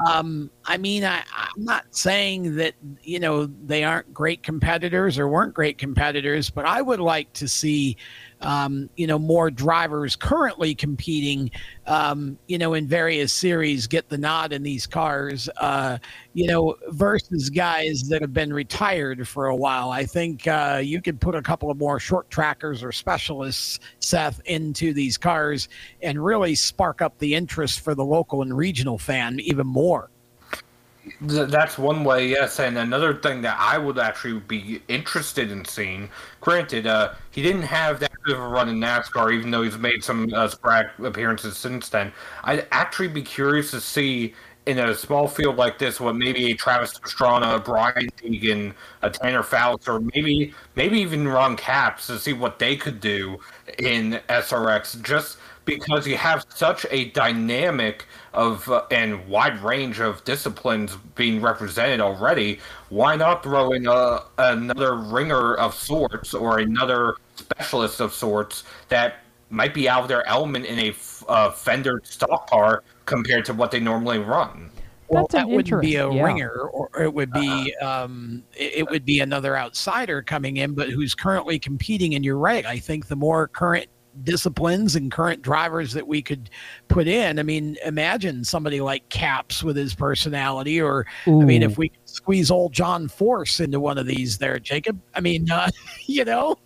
Um, 0.07 0.51
I 0.65 0.77
mean, 0.77 1.03
I, 1.03 1.23
I'm 1.35 1.63
not 1.63 1.85
saying 1.95 2.55
that, 2.57 2.75
you 3.01 3.19
know, 3.19 3.47
they 3.65 3.83
aren't 3.83 4.13
great 4.13 4.43
competitors 4.43 5.17
or 5.17 5.27
weren't 5.27 5.53
great 5.53 5.77
competitors, 5.77 6.49
but 6.49 6.65
I 6.65 6.81
would 6.81 6.99
like 6.99 7.33
to 7.33 7.47
see 7.47 7.97
um, 8.41 8.89
you 8.95 9.07
know, 9.07 9.17
more 9.17 9.49
drivers 9.49 10.15
currently 10.15 10.75
competing, 10.75 11.49
um, 11.85 12.37
you 12.47 12.57
know, 12.57 12.73
in 12.73 12.87
various 12.87 13.33
series 13.33 13.87
get 13.87 14.09
the 14.09 14.17
nod 14.17 14.53
in 14.53 14.63
these 14.63 14.85
cars, 14.85 15.49
uh, 15.57 15.97
you 16.33 16.47
know, 16.47 16.75
versus 16.89 17.49
guys 17.49 18.03
that 18.09 18.21
have 18.21 18.33
been 18.33 18.53
retired 18.53 19.27
for 19.27 19.47
a 19.47 19.55
while. 19.55 19.89
I 19.89 20.05
think 20.05 20.47
uh, 20.47 20.81
you 20.83 21.01
could 21.01 21.19
put 21.19 21.35
a 21.35 21.41
couple 21.41 21.71
of 21.71 21.77
more 21.77 21.99
short 21.99 22.29
trackers 22.29 22.83
or 22.83 22.91
specialists, 22.91 23.79
Seth, 23.99 24.41
into 24.45 24.93
these 24.93 25.17
cars 25.17 25.69
and 26.01 26.23
really 26.23 26.55
spark 26.55 27.01
up 27.01 27.17
the 27.17 27.33
interest 27.33 27.79
for 27.79 27.95
the 27.95 28.05
local 28.05 28.41
and 28.41 28.55
regional 28.55 28.97
fan 28.97 29.39
even 29.39 29.65
more. 29.65 30.11
That's 31.21 31.77
one 31.77 32.03
way, 32.03 32.27
yes. 32.27 32.59
And 32.59 32.77
another 32.77 33.13
thing 33.13 33.41
that 33.41 33.57
I 33.59 33.77
would 33.77 33.99
actually 33.99 34.39
be 34.39 34.81
interested 34.87 35.51
in 35.51 35.65
seeing, 35.65 36.09
granted, 36.41 36.87
uh, 36.87 37.13
he 37.31 37.41
didn't 37.41 37.63
have 37.63 37.99
that 37.99 38.11
of 38.27 38.39
a 38.39 38.47
run 38.47 38.69
in 38.69 38.79
NASCAR, 38.79 39.33
even 39.33 39.51
though 39.51 39.63
he's 39.63 39.77
made 39.77 40.03
some 40.03 40.33
uh, 40.33 40.47
sporadic 40.47 40.91
appearances 40.99 41.57
since 41.57 41.89
then. 41.89 42.11
I'd 42.43 42.67
actually 42.71 43.07
be 43.07 43.21
curious 43.21 43.71
to 43.71 43.81
see 43.81 44.33
in 44.65 44.79
a 44.79 44.93
small 44.93 45.29
field 45.29 45.55
like 45.55 45.79
this 45.79 45.99
what 45.99 46.15
maybe 46.15 46.51
a 46.51 46.55
Travis 46.55 46.99
Pastrana, 46.99 47.55
a 47.55 47.59
Brian 47.59 48.09
Deegan, 48.17 48.73
a 49.01 49.09
Tanner 49.09 49.43
Foust, 49.43 49.87
or 49.87 50.01
maybe 50.13 50.53
maybe 50.75 50.99
even 50.99 51.27
Ron 51.27 51.55
Capps 51.55 52.07
to 52.07 52.19
see 52.19 52.33
what 52.33 52.59
they 52.59 52.75
could 52.75 52.99
do 52.99 53.39
in 53.79 54.19
SRX. 54.27 55.01
Just 55.01 55.37
because 55.67 56.07
you 56.07 56.17
have 56.17 56.45
such 56.49 56.87
a 56.89 57.11
dynamic 57.11 58.05
of 58.33 58.67
uh, 58.69 58.85
and 58.89 59.27
wide 59.27 59.59
range 59.61 59.99
of 59.99 60.23
disciplines 60.23 60.95
being 61.13 61.39
represented 61.41 62.01
already, 62.01 62.59
why 62.89 63.15
not 63.15 63.43
throw 63.43 63.73
in 63.73 63.85
a, 63.85 64.23
another 64.39 64.95
ringer 64.95 65.53
of 65.55 65.75
sorts 65.75 66.33
or 66.33 66.59
another 66.59 67.15
specialist 67.35 67.99
of 67.99 68.13
sorts 68.13 68.63
that 68.87 69.17
might 69.49 69.73
be 69.73 69.87
out 69.87 70.01
of 70.01 70.07
their 70.07 70.25
element 70.27 70.65
in 70.65 70.79
a 70.79 70.95
uh, 71.27 71.51
Fender 71.51 72.01
stock 72.03 72.49
car 72.49 72.83
compared 73.05 73.45
to 73.45 73.53
what 73.53 73.69
they 73.69 73.79
normally 73.79 74.19
run? 74.19 74.71
Well, 75.09 75.27
that 75.31 75.47
wouldn't 75.47 75.81
be 75.81 75.95
a 75.95 76.11
yeah. 76.11 76.21
ringer, 76.21 76.51
or 76.51 76.89
it 77.01 77.13
would 77.13 77.31
be 77.31 77.73
um, 77.77 78.43
it 78.53 78.89
would 78.89 79.05
be 79.05 79.21
another 79.21 79.55
outsider 79.55 80.21
coming 80.21 80.57
in, 80.57 80.73
but 80.73 80.89
who's 80.89 81.15
currently 81.15 81.59
competing. 81.59 82.15
And 82.15 82.25
you're 82.25 82.37
right. 82.37 82.65
I 82.65 82.77
think 82.77 83.07
the 83.07 83.15
more 83.15 83.47
current 83.47 83.87
disciplines 84.23 84.95
and 84.95 85.11
current 85.11 85.41
drivers 85.41 85.93
that 85.93 86.07
we 86.07 86.21
could 86.21 86.49
put 86.87 87.07
in. 87.07 87.39
I 87.39 87.43
mean, 87.43 87.77
imagine 87.85 88.43
somebody 88.43 88.81
like 88.81 89.07
Capps 89.09 89.63
with 89.63 89.75
his 89.75 89.93
personality, 89.95 90.81
or 90.81 91.05
Ooh. 91.27 91.41
I 91.41 91.45
mean, 91.45 91.63
if 91.63 91.77
we 91.77 91.91
squeeze 92.05 92.51
old 92.51 92.73
John 92.73 93.07
Force 93.07 93.59
into 93.59 93.79
one 93.79 93.97
of 93.97 94.05
these 94.05 94.37
there, 94.37 94.59
Jacob. 94.59 94.99
I 95.13 95.19
mean, 95.19 95.49
uh, 95.49 95.69
you 96.05 96.25
know. 96.25 96.57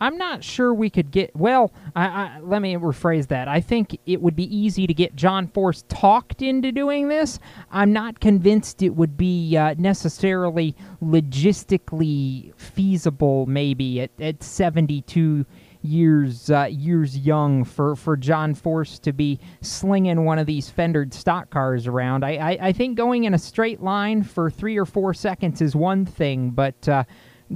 I'm 0.00 0.18
not 0.18 0.44
sure 0.44 0.74
we 0.74 0.90
could 0.90 1.10
get. 1.10 1.34
Well, 1.34 1.72
I, 1.94 2.06
I, 2.06 2.40
let 2.42 2.60
me 2.60 2.74
rephrase 2.74 3.28
that. 3.28 3.48
I 3.48 3.60
think 3.60 3.98
it 4.04 4.20
would 4.20 4.36
be 4.36 4.54
easy 4.54 4.86
to 4.86 4.92
get 4.92 5.16
John 5.16 5.48
Force 5.48 5.84
talked 5.88 6.42
into 6.42 6.70
doing 6.70 7.08
this. 7.08 7.38
I'm 7.70 7.92
not 7.94 8.20
convinced 8.20 8.82
it 8.82 8.90
would 8.90 9.16
be 9.16 9.56
uh, 9.56 9.74
necessarily 9.78 10.76
logistically 11.02 12.54
feasible. 12.58 13.46
Maybe 13.46 14.02
at, 14.02 14.10
at 14.20 14.42
72 14.42 15.46
years 15.86 16.50
uh, 16.50 16.68
years 16.70 17.18
young 17.18 17.64
for, 17.64 17.96
for 17.96 18.16
John 18.16 18.54
Force 18.54 18.98
to 19.00 19.12
be 19.12 19.38
slinging 19.60 20.24
one 20.24 20.38
of 20.38 20.46
these 20.46 20.68
fendered 20.68 21.14
stock 21.14 21.50
cars 21.50 21.86
around. 21.86 22.24
I, 22.24 22.36
I, 22.36 22.58
I, 22.68 22.72
think 22.72 22.96
going 22.96 23.24
in 23.24 23.34
a 23.34 23.38
straight 23.38 23.82
line 23.82 24.22
for 24.22 24.50
three 24.50 24.76
or 24.76 24.84
four 24.84 25.14
seconds 25.14 25.60
is 25.60 25.74
one 25.74 26.04
thing, 26.04 26.50
but 26.50 26.88
uh, 26.88 27.04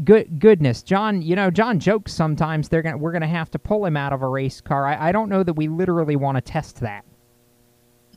good 0.04 0.38
goodness, 0.38 0.82
John. 0.82 1.22
You 1.22 1.36
know, 1.36 1.50
John 1.50 1.78
jokes 1.78 2.12
sometimes 2.12 2.68
they're 2.68 2.82
gonna 2.82 2.98
we're 2.98 3.12
gonna 3.12 3.26
have 3.26 3.50
to 3.50 3.58
pull 3.58 3.84
him 3.84 3.96
out 3.96 4.12
of 4.12 4.22
a 4.22 4.28
race 4.28 4.60
car. 4.60 4.86
I, 4.86 5.08
I 5.08 5.12
don't 5.12 5.28
know 5.28 5.42
that 5.42 5.54
we 5.54 5.68
literally 5.68 6.16
want 6.16 6.36
to 6.36 6.40
test 6.40 6.80
that. 6.80 7.04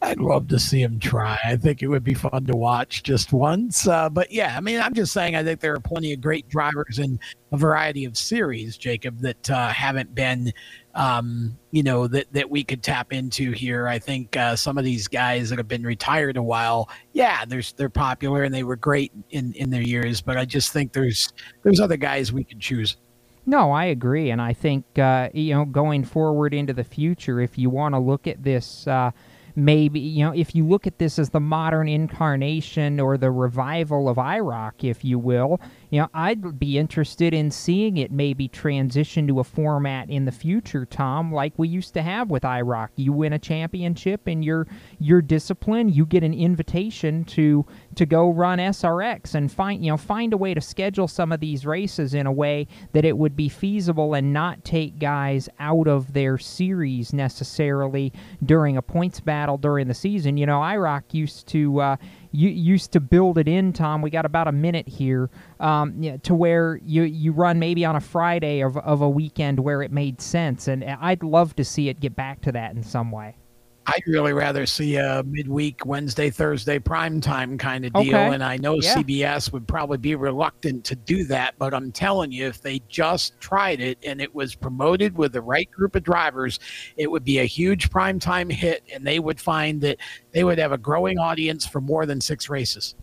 I'd 0.03 0.19
love 0.19 0.49
to 0.49 0.59
see 0.59 0.81
him 0.81 0.99
try. 0.99 1.39
I 1.45 1.55
think 1.55 1.81
it 1.81 1.88
would 1.88 2.03
be 2.03 2.13
fun 2.13 2.45
to 2.45 2.55
watch 2.57 3.03
just 3.03 3.31
once. 3.31 3.88
Uh, 3.88 4.09
but 4.09 4.31
yeah, 4.31 4.53
I 4.57 4.59
mean, 4.59 4.81
I'm 4.81 4.93
just 4.93 5.13
saying, 5.13 5.35
I 5.35 5.43
think 5.43 5.61
there 5.61 5.73
are 5.73 5.80
plenty 5.80 6.11
of 6.11 6.19
great 6.19 6.47
drivers 6.49 6.99
in 6.99 7.17
a 7.53 7.57
variety 7.57 8.03
of 8.03 8.17
series, 8.17 8.75
Jacob, 8.75 9.19
that 9.21 9.49
uh, 9.49 9.69
haven't 9.69 10.13
been, 10.13 10.51
um, 10.93 11.57
you 11.71 11.84
know, 11.84 12.07
that, 12.07 12.31
that 12.34 12.49
we 12.49 12.65
could 12.65 12.84
tap 12.84 13.13
into 13.13 13.51
here. 13.51 13.88
I 13.88 13.97
think 13.97 14.35
uh, 14.35 14.57
some 14.57 14.77
of 14.77 14.84
these 14.84 15.07
guys 15.07 15.49
that 15.49 15.57
have 15.57 15.69
been 15.69 15.84
retired 15.84 16.35
a 16.35 16.43
while, 16.43 16.89
yeah, 17.13 17.45
there's 17.45 17.71
they're 17.71 17.88
popular 17.88 18.43
and 18.43 18.53
they 18.53 18.63
were 18.63 18.75
great 18.75 19.13
in, 19.30 19.53
in 19.53 19.69
their 19.69 19.81
years. 19.81 20.19
But 20.19 20.35
I 20.38 20.43
just 20.43 20.73
think 20.73 20.91
there's 20.91 21.31
there's 21.63 21.80
other 21.80 21.97
guys 21.97 22.34
we 22.34 22.43
could 22.43 22.59
choose. 22.59 22.97
No, 23.45 23.71
I 23.71 23.85
agree, 23.85 24.31
and 24.31 24.41
I 24.41 24.53
think 24.53 24.97
uh, 24.97 25.30
you 25.34 25.53
know 25.53 25.65
going 25.65 26.03
forward 26.03 26.53
into 26.53 26.73
the 26.73 26.84
future, 26.84 27.41
if 27.41 27.57
you 27.57 27.69
want 27.69 27.93
to 27.93 27.99
look 27.99 28.25
at 28.25 28.41
this 28.41 28.88
uh, 28.88 29.11
maybe 29.55 29.99
you 29.99 30.25
know 30.25 30.34
if 30.34 30.55
you 30.55 30.65
look 30.65 30.88
at 30.88 30.99
this 30.99 31.19
as 31.19 31.30
the 31.30 31.39
modern 31.39 31.88
incarnation 31.88 32.99
or 32.99 33.17
the 33.17 33.31
revival 33.31 34.09
of 34.09 34.17
IROC, 34.17 34.89
if 34.89 35.03
you 35.03 35.19
will, 35.19 35.59
you 35.89 36.01
know 36.01 36.09
I'd 36.13 36.59
be 36.59 36.77
interested 36.77 37.34
in 37.34 37.51
seeing 37.51 37.97
it 37.97 38.11
maybe 38.11 38.47
transition 38.47 39.27
to 39.27 39.39
a 39.39 39.43
format 39.43 40.09
in 40.09 40.25
the 40.25 40.31
future, 40.31 40.85
Tom, 40.85 41.31
like 41.31 41.53
we 41.57 41.67
used 41.67 41.93
to 41.95 42.01
have 42.01 42.30
with 42.30 42.43
IROC. 42.43 42.89
You 42.95 43.13
win 43.13 43.34
a 43.34 43.39
championship 43.39 44.27
in 44.27 44.43
your 44.43 44.67
your 44.99 45.21
discipline, 45.21 45.89
you 45.89 46.05
get 46.05 46.23
an 46.23 46.34
invitation 46.34 47.23
to 47.25 47.65
to 47.95 48.06
go 48.06 48.30
run 48.30 48.60
SRX 48.60 49.36
and 49.36 49.52
find 49.52 49.84
you 49.84 49.91
know 49.91 49.98
find 49.98 50.34
a 50.34 50.38
way 50.38 50.53
to 50.53 50.61
schedule 50.61 51.07
some 51.07 51.32
of 51.32 51.40
these 51.40 51.65
races 51.65 52.14
in 52.14 52.26
a 52.26 52.32
way 52.32 52.68
that 52.94 53.06
it 53.06 53.18
would 53.18 53.36
be 53.36 53.49
feasible 53.49 54.14
and 54.14 54.34
not 54.34 54.64
take 54.64 54.99
guys 54.99 55.49
out 55.60 55.88
of 55.88 56.14
their 56.14 56.38
series 56.38 57.14
necessarily 57.14 58.11
during 58.44 58.78
a 58.78 58.82
points 58.82 59.20
battle 59.20 59.57
during 59.57 59.88
the 59.88 59.94
season. 59.94 60.38
You 60.38 60.45
know, 60.45 60.60
IROC 60.60 61.14
used 61.14 61.48
to 61.48 61.80
uh, 61.80 61.95
used 62.32 62.91
to 62.94 62.99
build 62.99 63.38
it 63.38 63.48
in, 63.48 63.74
Tom. 63.74 64.02
We 64.02 64.10
got 64.10 64.26
about 64.26 64.48
a 64.48 64.52
minute 64.52 64.88
here 64.88 65.30
um, 65.60 66.20
to 66.24 66.34
where 66.34 66.80
you 66.84 67.03
you 67.03 67.32
run 67.32 67.60
maybe 67.60 67.86
on 67.86 67.95
a 67.95 68.02
Friday 68.02 68.61
of 68.61 68.78
of 68.78 69.02
a 69.02 69.10
weekend 69.10 69.60
where 69.60 69.82
it 69.82 69.91
made 69.91 70.22
sense, 70.22 70.68
and 70.68 70.84
I'd 70.84 71.24
love 71.24 71.56
to 71.57 71.64
see 71.64 71.90
it 71.90 71.99
get 71.99 72.15
back 72.15 72.41
to 72.41 72.52
that 72.52 72.76
in 72.76 72.84
some 72.84 73.11
way. 73.11 73.36
I'd 73.85 74.03
really 74.07 74.34
rather 74.34 74.65
see 74.65 74.95
a 74.95 75.23
midweek 75.23 75.85
Wednesday, 75.85 76.30
Thursday 76.30 76.80
prime 76.80 77.19
time 77.19 77.57
kind 77.57 77.85
of 77.85 77.93
deal. 77.93 78.15
Okay. 78.15 78.34
And 78.34 78.43
I 78.43 78.57
know 78.57 78.76
yeah. 78.76 78.95
CBS 78.95 79.51
would 79.51 79.68
probably 79.68 79.97
be 79.97 80.15
reluctant 80.15 80.85
to 80.85 80.95
do 80.95 81.26
that, 81.26 81.55
but 81.57 81.73
I'm 81.73 81.91
telling 81.91 82.31
you, 82.31 82.47
if 82.47 82.61
they 82.61 82.80
just 82.88 83.39
tried 83.41 83.81
it 83.81 83.97
and 84.05 84.22
it 84.22 84.34
was 84.34 84.55
promoted 84.55 85.18
with 85.18 85.34
the 85.34 85.41
right 85.41 85.69
group 85.69 85.95
of 85.95 86.03
drivers, 86.03 86.60
it 86.95 87.11
would 87.11 87.26
be 87.26 87.39
a 87.39 87.45
huge 87.45 87.89
prime 87.89 88.19
time 88.19 88.49
hit 88.49 88.84
and 88.93 89.05
they 89.05 89.19
would 89.19 89.39
find 89.39 89.81
that 89.81 89.97
they 90.31 90.43
would 90.43 90.60
have 90.60 90.72
a 90.72 90.77
growing 90.77 91.18
audience 91.18 91.65
for 91.65 91.81
more 91.81 92.05
than 92.05 92.22
six 92.22 92.49
races. 92.49 92.95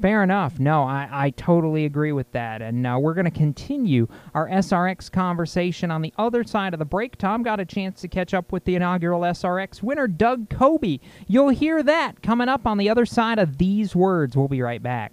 Fair 0.00 0.22
enough. 0.22 0.58
No, 0.58 0.82
I, 0.82 1.08
I 1.10 1.30
totally 1.30 1.86
agree 1.86 2.12
with 2.12 2.30
that. 2.32 2.60
And 2.60 2.86
uh, 2.86 2.98
we're 3.00 3.14
going 3.14 3.24
to 3.24 3.30
continue 3.30 4.06
our 4.34 4.46
SRX 4.48 5.10
conversation 5.10 5.90
on 5.90 6.02
the 6.02 6.12
other 6.18 6.44
side 6.44 6.74
of 6.74 6.78
the 6.78 6.84
break. 6.84 7.16
Tom 7.16 7.42
got 7.42 7.60
a 7.60 7.64
chance 7.64 8.02
to 8.02 8.08
catch 8.08 8.34
up 8.34 8.52
with 8.52 8.64
the 8.64 8.74
inaugural 8.74 9.22
SRX 9.22 9.82
winner, 9.82 10.06
Doug 10.06 10.50
Coby. 10.50 11.00
You'll 11.26 11.48
hear 11.48 11.82
that 11.82 12.22
coming 12.22 12.48
up 12.48 12.66
on 12.66 12.76
the 12.76 12.90
other 12.90 13.06
side 13.06 13.38
of 13.38 13.56
these 13.56 13.96
words. 13.96 14.36
We'll 14.36 14.48
be 14.48 14.60
right 14.60 14.82
back. 14.82 15.12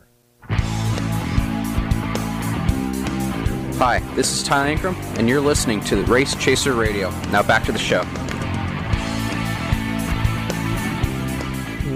Hi, 3.83 3.97
this 4.13 4.31
is 4.31 4.43
Ty 4.43 4.75
Ankrum, 4.75 4.95
and 5.17 5.27
you're 5.27 5.41
listening 5.41 5.81
to 5.85 5.95
the 5.95 6.03
Race 6.03 6.35
Chaser 6.35 6.73
Radio. 6.73 7.09
Now 7.31 7.41
back 7.41 7.63
to 7.63 7.71
the 7.71 7.79
show. 7.79 8.03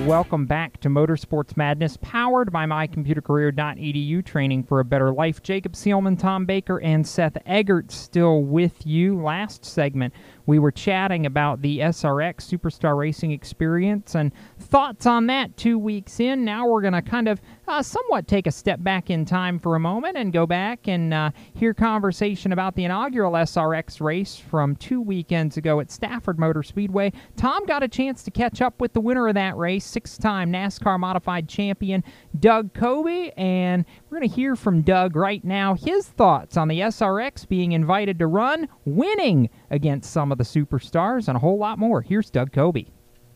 Welcome 0.08 0.48
back 0.48 0.80
to 0.82 0.90
Motorsports 0.90 1.56
Madness, 1.56 1.98
powered 2.02 2.52
by 2.52 2.66
mycomputercareer.edu, 2.66 4.26
training 4.26 4.64
for 4.64 4.80
a 4.80 4.84
better 4.84 5.12
life. 5.12 5.44
Jacob 5.44 5.74
Seelman, 5.74 6.18
Tom 6.18 6.46
Baker, 6.46 6.80
and 6.82 7.08
Seth 7.08 7.38
Eggert 7.46 7.92
still 7.92 8.42
with 8.42 8.86
you. 8.86 9.20
Last 9.22 9.64
segment, 9.64 10.14
we 10.48 10.58
were 10.58 10.72
chatting 10.72 11.28
about 11.28 11.62
the 11.62 11.80
SRX 11.80 12.38
Superstar 12.38 12.98
Racing 12.98 13.32
experience 13.32 14.16
and 14.16 14.32
thoughts 14.60 15.06
on 15.06 15.28
that 15.28 15.56
two 15.56 15.78
weeks 15.78 16.20
in. 16.20 16.46
Now 16.46 16.68
we're 16.68 16.82
going 16.82 16.94
to 16.94 17.04
kind 17.04 17.28
of 17.28 17.42
uh, 17.68 17.82
somewhat 17.82 18.28
take 18.28 18.48
a 18.48 18.52
step 18.52 18.82
back 18.84 19.10
in 19.10 19.26
time 19.26 19.60
for 19.60 19.76
a 19.76 19.80
moment 19.80 20.18
and 20.18 20.32
go 20.32 20.46
back 20.46 20.88
and 20.88 21.14
uh, 21.14 21.32
hear 21.54 21.74
conversation 21.74 22.52
about 22.52 22.76
the 22.76 22.84
inaugural 22.86 23.34
SRX 23.34 24.02
race 24.02 24.36
from 24.36 24.76
two 24.76 25.02
weekends 25.02 25.58
ago 25.58 25.80
at 25.80 25.92
Stafford 25.92 26.40
Motor 26.40 26.64
Speedway. 26.64 27.12
Tom 27.36 27.66
got 27.66 27.84
a 27.84 27.88
chance 27.88 28.24
to 28.24 28.32
catch 28.32 28.62
up 28.62 28.80
with 28.80 28.94
the 28.94 29.02
winner 29.02 29.28
of 29.28 29.36
that 29.36 29.58
race, 29.58 29.86
six 29.86 30.18
time 30.18 30.52
NASCAR 30.52 31.00
modified 31.00 31.48
champion 31.50 32.04
Doug 32.40 32.74
Coby, 32.74 33.32
and 33.38 33.86
we're 34.10 34.20
going 34.20 34.30
to 34.30 34.36
hear 34.36 34.56
from 34.56 34.82
Doug 34.82 35.16
right 35.16 35.44
now 35.44 35.74
his 35.76 36.08
thoughts 36.08 36.58
on 36.58 36.68
the 36.68 36.80
SRX 36.80 37.48
being 37.48 37.72
invited 37.72 38.20
to 38.20 38.28
run, 38.28 38.68
winning 38.86 39.50
against 39.70 40.12
some 40.12 40.32
of 40.32 40.38
the 40.38 40.44
superstars, 40.44 41.28
and 41.28 41.36
a 41.36 41.40
whole 41.40 41.58
lot 41.58 41.80
more. 41.80 42.02
Here's 42.02 42.30
Doug 42.30 42.52
Coby. 42.52 42.88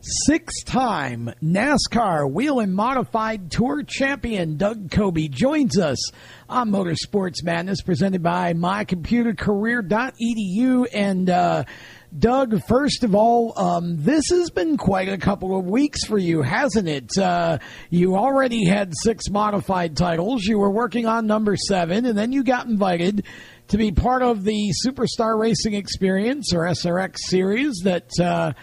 Six 0.02 0.64
time 0.64 1.30
NASCAR 1.42 2.30
Whelen 2.30 2.72
Modified 2.72 3.50
Tour 3.50 3.82
champion 3.82 4.56
Doug 4.56 4.88
Coby 4.88 5.30
joins 5.30 5.78
us 5.78 5.98
on 6.48 6.70
Motorsports 6.70 7.44
Madness 7.44 7.82
presented 7.82 8.22
by 8.22 8.54
mycomputercareer.edu. 8.54 10.86
And, 10.94 11.28
uh, 11.28 11.64
Doug, 12.18 12.62
first 12.66 13.04
of 13.04 13.14
all, 13.14 13.52
um, 13.58 14.02
this 14.02 14.30
has 14.30 14.48
been 14.48 14.78
quite 14.78 15.10
a 15.10 15.18
couple 15.18 15.58
of 15.58 15.66
weeks 15.66 16.06
for 16.06 16.16
you, 16.16 16.40
hasn't 16.40 16.88
it? 16.88 17.18
Uh, 17.18 17.58
you 17.90 18.16
already 18.16 18.64
had 18.64 18.94
six 19.02 19.28
modified 19.28 19.98
titles. 19.98 20.44
You 20.44 20.60
were 20.60 20.70
working 20.70 21.04
on 21.04 21.26
number 21.26 21.56
seven, 21.56 22.06
and 22.06 22.16
then 22.16 22.32
you 22.32 22.42
got 22.42 22.66
invited 22.66 23.26
to 23.68 23.76
be 23.76 23.92
part 23.92 24.22
of 24.22 24.44
the 24.44 24.72
Superstar 24.84 25.38
Racing 25.38 25.74
Experience 25.74 26.54
or 26.54 26.62
SRX 26.62 27.18
series 27.18 27.82
that 27.84 28.08
uh, 28.18 28.54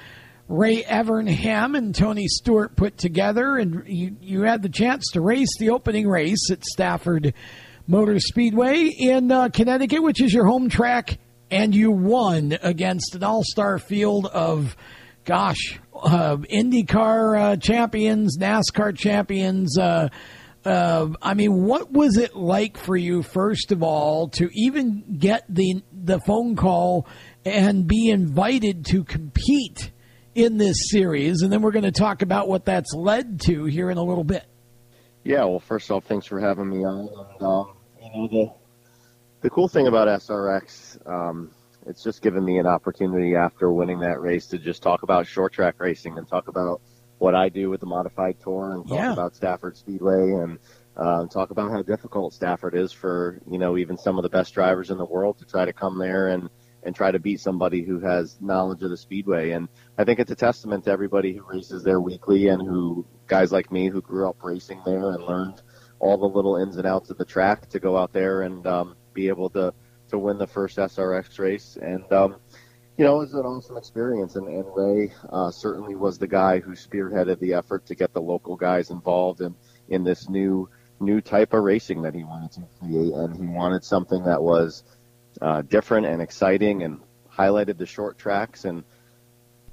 Ray 0.47 0.83
Evernham 0.83 1.77
and 1.77 1.93
Tony 1.93 2.27
Stewart 2.27 2.75
put 2.75 2.97
together, 2.97 3.57
and 3.57 3.83
you 3.85 4.15
you 4.21 4.41
had 4.43 4.61
the 4.61 4.69
chance 4.69 5.11
to 5.11 5.21
race 5.21 5.57
the 5.59 5.69
opening 5.71 6.07
race 6.07 6.49
at 6.51 6.63
Stafford 6.63 7.33
Motor 7.85 8.19
Speedway 8.19 8.89
in 8.97 9.31
uh, 9.31 9.49
Connecticut, 9.49 10.01
which 10.01 10.21
is 10.21 10.33
your 10.33 10.45
home 10.45 10.69
track, 10.69 11.17
and 11.51 11.75
you 11.75 11.91
won 11.91 12.57
against 12.61 13.15
an 13.15 13.23
all-star 13.23 13.77
field 13.77 14.25
of, 14.27 14.75
gosh, 15.25 15.79
uh, 15.93 16.37
IndyCar 16.37 17.39
uh, 17.39 17.55
champions, 17.57 18.37
NASCAR 18.37 18.97
champions. 18.97 19.77
Uh, 19.77 20.09
uh, 20.65 21.07
I 21.21 21.33
mean, 21.33 21.63
what 21.63 21.91
was 21.91 22.17
it 22.17 22.35
like 22.35 22.77
for 22.77 22.95
you, 22.95 23.21
first 23.21 23.71
of 23.71 23.83
all, 23.83 24.29
to 24.29 24.49
even 24.53 25.17
get 25.17 25.43
the 25.49 25.81
the 25.91 26.19
phone 26.21 26.55
call 26.55 27.05
and 27.45 27.85
be 27.85 28.09
invited 28.09 28.85
to 28.87 29.03
compete 29.03 29.91
in 30.37 30.57
this 30.57 30.89
series? 30.91 31.41
And 31.41 31.51
then 31.51 31.61
we're 31.61 31.71
going 31.71 31.83
to 31.85 31.91
talk 31.91 32.21
about 32.21 32.47
what 32.47 32.65
that's 32.65 32.93
led 32.93 33.41
to 33.47 33.65
here 33.65 33.89
in 33.89 33.97
a 33.97 34.03
little 34.03 34.23
bit. 34.23 34.43
Yeah, 35.23 35.43
well, 35.45 35.59
first 35.59 35.89
off, 35.91 36.05
thanks 36.05 36.25
for 36.27 36.39
having 36.39 36.69
me 36.69 36.85
on. 36.85 37.09
And, 37.09 37.43
um, 37.43 37.73
you 38.01 38.09
know, 38.13 38.27
the 38.27 38.53
the 39.41 39.49
cool 39.49 39.67
thing 39.67 39.87
about 39.87 40.07
SRX, 40.07 40.97
um, 41.07 41.51
it's 41.85 42.03
just 42.03 42.21
given 42.21 42.43
me 42.43 42.57
an 42.59 42.65
opportunity 42.65 43.35
after 43.35 43.71
winning 43.71 43.99
that 43.99 44.19
race 44.21 44.47
to 44.47 44.57
just 44.57 44.81
talk 44.81 45.03
about 45.03 45.27
short 45.27 45.53
track 45.53 45.75
racing 45.79 46.17
and 46.17 46.27
talk 46.27 46.47
about 46.47 46.81
what 47.19 47.33
I 47.35 47.49
do 47.49 47.69
with 47.69 47.79
the 47.79 47.85
modified 47.85 48.37
tour 48.41 48.73
and 48.73 48.87
talk 48.87 48.97
Yeah. 48.97 49.13
about 49.13 49.35
Stafford 49.35 49.75
Speedway 49.77 50.31
and 50.31 50.59
uh, 50.95 51.25
talk 51.27 51.49
about 51.51 51.71
how 51.71 51.81
difficult 51.81 52.33
Stafford 52.33 52.73
is 52.75 52.91
for 52.91 53.39
you 53.49 53.57
know 53.59 53.77
even 53.77 53.97
some 53.97 54.17
of 54.17 54.23
the 54.23 54.29
best 54.29 54.53
drivers 54.53 54.91
in 54.91 54.97
the 54.97 55.05
world 55.05 55.37
to 55.39 55.45
try 55.45 55.65
to 55.65 55.73
come 55.73 55.97
there 55.99 56.27
and 56.29 56.49
and 56.87 56.95
try 56.95 57.11
to 57.11 57.19
beat 57.19 57.41
somebody 57.41 57.83
who 57.83 57.99
has 57.99 58.37
knowledge 58.39 58.81
of 58.81 58.89
the 58.89 58.97
speedway. 58.97 59.51
And 59.51 59.67
I 59.97 60.05
think 60.05 60.19
it's 60.19 60.31
a 60.31 60.35
testament 60.35 60.85
to 60.85 60.91
everybody 60.91 61.33
who 61.33 61.43
races 61.43 61.83
there 61.83 61.99
weekly 61.99 62.47
and 62.47 62.61
who 62.61 63.05
guys 63.27 63.51
like 63.51 63.73
me 63.73 63.89
who 63.89 64.01
grew 64.01 64.29
up 64.29 64.41
racing 64.41 64.81
there 64.85 65.11
and 65.11 65.21
learned 65.21 65.61
all 65.99 66.17
the 66.17 66.25
little 66.25 66.55
ins 66.55 66.77
and 66.77 66.87
outs 66.87 67.09
of 67.09 67.17
the 67.17 67.25
track 67.25 67.67
to 67.69 67.79
go 67.79 67.97
out 67.97 68.13
there 68.13 68.43
and 68.43 68.65
um, 68.65 68.95
be 69.13 69.27
able 69.27 69.49
to 69.49 69.73
to 70.07 70.17
win 70.17 70.37
the 70.37 70.47
first 70.47 70.77
SRX 70.77 71.37
race. 71.37 71.77
And 71.81 72.09
um, 72.13 72.37
you 72.97 73.03
know, 73.03 73.17
it 73.17 73.25
was 73.25 73.33
an 73.33 73.45
awesome 73.45 73.75
experience, 73.75 74.37
and, 74.37 74.47
and 74.47 74.65
Ray 74.73 75.11
uh, 75.29 75.51
certainly 75.51 75.95
was 75.95 76.17
the 76.17 76.27
guy 76.27 76.59
who 76.59 76.71
spearheaded 76.71 77.39
the 77.39 77.53
effort 77.53 77.85
to 77.87 77.95
get 77.95 78.13
the 78.13 78.21
local 78.21 78.55
guys 78.55 78.89
involved 78.91 79.41
in, 79.41 79.53
in 79.89 80.03
this 80.03 80.29
new 80.29 80.69
new 80.99 81.21
type 81.21 81.53
of 81.53 81.63
racing 81.63 82.01
that 82.01 82.15
he 82.15 82.23
wanted 82.23 82.51
to 82.53 82.63
create, 82.79 83.13
and 83.13 83.35
he 83.35 83.45
wanted 83.45 83.83
something 83.83 84.23
that 84.23 84.41
was 84.41 84.83
uh, 85.41 85.61
different 85.61 86.07
and 86.07 86.21
exciting, 86.21 86.83
and 86.83 86.99
highlighted 87.31 87.77
the 87.77 87.85
short 87.85 88.17
tracks, 88.17 88.65
and 88.65 88.83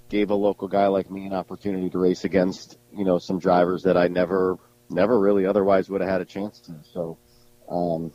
gave 0.09 0.31
a 0.31 0.35
local 0.35 0.69
guy 0.69 0.86
like 0.86 1.11
me 1.11 1.27
an 1.27 1.32
opportunity 1.32 1.91
to 1.91 1.99
race 1.99 2.24
against 2.24 2.78
you 2.93 3.05
know 3.05 3.19
some 3.19 3.39
drivers 3.39 3.82
that 3.82 3.97
I 3.97 4.09
never 4.09 4.59
never 4.91 5.19
really 5.19 5.47
otherwise 5.47 5.89
would 5.89 6.01
have 6.01 6.11
had 6.11 6.20
a 6.20 6.24
chance 6.24 6.61
to. 6.61 6.74
So 6.93 7.19
um, 7.69 8.12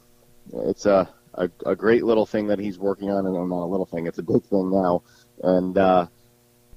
it's 0.53 0.85
a, 0.85 1.09
a 1.33 1.49
a 1.65 1.75
great 1.75 2.03
little 2.03 2.25
thing 2.25 2.47
that 2.47 2.59
he's 2.59 2.77
working 2.77 3.09
on, 3.09 3.25
and 3.25 3.35
not 3.35 3.63
a 3.63 3.65
little 3.65 3.85
thing; 3.85 4.07
it's 4.07 4.19
a 4.19 4.23
big 4.23 4.43
thing 4.43 4.71
now. 4.71 5.03
And 5.41 5.77
uh, 5.77 6.07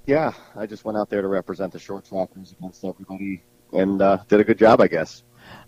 yeah, 0.06 0.32
I 0.56 0.66
just 0.66 0.84
went 0.84 0.98
out 0.98 1.10
there 1.10 1.22
to 1.22 1.28
represent 1.28 1.72
the 1.72 1.78
short 1.78 2.04
trackers 2.04 2.52
against 2.52 2.84
everybody, 2.84 3.42
and 3.72 4.00
uh, 4.00 4.18
did 4.28 4.40
a 4.40 4.44
good 4.44 4.58
job, 4.58 4.80
I 4.80 4.88
guess. 4.88 5.22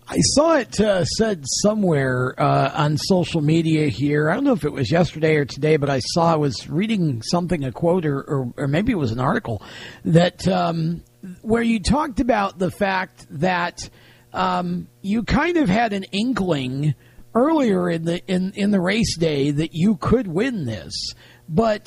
I 0.06 0.18
saw 0.20 0.56
it 0.56 0.78
uh, 0.80 1.04
said 1.04 1.44
somewhere 1.62 2.34
uh, 2.38 2.72
on 2.74 2.98
social 2.98 3.40
media 3.40 3.88
here. 3.88 4.30
I 4.30 4.34
don't 4.34 4.44
know 4.44 4.52
if 4.52 4.64
it 4.64 4.72
was 4.72 4.90
yesterday 4.90 5.36
or 5.36 5.46
today, 5.46 5.78
but 5.78 5.88
I 5.88 6.00
saw 6.00 6.32
I 6.32 6.36
was 6.36 6.68
reading 6.68 7.22
something, 7.22 7.64
a 7.64 7.72
quote, 7.72 8.04
or, 8.04 8.20
or, 8.20 8.52
or 8.56 8.68
maybe 8.68 8.92
it 8.92 8.98
was 8.98 9.12
an 9.12 9.20
article 9.20 9.62
that 10.04 10.46
um, 10.46 11.02
where 11.40 11.62
you 11.62 11.80
talked 11.80 12.20
about 12.20 12.58
the 12.58 12.70
fact 12.70 13.26
that 13.30 13.88
um, 14.34 14.88
you 15.00 15.22
kind 15.22 15.56
of 15.56 15.70
had 15.70 15.94
an 15.94 16.04
inkling 16.12 16.94
earlier 17.34 17.88
in 17.88 18.04
the 18.04 18.24
in, 18.26 18.52
in 18.52 18.70
the 18.72 18.80
race 18.80 19.16
day 19.16 19.52
that 19.52 19.70
you 19.72 19.96
could 19.96 20.26
win 20.26 20.66
this, 20.66 21.14
but 21.48 21.86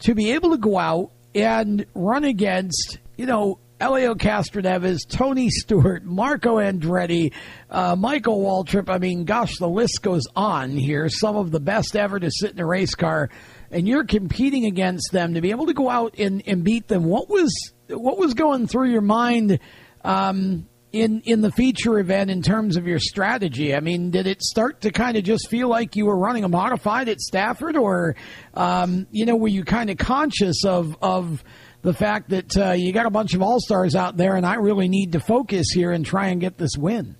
to 0.00 0.14
be 0.14 0.32
able 0.32 0.50
to 0.50 0.58
go 0.58 0.78
out 0.78 1.12
and 1.34 1.86
run 1.94 2.24
against, 2.24 2.98
you 3.16 3.24
know, 3.24 3.58
Helio 3.80 4.14
Castroneves, 4.14 5.00
Tony 5.08 5.50
Stewart, 5.50 6.04
Marco 6.04 6.56
Andretti, 6.56 7.32
uh, 7.70 7.96
Michael 7.96 8.40
Waltrip. 8.40 8.88
I 8.88 8.98
mean, 8.98 9.24
gosh, 9.24 9.58
the 9.58 9.68
list 9.68 10.00
goes 10.02 10.22
on 10.36 10.70
here. 10.70 11.08
Some 11.08 11.36
of 11.36 11.50
the 11.50 11.60
best 11.60 11.96
ever 11.96 12.20
to 12.20 12.30
sit 12.30 12.52
in 12.52 12.60
a 12.60 12.66
race 12.66 12.94
car, 12.94 13.30
and 13.70 13.88
you're 13.88 14.04
competing 14.04 14.66
against 14.66 15.10
them 15.10 15.34
to 15.34 15.40
be 15.40 15.50
able 15.50 15.66
to 15.66 15.74
go 15.74 15.90
out 15.90 16.14
and, 16.18 16.42
and 16.46 16.62
beat 16.62 16.86
them. 16.86 17.04
What 17.04 17.28
was 17.28 17.52
what 17.88 18.16
was 18.16 18.34
going 18.34 18.68
through 18.68 18.90
your 18.90 19.02
mind 19.02 19.58
um, 20.04 20.68
in 20.92 21.20
in 21.22 21.40
the 21.40 21.50
feature 21.50 21.98
event 21.98 22.30
in 22.30 22.42
terms 22.42 22.76
of 22.76 22.86
your 22.86 23.00
strategy? 23.00 23.74
I 23.74 23.80
mean, 23.80 24.10
did 24.12 24.28
it 24.28 24.40
start 24.40 24.82
to 24.82 24.92
kind 24.92 25.16
of 25.16 25.24
just 25.24 25.48
feel 25.50 25.68
like 25.68 25.96
you 25.96 26.06
were 26.06 26.16
running 26.16 26.44
a 26.44 26.48
modified 26.48 27.08
at 27.08 27.20
Stafford, 27.20 27.76
or 27.76 28.14
um, 28.54 29.08
you 29.10 29.26
know, 29.26 29.34
were 29.34 29.48
you 29.48 29.64
kind 29.64 29.90
of 29.90 29.98
conscious 29.98 30.64
of 30.64 30.96
of 31.02 31.42
the 31.84 31.92
fact 31.92 32.30
that 32.30 32.56
uh, 32.56 32.72
you 32.72 32.92
got 32.92 33.04
a 33.04 33.10
bunch 33.10 33.34
of 33.34 33.42
all 33.42 33.60
stars 33.60 33.94
out 33.94 34.16
there, 34.16 34.36
and 34.36 34.46
I 34.46 34.54
really 34.54 34.88
need 34.88 35.12
to 35.12 35.20
focus 35.20 35.70
here 35.72 35.92
and 35.92 36.04
try 36.04 36.28
and 36.28 36.40
get 36.40 36.56
this 36.56 36.78
win? 36.78 37.14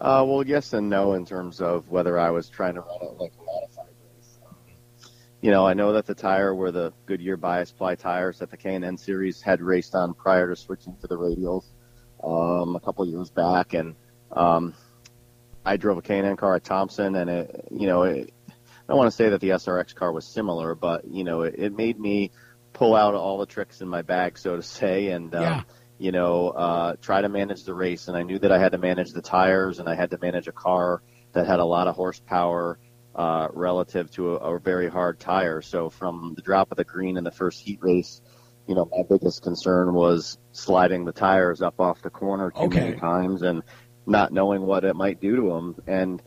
Uh, 0.00 0.24
well, 0.26 0.44
yes 0.44 0.72
and 0.72 0.88
no 0.88 1.12
in 1.12 1.26
terms 1.26 1.60
of 1.60 1.88
whether 1.90 2.18
I 2.18 2.30
was 2.30 2.48
trying 2.48 2.74
to 2.74 2.80
run 2.80 2.98
it 3.02 3.20
like 3.20 3.32
a 3.38 3.44
modified 3.44 3.94
race. 4.16 4.38
Um, 4.46 4.56
you 5.42 5.50
know, 5.50 5.66
I 5.66 5.74
know 5.74 5.92
that 5.92 6.06
the 6.06 6.14
tire 6.14 6.54
were 6.54 6.72
the 6.72 6.94
Goodyear 7.04 7.36
bias 7.36 7.70
ply 7.70 7.94
tires 7.94 8.38
that 8.38 8.50
the 8.50 8.56
K&N 8.56 8.96
series 8.96 9.42
had 9.42 9.60
raced 9.60 9.94
on 9.94 10.14
prior 10.14 10.48
to 10.48 10.56
switching 10.56 10.96
to 11.02 11.06
the 11.06 11.16
radials 11.16 11.66
um, 12.24 12.74
a 12.76 12.80
couple 12.80 13.06
years 13.06 13.30
back, 13.30 13.74
and 13.74 13.94
um, 14.32 14.74
I 15.66 15.76
drove 15.76 15.98
a 15.98 16.02
K&N 16.02 16.36
car 16.36 16.54
at 16.54 16.64
Thompson, 16.64 17.14
and 17.14 17.28
it, 17.28 17.68
you 17.70 17.88
know, 17.88 18.04
it, 18.04 18.32
I 18.48 18.52
don't 18.88 18.96
want 18.96 19.10
to 19.10 19.16
say 19.16 19.28
that 19.28 19.42
the 19.42 19.50
SRX 19.50 19.94
car 19.94 20.12
was 20.12 20.26
similar, 20.26 20.74
but 20.74 21.06
you 21.06 21.24
know, 21.24 21.42
it, 21.42 21.56
it 21.58 21.76
made 21.76 22.00
me 22.00 22.30
pull 22.74 22.94
out 22.94 23.14
all 23.14 23.38
the 23.38 23.46
tricks 23.46 23.80
in 23.80 23.88
my 23.88 24.02
bag, 24.02 24.36
so 24.36 24.56
to 24.56 24.62
say, 24.62 25.08
and 25.08 25.34
um, 25.34 25.42
Yeah. 25.42 25.62
you 25.96 26.12
know, 26.12 26.50
uh, 26.50 26.96
try 27.00 27.22
to 27.22 27.28
manage 27.30 27.64
the 27.64 27.72
race. 27.74 28.08
And 28.08 28.16
I 28.16 28.22
knew 28.22 28.38
that 28.40 28.52
I 28.52 28.58
had 28.58 28.72
to 28.72 28.78
manage 28.78 29.12
the 29.12 29.22
tires, 29.22 29.78
and 29.78 29.88
I 29.88 29.94
had 29.94 30.10
to 30.10 30.18
manage 30.20 30.48
a 30.48 30.52
car 30.52 31.00
that 31.32 31.46
had 31.46 31.60
a 31.60 31.64
lot 31.64 31.86
of 31.88 31.94
horsepower 31.94 32.78
uh, 33.14 33.48
relative 33.52 34.10
to 34.12 34.34
a, 34.36 34.56
a 34.56 34.60
very 34.60 34.90
hard 34.90 35.20
tire. 35.20 35.62
So 35.62 35.88
from 35.88 36.34
the 36.34 36.42
drop 36.42 36.70
of 36.72 36.76
the 36.76 36.84
green 36.84 37.16
in 37.16 37.24
the 37.24 37.30
first 37.30 37.60
heat 37.60 37.78
race, 37.80 38.20
you 38.66 38.74
know, 38.74 38.88
my 38.90 39.02
biggest 39.08 39.42
concern 39.42 39.94
was 39.94 40.38
sliding 40.52 41.04
the 41.04 41.12
tires 41.12 41.62
up 41.62 41.80
off 41.80 42.02
the 42.02 42.10
corner 42.10 42.50
too 42.50 42.64
Okay. 42.66 42.80
many 42.80 42.94
times 42.94 43.42
and 43.42 43.62
not 44.06 44.32
knowing 44.32 44.62
what 44.62 44.84
it 44.84 44.96
might 44.96 45.20
do 45.20 45.36
to 45.36 45.42
them. 45.48 45.76
And 45.86 46.22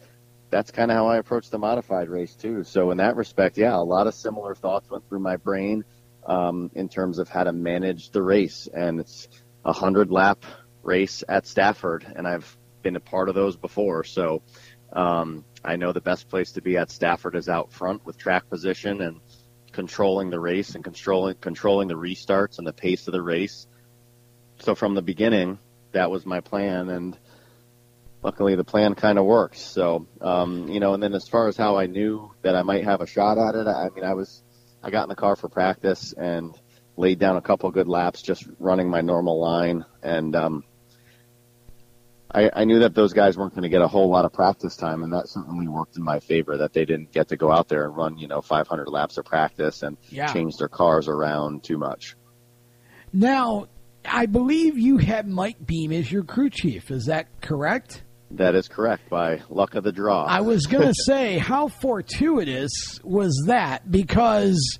that's 0.49 0.71
kind 0.71 0.91
of 0.91 0.95
how 0.95 1.07
I 1.07 1.17
approached 1.17 1.51
the 1.51 1.57
modified 1.59 2.09
race 2.09 2.35
too. 2.35 2.63
So 2.63 2.91
in 2.91 2.97
that 2.97 3.17
respect, 3.17 3.57
yeah, 3.57 3.75
a 3.75 3.83
lot 3.83 4.07
of 4.07 4.13
similar 4.13 4.55
thoughts 4.55 4.89
went 4.89 5.03
through 5.09 5.19
my 5.19 5.35
brain 5.37 5.83
um, 6.27 6.69
in 6.75 6.89
terms 6.89 7.17
of 7.17 7.29
how 7.29 7.43
to 7.43 7.53
manage 7.53 8.11
the 8.11 8.21
race. 8.21 8.67
And 8.71 8.99
it's 8.99 9.27
a 9.65 9.73
hundred 9.73 10.11
lap 10.11 10.45
race 10.83 11.23
at 11.27 11.47
Stafford, 11.47 12.05
and 12.15 12.27
I've 12.27 12.55
been 12.83 12.95
a 12.95 13.01
part 13.01 13.29
of 13.29 13.35
those 13.35 13.55
before. 13.55 14.03
So 14.03 14.43
um, 14.93 15.43
I 15.63 15.77
know 15.77 15.91
the 15.91 16.01
best 16.01 16.29
place 16.29 16.53
to 16.53 16.61
be 16.61 16.77
at 16.77 16.91
Stafford 16.91 17.35
is 17.35 17.49
out 17.49 17.71
front 17.71 18.05
with 18.05 18.17
track 18.17 18.49
position 18.49 19.01
and 19.01 19.19
controlling 19.71 20.29
the 20.29 20.39
race 20.39 20.75
and 20.75 20.83
controlling 20.83 21.35
controlling 21.35 21.87
the 21.87 21.95
restarts 21.95 22.57
and 22.57 22.67
the 22.67 22.73
pace 22.73 23.07
of 23.07 23.13
the 23.13 23.21
race. 23.21 23.67
So 24.59 24.75
from 24.75 24.95
the 24.95 25.01
beginning, 25.01 25.59
that 25.91 26.09
was 26.09 26.25
my 26.25 26.41
plan, 26.41 26.89
and 26.89 27.17
luckily 28.23 28.55
the 28.55 28.63
plan 28.63 28.95
kind 28.95 29.19
of 29.19 29.25
works. 29.25 29.59
So 29.59 30.07
um, 30.21 30.67
you 30.69 30.79
know, 30.79 30.93
and 30.93 31.03
then 31.03 31.13
as 31.13 31.27
far 31.27 31.47
as 31.47 31.57
how 31.57 31.77
I 31.77 31.85
knew 31.85 32.31
that 32.41 32.55
I 32.55 32.63
might 32.63 32.85
have 32.85 33.01
a 33.01 33.07
shot 33.07 33.37
at 33.37 33.55
it, 33.55 33.67
I 33.67 33.89
mean, 33.93 34.05
I 34.05 34.13
was 34.13 34.41
I 34.87 34.89
got 34.89 35.03
in 35.03 35.09
the 35.09 35.15
car 35.15 35.35
for 35.35 35.49
practice 35.49 36.13
and 36.13 36.57
laid 36.95 37.19
down 37.19 37.35
a 37.35 37.41
couple 37.41 37.69
good 37.71 37.89
laps 37.89 38.21
just 38.21 38.47
running 38.57 38.89
my 38.89 39.01
normal 39.01 39.37
line, 39.37 39.83
and 40.01 40.33
um, 40.33 40.63
I, 42.31 42.49
I 42.53 42.63
knew 42.63 42.79
that 42.79 42.95
those 42.95 43.11
guys 43.11 43.37
weren't 43.37 43.51
going 43.53 43.63
to 43.63 43.69
get 43.69 43.81
a 43.81 43.87
whole 43.89 44.09
lot 44.09 44.23
of 44.23 44.31
practice 44.31 44.77
time, 44.77 45.03
and 45.03 45.11
that 45.11 45.27
certainly 45.27 45.67
worked 45.67 45.97
in 45.97 46.03
my 46.03 46.21
favor. 46.21 46.55
That 46.57 46.71
they 46.71 46.85
didn't 46.85 47.11
get 47.11 47.27
to 47.29 47.35
go 47.37 47.51
out 47.51 47.67
there 47.67 47.83
and 47.83 47.97
run, 47.97 48.17
you 48.17 48.29
know, 48.29 48.39
500 48.41 48.87
laps 48.87 49.17
of 49.17 49.25
practice 49.25 49.83
and 49.83 49.97
Yeah. 50.09 50.31
change 50.31 50.55
their 50.57 50.69
cars 50.69 51.09
around 51.09 51.63
too 51.65 51.77
much. 51.77 52.15
Now, 53.11 53.67
I 54.05 54.25
believe 54.25 54.77
you 54.77 54.99
had 54.99 55.27
Mike 55.27 55.65
Beam 55.65 55.91
as 55.91 56.09
your 56.09 56.23
crew 56.23 56.49
chief. 56.49 56.91
Is 56.91 57.07
that 57.07 57.27
correct? 57.41 58.03
That 58.31 58.55
is 58.55 58.67
correct 58.67 59.09
by 59.09 59.41
luck 59.49 59.75
of 59.75 59.83
the 59.83 59.91
draw. 59.91 60.25
I 60.25 60.41
was 60.41 60.65
going 60.65 60.87
to 60.87 60.93
say, 60.93 61.37
how 61.37 61.69
fortuitous 61.69 62.99
was 63.03 63.45
that? 63.47 63.89
Because 63.89 64.79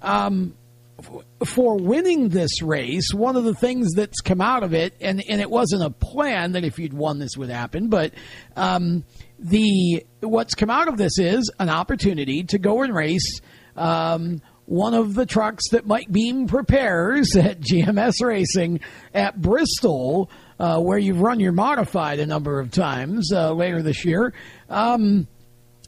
um, 0.00 0.54
f- 0.98 1.48
for 1.48 1.76
winning 1.76 2.30
this 2.30 2.62
race, 2.62 3.12
one 3.12 3.36
of 3.36 3.44
the 3.44 3.54
things 3.54 3.92
that's 3.94 4.20
come 4.20 4.40
out 4.40 4.62
of 4.62 4.72
it, 4.72 4.94
and, 5.00 5.22
and 5.28 5.40
it 5.40 5.50
wasn't 5.50 5.82
a 5.82 5.90
plan 5.90 6.52
that 6.52 6.64
if 6.64 6.78
you'd 6.78 6.94
won 6.94 7.18
this 7.18 7.36
would 7.36 7.50
happen, 7.50 7.88
but 7.88 8.12
um, 8.56 9.04
the 9.38 10.04
what's 10.20 10.54
come 10.54 10.70
out 10.70 10.88
of 10.88 10.96
this 10.96 11.18
is 11.18 11.50
an 11.58 11.68
opportunity 11.68 12.44
to 12.44 12.58
go 12.58 12.82
and 12.82 12.94
race. 12.94 13.40
Um, 13.76 14.40
one 14.64 14.94
of 14.94 15.14
the 15.14 15.26
trucks 15.26 15.70
that 15.70 15.86
Mike 15.86 16.10
Beam 16.10 16.48
prepares 16.48 17.36
at 17.36 17.60
GMS 17.60 18.14
Racing 18.20 18.80
at 19.14 19.40
Bristol, 19.40 20.28
uh, 20.58 20.80
where 20.80 20.98
you've 20.98 21.20
run 21.20 21.40
your 21.40 21.52
modified 21.52 22.18
a 22.18 22.26
number 22.26 22.60
of 22.60 22.70
times 22.70 23.32
uh, 23.32 23.52
later 23.52 23.82
this 23.82 24.04
year. 24.04 24.32
Um, 24.68 25.26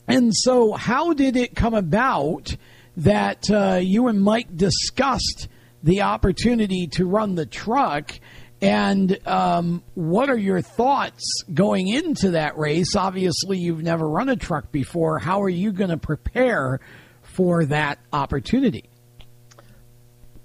and 0.06 0.34
so, 0.34 0.72
how 0.72 1.12
did 1.12 1.36
it 1.36 1.54
come 1.54 1.74
about 1.74 2.56
that 2.98 3.50
uh, 3.50 3.78
you 3.82 4.08
and 4.08 4.20
Mike 4.20 4.54
discussed 4.54 5.48
the 5.82 6.02
opportunity 6.02 6.86
to 6.92 7.06
run 7.06 7.34
the 7.34 7.46
truck? 7.46 8.18
And 8.60 9.16
um, 9.26 9.84
what 9.94 10.30
are 10.30 10.36
your 10.36 10.60
thoughts 10.62 11.44
going 11.52 11.88
into 11.88 12.32
that 12.32 12.58
race? 12.58 12.96
Obviously, 12.96 13.58
you've 13.58 13.82
never 13.82 14.08
run 14.08 14.28
a 14.28 14.36
truck 14.36 14.72
before. 14.72 15.18
How 15.18 15.42
are 15.42 15.48
you 15.48 15.72
going 15.72 15.90
to 15.90 15.98
prepare 15.98 16.80
for 17.22 17.66
that 17.66 18.00
opportunity? 18.12 18.88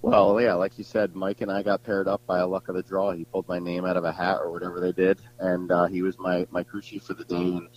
Well, 0.04 0.42
yeah, 0.42 0.56
like 0.56 0.78
you 0.78 0.84
said, 0.84 1.16
Mike 1.16 1.40
and 1.40 1.50
I 1.50 1.64
got 1.64 1.82
paired 1.82 2.10
up 2.10 2.26
by 2.28 2.40
a 2.40 2.48
luck 2.48 2.68
of 2.68 2.76
the 2.76 2.84
draw. 2.84 3.14
He 3.14 3.24
pulled 3.24 3.48
my 3.48 3.58
name 3.58 3.86
out 3.86 3.96
of 3.96 4.04
a 4.04 4.12
hat 4.12 4.40
or 4.42 4.52
whatever 4.52 4.82
they 4.82 4.92
did, 4.92 5.22
and 5.40 5.72
uh, 5.72 5.86
he 5.88 6.02
was 6.02 6.20
my 6.20 6.46
my 6.52 6.62
crew 6.62 6.82
chief 6.82 7.04
for 7.04 7.14
the 7.14 7.24
day. 7.24 7.36
And 7.38 7.70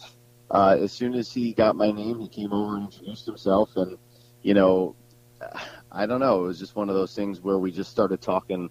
uh, 0.51 0.77
as 0.81 0.91
soon 0.91 1.15
as 1.15 1.33
he 1.33 1.53
got 1.53 1.77
my 1.77 1.93
name, 1.93 2.19
he 2.19 2.29
came 2.29 2.53
over 2.53 2.75
and 2.75 2.87
introduced 2.87 3.27
himself. 3.27 3.77
And 3.77 3.97
you 4.43 4.55
know, 4.55 4.97
I 5.93 6.07
don't 6.07 6.19
know, 6.19 6.43
it 6.43 6.49
was 6.49 6.59
just 6.59 6.75
one 6.75 6.89
of 6.89 6.97
those 6.97 7.15
things 7.15 7.41
where 7.41 7.59
we 7.59 7.71
just 7.71 7.93
started 7.93 8.21
talking 8.21 8.71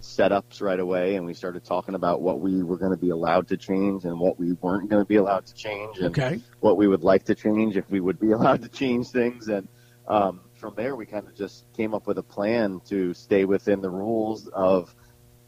setups 0.00 0.62
right 0.62 0.78
away, 0.78 1.16
and 1.16 1.26
we 1.26 1.34
started 1.34 1.64
talking 1.64 1.96
about 1.96 2.22
what 2.22 2.38
we 2.38 2.62
were 2.62 2.76
going 2.76 2.92
to 2.92 2.96
be 2.96 3.10
allowed 3.10 3.48
to 3.48 3.56
change 3.56 4.04
and 4.04 4.20
what 4.20 4.38
we 4.38 4.52
weren't 4.52 4.88
going 4.88 5.02
to 5.02 5.08
be 5.08 5.16
allowed 5.16 5.44
to 5.46 5.54
change, 5.54 5.98
and 5.98 6.16
Okay. 6.16 6.40
what 6.60 6.76
we 6.76 6.86
would 6.86 7.02
like 7.02 7.24
to 7.24 7.34
change 7.34 7.76
if 7.76 7.90
we 7.90 7.98
would 7.98 8.20
be 8.20 8.30
allowed 8.38 8.62
to 8.62 8.68
change 8.68 9.08
things. 9.08 9.48
And 9.48 9.66
um, 10.06 10.42
from 10.56 10.74
there, 10.74 10.96
we 10.96 11.06
kind 11.06 11.26
of 11.26 11.34
just 11.34 11.66
came 11.76 11.94
up 11.94 12.06
with 12.06 12.18
a 12.18 12.22
plan 12.22 12.80
to 12.88 13.14
stay 13.14 13.44
within 13.44 13.80
the 13.80 13.90
rules 13.90 14.48
of 14.48 14.94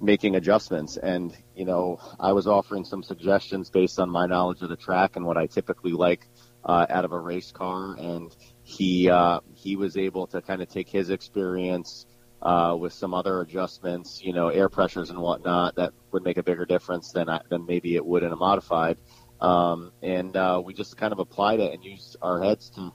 making 0.00 0.36
adjustments. 0.36 0.96
And, 0.96 1.36
you 1.56 1.64
know, 1.64 1.98
I 2.20 2.32
was 2.32 2.46
offering 2.46 2.84
some 2.84 3.02
suggestions 3.02 3.70
based 3.70 3.98
on 3.98 4.10
my 4.10 4.26
knowledge 4.26 4.62
of 4.62 4.68
the 4.68 4.76
track 4.76 5.16
and 5.16 5.26
what 5.26 5.36
I 5.36 5.46
typically 5.46 5.92
like 5.92 6.28
uh, 6.64 6.86
out 6.88 7.04
of 7.04 7.12
a 7.12 7.18
race 7.18 7.50
car. 7.50 7.96
And 7.98 8.34
he, 8.62 9.10
uh, 9.10 9.40
he 9.54 9.76
was 9.76 9.96
able 9.96 10.26
to 10.28 10.42
kind 10.42 10.62
of 10.62 10.68
take 10.68 10.88
his 10.88 11.10
experience 11.10 12.06
uh, 12.40 12.76
with 12.78 12.92
some 12.92 13.14
other 13.14 13.40
adjustments, 13.40 14.20
you 14.22 14.32
know, 14.32 14.48
air 14.48 14.68
pressures 14.68 15.10
and 15.10 15.18
whatnot 15.18 15.74
that 15.74 15.92
would 16.12 16.22
make 16.22 16.36
a 16.36 16.42
bigger 16.42 16.64
difference 16.64 17.10
than 17.10 17.28
I, 17.28 17.40
than 17.48 17.66
maybe 17.66 17.96
it 17.96 18.06
would 18.06 18.22
in 18.22 18.32
a 18.32 18.36
modified. 18.36 18.98
Um, 19.40 19.92
and 20.02 20.36
uh, 20.36 20.62
we 20.64 20.74
just 20.74 20.96
kind 20.96 21.12
of 21.12 21.18
applied 21.18 21.60
it 21.60 21.72
and 21.72 21.84
used 21.84 22.16
our 22.22 22.42
heads 22.42 22.70
to 22.70 22.92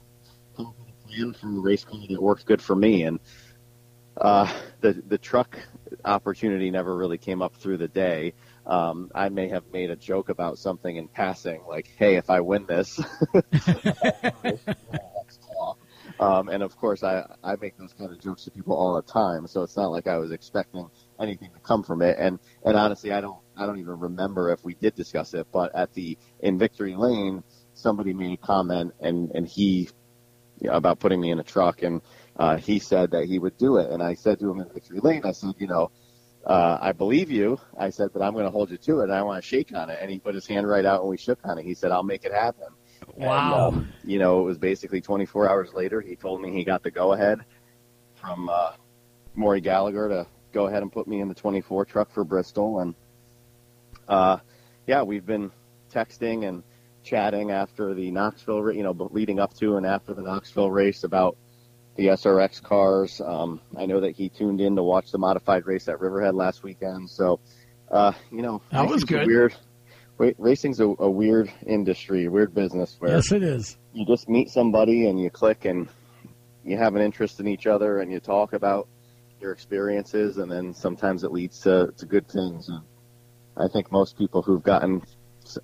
up 1.21 1.27
with 1.27 1.43
a 1.43 1.47
race 1.47 1.83
car 1.83 1.99
that 2.09 2.21
worked 2.21 2.45
good 2.45 2.61
for 2.61 2.75
me. 2.75 3.03
And 3.03 3.19
uh, 4.17 4.51
the 4.81 4.93
the 5.07 5.17
truck 5.17 5.57
opportunity 6.05 6.69
never 6.71 6.95
really 6.95 7.17
came 7.17 7.41
up 7.41 7.55
through 7.55 7.77
the 7.77 7.87
day. 7.87 8.33
Um, 8.65 9.11
I 9.13 9.29
may 9.29 9.49
have 9.49 9.63
made 9.73 9.89
a 9.89 9.95
joke 9.95 10.29
about 10.29 10.57
something 10.57 10.95
in 10.95 11.07
passing, 11.07 11.63
like, 11.67 11.89
"Hey, 11.97 12.15
if 12.15 12.29
I 12.29 12.41
win 12.41 12.65
this." 12.65 12.99
Um, 16.19 16.49
and 16.49 16.63
of 16.63 16.75
course, 16.77 17.03
I, 17.03 17.25
I 17.43 17.55
make 17.59 17.77
those 17.77 17.93
kind 17.93 18.11
of 18.11 18.19
jokes 18.19 18.43
to 18.43 18.51
people 18.51 18.75
all 18.75 18.95
the 18.95 19.01
time, 19.01 19.47
so 19.47 19.63
it's 19.63 19.75
not 19.75 19.91
like 19.91 20.07
I 20.07 20.17
was 20.17 20.31
expecting 20.31 20.89
anything 21.19 21.49
to 21.51 21.59
come 21.59 21.83
from 21.83 22.01
it. 22.01 22.17
And 22.19 22.39
and 22.63 22.77
honestly, 22.77 23.11
I 23.11 23.21
don't 23.21 23.39
I 23.57 23.65
don't 23.65 23.79
even 23.79 23.99
remember 23.99 24.51
if 24.51 24.63
we 24.63 24.75
did 24.75 24.95
discuss 24.95 25.33
it. 25.33 25.47
But 25.51 25.75
at 25.75 25.93
the 25.93 26.17
in 26.39 26.57
Victory 26.57 26.95
Lane, 26.95 27.43
somebody 27.73 28.13
made 28.13 28.33
a 28.33 28.37
comment, 28.37 28.93
and 28.99 29.31
and 29.31 29.47
he 29.47 29.89
about 30.67 30.99
putting 30.99 31.19
me 31.19 31.31
in 31.31 31.39
a 31.39 31.43
truck, 31.43 31.83
and 31.83 32.01
uh, 32.37 32.57
he 32.57 32.79
said 32.79 33.11
that 33.11 33.25
he 33.25 33.39
would 33.39 33.57
do 33.57 33.77
it. 33.77 33.91
And 33.91 34.01
I 34.01 34.15
said 34.15 34.39
to 34.39 34.49
him 34.49 34.59
in 34.59 34.69
Victory 34.69 34.99
Lane, 34.99 35.21
I 35.25 35.31
said, 35.31 35.53
you 35.57 35.67
know, 35.67 35.91
uh, 36.45 36.77
I 36.81 36.91
believe 36.91 37.31
you. 37.31 37.59
I 37.77 37.89
said, 37.89 38.09
but 38.11 38.21
I'm 38.21 38.33
going 38.33 38.45
to 38.45 38.51
hold 38.51 38.69
you 38.71 38.77
to 38.77 39.01
it, 39.01 39.03
and 39.05 39.13
I 39.13 39.21
want 39.21 39.41
to 39.41 39.47
shake 39.47 39.73
on 39.73 39.89
it. 39.89 39.99
And 40.01 40.11
he 40.11 40.19
put 40.19 40.35
his 40.35 40.45
hand 40.45 40.67
right 40.67 40.85
out, 40.85 41.01
and 41.01 41.09
we 41.09 41.17
shook 41.17 41.39
on 41.43 41.57
it. 41.57 41.63
He 41.63 41.73
said, 41.73 41.91
I'll 41.91 42.03
make 42.03 42.25
it 42.25 42.33
happen. 42.33 42.67
Wow. 43.15 43.67
And, 43.67 43.77
um, 43.77 43.93
you 44.03 44.19
know, 44.19 44.41
it 44.41 44.43
was 44.43 44.57
basically 44.57 45.01
24 45.01 45.49
hours 45.49 45.73
later. 45.73 46.01
He 46.01 46.15
told 46.15 46.41
me 46.41 46.51
he 46.51 46.63
got 46.63 46.83
the 46.83 46.91
go 46.91 47.13
ahead 47.13 47.39
from 48.15 48.49
uh, 48.49 48.73
Maury 49.35 49.61
Gallagher 49.61 50.09
to 50.09 50.27
go 50.51 50.67
ahead 50.67 50.81
and 50.81 50.91
put 50.91 51.07
me 51.07 51.19
in 51.19 51.27
the 51.27 51.35
24 51.35 51.85
truck 51.85 52.11
for 52.11 52.23
Bristol. 52.23 52.79
And 52.79 52.95
uh, 54.07 54.37
yeah, 54.87 55.03
we've 55.03 55.25
been 55.25 55.51
texting 55.91 56.47
and 56.47 56.63
chatting 57.03 57.51
after 57.51 57.93
the 57.93 58.11
Knoxville, 58.11 58.71
you 58.71 58.83
know, 58.83 58.95
leading 59.11 59.39
up 59.39 59.53
to 59.55 59.77
and 59.77 59.85
after 59.85 60.13
the 60.13 60.21
Knoxville 60.21 60.71
race 60.71 61.03
about 61.03 61.37
the 61.95 62.07
SRX 62.07 62.61
cars. 62.61 63.21
Um, 63.21 63.61
I 63.77 63.85
know 63.85 64.01
that 64.01 64.15
he 64.15 64.29
tuned 64.29 64.61
in 64.61 64.75
to 64.75 64.83
watch 64.83 65.11
the 65.11 65.17
modified 65.17 65.65
race 65.65 65.87
at 65.87 65.99
Riverhead 65.99 66.35
last 66.35 66.63
weekend. 66.63 67.09
So, 67.09 67.39
uh, 67.91 68.13
you 68.31 68.41
know, 68.41 68.61
that 68.71 68.87
was 68.87 69.03
good. 69.03 69.27
Weird. 69.27 69.55
Racing's 70.17 70.79
a, 70.79 70.85
a 70.85 71.09
weird 71.09 71.51
industry, 71.65 72.27
weird 72.29 72.53
business. 72.53 72.95
Where 72.99 73.11
yes, 73.11 73.31
it 73.31 73.43
is. 73.43 73.77
You 73.93 74.05
just 74.05 74.29
meet 74.29 74.49
somebody 74.49 75.07
and 75.07 75.19
you 75.19 75.29
click 75.29 75.65
and 75.65 75.89
you 76.63 76.77
have 76.77 76.95
an 76.95 77.01
interest 77.01 77.39
in 77.39 77.47
each 77.47 77.67
other 77.67 77.99
and 77.99 78.11
you 78.11 78.19
talk 78.19 78.53
about 78.53 78.87
your 79.41 79.51
experiences, 79.51 80.37
and 80.37 80.49
then 80.49 80.73
sometimes 80.73 81.23
it 81.23 81.31
leads 81.31 81.59
to, 81.59 81.93
to 81.97 82.05
good 82.05 82.27
things. 82.29 82.69
And 82.69 82.81
I 83.57 83.67
think 83.67 83.91
most 83.91 84.17
people 84.17 84.41
who've 84.41 84.63
gotten 84.63 85.03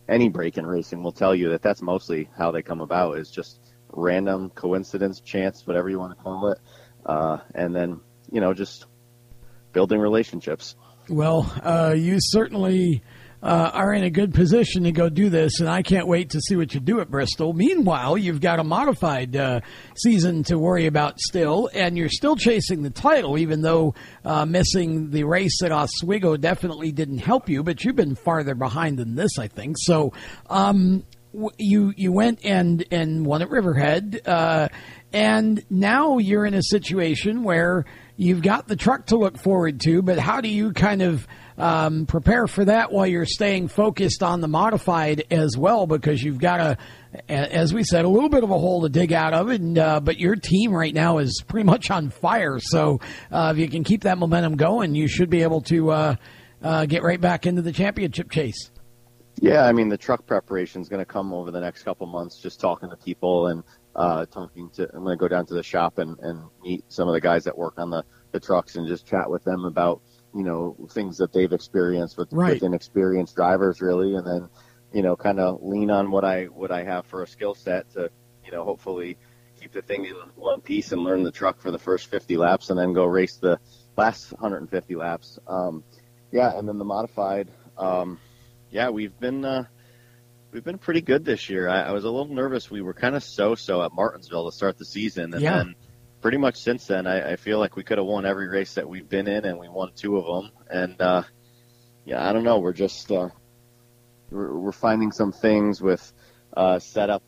any 0.08 0.30
break 0.30 0.58
in 0.58 0.66
racing 0.66 1.04
will 1.04 1.12
tell 1.12 1.34
you 1.36 1.50
that 1.50 1.62
that's 1.62 1.82
mostly 1.82 2.30
how 2.38 2.52
they 2.52 2.62
come 2.62 2.82
about 2.82 3.18
is 3.18 3.30
just 3.30 3.60
random 3.92 4.50
coincidence, 4.50 5.22
chance, 5.22 5.66
whatever 5.66 5.90
you 5.90 6.00
want 6.00 6.18
to 6.18 6.24
call 6.24 6.52
it, 6.52 6.60
uh, 7.06 7.38
and 7.54 7.76
then 7.76 8.00
you 8.32 8.42
know 8.42 8.54
just 8.54 8.86
building 9.74 10.00
relationships. 10.00 10.76
Well, 11.10 11.52
uh, 11.64 11.96
you 11.98 12.18
certainly 12.20 13.02
uh, 13.42 13.72
are 13.74 13.94
in 13.94 14.04
a 14.04 14.10
good 14.10 14.34
position 14.34 14.84
to 14.84 14.92
go 14.92 15.10
do 15.10 15.30
this, 15.30 15.60
and 15.60 15.70
I 15.70 15.82
can't 15.82 16.08
wait 16.08 16.32
to 16.32 16.42
see 16.42 16.56
what 16.56 16.74
you 16.74 16.80
do 16.80 17.00
at 17.00 17.10
Bristol. 17.10 17.54
Meanwhile, 17.54 18.18
you've 18.18 18.42
got 18.42 18.60
a 18.60 18.64
modified 18.64 19.36
uh, 19.36 19.62
season 19.96 20.44
to 20.44 20.58
worry 20.58 20.88
about 20.88 21.20
still, 21.20 21.70
and 21.74 21.98
you're 21.98 22.10
still 22.10 22.36
chasing 22.36 22.82
the 22.82 22.90
title, 22.90 23.38
even 23.38 23.62
though 23.62 23.96
uh, 24.26 24.46
missing 24.46 25.12
the 25.12 25.24
race 25.24 25.62
at 25.64 25.72
Oswego 25.72 26.36
definitely 26.36 26.92
didn't 26.92 27.20
help 27.20 27.48
you. 27.48 27.64
But 27.64 27.84
you've 27.84 27.96
been 27.96 28.16
farther 28.16 28.56
behind 28.56 28.98
than 28.98 29.16
this, 29.16 29.40
I 29.40 29.48
think. 29.48 29.78
So, 29.80 30.12
um, 30.50 31.06
you 31.58 31.94
you 31.96 32.12
went 32.12 32.44
and 32.44 32.84
and 32.92 33.26
won 33.26 33.42
at 33.42 33.50
Riverhead, 33.50 34.22
uh, 34.26 34.70
and 35.14 35.64
now 35.70 36.18
you're 36.18 36.46
in 36.46 36.56
a 36.56 36.64
situation 36.64 37.44
where 37.44 37.86
you've 38.18 38.42
got 38.42 38.68
the 38.68 38.76
truck 38.76 39.06
to 39.08 39.18
look 39.18 39.38
forward 39.38 39.80
to. 39.82 40.02
But 40.02 40.20
how 40.20 40.42
do 40.42 40.50
you 40.50 40.74
kind 40.74 41.02
of 41.02 41.28
um, 41.60 42.06
prepare 42.06 42.48
for 42.48 42.66
that 42.66 42.92
while 42.92 43.06
you're 43.06 43.26
staying 43.26 43.68
focused 43.68 44.24
on 44.24 44.40
the 44.42 44.48
modified 44.48 45.26
as 45.30 45.58
well, 45.58 45.86
because 45.86 46.24
you've 46.24 46.40
got 46.40 46.60
a, 46.60 46.78
as 47.28 47.74
we 47.74 47.84
said, 47.84 48.06
a 48.06 48.10
little 48.10 48.30
bit 48.30 48.44
of 48.44 48.50
a 48.50 48.58
hole 48.58 48.82
to 48.84 48.90
dig 48.90 49.12
out 49.12 49.34
of, 49.34 49.50
and 49.50 49.78
uh, 49.78 50.00
but 50.00 50.18
your 50.18 50.36
team 50.36 50.72
right 50.72 50.94
now 50.94 51.18
is 51.18 51.44
pretty 51.46 51.66
much 51.66 51.92
on 51.92 52.10
fire. 52.10 52.60
So 52.60 53.02
uh, 53.32 53.54
if 53.54 53.60
you 53.60 53.68
can 53.68 53.84
keep 53.84 54.04
that 54.04 54.18
momentum 54.18 54.56
going, 54.56 54.96
you 54.96 55.08
should 55.08 55.30
be 55.30 55.44
able 55.44 55.62
to 55.64 55.92
uh, 55.92 56.16
uh 56.64 56.86
get 56.86 57.04
right 57.04 57.20
back 57.20 57.46
into 57.46 57.62
the 57.62 57.72
championship 57.72 58.32
chase. 58.32 58.72
Yeah, 59.42 59.66
I 59.66 59.72
mean 59.72 59.90
the 59.90 59.98
truck 59.98 60.26
preparation 60.26 60.82
is 60.82 60.90
going 60.90 61.00
to 61.00 61.06
come 61.06 61.34
over 61.34 61.52
the 61.52 61.62
next 61.62 61.84
couple 61.84 62.08
months. 62.08 62.40
Just 62.42 62.60
talking 62.60 62.90
to 62.90 62.98
people 62.98 63.48
and 63.48 63.64
uh, 63.96 64.26
talking 64.26 64.70
to, 64.76 64.90
I'm 64.94 65.04
going 65.04 65.18
to 65.18 65.20
go 65.20 65.28
down 65.28 65.46
to 65.48 65.54
the 65.54 65.64
shop 65.64 65.98
and, 65.98 66.18
and 66.20 66.44
meet 66.62 66.84
some 66.90 67.08
of 67.08 67.14
the 67.14 67.22
guys 67.22 67.44
that 67.46 67.58
work 67.58 67.76
on 67.78 67.90
the 67.90 68.04
the 68.32 68.40
trucks 68.40 68.76
and 68.76 68.88
just 68.88 69.08
chat 69.08 69.30
with 69.30 69.44
them 69.44 69.66
about 69.66 70.02
you 70.34 70.44
know 70.44 70.76
things 70.92 71.18
that 71.18 71.34
they've 71.34 71.54
experienced 71.54 72.18
with, 72.18 72.32
right. 72.32 72.54
with 72.54 72.64
inexperienced 72.64 73.36
drivers 73.36 73.82
really 73.82 74.16
and 74.16 74.26
then 74.26 74.50
you 74.94 75.02
know 75.02 75.16
kind 75.16 75.40
of 75.40 75.62
lean 75.62 75.90
on 75.90 76.12
what 76.12 76.24
i 76.24 76.46
what 76.46 76.72
i 76.72 76.84
have 76.84 77.06
for 77.06 77.24
a 77.24 77.28
skill 77.28 77.56
set 77.56 77.90
to 77.92 78.10
you 78.46 78.52
know 78.52 78.64
hopefully 78.64 79.18
keep 79.60 79.72
the 79.72 79.82
thing 79.82 80.06
in 80.06 80.14
one 80.36 80.62
piece 80.62 80.92
and 80.92 81.04
learn 81.04 81.24
the 81.24 81.32
truck 81.32 81.60
for 81.60 81.72
the 81.72 81.80
first 81.80 82.10
50 82.10 82.38
laps 82.38 82.70
and 82.70 82.80
then 82.80 82.94
go 82.94 83.06
race 83.06 83.38
the 83.38 83.60
last 83.98 84.32
150 84.32 84.96
laps 84.96 85.40
um, 85.48 85.84
yeah 86.32 86.58
and 86.58 86.68
then 86.68 86.78
the 86.78 86.86
modified 86.86 87.50
um, 87.78 88.20
yeah 88.70 88.90
we've 88.90 89.18
been 89.20 89.44
uh, 89.44 89.66
we've 90.52 90.64
been 90.64 90.78
pretty 90.78 91.02
good 91.02 91.26
this 91.26 91.50
year 91.50 91.68
I, 91.68 91.82
I 91.82 91.92
was 91.92 92.04
a 92.04 92.10
little 92.10 92.34
nervous 92.34 92.70
we 92.70 92.82
were 92.82 92.94
kind 92.94 93.16
of 93.16 93.24
so 93.24 93.56
so 93.56 93.84
at 93.84 93.94
martinsville 93.94 94.50
to 94.50 94.56
start 94.56 94.78
the 94.78 94.86
season 94.86 95.34
and 95.34 95.42
yeah. 95.42 95.58
then 95.58 95.76
pretty 96.22 96.38
much 96.38 96.58
since 96.58 96.86
then, 96.88 97.08
I, 97.08 97.34
I 97.34 97.36
feel 97.36 97.60
like 97.60 97.76
we 97.76 97.84
could 97.84 97.98
have 97.98 98.08
won 98.08 98.26
every 98.26 98.48
race 98.48 98.74
that 98.76 98.88
we've 98.88 99.08
been 99.08 99.28
in, 99.28 99.46
and 99.46 99.60
we 99.60 99.70
won 99.70 99.92
two 99.96 100.18
of 100.18 100.26
them. 100.26 100.52
And 100.70 101.02
uh, 101.02 101.24
yeah, 102.06 102.28
I 102.28 102.34
don't 102.34 102.44
know. 102.44 102.60
We're 102.60 102.74
just 102.74 103.12
uh, 103.12 103.30
we're, 104.30 104.58
we're 104.58 104.72
finding 104.72 105.12
some 105.12 105.32
things 105.32 105.82
with 105.82 106.14
uh, 106.56 106.80
setup 106.80 107.24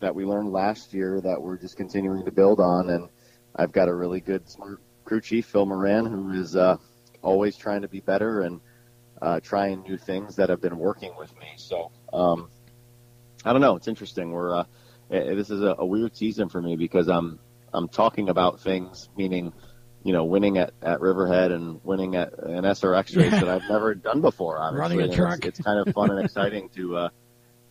that 0.00 0.14
we 0.14 0.24
learned 0.24 0.52
last 0.52 0.92
year 0.92 1.20
that 1.20 1.40
we're 1.40 1.56
just 1.56 1.76
continuing 1.76 2.24
to 2.24 2.32
build 2.32 2.60
on. 2.60 2.90
And 2.90 3.08
I've 3.56 3.72
got 3.72 3.88
a 3.88 3.94
really 3.94 4.20
good 4.20 4.48
smart 4.48 4.80
crew 5.04 5.20
chief, 5.20 5.46
Phil 5.46 5.66
Moran, 5.66 6.06
who 6.06 6.32
is 6.32 6.56
uh, 6.56 6.76
always 7.22 7.56
trying 7.56 7.82
to 7.82 7.88
be 7.88 8.00
better 8.00 8.42
and 8.42 8.60
uh, 9.22 9.40
trying 9.40 9.82
new 9.82 9.96
things 9.96 10.36
that 10.36 10.50
have 10.50 10.60
been 10.60 10.78
working 10.78 11.12
with 11.16 11.36
me. 11.38 11.46
So 11.56 11.90
um, 12.12 12.50
I 13.44 13.52
don't 13.52 13.62
know. 13.62 13.76
It's 13.76 13.88
interesting. 13.88 14.32
We're 14.32 14.54
uh, 14.54 14.64
this 15.08 15.50
is 15.50 15.62
a, 15.62 15.76
a 15.78 15.86
weird 15.86 16.16
season 16.16 16.48
for 16.48 16.60
me 16.60 16.76
because 16.76 17.08
I'm 17.08 17.38
I'm 17.74 17.88
talking 17.88 18.28
about 18.28 18.60
things, 18.60 19.08
meaning, 19.16 19.52
you 20.02 20.12
know, 20.12 20.24
winning 20.24 20.58
at, 20.58 20.72
at 20.82 21.00
Riverhead 21.00 21.50
and 21.52 21.80
winning 21.82 22.14
at 22.16 22.32
an 22.38 22.64
SRX 22.64 23.16
race 23.16 23.32
that 23.32 23.48
I've 23.48 23.68
never 23.68 23.94
done 23.94 24.20
before. 24.20 24.58
Obviously, 24.58 24.98
Running 24.98 25.12
a 25.12 25.16
truck. 25.16 25.44
It's, 25.44 25.58
it's, 25.58 25.66
kind 25.66 25.86
of 25.86 25.92
fun 25.94 26.10
and 26.10 26.24
exciting 26.24 26.68
to 26.70 26.96
uh, 26.96 27.08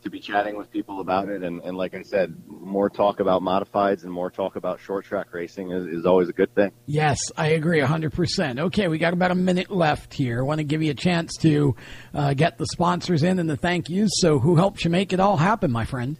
to 0.03 0.09
be 0.09 0.19
chatting 0.19 0.57
with 0.57 0.69
people 0.69 0.99
about 0.99 1.29
it. 1.29 1.43
And, 1.43 1.61
and 1.61 1.75
like 1.77 1.95
I 1.95 2.03
said, 2.03 2.35
more 2.47 2.89
talk 2.89 3.19
about 3.19 3.41
modifieds 3.41 4.03
and 4.03 4.11
more 4.11 4.29
talk 4.29 4.55
about 4.55 4.79
short 4.79 5.05
track 5.05 5.33
racing 5.33 5.71
is, 5.71 5.85
is 5.87 6.05
always 6.05 6.29
a 6.29 6.33
good 6.33 6.53
thing. 6.53 6.71
Yes, 6.85 7.19
I 7.37 7.49
agree 7.49 7.79
100%. 7.79 8.59
Okay, 8.59 8.87
we 8.87 8.97
got 8.97 9.13
about 9.13 9.31
a 9.31 9.35
minute 9.35 9.71
left 9.71 10.13
here. 10.13 10.39
I 10.39 10.43
want 10.43 10.59
to 10.59 10.63
give 10.63 10.83
you 10.83 10.91
a 10.91 10.95
chance 10.95 11.35
to 11.37 11.75
uh, 12.13 12.33
get 12.33 12.57
the 12.57 12.67
sponsors 12.67 13.23
in 13.23 13.39
and 13.39 13.49
the 13.49 13.57
thank 13.57 13.89
yous. 13.89 14.11
So, 14.15 14.39
who 14.39 14.55
helps 14.55 14.83
you 14.83 14.91
make 14.91 15.13
it 15.13 15.19
all 15.19 15.37
happen, 15.37 15.71
my 15.71 15.85
friend? 15.85 16.19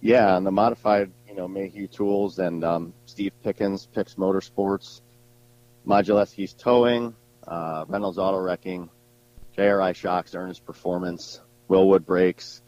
Yeah, 0.00 0.34
on 0.34 0.44
the 0.44 0.52
modified 0.52 1.12
you 1.34 1.40
know, 1.40 1.48
Mayhew 1.48 1.88
Tools 1.88 2.38
and 2.38 2.62
um, 2.62 2.94
Steve 3.06 3.32
Pickens, 3.42 3.86
Picks 3.86 4.14
Motorsports, 4.14 5.00
Modulewski's 5.84 6.54
Towing, 6.54 7.16
uh, 7.44 7.84
Reynolds 7.88 8.18
Auto 8.18 8.38
Wrecking, 8.38 8.88
JRI 9.58 9.96
Shocks, 9.96 10.36
Ernest 10.36 10.64
Performance, 10.64 11.40
Wilwood 11.68 12.06
Brakes. 12.06 12.62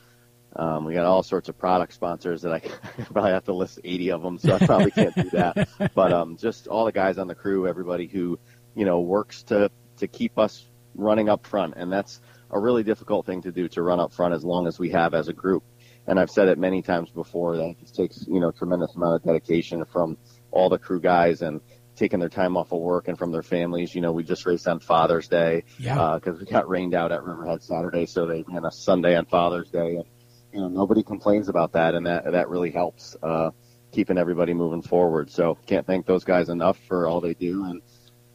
Um, 0.57 0.85
we 0.85 0.95
got 0.95 1.05
all 1.05 1.23
sorts 1.23 1.49
of 1.49 1.57
product 1.57 1.93
sponsors 1.93 2.43
that 2.43 2.53
I 2.53 2.59
probably 3.13 3.31
have 3.31 3.45
to 3.45 3.53
list 3.53 3.79
80 3.85 4.11
of 4.11 4.23
them, 4.23 4.39
so 4.39 4.57
I 4.57 4.67
probably 4.67 4.91
can't 4.91 5.15
do 5.15 5.31
that. 5.31 5.69
But 5.95 6.13
um, 6.13 6.37
just 6.37 6.67
all 6.67 6.87
the 6.87 6.93
guys 6.93 7.19
on 7.19 7.29
the 7.29 7.37
crew, 7.37 7.69
everybody 7.69 8.09
who, 8.09 8.37
you 8.75 8.85
know, 8.85 8.99
works 8.99 9.45
to, 9.45 9.71
to 9.99 10.09
keep 10.09 10.41
us 10.41 10.67
running 10.97 11.29
up 11.29 11.47
front. 11.47 11.75
And 11.77 11.93
that's 11.93 12.21
a 12.51 12.59
really 12.59 12.83
difficult 12.83 13.27
thing 13.27 13.43
to 13.43 13.53
do 13.53 13.69
to 13.69 13.83
run 13.83 14.01
up 14.01 14.13
front 14.13 14.35
as 14.35 14.45
long 14.45 14.67
as 14.67 14.77
we 14.77 14.91
have 14.91 15.15
as 15.15 15.29
a 15.29 15.33
group 15.33 15.63
and 16.07 16.19
I've 16.19 16.31
said 16.31 16.49
it 16.49 16.59
many 16.59 16.83
times 16.83 17.11
before 17.11 17.57
that 17.57 17.71
it 17.71 17.81
just 17.81 17.97
takes 17.97 18.27
you 18.27 18.41
know 18.41 18.51
tremendous 18.51 18.95
amount 18.95 19.17
of 19.17 19.23
dedication 19.23 19.85
from 19.85 20.17
all 20.51 20.69
the 20.69 20.79
crew 20.79 21.01
guys 21.01 21.43
and 21.43 21.61
taking 21.97 22.21
their 22.21 22.29
time 22.29 22.57
off 22.57 22.73
of 22.73 22.81
work 22.81 23.09
and 23.09 23.19
from 23.19 23.33
their 23.33 23.43
families. 23.43 23.95
You 23.95 24.03
know, 24.03 24.13
we 24.13 24.23
just 24.23 24.45
raced 24.47 24.69
on 24.69 24.81
Father's 24.81 25.29
Day 25.29 25.65
yeah. 25.79 26.19
because 26.19 26.37
uh, 26.37 26.45
we 26.45 26.47
got 26.47 26.69
rained 26.69 26.95
out 26.95 27.11
at 27.11 27.25
Riverhead 27.25 27.63
Saturday, 27.63 28.07
so 28.07 28.27
they 28.27 28.45
ran 28.47 28.65
a 28.65 28.71
Sunday 28.71 29.17
on 29.17 29.25
Father's 29.27 29.71
Day, 29.71 29.97
and 29.97 30.05
you 30.53 30.61
know 30.61 30.69
nobody 30.69 31.03
complains 31.03 31.49
about 31.49 31.73
that, 31.73 31.95
and 31.95 32.07
that 32.07 32.31
that 32.33 32.49
really 32.49 32.71
helps 32.71 33.17
uh, 33.23 33.51
keeping 33.93 34.19
everybody 34.19 34.55
moving 34.55 34.83
forward. 34.83 35.31
So 35.31 35.59
can't 35.67 35.87
thank 35.87 36.07
those 36.07 36.25
guys 36.25 36.49
enough 36.49 36.79
for 36.87 37.09
all 37.09 37.21
they 37.21 37.35
do, 37.35 37.65
and 37.65 37.83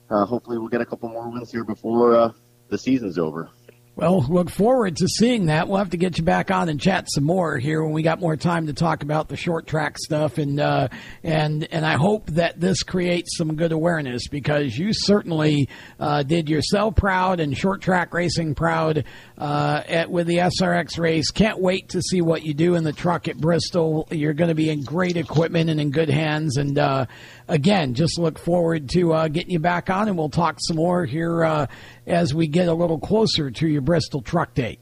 uh, 0.10 0.26
hopefully 0.26 0.58
we'll 0.58 0.70
get 0.70 0.82
a 0.82 0.86
couple 0.86 1.10
more 1.10 1.30
wins 1.30 1.52
here 1.52 1.64
before 1.64 2.16
uh, 2.16 2.32
the 2.70 2.78
season's 2.78 3.18
over. 3.18 3.50
Well, 3.94 4.22
look 4.22 4.50
forward 4.50 4.96
to 4.98 5.08
seeing 5.10 5.48
that. 5.48 5.68
We'll 5.68 5.80
have 5.80 5.90
to 5.90 5.98
get 5.98 6.18
you 6.18 6.24
back 6.24 6.50
on 6.50 6.70
and 6.70 6.80
chat 6.80 7.12
some 7.12 7.26
more 7.26 7.58
here 7.58 7.84
when 7.84 7.92
we 7.92 8.04
got 8.04 8.22
more 8.22 8.38
time 8.38 8.68
to 8.68 8.74
talk 8.74 9.04
about 9.04 9.28
the 9.28 9.36
short 9.36 9.68
track 9.68 9.98
stuff, 9.98 10.38
and 10.38 10.62
uh, 10.62 10.88
and 11.24 11.68
and 11.74 11.86
I 11.86 11.98
hope 11.98 12.28
that 12.28 12.58
this 12.58 12.84
creates 12.84 13.38
some 13.38 13.58
good 13.58 13.74
awareness 13.74 14.30
because 14.30 14.78
you 14.78 14.94
certainly 14.94 15.68
uh, 16.00 16.24
did 16.24 16.48
yourself 16.50 16.96
proud 16.96 17.42
and 17.42 17.56
short 17.56 17.82
track 17.82 18.14
racing 18.14 18.56
proud 18.56 19.04
uh, 19.38 19.84
at 19.86 20.10
with 20.10 20.28
the 20.28 20.38
SRX 20.38 20.98
race. 20.98 21.30
Can't 21.30 21.60
wait 21.60 21.90
to 21.90 22.02
see 22.02 22.22
what 22.22 22.44
you 22.44 22.54
do 22.54 22.76
in 22.76 22.86
the 22.86 22.94
truck 22.94 23.28
at 23.28 23.38
Bristol. 23.38 24.08
You're 24.10 24.34
going 24.34 24.48
to 24.50 24.56
be 24.56 24.70
in 24.70 24.84
great 24.84 25.18
equipment 25.18 25.70
and 25.70 25.82
in 25.82 25.92
good 25.92 26.10
hands, 26.10 26.56
and 26.56 26.80
uh, 26.80 27.08
again, 27.50 27.94
just 27.94 28.18
look 28.18 28.40
forward 28.40 28.90
to 28.92 29.12
uh, 29.12 29.28
getting 29.28 29.52
you 29.52 29.60
back 29.60 29.90
on, 29.90 30.08
and 30.08 30.18
we'll 30.18 30.30
talk 30.30 30.60
some 30.62 30.78
more 30.78 31.06
here 31.06 31.44
uh, 31.44 31.68
as 32.08 32.34
we 32.34 32.48
get 32.48 32.68
a 32.68 32.74
little 32.74 33.00
closer 33.00 33.52
to 33.52 33.68
your 33.68 33.82
Bristol 33.82 34.22
truck 34.22 34.54
date. 34.54 34.80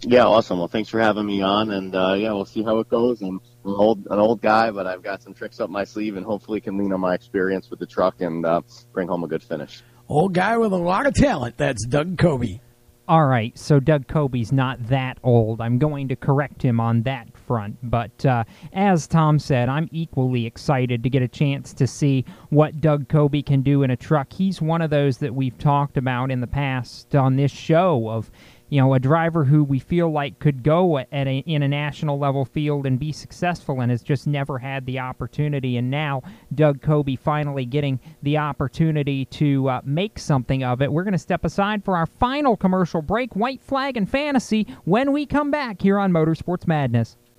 Yeah, 0.00 0.24
awesome. 0.24 0.58
Well, 0.58 0.68
thanks 0.68 0.90
for 0.90 1.00
having 1.00 1.24
me 1.24 1.40
on, 1.40 1.70
and 1.70 1.94
uh, 1.94 2.14
yeah, 2.14 2.32
we'll 2.32 2.44
see 2.44 2.62
how 2.62 2.78
it 2.80 2.88
goes. 2.88 3.22
And 3.22 3.40
I'm 3.64 3.70
an 3.70 3.76
old, 3.76 4.06
an 4.10 4.18
old 4.18 4.42
guy, 4.42 4.70
but 4.70 4.86
I've 4.86 5.02
got 5.02 5.22
some 5.22 5.32
tricks 5.32 5.60
up 5.60 5.70
my 5.70 5.84
sleeve, 5.84 6.16
and 6.16 6.26
hopefully 6.26 6.60
can 6.60 6.76
lean 6.76 6.92
on 6.92 7.00
my 7.00 7.14
experience 7.14 7.70
with 7.70 7.78
the 7.78 7.86
truck 7.86 8.20
and 8.20 8.44
uh, 8.44 8.60
bring 8.92 9.08
home 9.08 9.24
a 9.24 9.28
good 9.28 9.42
finish. 9.42 9.82
Old 10.08 10.34
guy 10.34 10.58
with 10.58 10.72
a 10.72 10.76
lot 10.76 11.06
of 11.06 11.14
talent. 11.14 11.56
That's 11.56 11.86
Doug 11.86 12.16
Coby. 12.16 12.60
All 13.08 13.26
right, 13.26 13.56
so 13.58 13.80
Doug 13.80 14.06
Coby's 14.06 14.52
not 14.52 14.88
that 14.88 15.18
old. 15.22 15.60
I'm 15.60 15.78
going 15.78 16.08
to 16.08 16.16
correct 16.16 16.62
him 16.62 16.80
on 16.80 17.02
that 17.02 17.33
front. 17.46 17.76
But 17.82 18.24
uh, 18.26 18.44
as 18.72 19.06
Tom 19.06 19.38
said, 19.38 19.68
I'm 19.68 19.88
equally 19.92 20.46
excited 20.46 21.02
to 21.02 21.10
get 21.10 21.22
a 21.22 21.28
chance 21.28 21.72
to 21.74 21.86
see 21.86 22.24
what 22.50 22.80
Doug 22.80 23.08
Coby 23.08 23.44
can 23.44 23.62
do 23.62 23.82
in 23.82 23.90
a 23.90 23.96
truck. 23.96 24.32
He's 24.32 24.60
one 24.60 24.82
of 24.82 24.90
those 24.90 25.18
that 25.18 25.34
we've 25.34 25.58
talked 25.58 25.96
about 25.96 26.30
in 26.30 26.40
the 26.40 26.46
past 26.46 27.14
on 27.14 27.36
this 27.36 27.52
show 27.52 28.08
of 28.08 28.30
you 28.74 28.80
know, 28.80 28.94
a 28.94 28.98
driver 28.98 29.44
who 29.44 29.62
we 29.62 29.78
feel 29.78 30.10
like 30.10 30.38
could 30.38 30.62
go 30.62 30.98
at 30.98 31.08
a, 31.12 31.38
in 31.46 31.62
a 31.62 31.68
national 31.68 32.18
level 32.18 32.44
field 32.44 32.86
and 32.86 32.98
be 32.98 33.12
successful 33.12 33.80
and 33.80 33.90
has 33.90 34.02
just 34.02 34.26
never 34.26 34.58
had 34.58 34.84
the 34.86 34.98
opportunity. 34.98 35.76
And 35.76 35.90
now 35.90 36.22
Doug 36.54 36.80
Coby 36.80 37.16
finally 37.16 37.66
getting 37.66 38.00
the 38.22 38.38
opportunity 38.38 39.26
to 39.26 39.68
uh, 39.68 39.80
make 39.84 40.18
something 40.18 40.64
of 40.64 40.82
it. 40.82 40.92
We're 40.92 41.04
going 41.04 41.12
to 41.12 41.18
step 41.18 41.44
aside 41.44 41.84
for 41.84 41.96
our 41.96 42.06
final 42.06 42.56
commercial 42.56 43.02
break, 43.02 43.36
White 43.36 43.62
Flag 43.62 43.96
and 43.96 44.10
Fantasy, 44.10 44.66
when 44.84 45.12
we 45.12 45.26
come 45.26 45.50
back 45.50 45.80
here 45.80 45.98
on 45.98 46.10
Motorsports 46.10 46.66
Madness. 46.66 47.16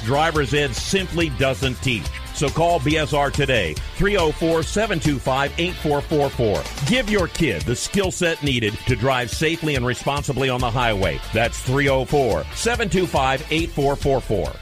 driver's 0.00 0.54
ed 0.54 0.74
simply 0.74 1.30
doesn't 1.30 1.74
teach. 1.82 2.06
So 2.34 2.48
call 2.48 2.80
BSR 2.80 3.32
today, 3.32 3.74
304 3.96 4.62
725 4.62 5.52
8444. 5.58 6.88
Give 6.88 7.10
your 7.10 7.28
kid 7.28 7.62
the 7.62 7.76
skill 7.76 8.10
set 8.10 8.42
needed 8.42 8.74
to 8.86 8.96
drive 8.96 9.30
safely 9.30 9.74
and 9.74 9.86
responsibly 9.86 10.48
on 10.48 10.60
the 10.60 10.70
highway. 10.70 11.20
That's 11.32 11.60
304 11.60 12.44
725 12.54 13.46
8444. 13.50 14.61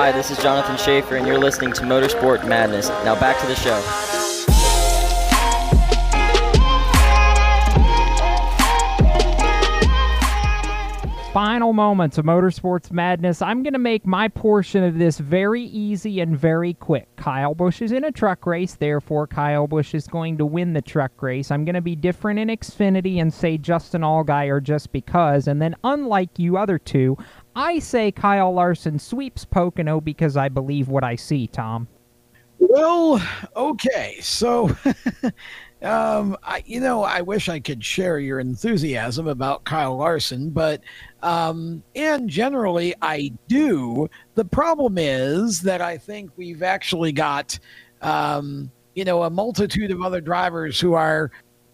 Hi, 0.00 0.12
this 0.12 0.30
is 0.30 0.38
Jonathan 0.38 0.76
Schaefer, 0.76 1.16
and 1.16 1.26
you're 1.26 1.40
listening 1.40 1.72
to 1.72 1.82
Motorsport 1.82 2.46
Madness. 2.46 2.88
Now 3.04 3.18
back 3.18 3.36
to 3.40 3.48
the 3.48 3.56
show. 3.56 3.80
Final 11.32 11.72
moments 11.72 12.16
of 12.16 12.24
Motorsports 12.24 12.90
Madness. 12.90 13.42
I'm 13.42 13.62
going 13.62 13.72
to 13.72 13.78
make 13.78 14.06
my 14.06 14.28
portion 14.28 14.82
of 14.82 14.98
this 14.98 15.18
very 15.18 15.62
easy 15.62 16.20
and 16.20 16.36
very 16.36 16.74
quick. 16.74 17.08
Kyle 17.16 17.54
Busch 17.54 17.82
is 17.82 17.92
in 17.92 18.02
a 18.04 18.10
truck 18.10 18.46
race, 18.46 18.74
therefore, 18.74 19.26
Kyle 19.26 19.66
Busch 19.66 19.94
is 19.94 20.06
going 20.08 20.38
to 20.38 20.46
win 20.46 20.72
the 20.72 20.82
truck 20.82 21.22
race. 21.22 21.50
I'm 21.50 21.64
going 21.64 21.74
to 21.74 21.80
be 21.80 21.94
different 21.94 22.40
in 22.40 22.48
Xfinity 22.48 23.20
and 23.20 23.32
say 23.32 23.58
Justin 23.58 24.02
Allgaier 24.02 24.60
just 24.62 24.90
because. 24.90 25.46
And 25.46 25.60
then, 25.60 25.76
unlike 25.84 26.38
you 26.38 26.56
other 26.56 26.78
two, 26.78 27.16
I 27.58 27.80
say 27.80 28.12
Kyle 28.12 28.52
Larson 28.54 29.00
sweeps 29.00 29.44
Pocono 29.44 30.00
because 30.00 30.36
I 30.36 30.48
believe 30.48 30.86
what 30.86 31.02
I 31.02 31.16
see, 31.16 31.48
Tom. 31.48 31.88
Well, 32.60 33.20
okay. 33.56 34.18
So, 34.20 34.68
um, 35.82 36.36
I, 36.44 36.62
you 36.66 36.78
know, 36.78 37.02
I 37.02 37.20
wish 37.20 37.48
I 37.48 37.58
could 37.58 37.84
share 37.84 38.20
your 38.20 38.38
enthusiasm 38.38 39.26
about 39.26 39.64
Kyle 39.64 39.96
Larson, 39.96 40.50
but, 40.50 40.82
um, 41.24 41.82
and 41.96 42.28
generally 42.28 42.94
I 43.02 43.32
do. 43.48 44.08
The 44.36 44.44
problem 44.44 44.96
is 44.96 45.60
that 45.62 45.80
I 45.80 45.98
think 45.98 46.30
we've 46.36 46.62
actually 46.62 47.10
got, 47.10 47.58
um, 48.02 48.70
you 48.94 49.04
know, 49.04 49.24
a 49.24 49.30
multitude 49.30 49.90
of 49.90 50.00
other 50.00 50.20
drivers 50.20 50.78
who 50.78 50.94
are 50.94 51.32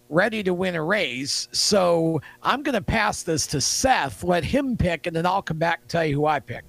ready 0.09 0.43
to 0.43 0.53
win 0.53 0.75
a 0.75 0.83
race. 0.83 1.47
So 1.51 2.21
I'm 2.43 2.63
going 2.63 2.73
to 2.73 2.81
pass 2.81 3.23
this 3.23 3.47
to 3.47 3.61
Seth, 3.61 4.23
let 4.23 4.43
him 4.43 4.77
pick, 4.77 5.07
and 5.07 5.15
then 5.15 5.25
I'll 5.25 5.41
come 5.41 5.57
back 5.57 5.81
and 5.81 5.89
tell 5.89 6.05
you 6.05 6.15
who 6.15 6.25
I 6.25 6.39
pick. 6.39 6.63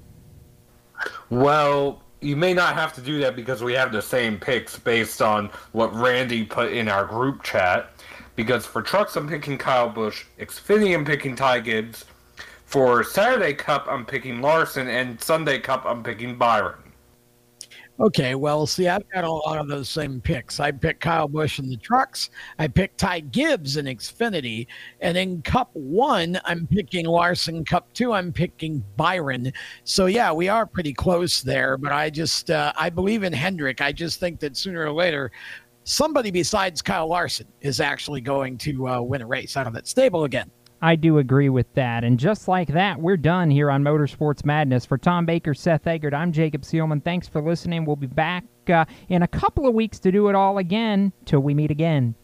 Well, 1.31 2.03
you 2.21 2.37
may 2.37 2.55
not 2.55 2.75
have 2.75 2.93
to 2.95 3.01
do 3.01 3.19
that 3.21 3.37
because 3.37 3.63
we 3.63 3.75
have 3.75 3.93
the 3.93 4.03
same 4.03 4.39
picks 4.39 4.79
based 4.79 5.21
on 5.21 5.51
what 5.73 5.95
Randy 5.95 6.45
put 6.45 6.73
in 6.73 6.89
our 6.89 7.05
group 7.05 7.43
chat. 7.43 7.91
Because 8.35 8.67
for 8.67 8.83
trucks, 8.83 9.17
I'm 9.17 9.29
picking 9.29 9.57
Kyle 9.57 9.89
Busch. 9.89 10.25
Xfinity, 10.39 10.95
I'm 10.95 11.05
picking 11.05 11.37
Ty 11.37 11.61
Gibbs. 11.61 12.05
For 12.67 13.05
Saturday 13.05 13.55
Cup, 13.55 13.87
I'm 13.89 14.05
picking 14.05 14.41
Larson. 14.41 14.89
And 14.89 15.21
Sunday 15.23 15.59
Cup, 15.59 15.85
I'm 15.87 16.03
picking 16.03 16.37
Byron. 16.37 16.75
Okay, 17.99 18.35
well, 18.35 18.67
see, 18.67 18.89
I've 18.89 19.09
got 19.09 19.25
a 19.25 19.31
lot 19.31 19.57
of 19.57 19.69
those 19.69 19.89
same 19.89 20.21
picks. 20.21 20.61
I 20.61 20.71
picked 20.71 21.01
Kyle 21.01 21.29
Busch 21.29 21.59
in 21.59 21.71
the 21.71 21.79
trucks. 21.79 22.29
I 22.59 22.69
picked 22.69 22.99
Ty 22.99 23.21
Gibbs 23.21 23.79
in 23.79 23.87
Xfinity. 23.87 24.67
And 25.01 25.17
in 25.17 25.41
Cup 25.41 25.71
one, 25.73 26.39
I'm 26.45 26.67
picking 26.67 27.07
Larson. 27.07 27.65
Cup 27.65 27.91
two, 27.95 28.13
I'm 28.13 28.35
picking 28.35 28.85
Byron. 28.97 29.51
So, 29.85 30.07
yeah, 30.07 30.31
we 30.31 30.49
are 30.51 30.67
pretty 30.67 30.93
close 30.93 31.41
there. 31.41 31.79
But 31.79 31.93
I 31.93 32.11
just, 32.11 32.51
uh, 32.51 32.75
I 32.77 32.91
believe 32.91 33.23
in 33.23 33.33
Hendrick. 33.33 33.81
I 33.81 33.93
just 33.93 34.21
think 34.21 34.41
that 34.41 34.59
sooner 34.59 34.85
or 34.85 34.93
later, 34.93 35.33
somebody 35.85 36.31
besides 36.31 36.83
Kyle 36.83 37.09
Larson 37.09 37.47
is 37.63 37.81
actually 37.81 38.21
going 38.21 38.59
to 38.59 38.89
uh, 38.89 39.01
win 39.01 39.23
a 39.23 39.27
race 39.27 39.57
out 39.57 39.67
of 39.67 39.73
that 39.73 39.89
stable 39.89 40.25
again. 40.25 40.51
I 40.83 40.97
do 40.97 41.19
agree 41.19 41.49
with 41.49 41.73
that. 41.75 42.05
And 42.05 42.19
just 42.19 42.49
like 42.49 42.69
that, 42.69 43.01
we're 43.01 43.17
done 43.17 43.51
here 43.51 43.71
on 43.71 43.83
Motorsports 43.83 44.45
Madness. 44.45 44.85
For 44.85 44.99
Tom 44.99 45.25
Baker, 45.25 45.55
Seth 45.55 45.87
Eggert, 45.87 46.13
I'm 46.13 46.33
Jacob 46.33 46.63
Seelman. 46.63 47.03
Thanks 47.03 47.29
for 47.29 47.41
listening. 47.41 47.85
We'll 47.85 47.97
be 47.97 48.07
back 48.07 48.45
uh, 48.69 48.85
in 49.09 49.23
a 49.23 49.29
couple 49.29 49.67
of 49.67 49.75
weeks 49.75 49.99
to 50.01 50.13
do 50.13 50.29
it 50.29 50.35
all 50.35 50.59
again. 50.59 51.13
Till 51.25 51.41
we 51.41 51.55
meet 51.55 51.71
again. 51.71 52.15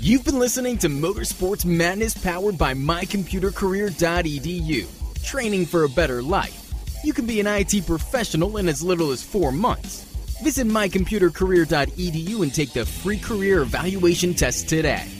You've 0.00 0.24
been 0.24 0.38
listening 0.38 0.78
to 0.78 0.88
Motorsports 0.88 1.66
Madness 1.66 2.14
powered 2.14 2.56
by 2.56 2.72
mycomputercareer.edu. 2.74 5.24
Training 5.24 5.66
for 5.66 5.84
a 5.84 5.88
better 5.88 6.22
life. 6.22 6.56
You 7.04 7.12
can 7.12 7.26
be 7.26 7.38
an 7.38 7.46
IT 7.46 7.86
professional 7.86 8.56
in 8.56 8.68
as 8.68 8.82
little 8.82 9.10
as 9.10 9.22
four 9.22 9.52
months. 9.52 10.04
Visit 10.42 10.66
mycomputercareer.edu 10.66 12.42
and 12.42 12.54
take 12.54 12.72
the 12.72 12.86
free 12.86 13.18
career 13.18 13.60
evaluation 13.60 14.34
test 14.34 14.68
today. 14.68 15.19